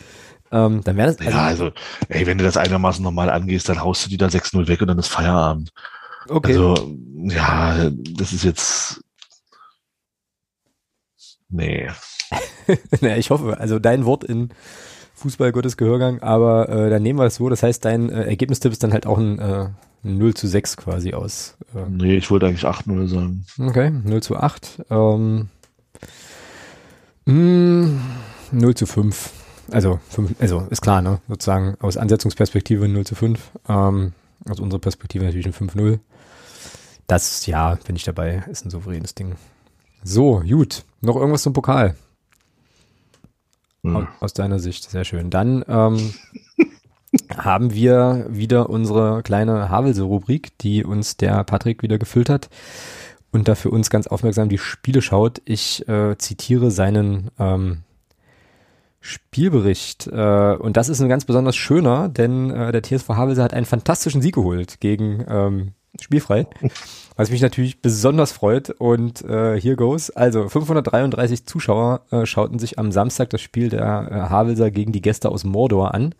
Ähm, 0.50 0.82
dann 0.84 0.96
wäre 0.96 1.08
das, 1.08 1.18
also, 1.18 1.30
ja, 1.30 1.44
also, 1.44 1.70
ey, 2.08 2.26
wenn 2.26 2.38
du 2.38 2.44
das 2.44 2.56
einigermaßen 2.56 3.02
normal 3.02 3.30
angehst, 3.30 3.68
dann 3.68 3.82
haust 3.82 4.06
du 4.06 4.10
die 4.10 4.16
da 4.16 4.26
6-0 4.26 4.66
weg 4.68 4.80
und 4.80 4.88
dann 4.88 4.98
ist 4.98 5.08
Feierabend. 5.08 5.72
okay. 6.28 6.52
Also, 6.52 6.74
ja, 7.14 7.90
das 7.90 8.32
ist 8.32 8.44
jetzt. 8.44 9.00
Nee. 11.50 11.88
ja, 13.00 13.16
ich 13.16 13.30
hoffe, 13.30 13.58
also 13.58 13.78
dein 13.78 14.04
Wort 14.04 14.24
in 14.24 14.50
Fußball 15.14 15.52
Gottes 15.52 15.76
Gehörgang, 15.76 16.20
aber 16.22 16.68
äh, 16.68 16.90
dann 16.90 17.02
nehmen 17.02 17.18
wir 17.18 17.24
es 17.26 17.36
so. 17.36 17.48
Das 17.48 17.62
heißt, 17.62 17.84
dein 17.84 18.08
äh, 18.10 18.24
Ergebnistipp 18.24 18.70
ist 18.72 18.82
dann 18.82 18.92
halt 18.92 19.06
auch 19.06 19.18
ein, 19.18 19.38
äh, 19.38 19.68
ein 20.04 20.18
0 20.18 20.34
zu 20.34 20.46
6 20.46 20.76
quasi 20.76 21.12
aus. 21.14 21.56
Äh, 21.74 21.88
Nee, 21.90 22.16
ich 22.16 22.30
wollte 22.30 22.46
eigentlich 22.46 22.64
8-0 22.66 23.08
sagen. 23.08 23.46
Okay, 23.58 23.90
0 23.90 24.22
zu 24.22 24.36
8. 24.36 24.84
Ähm, 24.90 25.48
mh, 27.26 28.00
0 28.52 28.74
zu 28.74 28.86
5. 28.86 29.30
Also, 29.70 30.00
also 30.38 30.66
ist 30.70 30.80
klar, 30.82 31.02
ne? 31.02 31.20
Sozusagen 31.28 31.76
aus 31.80 31.96
Ansetzungsperspektive 31.96 32.88
0 32.88 33.04
zu 33.06 33.14
5. 33.14 33.50
Ähm, 33.68 34.12
aus 34.48 34.60
unserer 34.60 34.80
Perspektive 34.80 35.24
natürlich 35.24 35.46
ein 35.46 35.52
5-0. 35.52 35.98
Das, 37.06 37.46
ja, 37.46 37.74
bin 37.86 37.96
ich 37.96 38.04
dabei, 38.04 38.44
ist 38.50 38.64
ein 38.64 38.70
souveränes 38.70 39.14
Ding. 39.14 39.36
So, 40.04 40.40
gut. 40.40 40.84
Noch 41.00 41.16
irgendwas 41.16 41.42
zum 41.42 41.52
Pokal 41.52 41.94
Hm. 43.84 43.96
aus, 43.96 44.06
aus 44.20 44.32
deiner 44.34 44.58
Sicht. 44.58 44.90
Sehr 44.90 45.04
schön. 45.04 45.30
Dann 45.30 45.64
ähm, 45.68 46.12
haben 47.36 47.72
wir 47.72 48.26
wieder 48.28 48.70
unsere 48.70 49.22
kleine 49.22 49.68
Havelse-Rubrik, 49.68 50.56
die 50.58 50.84
uns 50.84 51.16
der 51.16 51.44
Patrick 51.44 51.82
wieder 51.82 51.98
gefüllt 51.98 52.28
hat. 52.28 52.48
und 53.30 53.46
da 53.48 53.54
für 53.54 53.70
uns 53.70 53.90
ganz 53.90 54.06
aufmerksam 54.06 54.48
die 54.48 54.58
Spiele 54.58 55.02
schaut. 55.02 55.40
Ich 55.44 55.86
äh, 55.88 56.16
zitiere 56.18 56.70
seinen 56.70 57.30
ähm, 57.38 57.82
Spielbericht. 59.00 60.06
Äh, 60.08 60.56
und 60.56 60.76
das 60.76 60.88
ist 60.88 61.00
ein 61.00 61.08
ganz 61.08 61.24
besonders 61.24 61.56
schöner, 61.56 62.08
denn 62.08 62.50
äh, 62.50 62.72
der 62.72 62.82
TSV 62.82 63.08
Havelse 63.10 63.42
hat 63.42 63.54
einen 63.54 63.66
fantastischen 63.66 64.22
Sieg 64.22 64.34
geholt 64.34 64.80
gegen 64.80 65.24
ähm, 65.28 65.72
Spielfrei. 66.00 66.46
Was 67.16 67.30
mich 67.30 67.40
natürlich 67.40 67.82
besonders 67.82 68.32
freut. 68.32 68.70
Und 68.70 69.22
äh, 69.22 69.60
here 69.60 69.76
goes. 69.76 70.10
Also 70.10 70.48
533 70.48 71.46
Zuschauer 71.46 72.02
äh, 72.10 72.26
schauten 72.26 72.58
sich 72.58 72.78
am 72.78 72.92
Samstag 72.92 73.30
das 73.30 73.40
Spiel 73.40 73.68
der 73.68 74.08
äh, 74.10 74.14
Havelser 74.30 74.70
gegen 74.70 74.92
die 74.92 75.02
Gäste 75.02 75.28
aus 75.28 75.44
Mordor 75.44 75.94
an. 75.94 76.14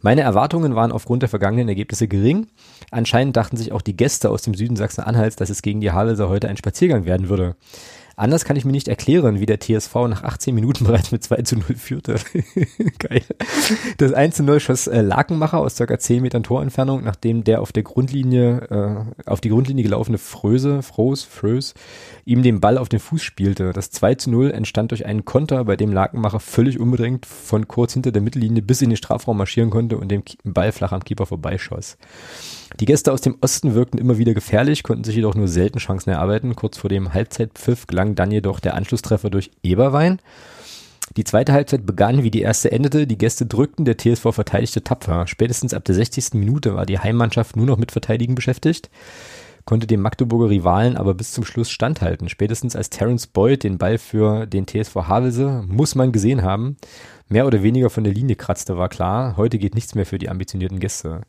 Meine 0.00 0.20
Erwartungen 0.20 0.74
waren 0.74 0.92
aufgrund 0.92 1.22
der 1.22 1.30
vergangenen 1.30 1.68
Ergebnisse 1.68 2.08
gering. 2.08 2.48
Anscheinend 2.90 3.36
dachten 3.38 3.56
sich 3.56 3.72
auch 3.72 3.80
die 3.80 3.96
Gäste 3.96 4.28
aus 4.28 4.42
dem 4.42 4.54
Süden 4.54 4.76
Sachsen-Anhalts, 4.76 5.36
dass 5.36 5.48
es 5.48 5.62
gegen 5.62 5.80
die 5.80 5.92
Havelser 5.92 6.28
heute 6.28 6.48
ein 6.48 6.58
Spaziergang 6.58 7.06
werden 7.06 7.30
würde. 7.30 7.56
Anders 8.16 8.44
kann 8.44 8.56
ich 8.56 8.64
mir 8.64 8.72
nicht 8.72 8.88
erklären, 8.88 9.40
wie 9.40 9.46
der 9.46 9.58
TSV 9.58 9.94
nach 10.08 10.22
18 10.22 10.54
Minuten 10.54 10.84
bereits 10.84 11.10
mit 11.12 11.24
2 11.24 11.42
zu 11.42 11.56
0 11.56 11.64
führte. 11.76 12.16
Geil. 12.98 13.22
Das 13.98 14.12
1 14.12 14.36
zu 14.36 14.42
0 14.44 14.60
schoss 14.60 14.86
äh, 14.86 15.00
Lakenmacher 15.00 15.58
aus 15.58 15.76
circa 15.76 15.98
10 15.98 16.22
Metern 16.22 16.42
Torentfernung, 16.42 17.02
nachdem 17.02 17.44
der 17.44 17.60
auf 17.60 17.72
der 17.72 17.82
Grundlinie, 17.82 19.06
äh, 19.26 19.30
auf 19.30 19.40
die 19.40 19.48
Grundlinie 19.48 19.82
gelaufene 19.82 20.18
Fröse, 20.18 20.82
Froß, 20.82 21.24
Frös, 21.24 21.74
ihm 22.24 22.42
den 22.42 22.60
Ball 22.60 22.78
auf 22.78 22.88
den 22.88 23.00
Fuß 23.00 23.22
spielte. 23.22 23.72
Das 23.72 23.90
2 23.90 24.14
zu 24.14 24.30
0 24.30 24.50
entstand 24.50 24.92
durch 24.92 25.06
einen 25.06 25.24
Konter, 25.24 25.64
bei 25.64 25.76
dem 25.76 25.92
Lakenmacher 25.92 26.40
völlig 26.40 26.78
unbedingt 26.78 27.26
von 27.26 27.66
kurz 27.68 27.94
hinter 27.94 28.12
der 28.12 28.22
Mittellinie 28.22 28.62
bis 28.62 28.82
in 28.82 28.90
den 28.90 28.96
Strafraum 28.96 29.38
marschieren 29.38 29.70
konnte 29.70 29.98
und 29.98 30.08
den 30.08 30.22
Ball 30.44 30.72
flach 30.72 30.92
am 30.92 31.04
Keeper 31.04 31.26
vorbeischoss. 31.26 31.96
Die 32.80 32.86
Gäste 32.86 33.12
aus 33.12 33.20
dem 33.20 33.36
Osten 33.40 33.74
wirkten 33.74 33.98
immer 33.98 34.18
wieder 34.18 34.34
gefährlich, 34.34 34.82
konnten 34.82 35.04
sich 35.04 35.14
jedoch 35.14 35.36
nur 35.36 35.46
selten 35.46 35.78
Chancen 35.78 36.10
erarbeiten. 36.10 36.56
Kurz 36.56 36.76
vor 36.76 36.90
dem 36.90 37.14
Halbzeitpfiff 37.14 37.86
gelang 37.86 38.03
dann 38.14 38.30
jedoch 38.30 38.60
der 38.60 38.74
Anschlusstreffer 38.74 39.30
durch 39.30 39.50
Eberwein. 39.62 40.20
Die 41.16 41.24
zweite 41.24 41.52
Halbzeit 41.52 41.86
begann, 41.86 42.22
wie 42.22 42.30
die 42.30 42.40
erste 42.40 42.72
endete. 42.72 43.06
Die 43.06 43.18
Gäste 43.18 43.46
drückten, 43.46 43.84
der 43.84 43.98
TSV 43.98 44.32
verteidigte 44.32 44.82
tapfer. 44.82 45.26
Spätestens 45.26 45.74
ab 45.74 45.84
der 45.84 45.94
60. 45.94 46.34
Minute 46.34 46.74
war 46.74 46.86
die 46.86 46.98
Heimmannschaft 46.98 47.56
nur 47.56 47.66
noch 47.66 47.76
mit 47.76 47.92
Verteidigen 47.92 48.34
beschäftigt, 48.34 48.90
konnte 49.64 49.86
dem 49.86 50.00
Magdeburger 50.00 50.50
Rivalen 50.50 50.96
aber 50.96 51.14
bis 51.14 51.32
zum 51.32 51.44
Schluss 51.44 51.70
standhalten. 51.70 52.28
Spätestens 52.28 52.74
als 52.74 52.90
Terence 52.90 53.26
Boyd 53.26 53.62
den 53.62 53.78
Ball 53.78 53.98
für 53.98 54.46
den 54.46 54.66
TSV 54.66 54.94
Havelse, 54.94 55.64
muss 55.66 55.94
man 55.94 56.10
gesehen 56.10 56.42
haben, 56.42 56.76
mehr 57.28 57.46
oder 57.46 57.62
weniger 57.62 57.90
von 57.90 58.04
der 58.04 58.12
Linie 58.12 58.36
kratzte, 58.36 58.76
war 58.76 58.88
klar, 58.88 59.36
heute 59.36 59.58
geht 59.58 59.74
nichts 59.74 59.94
mehr 59.94 60.06
für 60.06 60.18
die 60.18 60.28
ambitionierten 60.28 60.80
Gäste. 60.80 61.22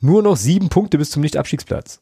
Nur 0.00 0.22
noch 0.22 0.36
sieben 0.36 0.68
Punkte 0.68 0.98
bis 0.98 1.10
zum 1.10 1.22
Nicht-Abstiegsplatz. 1.22 2.00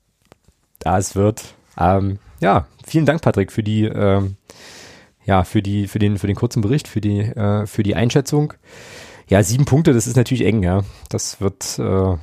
Das 0.78 1.14
wird, 1.14 1.54
ähm, 1.78 2.18
ja, 2.40 2.66
vielen 2.84 3.06
Dank, 3.06 3.22
Patrick, 3.22 3.52
für 3.52 3.62
die, 3.62 3.84
ähm, 3.84 4.36
ja, 5.24 5.44
für 5.44 5.62
die, 5.62 5.86
für 5.86 5.98
den, 5.98 6.18
für 6.18 6.26
den 6.26 6.36
kurzen 6.36 6.62
Bericht, 6.62 6.88
für 6.88 7.00
die, 7.00 7.20
äh, 7.20 7.66
für 7.66 7.82
die 7.82 7.94
Einschätzung. 7.94 8.54
Ja, 9.28 9.42
sieben 9.42 9.64
Punkte, 9.64 9.92
das 9.92 10.06
ist 10.06 10.16
natürlich 10.16 10.44
eng, 10.44 10.62
ja. 10.62 10.82
Das 11.08 11.40
wird 11.40 11.78
äh, 11.78 12.16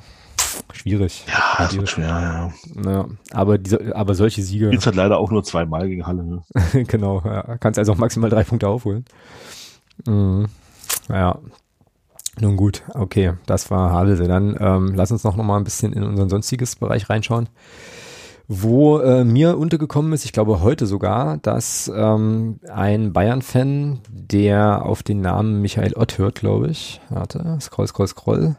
schwierig. 0.74 1.24
Ja, 1.28 1.63
das 1.63 1.78
wird 1.78 1.89
schwer, 1.89 2.07
ja. 2.07 2.91
ja. 2.91 3.05
Aber 3.32 3.57
diese, 3.57 3.95
aber 3.95 4.13
solche 4.13 4.41
Siege. 4.41 4.72
Jetzt 4.72 4.88
hat 4.88 4.95
leider 4.95 5.18
auch 5.18 5.32
nur 5.32 5.43
zweimal 5.43 5.88
gegen 5.88 6.05
Halle. 6.05 6.24
Ne? 6.24 6.43
genau, 6.88 7.22
ja. 7.24 7.57
kannst 7.57 7.80
also 7.80 7.93
auch 7.93 7.97
maximal 7.97 8.30
drei 8.30 8.43
Punkte 8.43 8.68
aufholen. 8.68 9.05
Mhm. 10.05 10.47
Ja, 11.09 11.39
nun 12.39 12.55
gut, 12.55 12.84
okay, 12.93 13.34
das 13.45 13.72
war 13.72 13.91
Havelse. 13.91 14.28
Dann 14.28 14.55
ähm, 14.59 14.93
lass 14.95 15.11
uns 15.11 15.24
noch, 15.24 15.36
noch 15.36 15.43
mal 15.43 15.57
ein 15.57 15.63
bisschen 15.63 15.93
in 15.93 16.03
unseren 16.03 16.30
sonstiges 16.30 16.76
Bereich 16.76 17.09
reinschauen. 17.09 17.49
Wo 18.49 18.99
äh, 18.99 19.25
mir 19.25 19.57
untergekommen 19.57 20.13
ist, 20.13 20.23
ich 20.23 20.31
glaube 20.31 20.61
heute 20.61 20.85
sogar, 20.87 21.37
dass 21.37 21.91
ähm, 21.93 22.59
ein 22.71 23.11
Bayern-Fan, 23.11 23.99
der 24.09 24.85
auf 24.85 25.03
den 25.03 25.19
Namen 25.19 25.61
Michael 25.61 25.93
Ott 25.95 26.17
hört, 26.17 26.35
glaube 26.35 26.69
ich. 26.69 27.01
Warte, 27.09 27.57
scroll, 27.59 27.87
scroll, 27.87 28.07
scroll. 28.07 28.55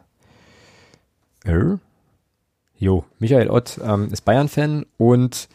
Äh? 1.44 1.76
Jo, 2.76 3.04
Michael 3.18 3.48
Ott 3.48 3.80
ähm, 3.82 4.08
ist 4.12 4.26
Bayern-Fan 4.26 4.84
und 4.98 5.48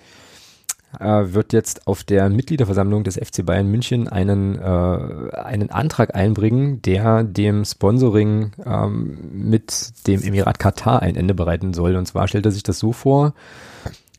äh, 1.00 1.34
wird 1.34 1.54
jetzt 1.54 1.86
auf 1.88 2.04
der 2.04 2.30
Mitgliederversammlung 2.30 3.04
des 3.04 3.18
FC 3.18 3.46
Bayern 3.46 3.70
München 3.70 4.08
einen, 4.08 4.56
äh, 4.60 5.36
einen 5.36 5.70
Antrag 5.70 6.16
einbringen, 6.16 6.82
der 6.82 7.24
dem 7.24 7.66
Sponsoring 7.66 8.52
ähm, 8.66 9.18
mit 9.32 10.08
dem 10.08 10.24
Emirat 10.24 10.58
Katar 10.58 11.04
ein 11.04 11.16
Ende 11.16 11.36
bereiten 11.36 11.74
soll. 11.74 11.96
Und 11.96 12.08
zwar 12.08 12.28
stellt 12.28 12.46
er 12.46 12.52
sich 12.52 12.64
das 12.64 12.80
so 12.80 12.94
vor, 12.94 13.34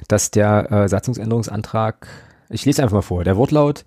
dass 0.08 0.30
der 0.30 0.70
äh, 0.70 0.88
Satzungsänderungsantrag, 0.88 2.08
ich 2.50 2.64
lese 2.64 2.82
einfach 2.82 2.94
mal 2.94 3.02
vor, 3.02 3.24
der 3.24 3.36
Wortlaut, 3.36 3.84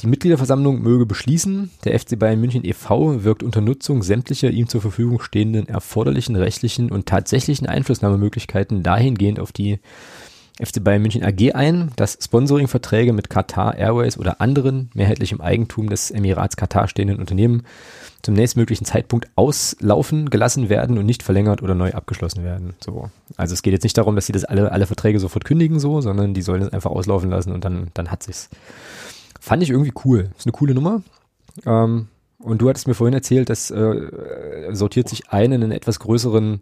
die 0.00 0.06
Mitgliederversammlung 0.06 0.80
möge 0.80 1.06
beschließen, 1.06 1.70
der 1.84 1.98
FC 1.98 2.18
Bayern 2.18 2.40
München 2.40 2.64
e.V. 2.64 3.24
wirkt 3.24 3.42
unter 3.42 3.60
Nutzung 3.60 4.02
sämtlicher 4.04 4.50
ihm 4.50 4.68
zur 4.68 4.80
Verfügung 4.80 5.20
stehenden 5.20 5.68
erforderlichen 5.68 6.36
rechtlichen 6.36 6.90
und 6.92 7.06
tatsächlichen 7.06 7.66
Einflussnahmemöglichkeiten 7.66 8.84
dahingehend 8.84 9.40
auf 9.40 9.50
die 9.50 9.80
FC 10.62 10.82
Bayern 10.82 11.02
München 11.02 11.24
AG 11.24 11.54
ein, 11.54 11.90
dass 11.96 12.18
Sponsoringverträge 12.22 13.12
mit 13.12 13.30
Qatar 13.30 13.76
Airways 13.76 14.18
oder 14.18 14.40
anderen 14.40 14.90
mehrheitlich 14.94 15.32
im 15.32 15.40
Eigentum 15.40 15.88
des 15.88 16.10
Emirats 16.10 16.56
Katar 16.56 16.88
stehenden 16.88 17.18
Unternehmen 17.18 17.64
zum 18.22 18.34
nächstmöglichen 18.34 18.84
Zeitpunkt 18.84 19.28
auslaufen 19.36 20.30
gelassen 20.30 20.68
werden 20.68 20.98
und 20.98 21.06
nicht 21.06 21.22
verlängert 21.22 21.62
oder 21.62 21.74
neu 21.74 21.92
abgeschlossen 21.92 22.44
werden. 22.44 22.74
So. 22.84 23.10
Also 23.36 23.54
es 23.54 23.62
geht 23.62 23.72
jetzt 23.72 23.84
nicht 23.84 23.96
darum, 23.96 24.16
dass 24.16 24.26
sie 24.26 24.32
das 24.32 24.44
alle, 24.44 24.72
alle 24.72 24.86
Verträge 24.86 25.20
sofort 25.20 25.44
kündigen, 25.44 25.78
so, 25.78 26.00
sondern 26.00 26.34
die 26.34 26.42
sollen 26.42 26.62
es 26.62 26.72
einfach 26.72 26.90
auslaufen 26.90 27.30
lassen 27.30 27.52
und 27.52 27.64
dann, 27.64 27.90
dann 27.94 28.10
hat 28.10 28.22
sich's. 28.22 28.50
Fand 29.40 29.62
ich 29.62 29.70
irgendwie 29.70 29.92
cool. 30.04 30.30
Ist 30.36 30.46
eine 30.46 30.52
coole 30.52 30.74
Nummer. 30.74 31.02
Ähm, 31.64 32.08
und 32.38 32.60
du 32.60 32.68
hattest 32.68 32.86
mir 32.86 32.94
vorhin 32.94 33.14
erzählt, 33.14 33.50
das 33.50 33.70
äh, 33.70 34.68
sortiert 34.72 35.08
sich 35.08 35.30
ein 35.30 35.52
in 35.52 35.62
einen 35.62 35.72
etwas 35.72 35.98
größeren. 36.00 36.60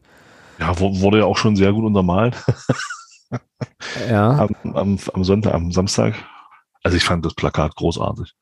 Ja, 0.59 0.79
wurde 0.79 1.19
ja 1.19 1.25
auch 1.25 1.37
schon 1.37 1.57
sehr 1.57 1.73
gut 1.73 1.85
untermalt. 1.85 2.37
ja. 4.09 4.47
Am, 4.63 4.75
am, 4.75 4.99
am, 5.13 5.25
Sonntag, 5.25 5.55
am 5.55 5.71
Samstag. 5.73 6.15
Also 6.83 6.97
ich 6.97 7.05
fand 7.05 7.27
das 7.27 7.35
Plakat 7.35 7.75
großartig. 7.77 8.35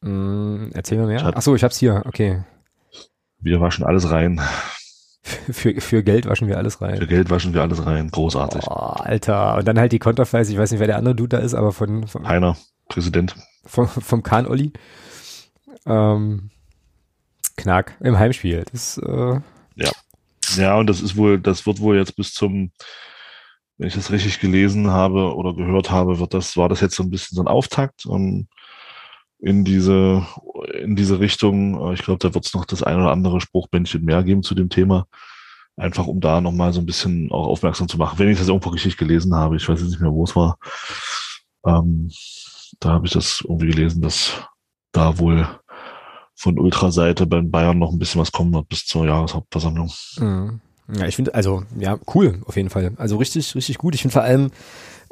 Mm, 0.00 0.70
erzähl 0.72 0.98
mir 0.98 1.06
mehr. 1.06 1.22
Hat, 1.22 1.36
Ach 1.36 1.42
so, 1.42 1.54
ich 1.54 1.64
hab's 1.64 1.78
hier. 1.78 2.02
Okay. 2.06 2.42
Wir 3.40 3.60
waschen 3.60 3.84
alles 3.84 4.10
rein. 4.10 4.40
Für, 5.50 5.78
für 5.78 6.02
Geld 6.02 6.24
waschen 6.24 6.48
wir 6.48 6.56
alles 6.56 6.80
rein. 6.80 6.96
Für 6.96 7.06
Geld 7.06 7.28
waschen 7.28 7.52
wir 7.52 7.60
alles 7.60 7.84
rein. 7.84 8.10
Großartig. 8.10 8.62
Oh, 8.66 8.72
Alter. 8.72 9.58
Und 9.58 9.68
dann 9.68 9.78
halt 9.78 9.92
die 9.92 9.98
Konterfeis. 9.98 10.48
Ich 10.48 10.56
weiß 10.56 10.70
nicht, 10.70 10.80
wer 10.80 10.86
der 10.86 10.96
andere 10.96 11.14
Dude 11.14 11.36
da 11.36 11.38
ist, 11.38 11.52
aber 11.52 11.72
von, 11.72 12.06
von 12.06 12.26
Heiner, 12.26 12.56
Präsident. 12.88 13.34
Vom, 13.66 13.88
vom 13.88 14.22
Kahn 14.22 14.46
Olli. 14.46 14.72
Ähm, 15.84 16.48
Knack 17.58 17.98
im 18.00 18.18
Heimspiel. 18.18 18.64
Das, 18.72 18.96
äh, 18.96 19.40
ja. 19.74 19.90
Ja, 20.56 20.76
und 20.78 20.86
das 20.86 21.02
ist 21.02 21.16
wohl, 21.16 21.38
das 21.38 21.66
wird 21.66 21.80
wohl 21.80 21.98
jetzt 21.98 22.16
bis 22.16 22.32
zum 22.32 22.70
wenn 23.78 23.88
ich 23.88 23.94
das 23.94 24.10
richtig 24.10 24.40
gelesen 24.40 24.90
habe 24.90 25.34
oder 25.36 25.54
gehört 25.54 25.90
habe, 25.90 26.18
wird 26.18 26.34
das, 26.34 26.56
war 26.56 26.68
das 26.68 26.80
jetzt 26.80 26.96
so 26.96 27.04
ein 27.04 27.10
bisschen 27.10 27.36
so 27.36 27.42
ein 27.42 27.48
Auftakt 27.48 28.06
um, 28.06 28.48
in 29.40 29.64
diese, 29.64 30.26
in 30.80 30.96
diese 30.96 31.20
Richtung. 31.20 31.92
Ich 31.92 32.02
glaube, 32.02 32.18
da 32.18 32.34
wird 32.34 32.46
es 32.46 32.54
noch 32.54 32.64
das 32.64 32.82
ein 32.82 32.96
oder 32.96 33.12
andere 33.12 33.40
Spruchbändchen 33.40 34.04
mehr 34.04 34.22
geben 34.22 34.42
zu 34.42 34.54
dem 34.54 34.68
Thema. 34.68 35.06
Einfach 35.76 36.06
um 36.06 36.20
da 36.20 36.40
nochmal 36.40 36.72
so 36.72 36.80
ein 36.80 36.86
bisschen 36.86 37.30
auch 37.30 37.46
aufmerksam 37.46 37.88
zu 37.88 37.98
machen. 37.98 38.18
Wenn 38.18 38.28
ich 38.28 38.38
das 38.38 38.48
irgendwo 38.48 38.70
richtig 38.70 38.96
gelesen 38.96 39.34
habe, 39.34 39.56
ich 39.56 39.68
weiß 39.68 39.80
jetzt 39.80 39.90
nicht 39.90 40.00
mehr, 40.00 40.12
wo 40.12 40.24
es 40.24 40.34
war. 40.34 40.58
Ähm, 41.64 42.10
da 42.80 42.90
habe 42.90 43.06
ich 43.06 43.12
das 43.12 43.42
irgendwie 43.42 43.68
gelesen, 43.68 44.02
dass 44.02 44.32
da 44.92 45.18
wohl 45.18 45.46
von 46.34 46.58
Ultraseite 46.58 47.26
beim 47.26 47.50
Bayern 47.50 47.78
noch 47.78 47.92
ein 47.92 47.98
bisschen 47.98 48.20
was 48.20 48.32
kommen 48.32 48.52
wird 48.54 48.68
bis 48.68 48.86
zur 48.86 49.06
Jahreshauptversammlung. 49.06 49.90
Mhm. 50.18 50.60
Ja, 50.90 51.06
ich 51.06 51.16
finde, 51.16 51.34
also, 51.34 51.64
ja, 51.78 51.98
cool, 52.14 52.40
auf 52.46 52.56
jeden 52.56 52.70
Fall. 52.70 52.92
Also 52.96 53.18
richtig, 53.18 53.54
richtig 53.54 53.76
gut. 53.78 53.94
Ich 53.94 54.02
finde 54.02 54.14
vor 54.14 54.22
allem, 54.22 54.50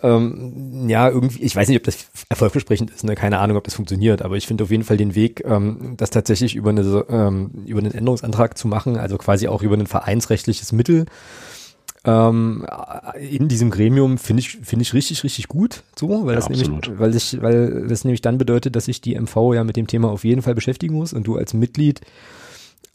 ähm, 0.03 0.88
ja, 0.88 1.09
irgendwie, 1.09 1.42
ich 1.42 1.57
weiß 1.57 1.68
nicht, 1.68 1.78
ob 1.78 1.84
das 1.84 2.07
erfolgversprechend 2.28 2.90
ist, 2.90 3.05
ne? 3.05 3.14
keine 3.14 3.38
Ahnung, 3.38 3.57
ob 3.57 3.64
das 3.64 3.74
funktioniert, 3.74 4.22
aber 4.22 4.36
ich 4.36 4.47
finde 4.47 4.64
auf 4.64 4.70
jeden 4.70 4.84
Fall 4.84 4.97
den 4.97 5.14
Weg, 5.14 5.42
ähm, 5.47 5.94
das 5.97 6.11
tatsächlich 6.11 6.55
über, 6.55 6.70
eine, 6.70 6.82
ähm, 7.09 7.51
über 7.66 7.80
einen 7.80 7.92
Änderungsantrag 7.92 8.59
zu 8.59 8.68
machen, 8.68 8.97
also 8.97 9.16
quasi 9.16 9.49
auch 9.49 9.62
über 9.62 9.76
ein 9.76 9.86
vereinsrechtliches 9.86 10.72
Mittel, 10.72 11.07
ähm, 12.05 12.66
in 13.18 13.49
diesem 13.49 13.70
Gremium 13.70 14.18
finde 14.18 14.40
ich 14.40 14.59
finde 14.62 14.84
ich 14.84 14.94
richtig 14.94 15.24
richtig 15.24 15.49
gut 15.49 15.82
so 15.99 16.24
weil 16.24 16.34
ja, 16.34 16.36
das 16.36 16.47
absolut. 16.47 16.86
nämlich 16.86 17.01
weil 17.01 17.16
ich 17.16 17.42
weil 17.42 17.88
das 17.88 18.05
nämlich 18.05 18.20
dann 18.20 18.38
bedeutet 18.38 18.76
dass 18.76 18.84
sich 18.84 19.01
die 19.01 19.18
MV 19.18 19.55
ja 19.55 19.64
mit 19.64 19.76
dem 19.76 19.88
Thema 19.88 20.11
auf 20.12 20.22
jeden 20.22 20.40
Fall 20.40 20.55
beschäftigen 20.55 20.94
muss 20.94 21.12
und 21.12 21.26
du 21.26 21.36
als 21.36 21.53
Mitglied 21.53 22.03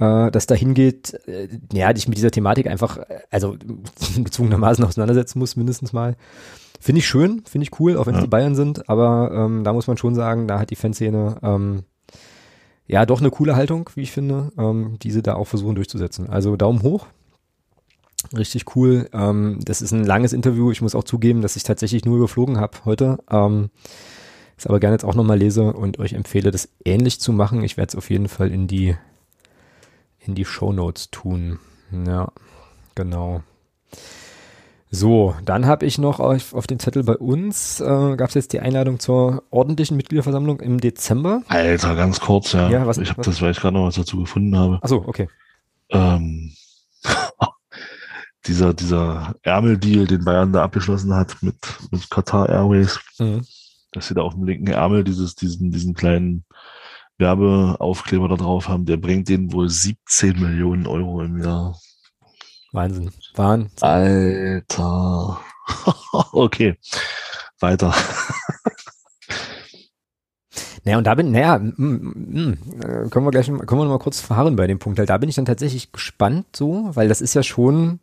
äh, 0.01 0.31
das 0.31 0.47
dahin 0.47 0.73
geht, 0.73 1.13
äh, 1.27 1.47
ja, 1.71 1.93
dich 1.93 2.07
mit 2.07 2.17
dieser 2.17 2.31
Thematik 2.31 2.67
einfach, 2.67 2.97
äh, 2.97 3.19
also 3.29 3.55
gezwungenermaßen 4.17 4.83
auseinandersetzen 4.83 5.39
muss, 5.39 5.55
mindestens 5.55 5.93
mal. 5.93 6.15
Finde 6.81 6.97
ich 6.97 7.07
schön, 7.07 7.43
finde 7.45 7.63
ich 7.63 7.79
cool, 7.79 7.95
auch 7.95 8.07
wenn 8.07 8.15
es 8.15 8.21
ja. 8.21 8.23
die 8.23 8.29
Bayern 8.29 8.55
sind, 8.55 8.89
aber 8.89 9.31
ähm, 9.31 9.63
da 9.63 9.71
muss 9.71 9.85
man 9.85 9.97
schon 9.97 10.15
sagen, 10.15 10.47
da 10.47 10.59
hat 10.59 10.71
die 10.71 10.75
Fanszene 10.75 11.37
ähm, 11.43 11.83
ja 12.87 13.05
doch 13.05 13.19
eine 13.19 13.29
coole 13.29 13.55
Haltung, 13.55 13.87
wie 13.93 14.01
ich 14.01 14.11
finde, 14.11 14.51
ähm, 14.57 14.97
diese 14.99 15.21
da 15.21 15.35
auch 15.35 15.45
versuchen 15.45 15.75
durchzusetzen. 15.75 16.27
Also 16.27 16.55
Daumen 16.55 16.81
hoch. 16.81 17.05
Richtig 18.35 18.75
cool. 18.75 19.09
Ähm, 19.13 19.59
das 19.63 19.83
ist 19.83 19.91
ein 19.91 20.03
langes 20.03 20.33
Interview. 20.33 20.71
Ich 20.71 20.81
muss 20.81 20.95
auch 20.95 21.03
zugeben, 21.03 21.41
dass 21.41 21.55
ich 21.55 21.61
tatsächlich 21.61 22.03
nur 22.03 22.17
überflogen 22.17 22.59
habe 22.59 22.79
heute. 22.85 23.19
Ähm, 23.29 23.69
es 24.57 24.65
aber 24.65 24.79
gerne 24.79 24.95
jetzt 24.95 25.05
auch 25.05 25.15
nochmal 25.15 25.37
lese 25.37 25.73
und 25.73 25.99
euch 25.99 26.13
empfehle, 26.13 26.49
das 26.49 26.67
ähnlich 26.83 27.19
zu 27.19 27.31
machen. 27.31 27.63
Ich 27.63 27.77
werde 27.77 27.89
es 27.89 27.95
auf 27.95 28.09
jeden 28.09 28.27
Fall 28.27 28.51
in 28.51 28.65
die, 28.67 28.95
in 30.19 30.33
die 30.33 30.45
Show 30.45 30.73
Notes 30.73 31.11
tun. 31.11 31.59
Ja, 31.91 32.31
genau. 32.95 33.43
So, 34.93 35.35
dann 35.45 35.65
habe 35.67 35.85
ich 35.85 35.97
noch 35.97 36.19
auf, 36.19 36.53
auf 36.53 36.67
den 36.67 36.77
Zettel 36.77 37.03
bei 37.03 37.15
uns, 37.15 37.79
äh, 37.79 38.15
gab 38.17 38.27
es 38.27 38.33
jetzt 38.33 38.51
die 38.51 38.59
Einladung 38.59 38.99
zur 38.99 39.43
ordentlichen 39.49 39.95
Mitgliederversammlung 39.95 40.59
im 40.59 40.81
Dezember. 40.81 41.43
Alter, 41.47 41.95
ganz 41.95 42.19
kurz, 42.19 42.51
ja. 42.51 42.69
Ja, 42.69 42.85
was- 42.85 42.97
ich 42.97 43.09
habe 43.09 43.21
das, 43.21 43.41
weil 43.41 43.51
ich 43.51 43.57
gerade 43.61 43.75
noch 43.77 43.85
was 43.87 43.95
dazu 43.95 44.17
gefunden 44.19 44.57
habe. 44.57 44.79
Achso, 44.81 44.97
okay. 45.07 45.29
Ähm, 45.91 46.51
dieser, 48.47 48.73
dieser 48.73 49.35
Ärmeldeal, 49.43 50.07
den 50.07 50.25
Bayern 50.25 50.51
da 50.51 50.63
abgeschlossen 50.63 51.13
hat 51.15 51.37
mit, 51.41 51.55
mit 51.91 52.09
Qatar 52.09 52.49
Airways, 52.49 52.99
Mhm. 53.17 53.45
dass 53.93 54.07
sie 54.09 54.13
da 54.13 54.21
auf 54.23 54.33
dem 54.33 54.43
linken 54.43 54.67
Ärmel 54.67 55.05
dieses, 55.05 55.35
diesen, 55.35 55.71
diesen 55.71 55.93
kleinen 55.93 56.43
Werbeaufkleber 57.17 58.27
da 58.27 58.35
drauf 58.35 58.67
haben, 58.67 58.85
der 58.85 58.97
bringt 58.97 59.29
denen 59.29 59.53
wohl 59.53 59.69
17 59.69 60.37
Millionen 60.37 60.85
Euro 60.87 61.21
im 61.21 61.41
Jahr. 61.41 61.77
Wahnsinn. 62.73 63.11
Wahnsinn. 63.35 63.71
Alter. 63.81 65.39
okay. 66.33 66.75
Weiter. 67.59 67.93
Naja, 70.83 70.97
und 70.97 71.05
da 71.05 71.13
bin, 71.13 71.31
naja, 71.31 71.59
mm, 71.59 71.73
mm, 71.77 72.57
äh, 72.81 73.09
können 73.09 73.25
wir 73.25 73.31
gleich, 73.31 73.45
können 73.45 73.59
wir 73.59 73.85
noch 73.85 73.89
mal 73.89 73.99
kurz 73.99 74.19
verharren 74.19 74.55
bei 74.55 74.65
dem 74.65 74.79
Punkt. 74.79 74.97
Halt, 74.97 75.09
da 75.09 75.17
bin 75.17 75.29
ich 75.29 75.35
dann 75.35 75.45
tatsächlich 75.45 75.91
gespannt 75.91 76.47
so, 76.55 76.89
weil 76.93 77.07
das 77.07 77.21
ist 77.21 77.35
ja 77.35 77.43
schon, 77.43 77.99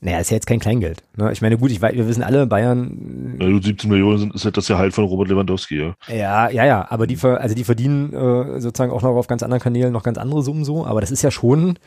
naja, 0.00 0.18
ist 0.18 0.30
ja 0.30 0.34
jetzt 0.34 0.46
kein 0.46 0.60
Kleingeld. 0.60 1.02
Ne? 1.16 1.32
Ich 1.32 1.40
meine, 1.40 1.56
gut, 1.56 1.70
ich 1.70 1.80
weiß, 1.80 1.94
wir 1.94 2.06
wissen 2.06 2.22
alle, 2.22 2.46
Bayern, 2.46 3.38
Ja, 3.40 3.48
gut, 3.48 3.64
17 3.64 3.88
Millionen 3.88 4.18
sind, 4.18 4.34
ist 4.34 4.44
halt 4.44 4.58
das 4.58 4.66
Gehalt 4.66 4.92
von 4.92 5.04
Robert 5.04 5.28
Lewandowski, 5.28 5.78
ja. 5.78 5.94
ja, 6.08 6.50
ja, 6.50 6.66
ja, 6.66 6.86
aber 6.90 7.06
die, 7.06 7.18
also 7.22 7.54
die 7.54 7.64
verdienen 7.64 8.12
äh, 8.12 8.60
sozusagen 8.60 8.92
auch 8.92 9.02
noch 9.02 9.16
auf 9.16 9.26
ganz 9.26 9.42
anderen 9.42 9.62
Kanälen 9.62 9.92
noch 9.92 10.02
ganz 10.02 10.18
andere 10.18 10.42
Summen 10.42 10.64
so, 10.64 10.84
aber 10.84 11.00
das 11.00 11.10
ist 11.10 11.22
ja 11.22 11.30
schon 11.30 11.78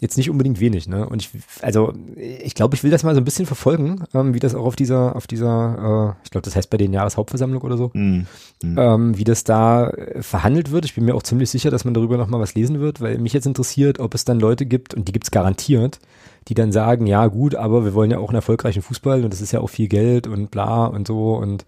jetzt 0.00 0.16
nicht 0.16 0.30
unbedingt 0.30 0.60
wenig, 0.60 0.86
ne? 0.88 1.08
Und 1.08 1.22
ich, 1.22 1.30
also 1.60 1.92
ich 2.16 2.54
glaube, 2.54 2.76
ich 2.76 2.84
will 2.84 2.90
das 2.90 3.02
mal 3.02 3.14
so 3.14 3.20
ein 3.20 3.24
bisschen 3.24 3.46
verfolgen, 3.46 4.04
ähm, 4.14 4.32
wie 4.32 4.38
das 4.38 4.54
auch 4.54 4.64
auf 4.64 4.76
dieser, 4.76 5.16
auf 5.16 5.26
dieser, 5.26 6.14
äh, 6.16 6.24
ich 6.24 6.30
glaube, 6.30 6.44
das 6.44 6.54
heißt 6.54 6.70
bei 6.70 6.76
den 6.76 6.92
Jahreshauptversammlung 6.92 7.62
oder 7.62 7.76
so, 7.76 7.90
Hm. 7.94 8.26
ähm, 8.62 9.18
wie 9.18 9.24
das 9.24 9.44
da 9.44 9.90
äh, 9.90 10.22
verhandelt 10.22 10.70
wird. 10.70 10.84
Ich 10.84 10.94
bin 10.94 11.04
mir 11.04 11.14
auch 11.14 11.22
ziemlich 11.22 11.50
sicher, 11.50 11.70
dass 11.70 11.84
man 11.84 11.94
darüber 11.94 12.16
noch 12.16 12.28
mal 12.28 12.40
was 12.40 12.54
lesen 12.54 12.78
wird, 12.80 13.00
weil 13.00 13.18
mich 13.18 13.32
jetzt 13.32 13.46
interessiert, 13.46 13.98
ob 13.98 14.14
es 14.14 14.24
dann 14.24 14.38
Leute 14.38 14.66
gibt, 14.66 14.94
und 14.94 15.08
die 15.08 15.12
gibt 15.12 15.24
es 15.26 15.30
garantiert, 15.30 15.98
die 16.48 16.54
dann 16.54 16.72
sagen, 16.72 17.06
ja 17.06 17.26
gut, 17.26 17.54
aber 17.54 17.84
wir 17.84 17.94
wollen 17.94 18.10
ja 18.10 18.18
auch 18.18 18.30
einen 18.30 18.36
erfolgreichen 18.36 18.82
Fußball 18.82 19.22
und 19.24 19.32
das 19.32 19.40
ist 19.40 19.52
ja 19.52 19.60
auch 19.60 19.68
viel 19.68 19.88
Geld 19.88 20.26
und 20.26 20.50
bla 20.50 20.86
und 20.86 21.06
so 21.06 21.34
und 21.34 21.66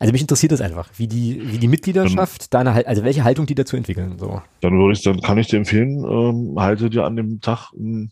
also 0.00 0.12
mich 0.12 0.22
interessiert 0.22 0.52
das 0.52 0.60
einfach, 0.60 0.88
wie 0.96 1.06
die, 1.06 1.52
wie 1.52 1.58
die 1.58 1.68
Mitgliedschaft 1.68 2.52
da 2.52 2.60
eine, 2.60 2.74
Hal- 2.74 2.86
also 2.86 3.04
welche 3.04 3.24
Haltung 3.24 3.46
die 3.46 3.54
dazu 3.54 3.76
entwickeln. 3.76 4.18
So. 4.18 4.42
Dann 4.60 4.78
würde 4.78 4.92
ich, 4.94 5.02
dann 5.02 5.20
kann 5.20 5.38
ich 5.38 5.46
dir 5.48 5.58
empfehlen, 5.58 6.04
ähm, 6.04 6.58
halte 6.58 6.90
dir 6.90 7.04
an 7.04 7.16
dem 7.16 7.40
Tag 7.40 7.72
ein, 7.72 8.10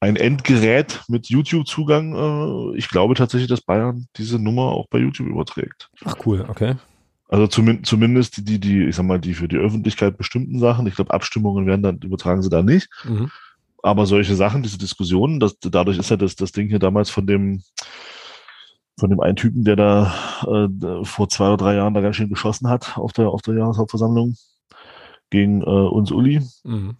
ein 0.00 0.16
Endgerät 0.16 1.02
mit 1.08 1.28
YouTube-Zugang. 1.28 2.72
Äh, 2.74 2.78
ich 2.78 2.88
glaube 2.88 3.14
tatsächlich, 3.14 3.48
dass 3.48 3.60
Bayern 3.60 4.06
diese 4.16 4.38
Nummer 4.38 4.72
auch 4.72 4.86
bei 4.88 4.98
YouTube 4.98 5.28
überträgt. 5.28 5.90
Ach 6.04 6.16
cool, 6.26 6.44
okay. 6.48 6.74
Also 7.28 7.46
zumin 7.46 7.84
zumindest 7.84 8.38
die, 8.38 8.44
die, 8.44 8.58
die, 8.58 8.84
ich 8.86 8.96
sag 8.96 9.04
mal, 9.04 9.20
die 9.20 9.34
für 9.34 9.46
die 9.46 9.56
Öffentlichkeit 9.56 10.18
bestimmten 10.18 10.58
Sachen. 10.58 10.86
Ich 10.86 10.96
glaube, 10.96 11.14
Abstimmungen 11.14 11.64
werden 11.66 11.82
dann, 11.82 11.98
übertragen 11.98 12.42
sie 12.42 12.50
da 12.50 12.62
nicht. 12.62 12.88
Mhm. 13.04 13.30
Aber 13.82 14.06
solche 14.06 14.34
Sachen, 14.34 14.62
diese 14.62 14.78
Diskussionen, 14.78 15.40
das, 15.40 15.58
dadurch 15.60 15.98
ist 15.98 16.10
ja 16.10 16.16
das, 16.16 16.36
das 16.36 16.52
Ding 16.52 16.68
hier 16.68 16.78
damals 16.78 17.10
von 17.10 17.26
dem, 17.26 17.62
von 18.98 19.10
dem 19.10 19.20
einen 19.20 19.36
Typen, 19.36 19.64
der 19.64 19.76
da 19.76 20.14
äh, 20.42 21.04
vor 21.04 21.28
zwei 21.28 21.46
oder 21.46 21.56
drei 21.56 21.74
Jahren 21.76 21.94
da 21.94 22.00
ganz 22.00 22.16
schön 22.16 22.28
geschossen 22.28 22.68
hat 22.68 22.98
auf 22.98 23.12
der, 23.12 23.28
auf 23.28 23.42
der 23.42 23.54
Jahreshauptversammlung 23.54 24.36
gegen 25.30 25.62
äh, 25.62 25.64
uns 25.64 26.10
Uli. 26.12 26.42
Mhm. 26.64 26.96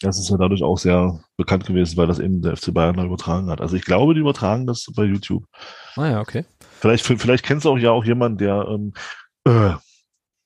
Das 0.00 0.18
ist 0.18 0.30
ja 0.30 0.36
dadurch 0.36 0.62
auch 0.62 0.78
sehr 0.78 1.20
bekannt 1.36 1.66
gewesen, 1.66 1.96
weil 1.96 2.06
das 2.06 2.18
eben 2.18 2.42
der 2.42 2.56
FC 2.56 2.72
Bayern 2.72 2.96
da 2.96 3.04
übertragen 3.04 3.50
hat. 3.50 3.60
Also 3.60 3.76
ich 3.76 3.84
glaube, 3.84 4.14
die 4.14 4.20
übertragen 4.20 4.66
das 4.66 4.86
bei 4.94 5.04
YouTube. 5.04 5.44
Ah 5.96 6.08
ja, 6.08 6.20
okay. 6.20 6.44
Vielleicht, 6.80 7.04
vielleicht 7.04 7.44
kennst 7.44 7.64
du 7.64 7.70
auch 7.70 7.78
ja 7.78 7.90
auch 7.90 8.04
jemanden, 8.04 8.38
der, 8.38 8.66
ähm, 8.68 8.92
äh, 9.44 9.74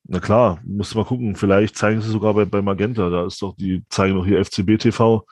na 0.04 0.20
klar, 0.20 0.60
musst 0.64 0.94
du 0.94 0.98
mal 0.98 1.04
gucken, 1.04 1.36
vielleicht 1.36 1.76
zeigen 1.76 2.00
sie 2.00 2.10
sogar 2.10 2.34
bei, 2.34 2.44
bei 2.44 2.62
Magenta, 2.62 3.10
da 3.10 3.26
ist 3.26 3.42
doch, 3.42 3.54
die 3.56 3.84
zeigen 3.90 4.16
doch 4.16 4.24
hier 4.24 4.44
FCB 4.44 4.78
TV. 4.78 5.24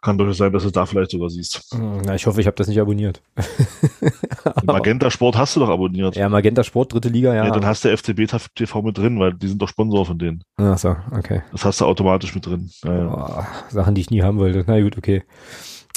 Kann 0.00 0.16
durchaus 0.16 0.36
sein, 0.36 0.52
dass 0.52 0.62
du 0.62 0.70
da 0.70 0.86
vielleicht 0.86 1.10
sogar 1.10 1.28
siehst. 1.28 1.74
Mhm, 1.74 2.02
Na, 2.04 2.14
ich 2.14 2.24
hoffe, 2.26 2.40
ich 2.40 2.46
habe 2.46 2.54
das 2.56 2.68
nicht 2.68 2.80
abonniert. 2.80 3.20
Magenta 4.64 5.10
Sport 5.10 5.36
hast 5.36 5.56
du 5.56 5.60
doch 5.60 5.68
abonniert. 5.68 6.14
Ja, 6.14 6.22
Ja, 6.22 6.28
Magenta 6.28 6.62
Sport, 6.62 6.92
dritte 6.92 7.08
Liga, 7.08 7.34
ja. 7.34 7.50
dann 7.50 7.66
hast 7.66 7.84
du 7.84 7.88
FCB 7.96 8.26
TV 8.54 8.82
mit 8.82 8.96
drin, 8.96 9.18
weil 9.18 9.34
die 9.34 9.48
sind 9.48 9.60
doch 9.60 9.68
Sponsor 9.68 10.06
von 10.06 10.18
denen. 10.18 10.44
Ach 10.56 10.78
so, 10.78 10.94
okay. 11.10 11.42
Das 11.50 11.64
hast 11.64 11.80
du 11.80 11.84
automatisch 11.84 12.32
mit 12.34 12.46
drin. 12.46 12.70
Ja, 12.84 12.96
ja. 12.96 13.04
Boah, 13.06 13.46
Sachen, 13.70 13.94
die 13.96 14.00
ich 14.02 14.10
nie 14.10 14.22
haben 14.22 14.38
wollte. 14.38 14.62
Na 14.68 14.80
gut, 14.80 14.96
okay. 14.96 15.24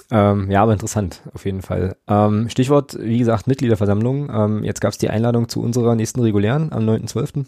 Ähm, 0.10 0.52
ja, 0.52 0.64
aber 0.64 0.74
interessant, 0.74 1.22
auf 1.34 1.46
jeden 1.46 1.62
Fall. 1.62 1.96
Ähm, 2.08 2.50
Stichwort, 2.50 2.98
wie 3.00 3.20
gesagt, 3.20 3.48
Mitgliederversammlung. 3.48 4.30
Ähm, 4.34 4.64
jetzt 4.64 4.82
gab 4.82 4.92
es 4.92 4.98
die 4.98 5.10
Einladung 5.10 5.48
zu 5.48 5.62
unserer 5.62 5.96
nächsten 5.96 6.20
regulären 6.22 6.74
am 6.74 6.84
9.12. 6.90 7.46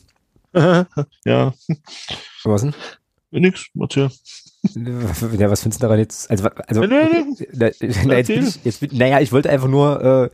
ja, 1.25 1.53
Was 2.43 2.61
denn? 2.61 2.75
nix, 3.31 3.65
erzähl. 3.79 4.09
Ja, 5.37 5.49
was 5.49 5.61
findest 5.61 5.81
du 5.81 5.85
daran 5.87 5.99
jetzt? 5.99 6.29
Also, 6.31 6.47
also 6.67 6.81
Nee, 6.81 6.87
nee, 7.37 7.47
na, 7.53 7.69
na, 8.05 8.15
jetzt 8.15 8.27
bin 8.27 8.47
ich, 8.47 8.63
jetzt 8.63 8.79
bin, 8.79 8.89
naja, 8.97 9.19
ich 9.19 9.31
wollte 9.33 9.49
einfach 9.49 9.67
nur 9.67 10.31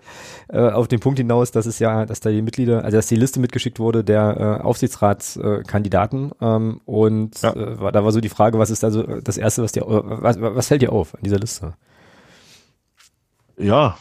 äh, 0.49 0.55
äh, 0.55 0.71
auf 0.71 0.87
den 0.87 0.99
Punkt 0.99 1.17
hinaus, 1.19 1.51
dass 1.51 1.65
es 1.65 1.79
ja, 1.79 2.05
dass 2.05 2.19
da 2.19 2.29
die 2.29 2.41
Mitglieder, 2.43 2.83
also 2.83 2.97
dass 2.97 3.07
die 3.07 3.15
Liste 3.15 3.39
mitgeschickt 3.39 3.79
wurde 3.79 4.03
der 4.03 4.59
äh, 4.61 4.63
Aufsichtsratskandidaten 4.63 6.31
ähm, 6.41 6.79
und 6.85 7.41
Ja. 7.41 7.53
äh, 7.53 7.91
da 7.91 8.03
war 8.03 8.11
so 8.11 8.21
die 8.21 8.29
Frage, 8.29 8.59
was 8.59 8.69
ist 8.69 8.83
da 8.83 8.91
so 8.91 9.01
das 9.03 9.37
erste, 9.37 9.63
was 9.63 9.71
dir, 9.71 9.81
äh, 9.81 9.87
was, 9.87 10.39
was 10.39 10.67
fällt 10.67 10.83
dir 10.83 10.91
auf 10.91 11.15
an 11.15 11.21
dieser 11.23 11.39
Liste? 11.39 11.73
Ja, 13.57 13.97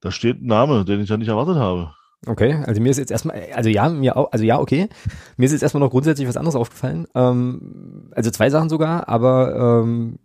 da 0.00 0.10
steht 0.10 0.42
ein 0.42 0.46
Name, 0.46 0.84
den 0.84 1.00
ich 1.00 1.08
ja 1.10 1.16
nicht 1.18 1.28
erwartet 1.28 1.56
habe. 1.56 1.94
Okay, 2.26 2.54
also 2.66 2.80
mir 2.80 2.90
ist 2.90 2.98
jetzt 2.98 3.10
erstmal, 3.10 3.40
also 3.52 3.68
ja, 3.68 3.88
mir 3.88 4.16
auch, 4.16 4.30
also 4.30 4.44
ja, 4.44 4.60
okay. 4.60 4.88
Mir 5.36 5.46
ist 5.46 5.52
jetzt 5.52 5.62
erstmal 5.62 5.80
noch 5.80 5.90
grundsätzlich 5.90 6.28
was 6.28 6.36
anderes 6.36 6.54
aufgefallen. 6.54 7.06
Ähm, 7.14 8.10
also 8.12 8.30
zwei 8.30 8.48
Sachen 8.48 8.68
sogar, 8.68 9.08
aber 9.08 9.82
ähm, 9.84 10.18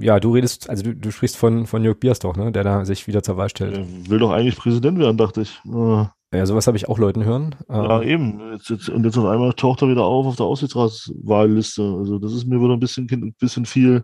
ja, 0.00 0.18
du 0.18 0.32
redest, 0.34 0.68
also 0.68 0.82
du, 0.82 0.96
du 0.96 1.12
sprichst 1.12 1.36
von, 1.36 1.66
von 1.66 1.84
Jörg 1.84 2.00
Biersdorf, 2.00 2.36
ne, 2.36 2.50
der 2.50 2.64
da 2.64 2.84
sich 2.84 3.06
wieder 3.06 3.22
zur 3.22 3.36
Wahl 3.36 3.48
stellt. 3.50 3.76
Der 3.76 3.86
will 4.10 4.18
doch 4.18 4.32
eigentlich 4.32 4.56
Präsident 4.56 4.98
werden, 4.98 5.16
dachte 5.16 5.42
ich. 5.42 5.60
Äh, 5.66 6.06
Ja, 6.36 6.46
sowas 6.46 6.66
habe 6.66 6.76
ich 6.76 6.88
auch 6.88 6.98
Leuten 6.98 7.24
hören. 7.24 7.54
Ähm, 7.68 7.84
Ja, 7.84 8.02
eben. 8.02 8.40
Jetzt, 8.52 8.70
jetzt, 8.70 8.88
und 8.88 9.04
jetzt 9.04 9.16
auf 9.16 9.26
einmal 9.26 9.52
taucht 9.52 9.82
er 9.82 9.88
wieder 9.88 10.02
auf 10.02 10.26
auf 10.26 10.34
der 10.36 10.46
Aussichtsratswahlliste. 10.46 11.82
Also 11.82 12.18
das 12.18 12.32
ist 12.32 12.46
mir 12.46 12.60
wieder 12.60 12.72
ein 12.72 12.80
bisschen, 12.80 13.06
ein 13.12 13.34
bisschen 13.38 13.64
viel, 13.64 14.02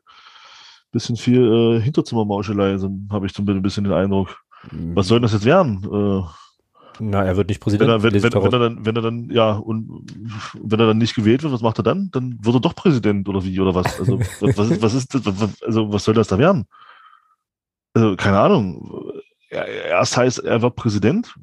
bisschen 0.92 1.16
viel 1.16 1.42
äh, 1.42 1.80
Hinterzimmermauschelei, 1.80 2.78
so 2.78 2.90
habe 3.10 3.26
ich 3.26 3.34
zumindest 3.34 3.58
ein 3.58 3.62
bisschen 3.62 3.84
den 3.84 3.92
Eindruck. 3.92 4.36
Was 4.94 5.08
soll 5.08 5.20
das 5.20 5.32
jetzt 5.32 5.44
werden? 5.46 5.82
Äh, 5.84 6.22
Na, 7.00 7.24
er 7.24 7.36
wird 7.36 7.48
nicht 7.48 7.60
wenn, 7.60 7.64
Präsident. 7.64 7.90
er, 7.90 8.02
wenn, 8.02 8.14
ich 8.14 8.22
wenn, 8.22 8.32
wenn 8.32 8.40
daraus. 8.40 8.52
er 8.52 8.58
dann, 8.58 8.84
wenn 8.86 8.96
er 8.96 9.02
dann, 9.02 9.30
ja, 9.30 9.52
und 9.52 9.88
wenn 10.60 10.80
er 10.80 10.86
dann 10.86 10.98
nicht 10.98 11.14
gewählt 11.14 11.42
wird, 11.42 11.52
was 11.52 11.62
macht 11.62 11.78
er 11.78 11.82
dann? 11.84 12.10
Dann 12.12 12.38
wird 12.42 12.56
er 12.56 12.60
doch 12.60 12.74
Präsident 12.74 13.28
oder 13.28 13.44
wie 13.44 13.58
oder 13.60 13.74
was? 13.74 13.98
Also 13.98 14.18
was 14.40 14.70
ist, 14.70 14.82
was 14.82 14.94
ist 14.94 15.14
das, 15.14 15.62
also 15.62 15.92
was 15.92 16.04
soll 16.04 16.14
das 16.14 16.28
da 16.28 16.38
werden? 16.38 16.66
Also, 17.94 18.16
keine 18.16 18.38
Ahnung. 18.38 19.12
Erst 19.50 20.16
heißt 20.16 20.38
er 20.40 20.62
war 20.62 20.70
Präsident. 20.70 21.34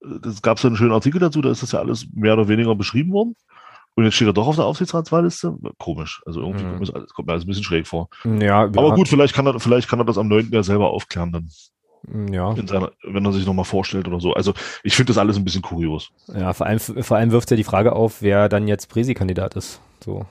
Das 0.00 0.42
gab 0.42 0.56
es 0.58 0.62
ja 0.62 0.68
einen 0.68 0.76
schönen 0.76 0.92
Artikel 0.92 1.18
dazu, 1.18 1.40
da 1.42 1.50
ist 1.50 1.62
das 1.62 1.72
ja 1.72 1.78
alles 1.78 2.06
mehr 2.14 2.34
oder 2.34 2.48
weniger 2.48 2.74
beschrieben 2.74 3.12
worden. 3.12 3.34
Und 3.96 4.04
jetzt 4.04 4.14
steht 4.14 4.26
er 4.28 4.32
doch 4.32 4.46
auf 4.48 4.56
der 4.56 4.64
Aufsichtsratswahlliste. 4.64 5.56
Komisch. 5.78 6.20
Also 6.26 6.40
irgendwie 6.40 6.64
Mhm. 6.64 6.76
kommt, 6.78 6.88
mir 6.88 6.94
alles- 6.96 7.14
kommt 7.14 7.26
mir 7.28 7.32
alles 7.32 7.44
ein 7.44 7.48
bisschen 7.48 7.64
schräg 7.64 7.86
vor. 7.86 8.08
ja, 8.24 8.62
Aber 8.62 8.94
gut, 8.94 9.08
vielleicht 9.08 9.34
kann 9.34 9.46
er, 9.46 9.58
vielleicht 9.60 9.88
kann 9.88 9.98
er 10.00 10.04
das 10.04 10.18
am 10.18 10.28
9. 10.28 10.48
ja 10.52 10.62
selber 10.62 10.90
aufklären 10.90 11.32
dann, 11.32 11.48
Ja, 12.30 12.52
in 12.52 12.66
seiner, 12.66 12.92
wenn 13.02 13.24
er 13.24 13.32
sich 13.32 13.46
nochmal 13.46 13.64
vorstellt 13.64 14.06
oder 14.06 14.20
so. 14.20 14.34
Also 14.34 14.52
ich 14.82 14.94
finde 14.94 15.10
das 15.10 15.18
alles 15.18 15.36
ein 15.36 15.44
bisschen 15.44 15.62
kurios. 15.62 16.10
ja, 16.28 16.52
vor 16.52 16.66
allem, 16.66 16.78
vor 16.78 17.16
allem 17.16 17.30
wirft 17.30 17.50
ja 17.50 17.56
die 17.56 17.64
Frage 17.64 17.92
auf, 17.92 18.20
wer 18.20 18.48
dann 18.48 18.68
jetzt 18.68 18.88
Präsi-Kandidat 18.88 19.56
ist. 19.56 19.80
So. 20.04 20.26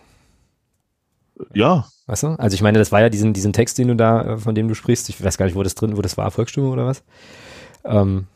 Ja, 1.54 1.86
Weißt 2.06 2.24
du? 2.24 2.28
Also 2.38 2.56
ich 2.56 2.62
meine, 2.62 2.80
das 2.80 2.92
war 2.92 3.02
ja 3.02 3.10
diesen, 3.10 3.34
diesen 3.34 3.54
Text, 3.54 3.78
den 3.78 3.88
du 3.88 3.96
da, 3.96 4.34
äh, 4.34 4.38
von 4.38 4.56
dem 4.56 4.68
du 4.68 4.76
sprichst, 4.76 5.08
ich 5.10 5.24
weiß 5.24 5.38
gar 5.38 5.46
nicht, 5.46 5.56
wo 5.56 5.64
das 5.64 5.76
drin, 5.76 5.96
wo 5.96 6.02
das 6.02 6.18
war, 6.18 6.32
Volksstimme 6.32 6.68
oder 6.70 6.86
was? 6.86 7.04
Ähm, 7.86 8.28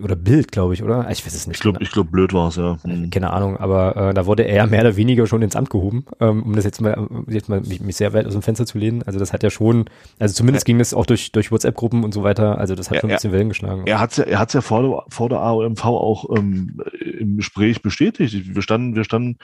oder 0.00 0.14
Bild, 0.14 0.52
glaube 0.52 0.72
ich, 0.74 0.82
oder? 0.84 1.10
Ich 1.10 1.26
weiß 1.26 1.34
es 1.34 1.46
nicht. 1.48 1.56
ich 1.56 1.62
glaube, 1.62 1.82
ich 1.82 1.90
glaube, 1.90 2.10
blöd 2.10 2.32
war 2.32 2.48
es, 2.48 2.56
ja. 2.56 2.74
Äh, 2.84 2.90
Hm. 2.90 3.10
Keine 3.10 3.32
Ahnung, 3.32 3.56
aber 3.56 3.96
äh, 3.96 4.14
da 4.14 4.24
wurde 4.26 4.44
er 4.44 4.54
ja 4.54 4.66
mehr 4.66 4.82
oder 4.82 4.96
weniger 4.96 5.26
schon 5.26 5.42
ins 5.42 5.56
Amt 5.56 5.68
gehoben, 5.70 6.04
ähm, 6.20 6.44
um 6.44 6.54
das 6.54 6.64
jetzt 6.64 6.80
mal, 6.80 7.08
jetzt 7.28 7.48
mal 7.48 7.60
mich, 7.60 7.80
mich 7.80 7.96
sehr 7.96 8.12
weit 8.12 8.26
aus 8.26 8.32
dem 8.34 8.42
Fenster 8.42 8.66
zu 8.66 8.78
lehnen. 8.78 9.02
Also 9.04 9.18
das 9.18 9.32
hat 9.32 9.42
ja 9.42 9.50
schon, 9.50 9.86
also 10.20 10.32
zumindest 10.34 10.64
ging 10.64 10.78
das 10.78 10.94
auch 10.94 11.06
durch, 11.06 11.32
durch 11.32 11.50
WhatsApp-Gruppen 11.50 12.04
und 12.04 12.14
so 12.14 12.22
weiter, 12.22 12.58
also 12.58 12.74
das 12.76 12.88
hat 12.88 12.96
Ja, 12.96 13.00
schon 13.00 13.08
ein 13.08 13.12
ja. 13.12 13.16
bisschen 13.16 13.32
Wellen 13.32 13.48
geschlagen. 13.48 13.82
Er 13.86 13.98
hat 13.98 14.12
es 14.12 14.16
ja, 14.18 14.24
er 14.24 14.38
hat's 14.38 14.52
ja 14.52 14.60
vor, 14.60 14.82
der, 14.82 15.02
vor 15.08 15.28
der 15.28 15.40
AOMV 15.40 15.84
auch 15.84 16.36
ähm, 16.36 16.80
im 17.18 17.36
Gespräch 17.36 17.82
bestätigt. 17.82 18.54
Wir 18.54 18.62
standen, 18.62 18.94
wir 18.94 19.02
standen, 19.04 19.38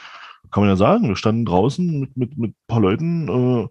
kann 0.53 0.63
man 0.63 0.71
ja 0.71 0.77
sagen, 0.77 1.09
wir 1.09 1.17
standen 1.17 1.45
draußen 1.45 2.01
mit, 2.01 2.17
mit, 2.17 2.39
mit 2.39 2.51
ein 2.53 2.67
paar 2.69 2.81
Leuten 2.81 3.29
äh, 3.29 3.69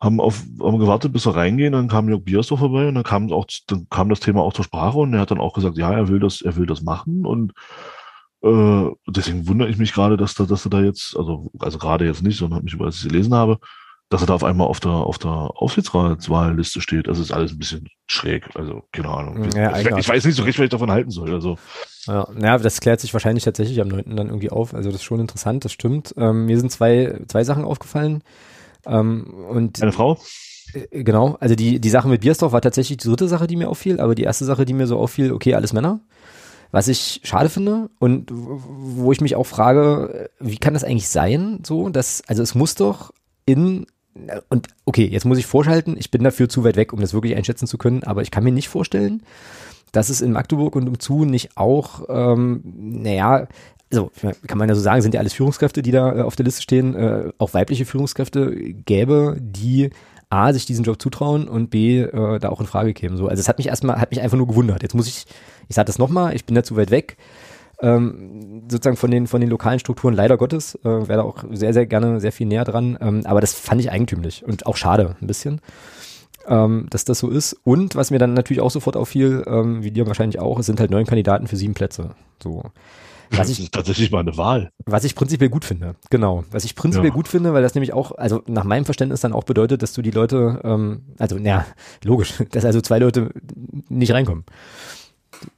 haben 0.00 0.20
auf 0.20 0.44
haben 0.60 0.78
gewartet, 0.78 1.12
bis 1.12 1.26
er 1.26 1.36
reingehen, 1.36 1.72
dann 1.72 1.88
kam 1.88 2.08
Jörg 2.08 2.22
Biersdorf 2.22 2.60
vorbei 2.60 2.88
und 2.88 2.94
dann 2.94 3.04
kam 3.04 3.32
auch 3.32 3.46
dann 3.66 3.86
kam 3.88 4.08
das 4.08 4.20
Thema 4.20 4.42
auch 4.42 4.52
zur 4.52 4.64
Sprache 4.64 4.98
und 4.98 5.14
er 5.14 5.20
hat 5.20 5.30
dann 5.30 5.40
auch 5.40 5.54
gesagt, 5.54 5.78
ja, 5.78 5.92
er 5.92 6.08
will 6.08 6.20
das, 6.20 6.42
er 6.42 6.56
will 6.56 6.66
das 6.66 6.82
machen 6.82 7.24
und 7.24 7.52
äh, 8.42 8.90
deswegen 9.08 9.48
wundere 9.48 9.68
ich 9.68 9.78
mich 9.78 9.94
gerade, 9.94 10.16
dass 10.16 10.34
da, 10.34 10.44
dass 10.44 10.66
er 10.66 10.70
da 10.70 10.82
jetzt, 10.82 11.16
also 11.16 11.50
also 11.58 11.78
gerade 11.78 12.04
jetzt 12.04 12.22
nicht, 12.22 12.38
sondern 12.38 12.64
mich 12.64 12.74
über 12.74 12.86
als 12.86 12.96
ich 12.96 13.08
gelesen 13.08 13.34
habe, 13.34 13.58
dass 14.10 14.20
er 14.20 14.26
da 14.26 14.34
auf 14.34 14.44
einmal 14.44 14.66
auf 14.66 14.80
der 14.80 14.90
auf 14.90 15.18
der 15.18 15.30
Aufsichtsratswahlliste 15.30 16.80
steht. 16.82 17.08
Das 17.08 17.18
ist 17.18 17.32
alles 17.32 17.52
ein 17.52 17.58
bisschen 17.58 17.88
schräg, 18.06 18.50
also 18.54 18.84
keine 18.92 19.08
Ahnung. 19.08 19.50
Ja, 19.52 19.76
ich, 19.78 19.86
ich, 19.86 20.08
weiß 20.08 20.24
nicht 20.26 20.36
so 20.36 20.42
richtig, 20.42 20.60
was 20.60 20.64
ich 20.66 20.70
davon 20.70 20.90
halten 20.90 21.10
soll. 21.10 21.32
Also 21.32 21.56
ja, 22.04 22.28
naja, 22.32 22.58
das 22.58 22.80
klärt 22.80 23.00
sich 23.00 23.12
wahrscheinlich 23.14 23.44
tatsächlich 23.44 23.80
am 23.80 23.88
9. 23.88 24.14
dann 24.14 24.28
irgendwie 24.28 24.50
auf. 24.50 24.74
Also 24.74 24.90
das 24.90 25.00
ist 25.00 25.04
schon 25.04 25.20
interessant, 25.20 25.64
das 25.64 25.72
stimmt. 25.72 26.14
Ähm, 26.16 26.44
mir 26.44 26.58
sind 26.58 26.70
zwei 26.70 27.18
zwei 27.26 27.42
Sachen 27.42 27.64
aufgefallen. 27.64 28.22
Ähm, 28.86 29.34
und 29.48 29.82
Eine 29.82 29.92
Frau? 29.92 30.18
Äh, 30.72 31.02
genau, 31.02 31.36
also 31.40 31.54
die, 31.54 31.80
die 31.80 31.90
Sache 31.90 32.08
mit 32.08 32.20
Biersdorf 32.22 32.52
war 32.52 32.60
tatsächlich 32.60 32.98
die 32.98 33.08
dritte 33.08 33.28
Sache, 33.28 33.46
die 33.46 33.56
mir 33.56 33.68
auffiel, 33.68 34.00
aber 34.00 34.14
die 34.14 34.24
erste 34.24 34.44
Sache, 34.44 34.64
die 34.64 34.72
mir 34.72 34.86
so 34.86 34.98
auffiel, 34.98 35.32
okay, 35.32 35.54
alles 35.54 35.72
Männer. 35.72 36.00
Was 36.72 36.88
ich 36.88 37.20
schade 37.22 37.48
finde 37.48 37.90
und 38.00 38.30
wo 38.32 39.12
ich 39.12 39.20
mich 39.20 39.36
auch 39.36 39.46
frage, 39.46 40.30
wie 40.40 40.58
kann 40.58 40.74
das 40.74 40.84
eigentlich 40.84 41.08
sein, 41.08 41.60
so, 41.64 41.88
dass, 41.88 42.22
also 42.26 42.42
es 42.42 42.54
muss 42.54 42.74
doch 42.74 43.12
in, 43.46 43.86
und 44.50 44.66
okay, 44.84 45.06
jetzt 45.06 45.24
muss 45.24 45.38
ich 45.38 45.46
vorschalten, 45.46 45.96
ich 45.96 46.10
bin 46.10 46.24
dafür 46.24 46.48
zu 46.48 46.64
weit 46.64 46.76
weg, 46.76 46.92
um 46.92 47.00
das 47.00 47.14
wirklich 47.14 47.36
einschätzen 47.36 47.68
zu 47.68 47.78
können, 47.78 48.02
aber 48.02 48.22
ich 48.22 48.32
kann 48.32 48.42
mir 48.42 48.52
nicht 48.52 48.68
vorstellen, 48.68 49.22
dass 49.92 50.08
es 50.08 50.20
in 50.20 50.32
Magdeburg 50.32 50.74
und 50.74 50.88
umzu 50.88 51.24
nicht 51.24 51.56
auch, 51.56 52.04
ähm, 52.08 52.62
naja, 52.64 53.46
also 53.90 54.10
kann 54.46 54.58
man 54.58 54.68
ja 54.68 54.74
so 54.74 54.80
sagen, 54.80 55.02
sind 55.02 55.14
ja 55.14 55.20
alles 55.20 55.32
Führungskräfte, 55.32 55.82
die 55.82 55.92
da 55.92 56.16
äh, 56.16 56.22
auf 56.22 56.36
der 56.36 56.44
Liste 56.44 56.62
stehen, 56.62 56.94
äh, 56.94 57.30
auch 57.38 57.54
weibliche 57.54 57.84
Führungskräfte 57.84 58.54
gäbe, 58.54 59.36
die 59.40 59.90
A, 60.28 60.52
sich 60.52 60.66
diesen 60.66 60.84
Job 60.84 61.00
zutrauen 61.00 61.48
und 61.48 61.70
B, 61.70 62.00
äh, 62.00 62.38
da 62.40 62.48
auch 62.48 62.60
in 62.60 62.66
Frage 62.66 62.94
kämen. 62.94 63.16
So, 63.16 63.28
also 63.28 63.40
es 63.40 63.48
hat 63.48 63.58
mich 63.58 63.68
erstmal, 63.68 64.00
hat 64.00 64.10
mich 64.10 64.20
einfach 64.20 64.36
nur 64.36 64.48
gewundert. 64.48 64.82
Jetzt 64.82 64.94
muss 64.94 65.06
ich, 65.06 65.24
ich 65.68 65.76
sage 65.76 65.86
das 65.86 65.98
nochmal, 65.98 66.34
ich 66.34 66.44
bin 66.44 66.54
da 66.54 66.64
zu 66.64 66.76
weit 66.76 66.90
weg. 66.90 67.16
Ähm, 67.80 68.62
sozusagen 68.68 68.96
von 68.96 69.10
den, 69.10 69.26
von 69.26 69.40
den 69.40 69.50
lokalen 69.50 69.78
Strukturen, 69.78 70.14
leider 70.14 70.36
Gottes, 70.36 70.76
äh, 70.76 70.84
wäre 70.84 71.18
da 71.18 71.22
auch 71.22 71.44
sehr, 71.52 71.74
sehr 71.74 71.86
gerne 71.86 72.20
sehr 72.20 72.32
viel 72.32 72.46
näher 72.46 72.64
dran. 72.64 72.98
Ähm, 73.00 73.22
aber 73.24 73.40
das 73.40 73.52
fand 73.52 73.80
ich 73.80 73.92
eigentümlich 73.92 74.44
und 74.44 74.66
auch 74.66 74.76
schade 74.76 75.14
ein 75.20 75.26
bisschen, 75.26 75.60
ähm, 76.48 76.86
dass 76.90 77.04
das 77.04 77.18
so 77.18 77.28
ist. 77.28 77.56
Und 77.64 77.94
was 77.94 78.10
mir 78.10 78.18
dann 78.18 78.34
natürlich 78.34 78.62
auch 78.62 78.70
sofort 78.70 78.96
auffiel, 78.96 79.44
ähm, 79.46 79.84
wie 79.84 79.90
dir 79.92 80.06
wahrscheinlich 80.06 80.40
auch, 80.40 80.58
es 80.58 80.66
sind 80.66 80.80
halt 80.80 80.90
neun 80.90 81.06
Kandidaten 81.06 81.46
für 81.46 81.56
sieben 81.56 81.74
Plätze. 81.74 82.16
So. 82.42 82.64
Was 83.30 83.38
das 83.38 83.50
ich, 83.50 83.60
ist 83.60 83.74
tatsächlich 83.74 84.10
mal 84.10 84.20
eine 84.20 84.36
Wahl. 84.36 84.70
Was 84.84 85.04
ich 85.04 85.14
prinzipiell 85.14 85.50
gut 85.50 85.64
finde, 85.64 85.94
genau. 86.10 86.44
Was 86.50 86.64
ich 86.64 86.74
prinzipiell 86.74 87.10
ja. 87.10 87.14
gut 87.14 87.28
finde, 87.28 87.54
weil 87.54 87.62
das 87.62 87.74
nämlich 87.74 87.92
auch, 87.92 88.10
also 88.12 88.42
nach 88.46 88.64
meinem 88.64 88.84
Verständnis 88.84 89.20
dann 89.20 89.32
auch 89.32 89.44
bedeutet, 89.44 89.82
dass 89.82 89.92
du 89.92 90.02
die 90.02 90.10
Leute, 90.10 90.60
ähm, 90.64 91.02
also 91.18 91.38
naja, 91.38 91.64
logisch, 92.04 92.34
dass 92.50 92.64
also 92.64 92.80
zwei 92.80 92.98
Leute 92.98 93.30
nicht 93.88 94.12
reinkommen 94.12 94.44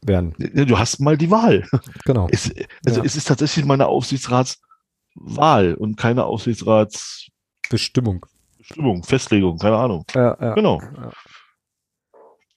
werden. 0.03 0.35
Du 0.39 0.79
hast 0.79 1.01
mal 1.01 1.17
die 1.17 1.31
Wahl. 1.31 1.67
Genau. 2.05 2.29
Es, 2.31 2.53
also 2.85 3.01
ja. 3.01 3.07
es 3.07 3.17
ist 3.17 3.29
tatsächlich 3.29 3.65
mal 3.65 3.73
eine 3.75 3.87
Aufsichtsratswahl 3.87 5.75
und 5.75 5.97
keine 5.97 6.25
Aufsichtsratsbestimmung. 6.25 8.27
Bestimmung, 8.59 9.05
Festlegung, 9.05 9.59
keine 9.59 9.77
Ahnung. 9.77 10.05
Ja, 10.15 10.37
ja, 10.41 10.55
genau. 10.55 10.81
Ja. 10.81 11.11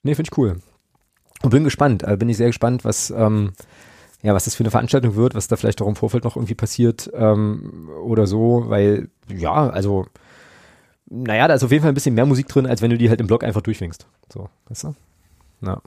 Nee, 0.02 0.14
finde 0.14 0.30
ich 0.30 0.38
cool. 0.38 0.60
Und 1.42 1.50
bin 1.50 1.64
gespannt, 1.64 2.02
äh, 2.02 2.16
bin 2.16 2.28
ich 2.28 2.36
sehr 2.36 2.48
gespannt, 2.48 2.84
was, 2.84 3.10
ähm, 3.10 3.52
ja, 4.22 4.34
was 4.34 4.44
das 4.44 4.54
für 4.54 4.62
eine 4.62 4.70
Veranstaltung 4.70 5.16
wird, 5.16 5.34
was 5.34 5.48
da 5.48 5.56
vielleicht 5.56 5.82
auch 5.82 5.88
im 5.88 5.96
Vorfeld 5.96 6.24
noch 6.24 6.36
irgendwie 6.36 6.54
passiert 6.54 7.10
ähm, 7.14 7.88
oder 8.04 8.26
so, 8.26 8.64
weil, 8.68 9.08
ja, 9.28 9.68
also, 9.68 10.06
naja, 11.10 11.48
da 11.48 11.54
ist 11.54 11.64
auf 11.64 11.72
jeden 11.72 11.82
Fall 11.82 11.90
ein 11.90 11.94
bisschen 11.94 12.14
mehr 12.14 12.26
Musik 12.26 12.48
drin, 12.48 12.66
als 12.66 12.82
wenn 12.82 12.90
du 12.90 12.98
die 12.98 13.10
halt 13.10 13.20
im 13.20 13.26
Blog 13.26 13.44
einfach 13.44 13.60
durchwinkst. 13.60 14.06
So, 14.32 14.48
weißt 14.68 14.84
du? 14.84 14.94
Ja. 15.62 15.80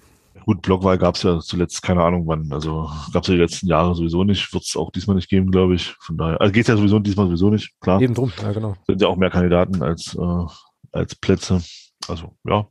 Gut, 0.44 0.62
Blogwahl 0.62 0.98
gab 0.98 1.16
es 1.16 1.24
ja 1.24 1.40
zuletzt, 1.40 1.82
keine 1.82 2.04
Ahnung 2.04 2.28
wann, 2.28 2.52
also 2.52 2.90
gab 3.14 3.24
es 3.24 3.30
ja 3.30 3.34
die 3.34 3.42
letzten 3.42 3.68
Jahre 3.68 3.96
sowieso 3.96 4.24
nicht, 4.24 4.54
wird 4.54 4.64
es 4.64 4.76
auch 4.76 4.92
diesmal 4.92 5.16
nicht 5.16 5.30
geben, 5.30 5.50
glaube 5.50 5.76
ich. 5.76 5.96
Von 6.02 6.18
daher, 6.18 6.40
also 6.40 6.52
geht 6.54 6.68
ja 6.68 6.78
sowieso 6.78 7.00
diesmal 7.00 7.26
sowieso 7.28 7.50
nicht, 7.50 7.72
klar. 7.80 8.00
Eben 8.02 8.14
drum, 8.14 8.32
ja 8.42 8.52
genau. 8.52 8.76
Sind 8.86 9.02
ja 9.02 9.08
auch 9.08 9.16
mehr 9.16 9.32
Kandidaten 9.32 9.82
als, 9.82 10.14
äh, 10.14 10.46
als 10.92 11.16
Plätze. 11.16 11.64
Also, 12.08 12.36
ja, 12.44 12.68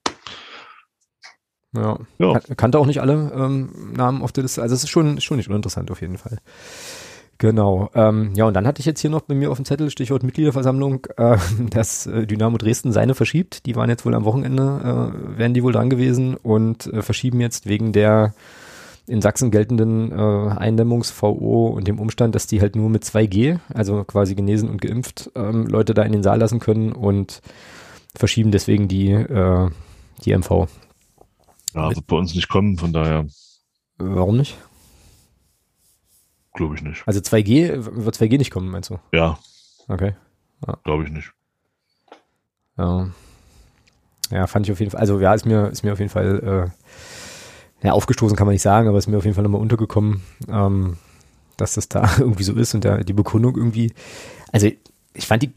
ja. 1.75 1.99
ja. 2.19 2.41
Kannte 2.57 2.79
auch 2.79 2.87
nicht 2.87 3.01
alle 3.01 3.33
ähm, 3.35 3.93
Namen 3.97 4.23
auf 4.23 4.33
der 4.33 4.43
Liste. 4.43 4.63
Also 4.63 4.75
es 4.75 4.85
ist 4.85 4.91
schon, 4.91 5.21
schon 5.21 5.37
nicht 5.37 5.49
uninteressant 5.49 5.91
auf 5.91 6.01
jeden 6.01 6.19
Fall. 6.19 6.39
Genau. 7.39 7.91
Ähm, 7.95 8.33
ja, 8.35 8.47
und 8.47 8.55
dann 8.55 8.67
hatte 8.67 8.81
ich 8.81 8.87
jetzt 8.87 9.01
hier 9.01 9.11
noch 9.11 9.23
bei 9.23 9.35
mir 9.35 9.51
auf 9.51 9.59
dem 9.59 9.65
Zettel, 9.65 9.91
Stichwort 9.91 10.23
Mitgliederversammlung, 10.23 11.07
äh, 11.17 11.37
dass 11.71 12.07
äh, 12.07 12.27
Dynamo 12.27 12.57
Dresden 12.59 12.93
seine 12.93 13.15
verschiebt. 13.15 13.67
Die 13.67 13.77
waren 13.77 13.91
jetzt 13.91 14.07
wohl 14.07 14.15
am 14.15 14.25
Wochenende, 14.25 15.13
äh, 15.13 15.39
wären 15.39 15.55
die 15.55 15.63
wohl 15.63 15.73
dran 15.73 15.91
gewesen 15.91 16.37
und 16.37 16.87
äh, 16.87 17.03
verschieben 17.03 17.41
jetzt 17.41 17.67
wegen 17.67 17.93
der 17.93 18.35
in 19.07 19.21
Sachsen 19.21 19.51
geltenden 19.51 20.13
äh, 20.13 20.51
Eindämmungs-VO 20.57 21.67
und 21.69 21.87
dem 21.87 21.99
Umstand, 21.99 22.35
dass 22.35 22.47
die 22.47 22.61
halt 22.61 22.75
nur 22.75 22.89
mit 22.89 23.05
2G, 23.05 23.59
also 23.75 24.03
quasi 24.05 24.35
genesen 24.35 24.71
und 24.71 24.81
geimpft, 24.81 25.31
ähm, 25.35 25.67
Leute 25.67 25.93
da 25.93 26.03
in 26.05 26.13
den 26.13 26.23
Saal 26.23 26.39
lassen 26.39 26.59
können 26.59 26.93
und 26.93 27.43
verschieben 28.17 28.51
deswegen 28.51 28.89
die, 28.89 29.11
äh, 29.11 29.69
die 30.25 30.33
MV. 30.35 30.69
Ja, 31.75 31.89
wird 31.89 32.07
bei 32.07 32.17
uns 32.17 32.35
nicht 32.35 32.49
kommen, 32.49 32.79
von 32.79 32.93
daher. 32.93 33.27
Warum 33.99 34.37
nicht? 34.37 34.57
Glaube 36.55 36.77
ich 36.77 36.83
nicht. 36.83 37.03
Also 37.07 37.21
2G, 37.21 38.05
wird 38.05 38.17
2G 38.17 38.39
nicht 38.39 38.51
kommen, 38.53 38.71
meinst 38.71 38.91
du? 38.91 38.99
Ja. 39.13 39.39
Okay. 39.89 40.15
Ja. 40.67 40.79
Glaube 40.85 41.05
ich 41.05 41.11
nicht. 41.11 41.33
Ja. 42.79 43.11
Ja, 44.31 44.47
fand 44.47 44.67
ich 44.67 44.73
auf 44.73 44.81
jeden 44.81 44.91
Fall, 44.91 45.01
also 45.01 45.21
ja, 45.21 45.35
ist 45.35 45.45
mir, 45.47 45.69
ist 45.69 45.83
mir 45.83 45.93
auf 45.93 45.99
jeden 45.99 46.11
Fall, 46.11 46.71
äh, 47.83 47.87
ja, 47.87 47.93
aufgestoßen 47.93 48.37
kann 48.37 48.47
man 48.47 48.55
nicht 48.55 48.63
sagen, 48.63 48.89
aber 48.89 48.97
ist 48.99 49.07
mir 49.07 49.19
auf 49.19 49.25
jeden 49.25 49.35
Fall 49.35 49.45
nochmal 49.45 49.61
untergekommen, 49.61 50.23
ähm, 50.49 50.97
dass 51.57 51.75
das 51.75 51.89
da 51.89 52.09
irgendwie 52.19 52.45
so 52.45 52.55
ist 52.55 52.75
und 52.75 52.85
der, 52.85 53.05
die 53.05 53.13
Begründung 53.13 53.57
irgendwie, 53.57 53.93
also 54.53 54.71
ich 55.15 55.27
fand 55.27 55.43
die, 55.43 55.53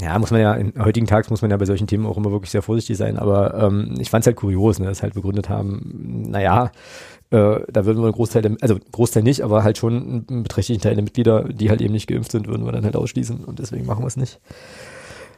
ja, 0.00 0.18
muss 0.18 0.30
man 0.30 0.40
ja, 0.40 0.54
in 0.54 0.72
heutigen 0.82 1.06
Tags 1.06 1.28
muss 1.30 1.42
man 1.42 1.50
ja 1.50 1.56
bei 1.56 1.66
solchen 1.66 1.86
Themen 1.86 2.06
auch 2.06 2.16
immer 2.16 2.30
wirklich 2.30 2.50
sehr 2.50 2.62
vorsichtig 2.62 2.96
sein, 2.96 3.18
aber 3.18 3.54
ähm, 3.54 3.94
ich 3.98 4.10
fand 4.10 4.22
es 4.22 4.26
halt 4.26 4.36
kurios, 4.36 4.78
ne, 4.78 4.86
dass 4.86 5.02
halt 5.02 5.14
begründet 5.14 5.48
haben, 5.48 6.24
naja, 6.30 6.72
äh, 7.30 7.60
da 7.68 7.84
würden 7.84 7.98
wir 7.98 8.04
einen 8.04 8.12
Großteil, 8.12 8.42
der, 8.42 8.56
also 8.62 8.78
Großteil 8.92 9.22
nicht, 9.22 9.42
aber 9.42 9.62
halt 9.62 9.76
schon 9.76 10.24
einen 10.28 10.42
beträchtlichen 10.42 10.80
Teil 10.80 10.94
der 10.94 11.04
Mitglieder, 11.04 11.44
die 11.44 11.68
halt 11.68 11.82
eben 11.82 11.92
nicht 11.92 12.06
geimpft 12.06 12.32
sind, 12.32 12.48
würden 12.48 12.64
wir 12.64 12.72
dann 12.72 12.84
halt 12.84 12.96
ausschließen 12.96 13.44
und 13.44 13.58
deswegen 13.58 13.84
machen 13.84 14.02
wir 14.02 14.08
es 14.08 14.16
nicht. 14.16 14.40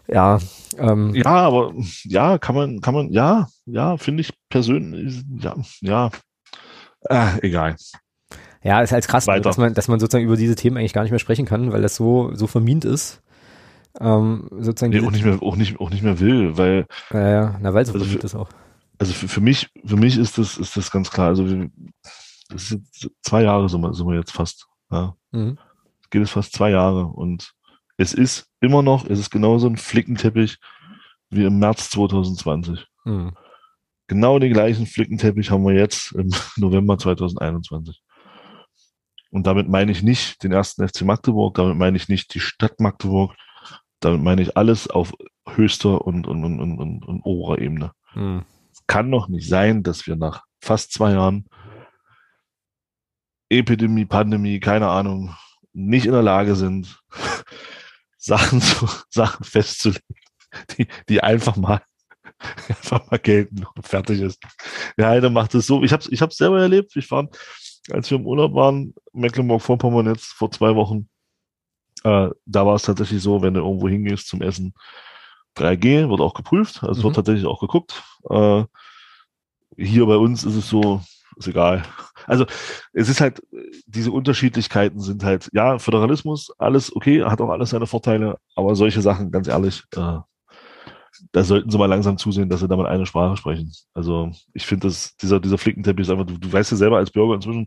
Ja, 0.07 0.39
ähm, 0.79 1.15
ja, 1.15 1.27
aber 1.27 1.73
ja, 2.05 2.39
kann 2.39 2.55
man, 2.55 2.81
kann 2.81 2.95
man, 2.95 3.11
ja, 3.11 3.49
ja, 3.67 3.97
finde 3.97 4.21
ich 4.21 4.33
persönlich, 4.49 5.23
ja, 5.41 5.57
ja, 5.81 6.11
äh, 7.09 7.41
egal. 7.43 7.77
Ja, 8.63 8.83
ist 8.83 8.93
halt 8.93 9.09
krass, 9.09 9.25
dass 9.25 9.57
man, 9.57 9.73
dass 9.73 9.89
man 9.89 9.99
sozusagen 9.99 10.27
über 10.27 10.37
diese 10.37 10.55
Themen 10.55 10.77
eigentlich 10.77 10.93
gar 10.93 11.03
nicht 11.03 11.13
mehr 11.13 11.19
sprechen 11.19 11.47
kann, 11.47 11.73
weil 11.73 11.81
das 11.81 11.97
so, 11.97 12.35
so 12.35 12.47
vermint 12.47 12.85
ist 12.85 13.23
ähm, 13.99 14.49
sozusagen. 14.51 14.93
Nee, 14.93 15.07
auch 15.07 15.11
nicht 15.11 15.25
mehr, 15.25 15.43
auch 15.43 15.57
nicht, 15.57 15.81
auch 15.81 15.91
nicht 15.91 16.03
mehr 16.03 16.21
will, 16.21 16.57
weil. 16.57 16.87
Ja, 17.13 17.29
ja, 17.29 17.59
na, 17.61 17.75
weil 17.75 17.85
so 17.87 17.95
also 17.95 18.19
das 18.19 18.35
auch. 18.35 18.49
Also 18.99 19.15
für, 19.15 19.29
für 19.29 19.41
mich, 19.41 19.69
für 19.85 19.97
mich 19.97 20.19
ist 20.19 20.39
das, 20.39 20.59
ist 20.59 20.77
das 20.77 20.91
ganz 20.91 21.11
klar. 21.11 21.29
Also 21.29 21.47
das 22.51 22.71
ist 22.71 23.11
zwei 23.23 23.43
Jahre 23.43 23.69
sind 23.69 23.81
wir, 23.81 23.95
sind 23.95 24.07
wir 24.07 24.17
jetzt 24.17 24.33
fast. 24.33 24.67
Ja. 24.91 25.15
Mhm. 25.33 25.59
Geht 26.11 26.23
es 26.23 26.31
fast 26.31 26.53
zwei 26.53 26.71
Jahre 26.71 27.07
und 27.07 27.53
es 27.97 28.13
ist 28.13 28.49
immer 28.61 28.83
noch, 28.83 29.05
es 29.09 29.19
ist 29.19 29.31
genauso 29.31 29.69
ein 29.69 29.77
Flickenteppich 29.77 30.59
wie 31.31 31.45
im 31.45 31.59
März 31.59 31.91
2020. 31.91 32.87
Mhm. 33.05 33.33
Genau 34.09 34.39
den 34.39 34.53
gleichen 34.53 34.87
Flickenteppich 34.87 35.51
haben 35.51 35.65
wir 35.65 35.75
jetzt 35.75 36.13
im 36.13 36.31
November 36.57 36.99
2021. 36.99 38.03
Und 39.31 39.47
damit 39.47 39.69
meine 39.69 39.93
ich 39.93 40.03
nicht 40.03 40.43
den 40.43 40.51
ersten 40.53 40.87
FC 40.87 41.03
Magdeburg, 41.03 41.55
damit 41.55 41.77
meine 41.77 41.97
ich 41.97 42.09
nicht 42.09 42.35
die 42.35 42.41
Stadt 42.41 42.81
Magdeburg, 42.81 43.37
damit 44.01 44.23
meine 44.23 44.43
ich 44.43 44.57
alles 44.57 44.89
auf 44.89 45.13
höchster 45.49 46.07
und, 46.07 46.27
und, 46.27 46.45
und, 46.45 46.61
und, 46.61 47.05
und 47.05 47.23
oberer 47.23 47.59
Ebene. 47.59 47.93
Hm. 48.13 48.45
Es 48.73 48.87
kann 48.87 49.11
doch 49.11 49.29
nicht 49.29 49.49
sein, 49.49 49.83
dass 49.83 50.07
wir 50.07 50.17
nach 50.17 50.45
fast 50.61 50.93
zwei 50.93 51.13
Jahren 51.13 51.47
Epidemie, 53.49 54.05
Pandemie, 54.05 54.61
keine 54.61 54.89
Ahnung, 54.89 55.35
nicht 55.73 56.07
in 56.07 56.13
der 56.13 56.23
Lage 56.23 56.55
sind, 56.55 57.01
Sachen, 58.17 58.61
zu, 58.61 58.89
Sachen 59.09 59.45
festzulegen, 59.45 60.03
die, 60.77 60.87
die 61.09 61.23
einfach 61.23 61.57
mal 61.57 61.83
einfach 62.69 63.11
mal 63.11 63.19
gelten 63.19 63.67
und 63.75 63.87
fertig 63.87 64.21
ist. 64.21 64.43
Der 64.97 65.09
eine 65.09 65.31
macht 65.31 65.55
es 65.55 65.67
so. 65.67 65.83
Ich 65.83 65.93
habe 65.93 66.03
es 66.03 66.11
ich 66.11 66.23
hab's 66.23 66.37
selber 66.37 66.61
erlebt. 66.61 66.95
Ich 66.97 67.11
war, 67.11 67.29
als 67.91 68.11
wir 68.11 68.19
im 68.19 68.27
Urlaub 68.27 68.55
waren, 68.55 68.95
Mecklenburg-Vorpommern 69.13 70.07
jetzt 70.07 70.27
vor 70.27 70.51
zwei 70.51 70.75
Wochen, 70.75 71.09
äh, 72.05 72.31
da 72.47 72.67
war 72.67 72.75
es 72.75 72.83
tatsächlich 72.83 73.23
so, 73.23 73.43
wenn 73.43 73.55
du 73.55 73.61
irgendwo 73.61 73.89
hingehst 73.89 74.29
zum 74.29 74.43
Essen, 74.43 74.75
3G 75.57 76.09
wird 76.09 76.21
auch 76.21 76.35
geprüft, 76.35 76.83
also 76.83 77.01
mhm. 77.01 77.05
wird 77.05 77.17
tatsächlich 77.17 77.47
auch 77.47 77.61
geguckt. 77.61 78.03
Äh, 78.29 78.65
hier 79.77 80.07
bei 80.07 80.17
uns 80.17 80.45
ist 80.45 80.57
es 80.57 80.69
so, 80.69 81.01
ist 81.37 81.49
egal. 81.49 81.83
Also 82.27 82.47
es 82.93 83.09
ist 83.09 83.21
halt, 83.21 83.43
diese 83.87 84.13
Unterschiedlichkeiten 84.13 85.01
sind 85.01 85.25
halt, 85.25 85.49
ja, 85.53 85.79
Föderalismus, 85.79 86.53
alles 86.59 86.95
okay, 86.95 87.25
hat 87.25 87.41
auch 87.41 87.49
alles 87.49 87.71
seine 87.71 87.87
Vorteile, 87.87 88.39
aber 88.55 88.75
solche 88.77 89.01
Sachen, 89.01 89.31
ganz 89.31 89.49
ehrlich, 89.49 89.83
äh, 89.97 90.19
da 91.33 91.45
sollten 91.45 91.71
sie 91.71 91.79
mal 91.79 91.87
langsam 91.87 92.19
zusehen, 92.19 92.49
dass 92.49 92.61
sie 92.61 92.69
damit 92.69 92.87
eine 92.87 93.07
Sprache 93.07 93.37
sprechen. 93.37 93.73
Also 93.95 94.31
ich 94.55 94.67
finde, 94.67 94.87
dass 94.89 95.17
dieser, 95.17 95.41
dieser 95.41 95.59
Flickenteppich 95.59 96.07
ist 96.07 96.11
einfach, 96.11 96.27
du, 96.27 96.39
du 96.39 96.53
weißt 96.53 96.71
ja 96.71 96.77
selber 96.77 96.99
als 96.99 97.11
Bürger 97.11 97.35
inzwischen 97.35 97.67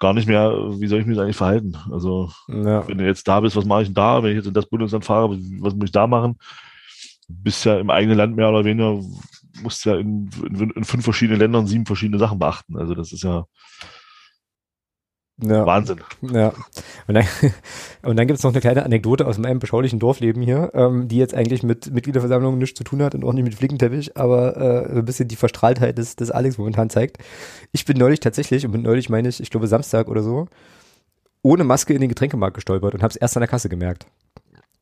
gar 0.00 0.14
nicht 0.14 0.26
mehr, 0.26 0.50
wie 0.80 0.88
soll 0.88 1.00
ich 1.00 1.06
mich 1.06 1.18
eigentlich 1.20 1.36
verhalten. 1.36 1.76
Also 1.92 2.32
ja. 2.48 2.86
wenn 2.88 2.98
du 2.98 3.06
jetzt 3.06 3.28
da 3.28 3.38
bist, 3.38 3.54
was 3.54 3.64
mache 3.64 3.82
ich 3.82 3.88
denn 3.88 3.94
da? 3.94 4.22
Wenn 4.22 4.30
ich 4.30 4.36
jetzt 4.36 4.48
in 4.48 4.54
das 4.54 4.66
Bundesland 4.66 5.04
fahre, 5.04 5.30
was 5.30 5.74
muss 5.74 5.84
ich 5.84 5.92
da 5.92 6.06
machen? 6.08 6.36
bist 7.30 7.64
ja 7.64 7.78
im 7.78 7.90
eigenen 7.90 8.16
Land 8.16 8.36
mehr 8.36 8.48
oder 8.48 8.64
weniger, 8.64 9.00
musst 9.62 9.84
ja 9.84 9.96
in, 9.96 10.30
in, 10.46 10.70
in 10.70 10.84
fünf 10.84 11.04
verschiedenen 11.04 11.40
Ländern 11.40 11.66
sieben 11.66 11.86
verschiedene 11.86 12.18
Sachen 12.18 12.38
beachten. 12.38 12.76
Also 12.76 12.94
das 12.94 13.12
ist 13.12 13.22
ja 13.22 13.44
ja. 15.42 15.66
Wahnsinn. 15.66 16.00
Ja. 16.22 16.52
Und 17.06 17.14
dann, 17.14 17.24
und 18.02 18.16
dann 18.16 18.26
gibt 18.26 18.38
es 18.38 18.42
noch 18.42 18.52
eine 18.52 18.60
kleine 18.60 18.84
Anekdote 18.84 19.26
aus 19.26 19.38
meinem 19.38 19.58
beschaulichen 19.58 19.98
Dorfleben 19.98 20.42
hier, 20.42 20.70
ähm, 20.74 21.08
die 21.08 21.16
jetzt 21.16 21.34
eigentlich 21.34 21.62
mit 21.62 21.92
Mitgliederversammlungen 21.92 22.58
nichts 22.58 22.76
zu 22.76 22.84
tun 22.84 23.02
hat 23.02 23.14
und 23.14 23.24
auch 23.24 23.32
nicht 23.32 23.44
mit 23.44 23.54
Flickenteppich, 23.54 24.16
aber 24.16 24.56
äh, 24.56 24.98
ein 24.98 25.04
bisschen 25.04 25.28
die 25.28 25.36
Verstrahltheit 25.36 25.98
des, 25.98 26.16
des 26.16 26.30
Alex 26.30 26.58
momentan 26.58 26.90
zeigt. 26.90 27.18
Ich 27.72 27.84
bin 27.84 27.96
neulich 27.96 28.20
tatsächlich, 28.20 28.64
und 28.64 28.72
mit 28.72 28.82
neulich 28.82 29.08
meine 29.08 29.28
ich, 29.28 29.40
ich 29.40 29.50
glaube 29.50 29.66
Samstag 29.66 30.08
oder 30.08 30.22
so, 30.22 30.46
ohne 31.42 31.64
Maske 31.64 31.94
in 31.94 32.00
den 32.00 32.08
Getränkemarkt 32.08 32.54
gestolpert 32.54 32.94
und 32.94 33.02
habe 33.02 33.10
es 33.10 33.16
erst 33.16 33.36
an 33.36 33.40
der 33.40 33.48
Kasse 33.48 33.68
gemerkt. 33.68 34.06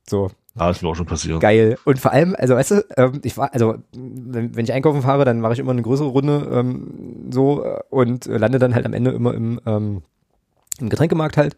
So. 0.09 0.31
Ah, 0.57 0.71
ist 0.71 0.83
mir 0.83 0.89
auch 0.89 0.97
schon 0.97 1.07
passiert. 1.07 1.41
Geil. 1.41 1.77
Und 1.85 1.99
vor 1.99 2.13
allem, 2.13 2.35
also 2.37 2.57
weißt 2.57 2.71
du, 2.73 2.85
ähm, 2.97 3.21
ich 3.23 3.37
war, 3.37 3.53
also 3.53 3.77
wenn, 3.93 4.57
wenn 4.57 4.65
ich 4.65 4.73
einkaufen 4.73 5.03
fahre, 5.03 5.25
dann 5.25 5.41
mache 5.41 5.53
ich 5.53 5.59
immer 5.59 5.71
eine 5.71 5.83
größere 5.83 6.09
Runde 6.09 6.49
ähm, 6.51 7.29
so 7.31 7.65
äh, 7.65 7.81
und 7.91 8.27
lande 8.27 8.59
dann 8.59 8.75
halt 8.75 8.87
am 8.87 8.93
Ende 8.93 9.11
immer 9.11 9.35
im 9.35 9.61
ähm, 9.67 10.03
im 10.81 10.89
Getränkemarkt 10.89 11.37
halt 11.37 11.57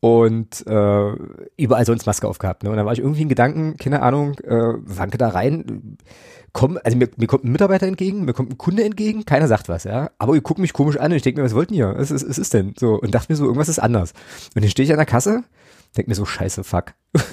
und 0.00 0.64
äh, 0.66 1.12
überall 1.56 1.84
sonst 1.84 2.06
Maske 2.06 2.28
aufgehabt. 2.28 2.62
Ne? 2.62 2.70
Und 2.70 2.76
dann 2.76 2.86
war 2.86 2.92
ich 2.92 3.00
irgendwie 3.00 3.22
in 3.22 3.28
Gedanken, 3.28 3.76
keine 3.76 4.02
Ahnung, 4.02 4.38
äh, 4.40 4.74
wanke 4.76 5.18
da 5.18 5.28
rein, 5.28 5.98
komm, 6.52 6.78
also 6.82 6.96
mir, 6.96 7.08
mir 7.16 7.26
kommt 7.26 7.44
ein 7.44 7.52
Mitarbeiter 7.52 7.86
entgegen, 7.86 8.24
mir 8.24 8.32
kommt 8.32 8.52
ein 8.52 8.58
Kunde 8.58 8.84
entgegen, 8.84 9.24
keiner 9.24 9.48
sagt 9.48 9.68
was, 9.68 9.84
ja. 9.84 10.10
Aber 10.18 10.34
ihr 10.34 10.40
guckt 10.40 10.60
mich 10.60 10.72
komisch 10.72 10.96
an 10.96 11.10
und 11.10 11.16
ich 11.16 11.22
denke 11.22 11.40
mir, 11.40 11.46
was 11.46 11.54
wollten 11.54 11.74
ihr? 11.74 11.94
Was 11.96 12.10
ist, 12.10 12.28
was 12.28 12.38
ist 12.38 12.54
denn? 12.54 12.74
So, 12.78 12.94
und 12.94 13.14
dachte 13.14 13.32
mir 13.32 13.36
so, 13.36 13.44
irgendwas 13.44 13.68
ist 13.68 13.78
anders. 13.80 14.12
Und 14.54 14.62
dann 14.62 14.70
stehe 14.70 14.84
ich 14.84 14.92
an 14.92 14.98
der 14.98 15.06
Kasse, 15.06 15.42
denke 15.96 16.10
mir 16.10 16.14
so, 16.14 16.24
scheiße, 16.24 16.64
fuck. 16.64 16.94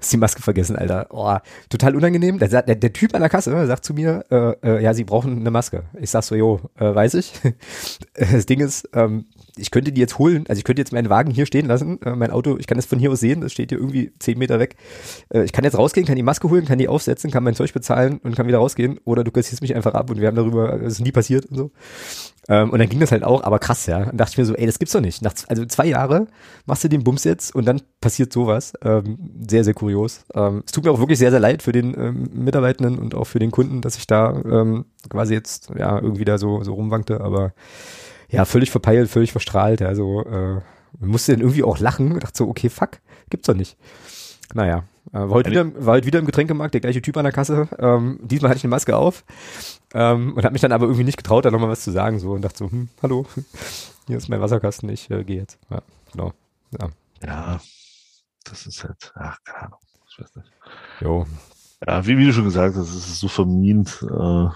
ist 0.00 0.12
die 0.12 0.16
Maske 0.16 0.42
vergessen, 0.42 0.76
Alter. 0.76 1.08
Oh, 1.10 1.36
total 1.68 1.96
unangenehm. 1.96 2.38
Der, 2.38 2.48
der, 2.48 2.76
der 2.76 2.92
Typ 2.92 3.14
an 3.14 3.20
der 3.20 3.28
Kasse 3.28 3.66
sagt 3.66 3.84
zu 3.84 3.92
mir, 3.92 4.24
äh, 4.30 4.52
äh, 4.62 4.82
ja, 4.82 4.94
sie 4.94 5.04
brauchen 5.04 5.40
eine 5.40 5.50
Maske. 5.50 5.84
Ich 6.00 6.10
sag 6.10 6.22
so, 6.22 6.34
jo, 6.36 6.60
äh, 6.78 6.94
weiß 6.94 7.14
ich. 7.14 7.32
das 8.14 8.46
Ding 8.46 8.60
ist, 8.60 8.88
ähm, 8.94 9.26
ich 9.56 9.72
könnte 9.72 9.90
die 9.92 10.00
jetzt 10.00 10.18
holen, 10.18 10.44
also 10.48 10.58
ich 10.58 10.64
könnte 10.64 10.80
jetzt 10.80 10.92
meinen 10.92 11.10
Wagen 11.10 11.32
hier 11.32 11.46
stehen 11.46 11.66
lassen, 11.66 12.00
äh, 12.02 12.14
mein 12.14 12.30
Auto, 12.30 12.56
ich 12.58 12.68
kann 12.68 12.78
das 12.78 12.86
von 12.86 13.00
hier 13.00 13.10
aus 13.10 13.20
sehen, 13.20 13.40
das 13.40 13.52
steht 13.52 13.70
hier 13.70 13.78
irgendwie 13.78 14.12
zehn 14.20 14.38
Meter 14.38 14.60
weg. 14.60 14.76
Äh, 15.30 15.42
ich 15.42 15.52
kann 15.52 15.64
jetzt 15.64 15.76
rausgehen, 15.76 16.06
kann 16.06 16.16
die 16.16 16.22
Maske 16.22 16.48
holen, 16.48 16.64
kann 16.64 16.78
die 16.78 16.88
aufsetzen, 16.88 17.30
kann 17.30 17.42
mein 17.42 17.54
Zeug 17.54 17.72
bezahlen 17.72 18.18
und 18.22 18.36
kann 18.36 18.46
wieder 18.46 18.58
rausgehen 18.58 18.98
oder 19.04 19.24
du 19.24 19.32
kassierst 19.32 19.62
mich 19.62 19.74
einfach 19.74 19.94
ab 19.94 20.10
und 20.10 20.20
wir 20.20 20.28
haben 20.28 20.36
darüber, 20.36 20.78
das 20.78 20.94
ist 20.94 21.00
nie 21.00 21.12
passiert 21.12 21.46
und 21.46 21.56
so. 21.56 21.70
Ähm, 22.48 22.70
und 22.70 22.78
dann 22.78 22.88
ging 22.88 23.00
das 23.00 23.12
halt 23.12 23.24
auch, 23.24 23.44
aber 23.44 23.58
krass, 23.58 23.86
ja. 23.86 24.06
Dann 24.06 24.16
dachte 24.16 24.32
ich 24.32 24.38
mir 24.38 24.44
so, 24.46 24.54
ey, 24.54 24.64
das 24.64 24.78
gibt's 24.78 24.92
doch 24.92 25.00
nicht. 25.00 25.22
Nach, 25.22 25.34
also 25.48 25.66
zwei 25.66 25.86
Jahre 25.86 26.28
machst 26.64 26.82
du 26.82 26.88
den 26.88 27.04
Bums 27.04 27.24
jetzt 27.24 27.54
und 27.54 27.66
dann 27.66 27.82
passiert 28.00 28.32
sowas. 28.32 28.72
Ähm, 28.82 29.18
sehr, 29.48 29.64
sehr 29.64 29.74
kurios. 29.74 30.24
Ähm, 30.34 30.62
es 30.64 30.72
tut 30.72 30.84
mir 30.84 30.90
auch 30.90 30.98
wirklich 31.00 31.18
sehr, 31.18 31.30
sehr 31.30 31.40
leid 31.40 31.62
für 31.62 31.72
den 31.72 31.94
ähm, 31.98 32.30
Mitarbeitenden 32.32 32.98
und 32.98 33.14
auch 33.14 33.24
für 33.24 33.38
den 33.38 33.50
Kunden, 33.50 33.80
dass 33.80 33.96
ich 33.96 34.06
da 34.06 34.40
ähm, 34.44 34.86
quasi 35.08 35.34
jetzt 35.34 35.70
ja 35.76 35.98
irgendwie 35.98 36.24
da 36.24 36.38
so, 36.38 36.62
so 36.62 36.74
rumwankte, 36.74 37.20
aber 37.20 37.52
ja, 38.30 38.44
völlig 38.44 38.70
verpeilt, 38.70 39.08
völlig 39.08 39.32
verstrahlt. 39.32 39.82
Also 39.82 40.24
äh, 40.24 40.60
musste 41.00 41.32
dann 41.32 41.40
irgendwie 41.40 41.64
auch 41.64 41.78
lachen 41.78 42.12
und 42.12 42.22
dachte 42.22 42.38
so, 42.38 42.48
okay, 42.48 42.68
fuck, 42.68 43.00
gibt's 43.30 43.46
doch 43.46 43.54
nicht. 43.54 43.76
Naja, 44.54 44.84
äh, 45.12 45.18
war, 45.18 45.30
heute 45.30 45.50
wieder, 45.50 45.66
war 45.84 45.94
heute 45.94 46.06
wieder 46.06 46.18
im 46.18 46.26
Getränkemarkt, 46.26 46.74
der 46.74 46.80
gleiche 46.80 47.02
Typ 47.02 47.16
an 47.16 47.24
der 47.24 47.32
Kasse. 47.32 47.68
Ähm, 47.78 48.20
diesmal 48.22 48.50
hatte 48.50 48.58
ich 48.58 48.64
eine 48.64 48.70
Maske 48.70 48.96
auf 48.96 49.24
ähm, 49.94 50.34
und 50.34 50.44
habe 50.44 50.52
mich 50.52 50.62
dann 50.62 50.72
aber 50.72 50.86
irgendwie 50.86 51.04
nicht 51.04 51.16
getraut, 51.16 51.44
da 51.44 51.50
nochmal 51.50 51.68
was 51.68 51.84
zu 51.84 51.90
sagen 51.90 52.18
so 52.18 52.32
und 52.32 52.42
dachte 52.42 52.58
so, 52.58 52.70
hm, 52.70 52.88
hallo, 53.02 53.26
hier 54.06 54.16
ist 54.16 54.28
mein 54.28 54.40
Wasserkasten, 54.40 54.88
ich 54.88 55.10
äh, 55.10 55.24
gehe 55.24 55.38
jetzt. 55.38 55.58
Ja, 55.70 55.82
genau. 56.12 56.32
Ja. 56.78 56.88
ja, 57.24 57.60
das 58.50 58.66
ist 58.66 58.84
halt, 58.84 59.12
ach, 59.14 59.38
keine 59.44 59.62
Ahnung, 59.62 59.80
ich 60.08 60.18
weiß 60.20 60.34
nicht. 60.36 60.52
Jo. 61.00 61.26
Ja, 61.86 62.04
wie, 62.06 62.18
wie 62.18 62.26
du 62.26 62.32
schon 62.32 62.44
gesagt 62.44 62.76
hast, 62.76 62.88
es 62.88 63.08
ist 63.08 63.20
so 63.20 63.28
vermint. 63.28 64.02
Äh, 64.02 64.48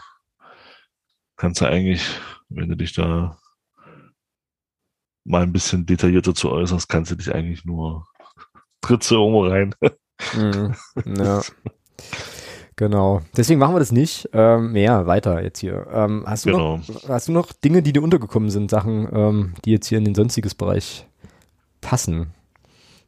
kannst 1.37 1.61
du 1.61 1.67
eigentlich, 1.67 2.05
wenn 2.49 2.69
du 2.69 2.77
dich 2.77 2.93
da 2.93 3.39
mal 5.25 5.43
ein 5.43 5.53
bisschen 5.53 5.87
detaillierter 5.87 6.35
zu 6.35 6.51
äußerst, 6.51 6.89
kannst 6.89 7.13
du 7.13 7.17
dich 7.17 7.33
eigentlich 7.33 7.65
nur 7.65 8.07
Tritze 8.81 9.15
irgendwo 9.15 9.47
rein. 9.47 9.75
Mhm, 10.35 10.75
ja. 11.17 11.43
Genau. 12.77 13.21
Deswegen 13.37 13.61
machen 13.61 13.75
wir 13.75 13.79
das 13.79 13.93
nicht. 13.93 14.29
Ähm, 14.33 14.73
mehr 14.73 15.07
weiter 15.07 15.43
jetzt 15.43 15.61
hier. 15.61 15.87
Ähm, 15.93 16.25
hast, 16.27 16.47
du 16.47 16.51
genau. 16.51 16.79
noch, 16.79 17.09
hast 17.09 17.29
du 17.29 17.33
noch 17.33 17.53
Dinge, 17.53 17.83
die 17.83 17.93
dir 17.93 18.03
untergekommen 18.03 18.51
sind, 18.51 18.71
Sachen, 18.71 19.09
ähm, 19.13 19.55
die 19.65 19.71
jetzt 19.71 19.87
hier 19.87 19.99
in 19.99 20.05
den 20.05 20.15
sonstiges 20.15 20.55
Bereich 20.55 21.07
passen? 21.81 22.35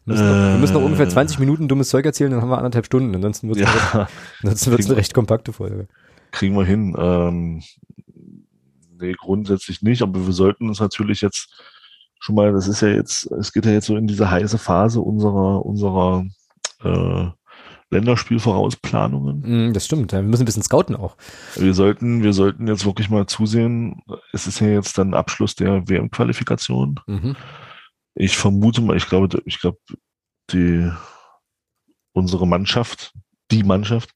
Wir 0.05 0.15
müssen, 0.15 0.27
äh, 0.27 0.31
noch, 0.31 0.53
wir 0.53 0.59
müssen 0.59 0.75
noch 0.75 0.83
ungefähr 0.83 1.09
20 1.09 1.39
Minuten 1.39 1.69
dummes 1.69 1.89
Zeug 1.89 2.05
erzählen, 2.05 2.31
dann 2.31 2.43
haben 2.43 2.51
wir 2.51 2.59
anderthalb 2.59 2.87
Stunden. 2.87 3.15
Ansonsten 3.15 3.49
wird 3.49 3.61
es 3.61 3.65
ja. 3.65 4.09
eine 4.43 4.97
recht 4.97 5.15
kompakte 5.15 5.53
Folge. 5.53 5.89
Kriegen 6.31 6.57
wir 6.57 6.65
hin. 6.65 6.95
Ähm, 6.99 7.63
nee, 9.01 9.15
grundsätzlich 9.19 9.83
nicht, 9.83 10.03
aber 10.03 10.27
wir 10.27 10.33
sollten 10.33 10.69
uns 10.69 10.81
natürlich 10.81 11.21
jetzt 11.21 11.49
schon 12.19 12.35
mal, 12.35 12.53
das 12.53 12.69
ist 12.69 12.81
ja 12.81 12.89
jetzt, 12.89 13.31
es 13.33 13.53
geht 13.53 13.67
ja 13.67 13.73
jetzt 13.73 13.87
so 13.87 13.97
in 13.97 14.07
diese 14.07 14.31
heiße 14.31 14.59
Phase 14.59 15.01
unserer, 15.01 15.65
unserer 15.65 16.25
äh, 16.83 17.29
Länderspielvorausplanungen. 17.91 19.69
Mm, 19.69 19.73
das 19.73 19.85
stimmt, 19.85 20.13
wir 20.13 20.23
müssen 20.23 20.43
ein 20.43 20.47
bisschen 20.47 20.63
scouten 20.63 20.97
auch. 20.97 21.17
Wir 21.55 21.75
sollten, 21.75 22.23
wir 22.23 22.33
sollten 22.33 22.67
jetzt 22.67 22.85
wirklich 22.85 23.11
mal 23.11 23.27
zusehen, 23.27 24.03
es 24.33 24.47
ist 24.47 24.61
ja 24.61 24.69
jetzt 24.69 24.99
dann 24.99 25.15
Abschluss 25.15 25.55
der 25.55 25.89
WM-Qualifikation. 25.89 27.01
Mhm. 27.07 27.37
Ich 28.15 28.37
vermute 28.37 28.81
mal, 28.81 28.97
ich 28.97 29.07
glaube, 29.07 29.43
ich 29.45 29.61
glaube, 29.61 29.79
die 30.51 30.91
unsere 32.13 32.47
Mannschaft, 32.47 33.13
die 33.51 33.65
Mannschaft, 33.65 34.11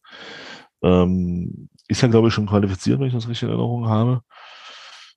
ähm, 0.82 1.68
ist 1.88 2.02
ja, 2.02 2.08
glaube 2.08 2.28
ich, 2.28 2.34
schon 2.34 2.46
qualifiziert, 2.46 3.00
wenn 3.00 3.08
ich 3.08 3.14
das 3.14 3.28
richtig 3.28 3.44
in 3.44 3.48
Erinnerung 3.48 3.88
habe. 3.88 4.22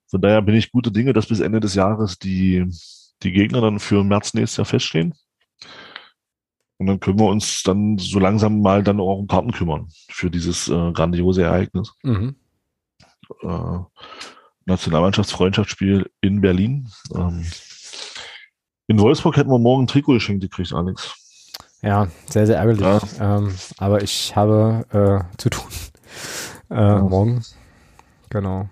Von 0.09 0.21
daher 0.21 0.41
bin 0.41 0.55
ich 0.55 0.71
gute 0.71 0.91
Dinge, 0.91 1.13
dass 1.13 1.27
bis 1.27 1.39
Ende 1.39 1.59
des 1.59 1.75
Jahres 1.75 2.17
die, 2.17 2.65
die 3.23 3.31
Gegner 3.31 3.61
dann 3.61 3.79
für 3.79 4.03
März 4.03 4.33
nächstes 4.33 4.57
Jahr 4.57 4.65
feststehen. 4.65 5.13
Und 6.77 6.87
dann 6.87 6.99
können 6.99 7.19
wir 7.19 7.27
uns 7.27 7.61
dann 7.61 7.99
so 7.99 8.17
langsam 8.17 8.61
mal 8.61 8.83
dann 8.83 8.99
auch 8.99 9.19
um 9.19 9.27
Karten 9.27 9.51
kümmern 9.51 9.87
für 10.09 10.31
dieses 10.31 10.67
äh, 10.67 10.91
grandiose 10.91 11.43
Ereignis. 11.43 11.93
Mhm. 12.01 12.35
Äh, 13.43 13.79
Nationalmannschaftsfreundschaftsspiel 14.65 16.09
in 16.21 16.41
Berlin. 16.41 16.89
Ähm, 17.13 17.45
in 18.87 18.99
Wolfsburg 18.99 19.37
hätten 19.37 19.49
wir 19.49 19.59
morgen 19.59 19.83
ein 19.83 19.87
Trikot 19.87 20.13
geschenkt 20.13 20.41
gekriegt, 20.41 20.73
Alex. 20.73 21.15
Ja, 21.81 22.07
sehr, 22.29 22.45
sehr 22.45 22.57
ärgerlich. 22.57 22.81
Ja. 22.81 23.37
Ähm, 23.37 23.55
aber 23.77 24.03
ich 24.03 24.35
habe 24.35 24.85
äh, 24.91 25.37
zu 25.37 25.49
tun 25.49 25.65
äh, 26.69 26.75
ja. 26.75 27.01
morgen. 27.01 27.41
Genau. 28.29 28.69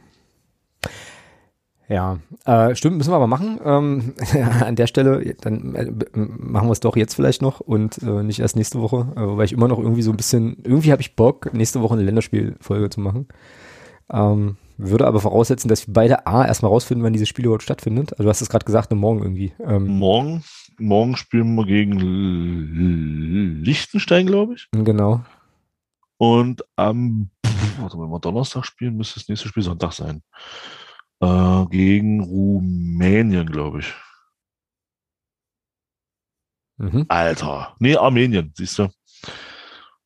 Ja, 1.90 2.20
äh, 2.46 2.76
stimmt, 2.76 2.98
müssen 2.98 3.12
wir 3.12 3.16
aber 3.16 3.26
machen. 3.26 3.60
Ähm, 3.66 4.14
an 4.62 4.76
der 4.76 4.86
Stelle, 4.86 5.36
dann 5.42 5.74
äh, 5.74 5.92
machen 6.14 6.68
wir 6.68 6.72
es 6.72 6.82
doch 6.82 6.96
jetzt 6.96 7.16
vielleicht 7.16 7.42
noch 7.42 7.62
und 7.62 7.98
äh, 8.04 8.22
nicht 8.22 8.40
erst 8.40 8.56
nächste 8.56 8.80
Woche, 8.80 9.12
äh, 9.16 9.38
weil 9.38 9.46
ich 9.46 9.54
immer 9.54 9.68
noch 9.68 9.80
irgendwie 9.80 10.04
so 10.04 10.12
ein 10.12 10.18
bisschen, 10.18 10.58
irgendwie 10.64 10.92
habe 10.92 11.02
ich 11.02 11.16
Bock, 11.16 11.52
nächste 11.52 11.82
Woche 11.82 11.96
eine 11.96 12.04
Länderspielfolge 12.04 12.92
zu 12.92 13.02
machen. 13.02 13.28
Ähm, 14.12 14.58
würde 14.80 15.06
aber 15.06 15.20
voraussetzen, 15.20 15.68
dass 15.68 15.88
wir 15.88 15.94
beide 15.94 16.26
A 16.26 16.46
erstmal 16.46 16.72
rausfinden, 16.72 17.04
wann 17.04 17.12
dieses 17.14 17.28
Spiel 17.28 17.46
überhaupt 17.46 17.64
stattfindet. 17.64 18.14
Also 18.14 18.24
du 18.24 18.30
hast 18.30 18.42
es 18.42 18.50
gerade 18.50 18.66
gesagt, 18.66 18.92
ne, 18.92 18.98
morgen 18.98 19.22
irgendwie. 19.22 19.54
Ähm, 19.60 19.88
morgen, 19.88 20.44
morgen 20.78 21.18
spielen 21.18 21.54
wir 21.56 21.66
gegen 21.66 22.00
Liechtenstein, 23.64 24.26
glaube 24.26 24.54
ich. 24.56 24.68
Genau. 24.72 25.22
Und 26.18 26.64
am, 26.78 27.30
mal, 27.80 27.92
wenn 27.92 28.10
wir 28.10 28.20
Donnerstag 28.20 28.66
spielen, 28.66 28.96
müsste 28.96 29.20
das 29.20 29.28
nächste 29.28 29.50
Spiel 29.50 29.64
Sonntag 29.64 29.92
sein. 29.92 30.24
Äh, 31.20 31.66
gegen 31.70 32.24
Rumänien, 32.24 33.52
glaube 33.52 33.80
ich. 33.80 33.94
Mhm. 36.78 37.06
Alter. 37.10 37.76
Nee, 37.80 37.98
Armenien, 37.98 38.54
siehst 38.56 38.80
du. 38.80 38.88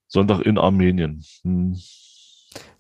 Sonntag 0.08 0.42
in 0.42 0.58
Armenien. 0.58 1.24
Hm. 1.44 1.76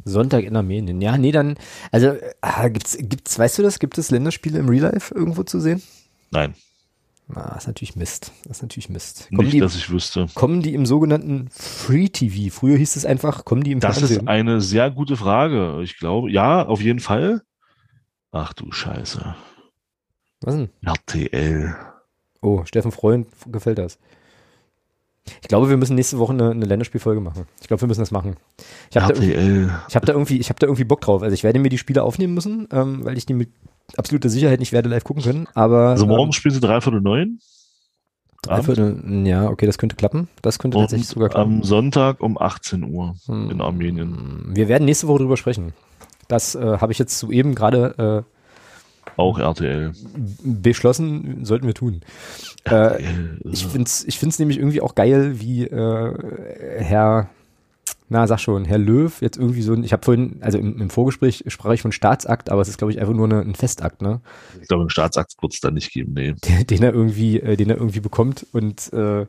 Sonntag 0.05 0.43
in 0.43 0.55
Armenien. 0.55 1.01
Ja, 1.01 1.17
nee, 1.17 1.31
dann, 1.31 1.55
also 1.91 2.07
äh, 2.41 2.69
gibt's, 2.69 2.97
gibt's, 2.99 3.37
weißt 3.39 3.57
du 3.59 3.63
das? 3.63 3.79
Gibt 3.79 3.97
es 3.97 4.11
Länderspiele 4.11 4.59
im 4.59 4.69
Real 4.69 4.91
Life 4.91 5.13
irgendwo 5.13 5.43
zu 5.43 5.59
sehen? 5.59 5.81
Nein. 6.31 6.55
Na, 7.27 7.51
das 7.53 7.63
ist 7.63 7.67
natürlich 7.67 7.95
Mist. 7.95 8.31
Das 8.43 8.57
ist 8.57 8.61
natürlich 8.63 8.89
Mist. 8.89 9.29
Kommen 9.29 9.43
Nicht, 9.45 9.53
die, 9.53 9.59
dass 9.59 9.75
ich 9.75 9.89
wüsste. 9.89 10.27
Kommen 10.35 10.61
die 10.61 10.73
im 10.73 10.85
sogenannten 10.85 11.47
Free 11.51 12.09
TV? 12.09 12.53
Früher 12.53 12.77
hieß 12.77 12.95
es 12.97 13.05
einfach, 13.05 13.45
kommen 13.45 13.63
die 13.63 13.71
im 13.71 13.79
Das 13.79 13.99
Fernsehen? 13.99 14.21
ist 14.23 14.27
eine 14.27 14.59
sehr 14.59 14.91
gute 14.91 15.15
Frage. 15.15 15.79
Ich 15.83 15.97
glaube, 15.97 16.29
ja, 16.29 16.65
auf 16.65 16.81
jeden 16.81 16.99
Fall. 16.99 17.41
Ach 18.31 18.51
du 18.53 18.71
Scheiße. 18.71 19.35
Was 20.41 20.55
denn? 20.55 20.69
RTL. 20.83 21.75
Oh, 22.41 22.65
Steffen 22.65 22.91
Freund 22.91 23.27
gefällt 23.47 23.77
das. 23.77 23.99
Ich 25.41 25.47
glaube, 25.47 25.69
wir 25.69 25.77
müssen 25.77 25.95
nächste 25.95 26.19
Woche 26.19 26.33
eine, 26.33 26.51
eine 26.51 26.65
Länderspielfolge 26.65 27.21
machen. 27.21 27.45
Ich 27.61 27.67
glaube, 27.67 27.81
wir 27.81 27.87
müssen 27.87 28.01
das 28.01 28.11
machen. 28.11 28.35
Ich 28.91 28.97
habe 28.97 29.13
da, 29.13 29.85
hab 29.95 30.05
da 30.05 30.13
irgendwie, 30.13 30.37
ich 30.37 30.49
habe 30.49 30.59
da 30.59 30.67
irgendwie 30.67 30.83
Bock 30.83 31.01
drauf. 31.01 31.21
Also 31.21 31.33
ich 31.33 31.43
werde 31.43 31.59
mir 31.59 31.69
die 31.69 31.77
Spiele 31.77 32.03
aufnehmen 32.03 32.33
müssen, 32.33 32.67
ähm, 32.71 33.05
weil 33.05 33.17
ich 33.17 33.25
die 33.25 33.33
mit 33.33 33.49
absoluter 33.97 34.29
Sicherheit 34.29 34.59
nicht 34.59 34.71
werde 34.73 34.89
live 34.89 35.03
gucken 35.03 35.23
können. 35.23 35.47
Aber 35.53 35.89
Also 35.89 36.03
ähm, 36.05 36.09
morgen 36.09 36.33
spielen 36.33 36.53
sie 36.53 36.59
dreiviertel 36.59 36.99
neun. 37.01 37.39
dreiviertel, 38.41 39.25
ja, 39.25 39.49
okay, 39.49 39.65
das 39.65 39.77
könnte 39.77 39.95
klappen. 39.95 40.27
Das 40.41 40.59
könnte 40.59 40.77
tatsächlich 40.77 41.07
sogar 41.07 41.29
Und 41.29 41.33
klappen. 41.35 41.53
am 41.57 41.63
Sonntag 41.63 42.19
um 42.21 42.37
18 42.37 42.83
Uhr 42.83 43.15
Hm. 43.27 43.49
in 43.51 43.61
Armenien. 43.61 44.51
Wir 44.53 44.67
werden 44.67 44.85
nächste 44.85 45.07
Woche 45.07 45.19
drüber 45.19 45.37
sprechen. 45.37 45.73
Das 46.27 46.55
äh, 46.55 46.77
habe 46.79 46.91
ich 46.91 46.99
jetzt 46.99 47.17
soeben 47.19 47.55
gerade 47.55 48.25
Auch 49.17 49.39
RTL. 49.39 49.93
beschlossen, 50.43 51.45
sollten 51.45 51.67
wir 51.67 51.73
tun. 51.73 52.01
Äh, 52.65 53.03
ich 53.51 53.65
finde 53.65 53.87
es 53.87 54.05
ich 54.05 54.17
find's 54.17 54.39
nämlich 54.39 54.57
irgendwie 54.57 54.81
auch 54.81 54.95
geil, 54.95 55.39
wie 55.39 55.65
äh, 55.65 56.83
Herr, 56.83 57.29
na 58.09 58.25
sag 58.27 58.39
schon, 58.39 58.65
Herr 58.65 58.77
Löw 58.77 59.21
jetzt 59.21 59.37
irgendwie 59.37 59.61
so 59.61 59.73
ein, 59.73 59.83
ich 59.83 59.93
habe 59.93 60.03
vorhin, 60.03 60.37
also 60.41 60.57
im, 60.57 60.79
im 60.79 60.89
Vorgespräch 60.89 61.43
sprach 61.47 61.73
ich 61.73 61.81
von 61.81 61.91
Staatsakt, 61.91 62.49
aber 62.49 62.61
es 62.61 62.69
ist 62.69 62.77
glaube 62.77 62.91
ich 62.91 62.99
einfach 62.99 63.13
nur 63.13 63.25
eine, 63.25 63.41
ein 63.41 63.55
Festakt, 63.55 64.01
ne? 64.01 64.21
ich 64.61 64.67
glaube, 64.67 64.81
einen 64.81 64.89
Staatsakt 64.89 65.33
wird 65.41 65.53
es 65.53 65.59
da 65.59 65.71
nicht 65.71 65.91
geben. 65.91 66.13
Nee. 66.13 66.33
Den, 66.47 66.67
den 66.67 66.83
er 66.83 66.93
irgendwie, 66.93 67.39
äh, 67.39 67.55
den 67.55 67.69
er 67.69 67.77
irgendwie 67.77 67.99
bekommt 67.99 68.45
und 68.51 68.91
äh, 68.93 69.25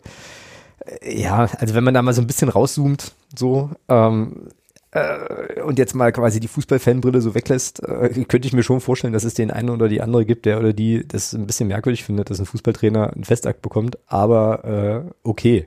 ja, 1.02 1.48
also 1.58 1.74
wenn 1.74 1.84
man 1.84 1.94
da 1.94 2.02
mal 2.02 2.12
so 2.12 2.20
ein 2.20 2.26
bisschen 2.26 2.48
rauszoomt, 2.48 3.12
so, 3.36 3.70
ähm, 3.88 4.48
äh, 4.94 5.60
und 5.62 5.78
jetzt 5.78 5.94
mal 5.94 6.12
quasi 6.12 6.38
die 6.38 6.48
Fußballfanbrille 6.48 7.20
so 7.20 7.34
weglässt, 7.34 7.82
äh, 7.82 8.24
könnte 8.28 8.46
ich 8.46 8.52
mir 8.54 8.62
schon 8.62 8.80
vorstellen, 8.80 9.12
dass 9.12 9.24
es 9.24 9.34
den 9.34 9.50
einen 9.50 9.70
oder 9.70 9.88
die 9.88 10.00
andere 10.00 10.24
gibt, 10.24 10.46
der 10.46 10.58
oder 10.60 10.72
die 10.72 11.06
das 11.06 11.32
ein 11.32 11.46
bisschen 11.46 11.68
merkwürdig 11.68 12.04
findet, 12.04 12.30
dass 12.30 12.38
ein 12.38 12.46
Fußballtrainer 12.46 13.12
einen 13.12 13.24
Festakt 13.24 13.60
bekommt, 13.60 13.98
aber 14.06 14.64
äh, 14.64 15.12
okay. 15.24 15.66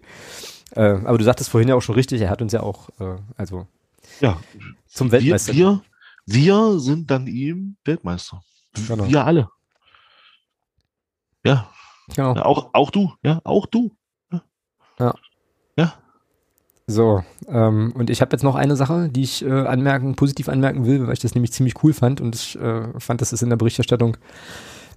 Äh, 0.75 0.81
aber 0.81 1.17
du 1.17 1.25
sagtest 1.25 1.49
vorhin 1.49 1.67
ja 1.69 1.75
auch 1.75 1.81
schon 1.81 1.95
richtig, 1.95 2.21
er 2.21 2.29
hat 2.29 2.41
uns 2.41 2.53
ja 2.53 2.61
auch, 2.61 2.89
äh, 2.99 3.17
also 3.35 3.67
Ja, 4.21 4.39
zum 4.87 5.11
wir, 5.11 5.19
Weltmeister. 5.19 5.53
wir, 5.53 5.81
wir 6.25 6.79
sind 6.79 7.11
dann 7.11 7.27
ihm 7.27 7.75
Weltmeister. 7.83 8.41
Genau. 8.87 9.07
Wir 9.09 9.25
alle. 9.25 9.49
Ja, 11.45 11.69
genau. 12.15 12.35
ja, 12.35 12.45
auch, 12.45 12.69
auch 12.73 12.91
du. 12.91 13.13
Ja, 13.23 13.41
auch 13.43 13.65
du. 13.65 13.91
So, 16.89 17.21
ähm, 17.49 17.91
und 17.95 18.09
ich 18.09 18.21
habe 18.21 18.31
jetzt 18.31 18.43
noch 18.43 18.55
eine 18.55 18.77
Sache, 18.77 19.09
die 19.09 19.23
ich 19.23 19.43
äh, 19.43 19.51
anmerken, 19.51 20.15
positiv 20.15 20.47
anmerken 20.47 20.85
will, 20.85 21.05
weil 21.05 21.13
ich 21.13 21.19
das 21.19 21.35
nämlich 21.35 21.51
ziemlich 21.51 21.83
cool 21.83 21.91
fand 21.91 22.21
und 22.21 22.33
ich 22.33 22.57
äh, 22.57 22.83
fand, 22.97 23.19
das 23.19 23.33
ist 23.33 23.41
in 23.41 23.49
der 23.49 23.57
Berichterstattung 23.57 24.15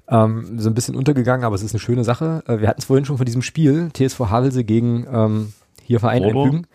ähm, 0.09 0.59
so 0.61 0.71
ein 0.71 0.75
bisschen 0.75 0.95
untergegangen, 0.95 1.45
aber 1.45 1.57
es 1.57 1.65
ist 1.65 1.73
eine 1.73 1.81
schöne 1.81 2.05
Sache. 2.05 2.45
Äh, 2.47 2.61
wir 2.61 2.69
hatten 2.69 2.81
es 2.81 2.85
vorhin 2.85 3.05
schon 3.05 3.17
von 3.17 3.27
diesem 3.27 3.43
Spiel, 3.43 3.91
TSV 3.93 4.21
Havelse 4.21 4.63
gegen 4.63 5.05
ähm, 5.13 5.53
hier 5.83 5.99
Verein 5.99 6.23
Rohrbau. 6.23 6.45
Einfügen. 6.45 6.67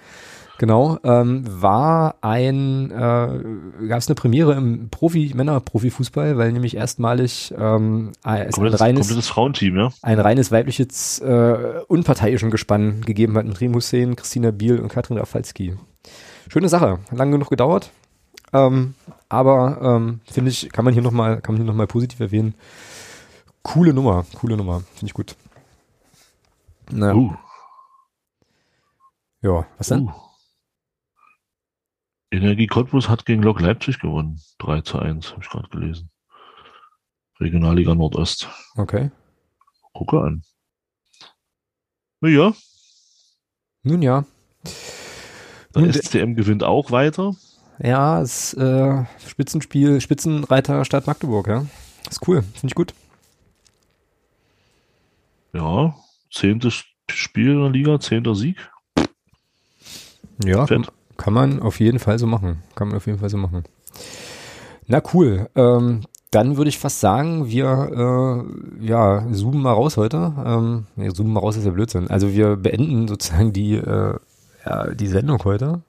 Genau, 0.57 0.97
ähm, 1.03 1.43
war 1.61 2.15
ein, 2.21 2.89
äh, 2.91 3.87
gab 3.87 3.97
es 3.97 4.07
eine 4.07 4.15
Premiere 4.15 4.53
im 4.53 4.89
Profi, 4.89 5.33
Männer-Profifußball, 5.35 6.37
weil 6.37 6.53
nämlich 6.53 6.77
erstmalig 6.77 7.53
ähm, 7.57 8.13
ein 8.23 8.51
Komplettes, 8.51 8.79
reines, 8.79 9.01
komplettes 9.01 9.27
Frauenteam, 9.27 9.75
ja. 9.75 9.89
ein 10.01 10.19
reines 10.19 10.51
weibliches, 10.51 11.19
äh, 11.19 11.81
unparteiischen 11.87 12.51
Gespann 12.51 13.01
gegeben 13.01 13.37
hat 13.37 13.45
mit 13.45 13.59
Rim 13.59 13.75
Hussein, 13.75 14.15
Christina 14.15 14.51
Biel 14.51 14.79
und 14.79 14.87
Katrin 14.87 15.17
Rafalski. 15.17 15.75
Schöne 16.47 16.69
Sache, 16.69 16.99
lang 17.11 17.31
genug 17.31 17.49
gedauert, 17.49 17.91
ähm, 18.53 18.93
aber 19.27 19.79
ähm, 19.81 20.21
finde 20.31 20.51
ich, 20.51 20.71
kann 20.71 20.85
man 20.85 20.93
hier 20.93 21.03
nochmal, 21.03 21.41
kann 21.41 21.55
man 21.55 21.63
hier 21.63 21.69
noch 21.69 21.77
mal 21.77 21.87
positiv 21.87 22.21
erwähnen. 22.21 22.55
Coole 23.61 23.93
Nummer, 23.93 24.25
coole 24.39 24.55
Nummer, 24.55 24.83
finde 24.93 25.07
ich 25.07 25.13
gut. 25.13 25.35
Na, 26.91 27.13
Uh, 27.13 27.33
ja, 29.41 29.65
was 29.77 29.87
denn? 29.87 30.03
uh. 30.03 30.24
Energie 32.31 32.67
Cottbus 32.67 33.09
hat 33.09 33.25
gegen 33.25 33.43
Lok 33.43 33.61
Leipzig 33.61 33.99
gewonnen. 33.99 34.41
3 34.59 34.81
zu 34.81 34.99
1, 34.99 35.31
habe 35.31 35.41
ich 35.43 35.49
gerade 35.49 35.69
gelesen. 35.69 36.09
Regionalliga 37.39 37.93
Nordost. 37.95 38.49
Okay. 38.75 39.11
Gucke 39.93 40.21
an. 40.21 40.43
Na 42.21 42.29
ja, 42.29 42.53
Nun 43.83 44.01
ja. 44.01 44.25
der 45.75 45.81
Nun, 45.81 45.93
SCM 45.93 46.35
gewinnt 46.35 46.63
auch 46.63 46.91
weiter. 46.91 47.35
Ja, 47.79 48.21
ist 48.21 48.53
äh, 48.53 49.03
Spitzenspiel, 49.25 49.99
Spitzenreiter 49.99 50.85
Stadt 50.85 51.07
Magdeburg, 51.07 51.47
ja. 51.47 51.65
Ist 52.09 52.25
cool, 52.27 52.41
finde 52.41 52.67
ich 52.67 52.75
gut. 52.75 52.93
Ja, 55.53 55.95
zehntes 56.31 56.83
Spiel 57.09 57.51
in 57.51 57.61
der 57.61 57.69
Liga, 57.69 57.99
zehnter 57.99 58.35
Sieg. 58.35 58.57
Ja, 60.43 60.65
Fett. 60.67 60.91
Kann 61.17 61.33
man 61.33 61.61
auf 61.61 61.79
jeden 61.79 61.99
Fall 61.99 62.19
so 62.19 62.27
machen. 62.27 62.63
Kann 62.75 62.89
man 62.89 62.97
auf 62.97 63.05
jeden 63.05 63.19
Fall 63.19 63.29
so 63.29 63.37
machen. 63.37 63.63
Na 64.87 65.01
cool. 65.13 65.49
Ähm, 65.55 66.01
dann 66.31 66.57
würde 66.57 66.69
ich 66.69 66.79
fast 66.79 66.99
sagen, 66.99 67.47
wir 67.47 68.45
äh, 68.81 68.85
ja, 68.85 69.25
zoomen 69.31 69.61
mal 69.61 69.71
raus 69.71 69.97
heute. 69.97 70.33
Ähm, 70.45 70.87
nee, 70.95 71.09
zoomen 71.09 71.33
mal 71.33 71.39
raus 71.39 71.55
ist 71.57 71.65
ja 71.65 71.71
Blödsinn. 71.71 72.09
Also 72.09 72.33
wir 72.33 72.57
beenden 72.57 73.07
sozusagen 73.07 73.53
die, 73.53 73.75
äh, 73.75 74.15
ja, 74.65 74.93
die 74.93 75.07
Sendung 75.07 75.43
heute. 75.43 75.81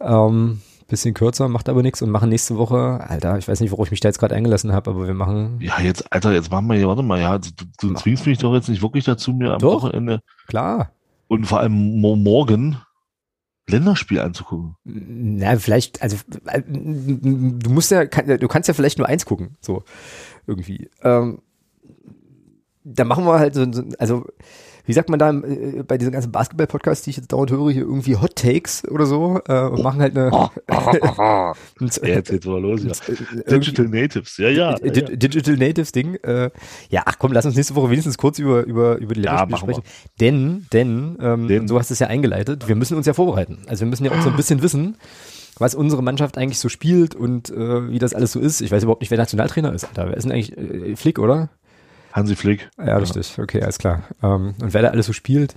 Ähm, 0.00 0.60
bisschen 0.92 1.14
kürzer, 1.14 1.48
macht 1.48 1.68
aber 1.68 1.82
nichts 1.82 2.02
und 2.02 2.10
machen 2.10 2.28
nächste 2.28 2.56
Woche, 2.56 3.00
Alter, 3.08 3.38
ich 3.38 3.48
weiß 3.48 3.60
nicht, 3.60 3.70
worauf 3.72 3.86
ich 3.86 3.90
mich 3.90 4.00
da 4.00 4.08
jetzt 4.08 4.18
gerade 4.18 4.34
eingelassen 4.34 4.72
habe, 4.72 4.90
aber 4.90 5.06
wir 5.06 5.14
machen, 5.14 5.58
Ja, 5.60 5.80
jetzt, 5.80 6.12
Alter, 6.12 6.32
jetzt 6.32 6.50
machen 6.50 6.66
wir 6.66 6.76
hier, 6.76 6.86
warte 6.86 7.02
mal, 7.02 7.18
ja, 7.18 7.38
du, 7.38 7.48
du 7.80 7.94
zwingst 7.94 8.26
mich 8.26 8.38
doch 8.38 8.52
jetzt 8.52 8.68
nicht 8.68 8.82
wirklich 8.82 9.04
dazu, 9.04 9.32
mir 9.32 9.54
am 9.54 9.58
Doch. 9.58 9.82
Wochenende 9.82 10.20
klar, 10.48 10.90
und 11.28 11.46
vor 11.46 11.60
allem 11.60 12.00
mo 12.00 12.14
morgen 12.14 12.76
Länderspiel 13.72 14.20
anzugucken. 14.20 14.76
Na, 14.84 15.56
vielleicht, 15.58 16.02
also 16.02 16.16
äh, 16.46 16.62
du 16.66 17.70
musst 17.70 17.90
ja, 17.90 18.04
du 18.04 18.48
kannst 18.48 18.68
ja 18.68 18.74
vielleicht 18.74 18.98
nur 18.98 19.08
eins 19.08 19.24
gucken, 19.24 19.56
so 19.60 19.82
irgendwie. 20.46 20.90
Ähm, 21.02 21.42
da 22.84 23.04
machen 23.04 23.24
wir 23.24 23.38
halt 23.38 23.54
so, 23.54 23.70
so 23.70 23.84
also 23.98 24.26
wie 24.84 24.92
sagt 24.92 25.08
man 25.10 25.18
da 25.18 25.30
äh, 25.30 25.82
bei 25.86 25.96
diesen 25.98 26.12
ganzen 26.12 26.32
Basketball-Podcasts, 26.32 27.04
die 27.04 27.10
ich 27.10 27.16
jetzt 27.16 27.32
dauernd 27.32 27.50
höre, 27.50 27.70
hier 27.70 27.82
irgendwie 27.82 28.16
Hot 28.16 28.36
Takes 28.36 28.82
oder 28.88 29.06
so 29.06 29.40
äh, 29.46 29.62
und 29.68 29.82
machen 29.82 30.00
halt 30.00 30.16
eine 30.16 30.30
und, 31.80 31.96
Ja, 32.02 32.08
jetzt 32.08 32.30
geht's 32.30 32.46
mal 32.46 32.60
los, 32.60 32.82
ja. 32.84 32.90
äh, 33.14 33.50
Digital 33.58 33.86
Natives, 33.88 34.36
ja, 34.38 34.48
ja. 34.48 34.74
Di- 34.74 34.86
ja, 34.86 34.90
Di- 35.06 35.16
Digital 35.18 35.56
Natives 35.56 35.92
Ding. 35.92 36.16
Äh, 36.16 36.50
ja, 36.90 37.02
ach 37.06 37.16
komm, 37.18 37.32
lass 37.32 37.46
uns 37.46 37.56
nächste 37.56 37.74
Woche 37.74 37.90
wenigstens 37.90 38.18
kurz 38.18 38.38
über, 38.38 38.64
über, 38.64 38.98
über 38.98 39.14
die 39.14 39.22
Ja, 39.22 39.40
Länderspiele 39.44 39.68
wir. 39.68 39.74
sprechen. 39.74 39.82
Denn, 40.20 40.66
denn, 40.72 41.18
ähm, 41.20 41.48
Denn. 41.48 41.68
so 41.68 41.78
hast 41.78 41.90
du 41.90 41.94
es 41.94 41.98
ja 42.00 42.08
eingeleitet, 42.08 42.68
wir 42.68 42.74
müssen 42.76 42.96
uns 42.96 43.06
ja 43.06 43.12
vorbereiten. 43.14 43.58
Also 43.66 43.80
wir 43.84 43.88
müssen 43.88 44.04
ja 44.04 44.12
auch 44.12 44.20
so 44.22 44.30
ein 44.30 44.36
bisschen 44.36 44.62
wissen, 44.62 44.96
was 45.58 45.74
unsere 45.74 46.02
Mannschaft 46.02 46.38
eigentlich 46.38 46.58
so 46.58 46.68
spielt 46.68 47.14
und 47.14 47.50
äh, 47.50 47.90
wie 47.90 47.98
das 47.98 48.14
alles 48.14 48.32
so 48.32 48.40
ist. 48.40 48.60
Ich 48.62 48.70
weiß 48.72 48.82
überhaupt 48.84 49.02
nicht, 49.02 49.10
wer 49.10 49.18
Nationaltrainer 49.18 49.72
ist. 49.72 49.86
Wer 49.94 50.16
ist 50.16 50.24
denn 50.24 50.32
eigentlich 50.32 50.56
äh, 50.56 50.96
Flick, 50.96 51.18
oder? 51.18 51.50
Hansi 52.12 52.36
Flick. 52.36 52.70
Ja, 52.78 52.96
richtig. 52.98 53.38
Okay, 53.38 53.62
alles 53.62 53.78
klar. 53.78 54.02
Ähm, 54.22 54.54
und 54.60 54.74
wer 54.74 54.82
da 54.82 54.88
alles 54.88 55.06
so 55.06 55.12
spielt. 55.12 55.54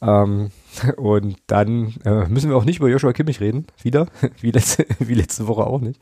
Ähm, 0.00 0.50
und 0.96 1.36
dann 1.46 1.94
äh, 2.04 2.26
müssen 2.28 2.50
wir 2.50 2.56
auch 2.56 2.64
nicht 2.64 2.78
über 2.78 2.88
Joshua 2.88 3.12
Kimmich 3.12 3.40
reden. 3.40 3.66
Wieder. 3.82 4.06
Wie 4.40 4.50
letzte, 4.50 4.86
wie 4.98 5.14
letzte 5.14 5.46
Woche 5.46 5.64
auch 5.64 5.80
nicht. 5.80 6.00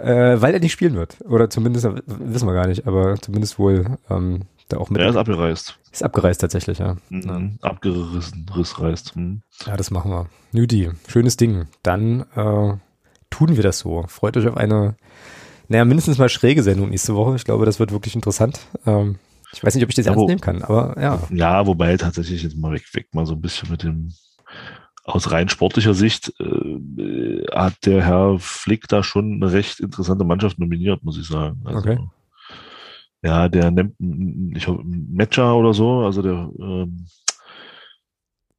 Äh, 0.00 0.40
weil 0.40 0.54
er 0.54 0.60
nicht 0.60 0.72
spielen 0.72 0.94
wird. 0.94 1.18
Oder 1.24 1.50
zumindest, 1.50 1.84
äh, 1.86 2.02
wissen 2.06 2.46
wir 2.46 2.54
gar 2.54 2.66
nicht, 2.66 2.86
aber 2.86 3.16
zumindest 3.20 3.58
wohl 3.58 3.98
ähm, 4.08 4.42
da 4.68 4.78
auch 4.78 4.90
mit. 4.90 5.00
Er 5.00 5.10
ist 5.10 5.16
abgereist. 5.16 5.78
ist 5.92 6.02
abgereist 6.02 6.40
tatsächlich, 6.40 6.78
ja. 6.78 6.96
Mhm. 7.08 7.58
Abgerissen, 7.62 8.46
Riss 8.54 8.80
reißt. 8.80 9.16
Mhm. 9.16 9.42
Ja, 9.66 9.76
das 9.76 9.90
machen 9.90 10.10
wir. 10.10 10.26
Nüdi, 10.52 10.90
schönes 11.08 11.36
Ding. 11.36 11.66
Dann 11.82 12.22
äh, 12.34 12.76
tun 13.30 13.56
wir 13.56 13.62
das 13.62 13.80
so. 13.80 14.04
Freut 14.08 14.36
euch 14.36 14.46
auf 14.46 14.56
eine, 14.56 14.96
naja, 15.68 15.84
mindestens 15.84 16.18
mal 16.18 16.28
schräge 16.28 16.62
Sendung 16.62 16.90
nächste 16.90 17.14
Woche. 17.14 17.36
Ich 17.36 17.44
glaube, 17.44 17.66
das 17.66 17.78
wird 17.78 17.92
wirklich 17.92 18.14
interessant. 18.14 18.60
Ähm, 18.86 19.16
ich 19.52 19.62
weiß 19.64 19.74
nicht, 19.74 19.84
ob 19.84 19.88
ich 19.90 19.94
das 19.96 20.06
Ja, 20.06 20.12
ernst 20.12 20.22
wo- 20.22 20.26
nehmen 20.28 20.40
kann, 20.40 20.62
aber 20.62 21.00
ja. 21.00 21.22
Ja, 21.30 21.66
wobei 21.66 21.96
tatsächlich 21.96 22.42
jetzt 22.42 22.56
mal 22.56 22.72
weg, 22.72 22.84
weg 22.92 23.08
mal 23.14 23.26
so 23.26 23.34
ein 23.34 23.40
bisschen 23.40 23.70
mit 23.70 23.82
dem, 23.82 24.12
aus 25.04 25.30
rein 25.30 25.48
sportlicher 25.48 25.94
Sicht 25.94 26.32
äh, 26.40 27.44
hat 27.54 27.74
der 27.86 28.04
Herr 28.04 28.38
Flick 28.38 28.88
da 28.88 29.02
schon 29.02 29.34
eine 29.42 29.52
recht 29.52 29.80
interessante 29.80 30.24
Mannschaft 30.24 30.58
nominiert, 30.58 31.02
muss 31.04 31.18
ich 31.18 31.26
sagen. 31.26 31.60
Also, 31.64 31.78
Okay. 31.78 31.98
Ja, 33.22 33.48
der 33.48 33.70
nimmt, 33.70 33.94
ich 34.56 34.68
hoffe, 34.68 34.82
Matcher 34.84 35.56
oder 35.56 35.72
so, 35.74 36.00
also 36.00 36.22
der 36.22 36.48
ähm, 36.60 37.06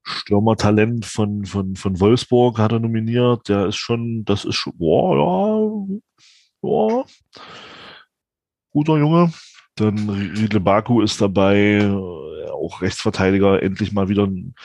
Stürmertalent 0.03 1.05
von, 1.05 1.45
von, 1.45 1.75
von 1.75 1.99
Wolfsburg 1.99 2.57
hat 2.59 2.71
er 2.71 2.79
nominiert. 2.79 3.47
Der 3.49 3.67
ist 3.67 3.75
schon, 3.77 4.23
das 4.25 4.45
ist 4.45 4.55
schon, 4.55 4.73
boah, 4.77 5.15
ja, 5.15 5.97
ja, 6.61 7.05
guter 8.71 8.97
Junge. 8.97 9.31
Dann 9.75 10.09
Riedle 10.09 10.59
Baku 10.59 11.01
ist 11.01 11.21
dabei, 11.21 11.87
auch 12.51 12.81
Rechtsverteidiger, 12.81 13.61
endlich 13.61 13.93
mal 13.93 14.09
wieder 14.09 14.25
ein, 14.25 14.55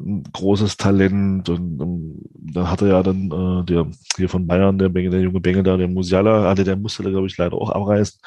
ein 0.00 0.22
großes 0.32 0.76
Talent. 0.76 1.48
Und 1.48 1.80
ähm, 1.80 2.22
dann 2.34 2.70
hat 2.70 2.82
er 2.82 2.88
ja 2.88 3.02
dann 3.02 3.30
äh, 3.30 3.64
der 3.64 3.86
hier 4.16 4.28
von 4.28 4.46
Bayern, 4.46 4.78
der, 4.78 4.88
Bengel, 4.88 5.10
der 5.10 5.20
junge 5.20 5.40
Bengel 5.40 5.62
da, 5.62 5.76
der 5.76 5.88
Musiala, 5.88 6.48
hatte, 6.48 6.64
der 6.64 6.76
musste 6.76 7.02
da, 7.02 7.10
glaube 7.10 7.26
ich, 7.26 7.36
leider 7.36 7.56
auch 7.56 7.70
abreißen. 7.70 8.20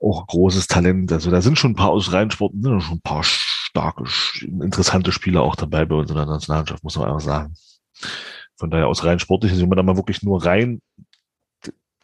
Auch 0.00 0.26
großes 0.26 0.66
Talent. 0.66 1.12
Also 1.12 1.30
da 1.30 1.40
sind 1.40 1.58
schon 1.58 1.72
ein 1.72 1.76
paar 1.76 1.90
aus 1.90 2.12
Rheinsport, 2.12 2.52
sind 2.60 2.82
schon 2.82 2.96
ein 2.96 3.00
paar 3.00 3.22
starke, 3.22 4.04
interessante 4.42 5.12
Spieler 5.12 5.42
auch 5.42 5.56
dabei 5.56 5.84
bei 5.84 5.96
uns 5.96 6.10
in 6.10 6.16
der 6.16 6.26
Nationalmannschaft, 6.26 6.84
muss 6.84 6.96
man 6.96 7.08
einfach 7.08 7.20
sagen. 7.20 7.54
Von 8.58 8.70
daher 8.70 8.88
aus 8.88 9.04
rein 9.04 9.18
sportlich, 9.18 9.58
wenn 9.58 9.68
man 9.68 9.76
da 9.76 9.82
mal 9.82 9.96
wirklich 9.96 10.22
nur 10.22 10.44
rein 10.44 10.80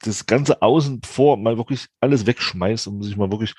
das 0.03 0.27
ganze 0.27 0.63
Außen 0.63 1.03
vor 1.05 1.37
mal 1.37 1.57
wirklich 1.57 1.87
alles 2.01 2.27
wegschmeißt 2.27 2.87
und 2.89 3.03
sich 3.03 3.17
mal 3.17 3.31
wirklich 3.31 3.55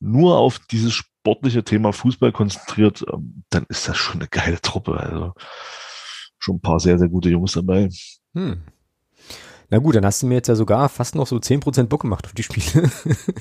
nur 0.00 0.38
auf 0.38 0.58
dieses 0.58 0.92
sportliche 0.92 1.64
Thema 1.64 1.92
Fußball 1.92 2.32
konzentriert, 2.32 3.04
ähm, 3.12 3.44
dann 3.50 3.64
ist 3.68 3.88
das 3.88 3.96
schon 3.96 4.20
eine 4.20 4.28
geile 4.28 4.60
Truppe. 4.60 4.98
Also 4.98 5.32
schon 6.38 6.56
ein 6.56 6.60
paar 6.60 6.80
sehr, 6.80 6.98
sehr 6.98 7.08
gute 7.08 7.30
Jungs 7.30 7.52
dabei. 7.52 7.88
Hm. 8.34 8.62
Na 9.70 9.78
gut, 9.78 9.94
dann 9.94 10.04
hast 10.04 10.22
du 10.22 10.26
mir 10.26 10.34
jetzt 10.34 10.48
ja 10.48 10.54
sogar 10.54 10.88
fast 10.88 11.14
noch 11.14 11.26
so 11.26 11.36
10% 11.36 11.84
Bock 11.84 12.02
gemacht 12.02 12.26
auf 12.26 12.34
die 12.34 12.42
Spiele. 12.42 12.90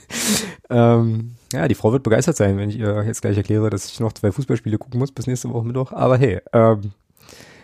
ähm, 0.69 1.35
ja, 1.51 1.67
die 1.67 1.75
Frau 1.75 1.91
wird 1.91 2.03
begeistert 2.03 2.37
sein, 2.37 2.57
wenn 2.57 2.69
ich 2.69 2.79
ihr 2.79 3.03
jetzt 3.05 3.21
gleich 3.21 3.35
erkläre, 3.35 3.69
dass 3.69 3.85
ich 3.85 3.99
noch 3.99 4.13
zwei 4.13 4.31
Fußballspiele 4.31 4.77
gucken 4.77 4.99
muss 4.99 5.11
bis 5.11 5.27
nächste 5.27 5.49
Woche 5.49 5.67
Mittwoch. 5.67 5.91
Aber 5.91 6.17
hey, 6.17 6.39
ähm, 6.53 6.93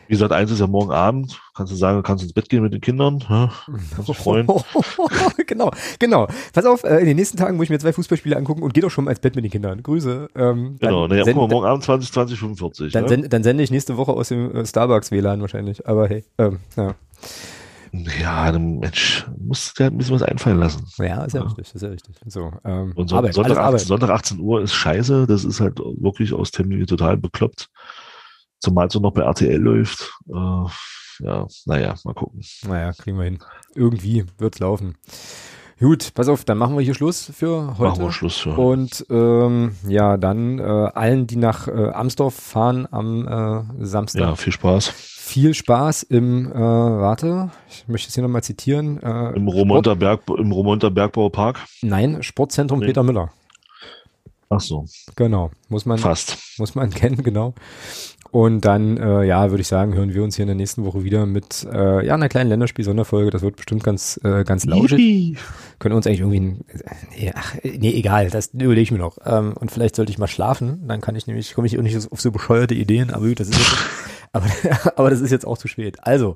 wie 0.10 0.14
gesagt, 0.14 0.34
eins 0.34 0.50
ist 0.50 0.60
ja 0.60 0.66
morgen 0.66 0.92
Abend. 0.92 1.40
Kannst 1.56 1.72
du 1.72 1.78
sagen, 1.78 2.02
kannst 2.02 2.24
ins 2.24 2.34
Bett 2.34 2.50
gehen 2.50 2.64
mit 2.64 2.74
den 2.74 2.82
Kindern. 2.82 3.24
Ja? 3.30 3.52
Kannst 3.94 4.10
dich 4.10 4.18
freuen. 4.18 4.48
genau, 5.48 5.70
genau. 6.00 6.28
Pass 6.52 6.66
auf, 6.66 6.84
äh, 6.84 6.98
in 6.98 7.06
den 7.06 7.16
nächsten 7.16 7.38
Tagen 7.38 7.58
muss 7.58 7.66
ich 7.66 7.70
mir 7.70 7.78
zwei 7.78 7.94
Fußballspiele 7.94 8.36
angucken 8.36 8.64
und 8.64 8.74
geh 8.74 8.82
doch 8.82 8.90
schon 8.90 9.06
mal 9.06 9.12
ins 9.12 9.20
Bett 9.20 9.36
mit 9.36 9.46
den 9.46 9.52
Kindern. 9.52 9.84
Grüße. 9.84 10.30
Ähm, 10.36 10.78
genau, 10.80 11.08
naja, 11.08 11.24
guck 11.26 11.36
mal, 11.36 11.48
morgen 11.48 11.68
Abend 11.68 11.84
20, 11.84 12.12
20, 12.12 12.40
45. 12.40 12.92
Dann, 12.92 13.04
ne? 13.04 13.10
send, 13.10 13.32
dann 13.32 13.44
sende 13.44 13.64
ich 13.64 13.70
nächste 13.70 13.98
Woche 13.98 14.12
aus 14.12 14.30
dem 14.30 14.56
äh, 14.56 14.66
Starbucks-WLAN 14.66 15.42
wahrscheinlich. 15.42 15.88
Aber 15.88 16.10
hey, 16.10 16.26
ähm, 16.40 16.58
ja. 16.76 16.96
Ja, 17.92 18.52
Mensch, 18.52 19.28
musst 19.38 19.70
du 19.70 19.74
dir 19.78 19.84
halt 19.84 19.94
ein 19.94 19.98
bisschen 20.00 20.16
was 20.16 20.24
einfallen 20.24 20.58
lassen. 20.58 20.88
Ja, 20.98 21.24
ist 21.24 21.34
ja, 21.34 21.42
ja. 21.42 21.46
richtig, 21.46 21.76
ist 21.76 21.82
ja 21.84 21.90
richtig. 21.90 22.16
So, 22.26 22.52
ähm, 22.66 22.94
und 22.96 23.12
so, 23.12 23.16
Arbeit, 23.16 23.36
Sonntag, 23.36 23.58
18, 23.58 23.88
Sonntag 23.88 24.10
18 24.10 24.40
Uhr 24.40 24.64
ist 24.64 24.74
scheiße, 24.74 25.28
das 25.28 25.46
ist 25.46 25.60
halt 25.60 25.78
wirklich 25.78 26.34
aus 26.34 26.50
Termin 26.50 26.88
total 26.88 27.18
bekloppt. 27.18 27.70
Zumal 28.60 28.88
es 28.88 28.96
noch 28.96 29.12
bei 29.12 29.22
RTL 29.22 29.60
läuft. 29.60 30.12
Äh, 30.28 30.66
ja, 31.22 31.48
naja, 31.66 31.96
mal 32.04 32.14
gucken. 32.14 32.42
Naja, 32.68 32.94
kriegen 32.94 33.18
wir 33.18 33.26
hin. 33.26 33.40
Irgendwie 33.76 34.26
wird's 34.38 34.60
laufen. 34.60 34.96
Gut, 35.80 36.14
pass 36.14 36.28
auf, 36.28 36.44
dann 36.44 36.58
machen 36.58 36.76
wir 36.76 36.84
hier 36.84 36.94
Schluss 36.94 37.32
für 37.34 37.78
heute. 37.78 37.92
Machen 37.92 38.04
wir 38.04 38.12
Schluss 38.12 38.38
für 38.38 38.58
heute. 38.58 38.62
Und 38.62 39.06
ähm, 39.10 39.76
ja, 39.88 40.18
dann 40.18 40.60
äh, 40.60 40.62
allen, 40.64 41.26
die 41.26 41.38
nach 41.38 41.70
äh, 41.70 41.92
Amsdorf 41.92 42.34
fahren 42.34 42.86
am 42.92 43.26
äh, 43.80 43.86
Samstag. 43.86 44.22
Ja, 44.22 44.36
viel 44.36 44.52
Spaß. 44.52 44.90
Viel 44.90 45.54
Spaß 45.54 46.04
im, 46.04 46.52
äh, 46.52 46.56
warte, 46.56 47.52
ich 47.70 47.88
möchte 47.88 48.10
es 48.10 48.16
hier 48.16 48.24
nochmal 48.24 48.44
zitieren. 48.44 49.02
Äh, 49.02 49.38
Im 49.38 49.48
Romonter, 49.48 49.96
Berg, 49.96 50.24
im 50.38 50.52
Romonter 50.52 50.92
Bergbaupark? 50.92 51.66
Nein, 51.82 52.24
Sportzentrum 52.24 52.80
nee. 52.80 52.88
Peter 52.88 53.04
Müller. 53.04 53.32
Ach 54.50 54.60
so. 54.60 54.86
Genau, 55.16 55.52
muss 55.70 55.86
man. 55.86 56.00
Fast. 56.00 56.38
Muss 56.58 56.76
man 56.76 56.90
kennen, 56.90 57.24
genau. 57.24 57.54
Und 58.32 58.62
dann, 58.62 58.98
äh, 58.98 59.24
ja, 59.24 59.50
würde 59.50 59.62
ich 59.62 59.68
sagen, 59.68 59.96
hören 59.96 60.14
wir 60.14 60.24
uns 60.24 60.36
hier 60.36 60.44
in 60.44 60.48
der 60.48 60.56
nächsten 60.56 60.86
Woche 60.86 61.04
wieder 61.04 61.26
mit 61.26 61.68
äh, 61.72 62.06
ja, 62.06 62.14
einer 62.14 62.30
kleinen 62.30 62.50
Länderspiel-Sonderfolge. 62.50 63.32
Das 63.32 63.42
wird 63.42 63.56
bestimmt 63.56 63.84
ganz, 63.84 64.20
äh, 64.24 64.44
ganz 64.44 64.66
lauschig. 64.66 65.36
Können 65.80 65.94
wir 65.94 65.98
uns 65.98 66.06
eigentlich 66.06 66.20
irgendwie, 66.20 66.40
ein, 66.40 66.66
nee, 67.18 67.32
ach, 67.34 67.56
nee, 67.64 67.94
egal, 67.94 68.30
das 68.30 68.52
überlege 68.54 68.82
ich 68.82 68.92
mir 68.92 69.00
noch. 69.00 69.18
Ähm, 69.26 69.54
und 69.60 69.72
vielleicht 69.72 69.96
sollte 69.96 70.12
ich 70.12 70.20
mal 70.20 70.28
schlafen, 70.28 70.88
dann 70.88 71.02
kann 71.02 71.16
ich 71.16 71.26
nämlich, 71.26 71.56
komme 71.56 71.66
ich 71.66 71.78
auch 71.80 71.82
nicht 71.82 71.98
auf 72.12 72.22
so 72.22 72.32
bescheuerte 72.32 72.76
Ideen, 72.76 73.12
aber 73.12 73.28
gut, 73.28 73.40
das 73.40 73.50
ist 73.50 73.58
jetzt, 73.58 73.78
aber, 74.32 74.48
aber 74.96 75.10
das 75.10 75.22
ist 75.22 75.32
jetzt 75.32 75.46
auch 75.46 75.58
zu 75.58 75.68
spät. 75.68 75.98
Also, 76.02 76.36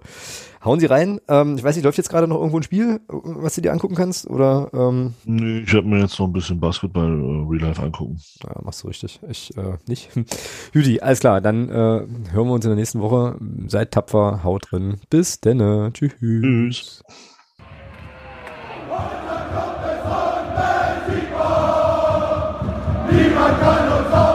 hauen 0.64 0.80
Sie 0.80 0.86
rein. 0.86 1.20
Ähm, 1.28 1.58
ich 1.58 1.64
weiß 1.64 1.76
nicht, 1.76 1.86
läuft 1.86 1.98
jetzt 1.98 2.10
gerade 2.10 2.28
noch 2.28 2.38
irgendwo 2.38 2.58
ein 2.58 2.64
Spiel, 2.64 3.02
was 3.08 3.56
du 3.56 3.62
dir 3.62 3.72
angucken 3.72 3.96
kannst? 3.96 4.30
Oder, 4.30 4.70
ähm, 4.74 5.14
nee, 5.26 5.60
ich 5.60 5.74
habe 5.74 5.88
mir 5.88 6.00
jetzt 6.00 6.20
noch 6.20 6.28
ein 6.28 6.34
bisschen 6.34 6.60
Basketball 6.60 7.10
äh, 7.10 7.46
Real 7.50 7.70
Life 7.70 7.82
angucken. 7.82 8.20
Ja, 8.44 8.62
machst 8.64 8.84
du 8.84 8.88
richtig. 8.88 9.20
Ich 9.30 9.56
äh, 9.58 9.78
nicht. 9.88 10.10
Judy, 10.74 11.00
alles 11.00 11.20
klar, 11.20 11.42
dann 11.42 11.70
äh, 11.70 11.72
hören 11.72 12.48
wir 12.48 12.54
uns 12.54 12.66
in 12.66 12.72
der 12.72 12.78
nächsten 12.78 13.02
Woche. 13.02 13.38
Seid 13.68 13.92
tapfer, 13.92 14.44
haut 14.44 14.72
drin. 14.72 14.98
Bis 15.10 15.40
denne. 15.40 15.92
Tschüss. 15.94 16.14
Tschüss. 16.20 17.04
Niemand 23.12 23.60
kann 23.60 23.92
uns 23.92 24.33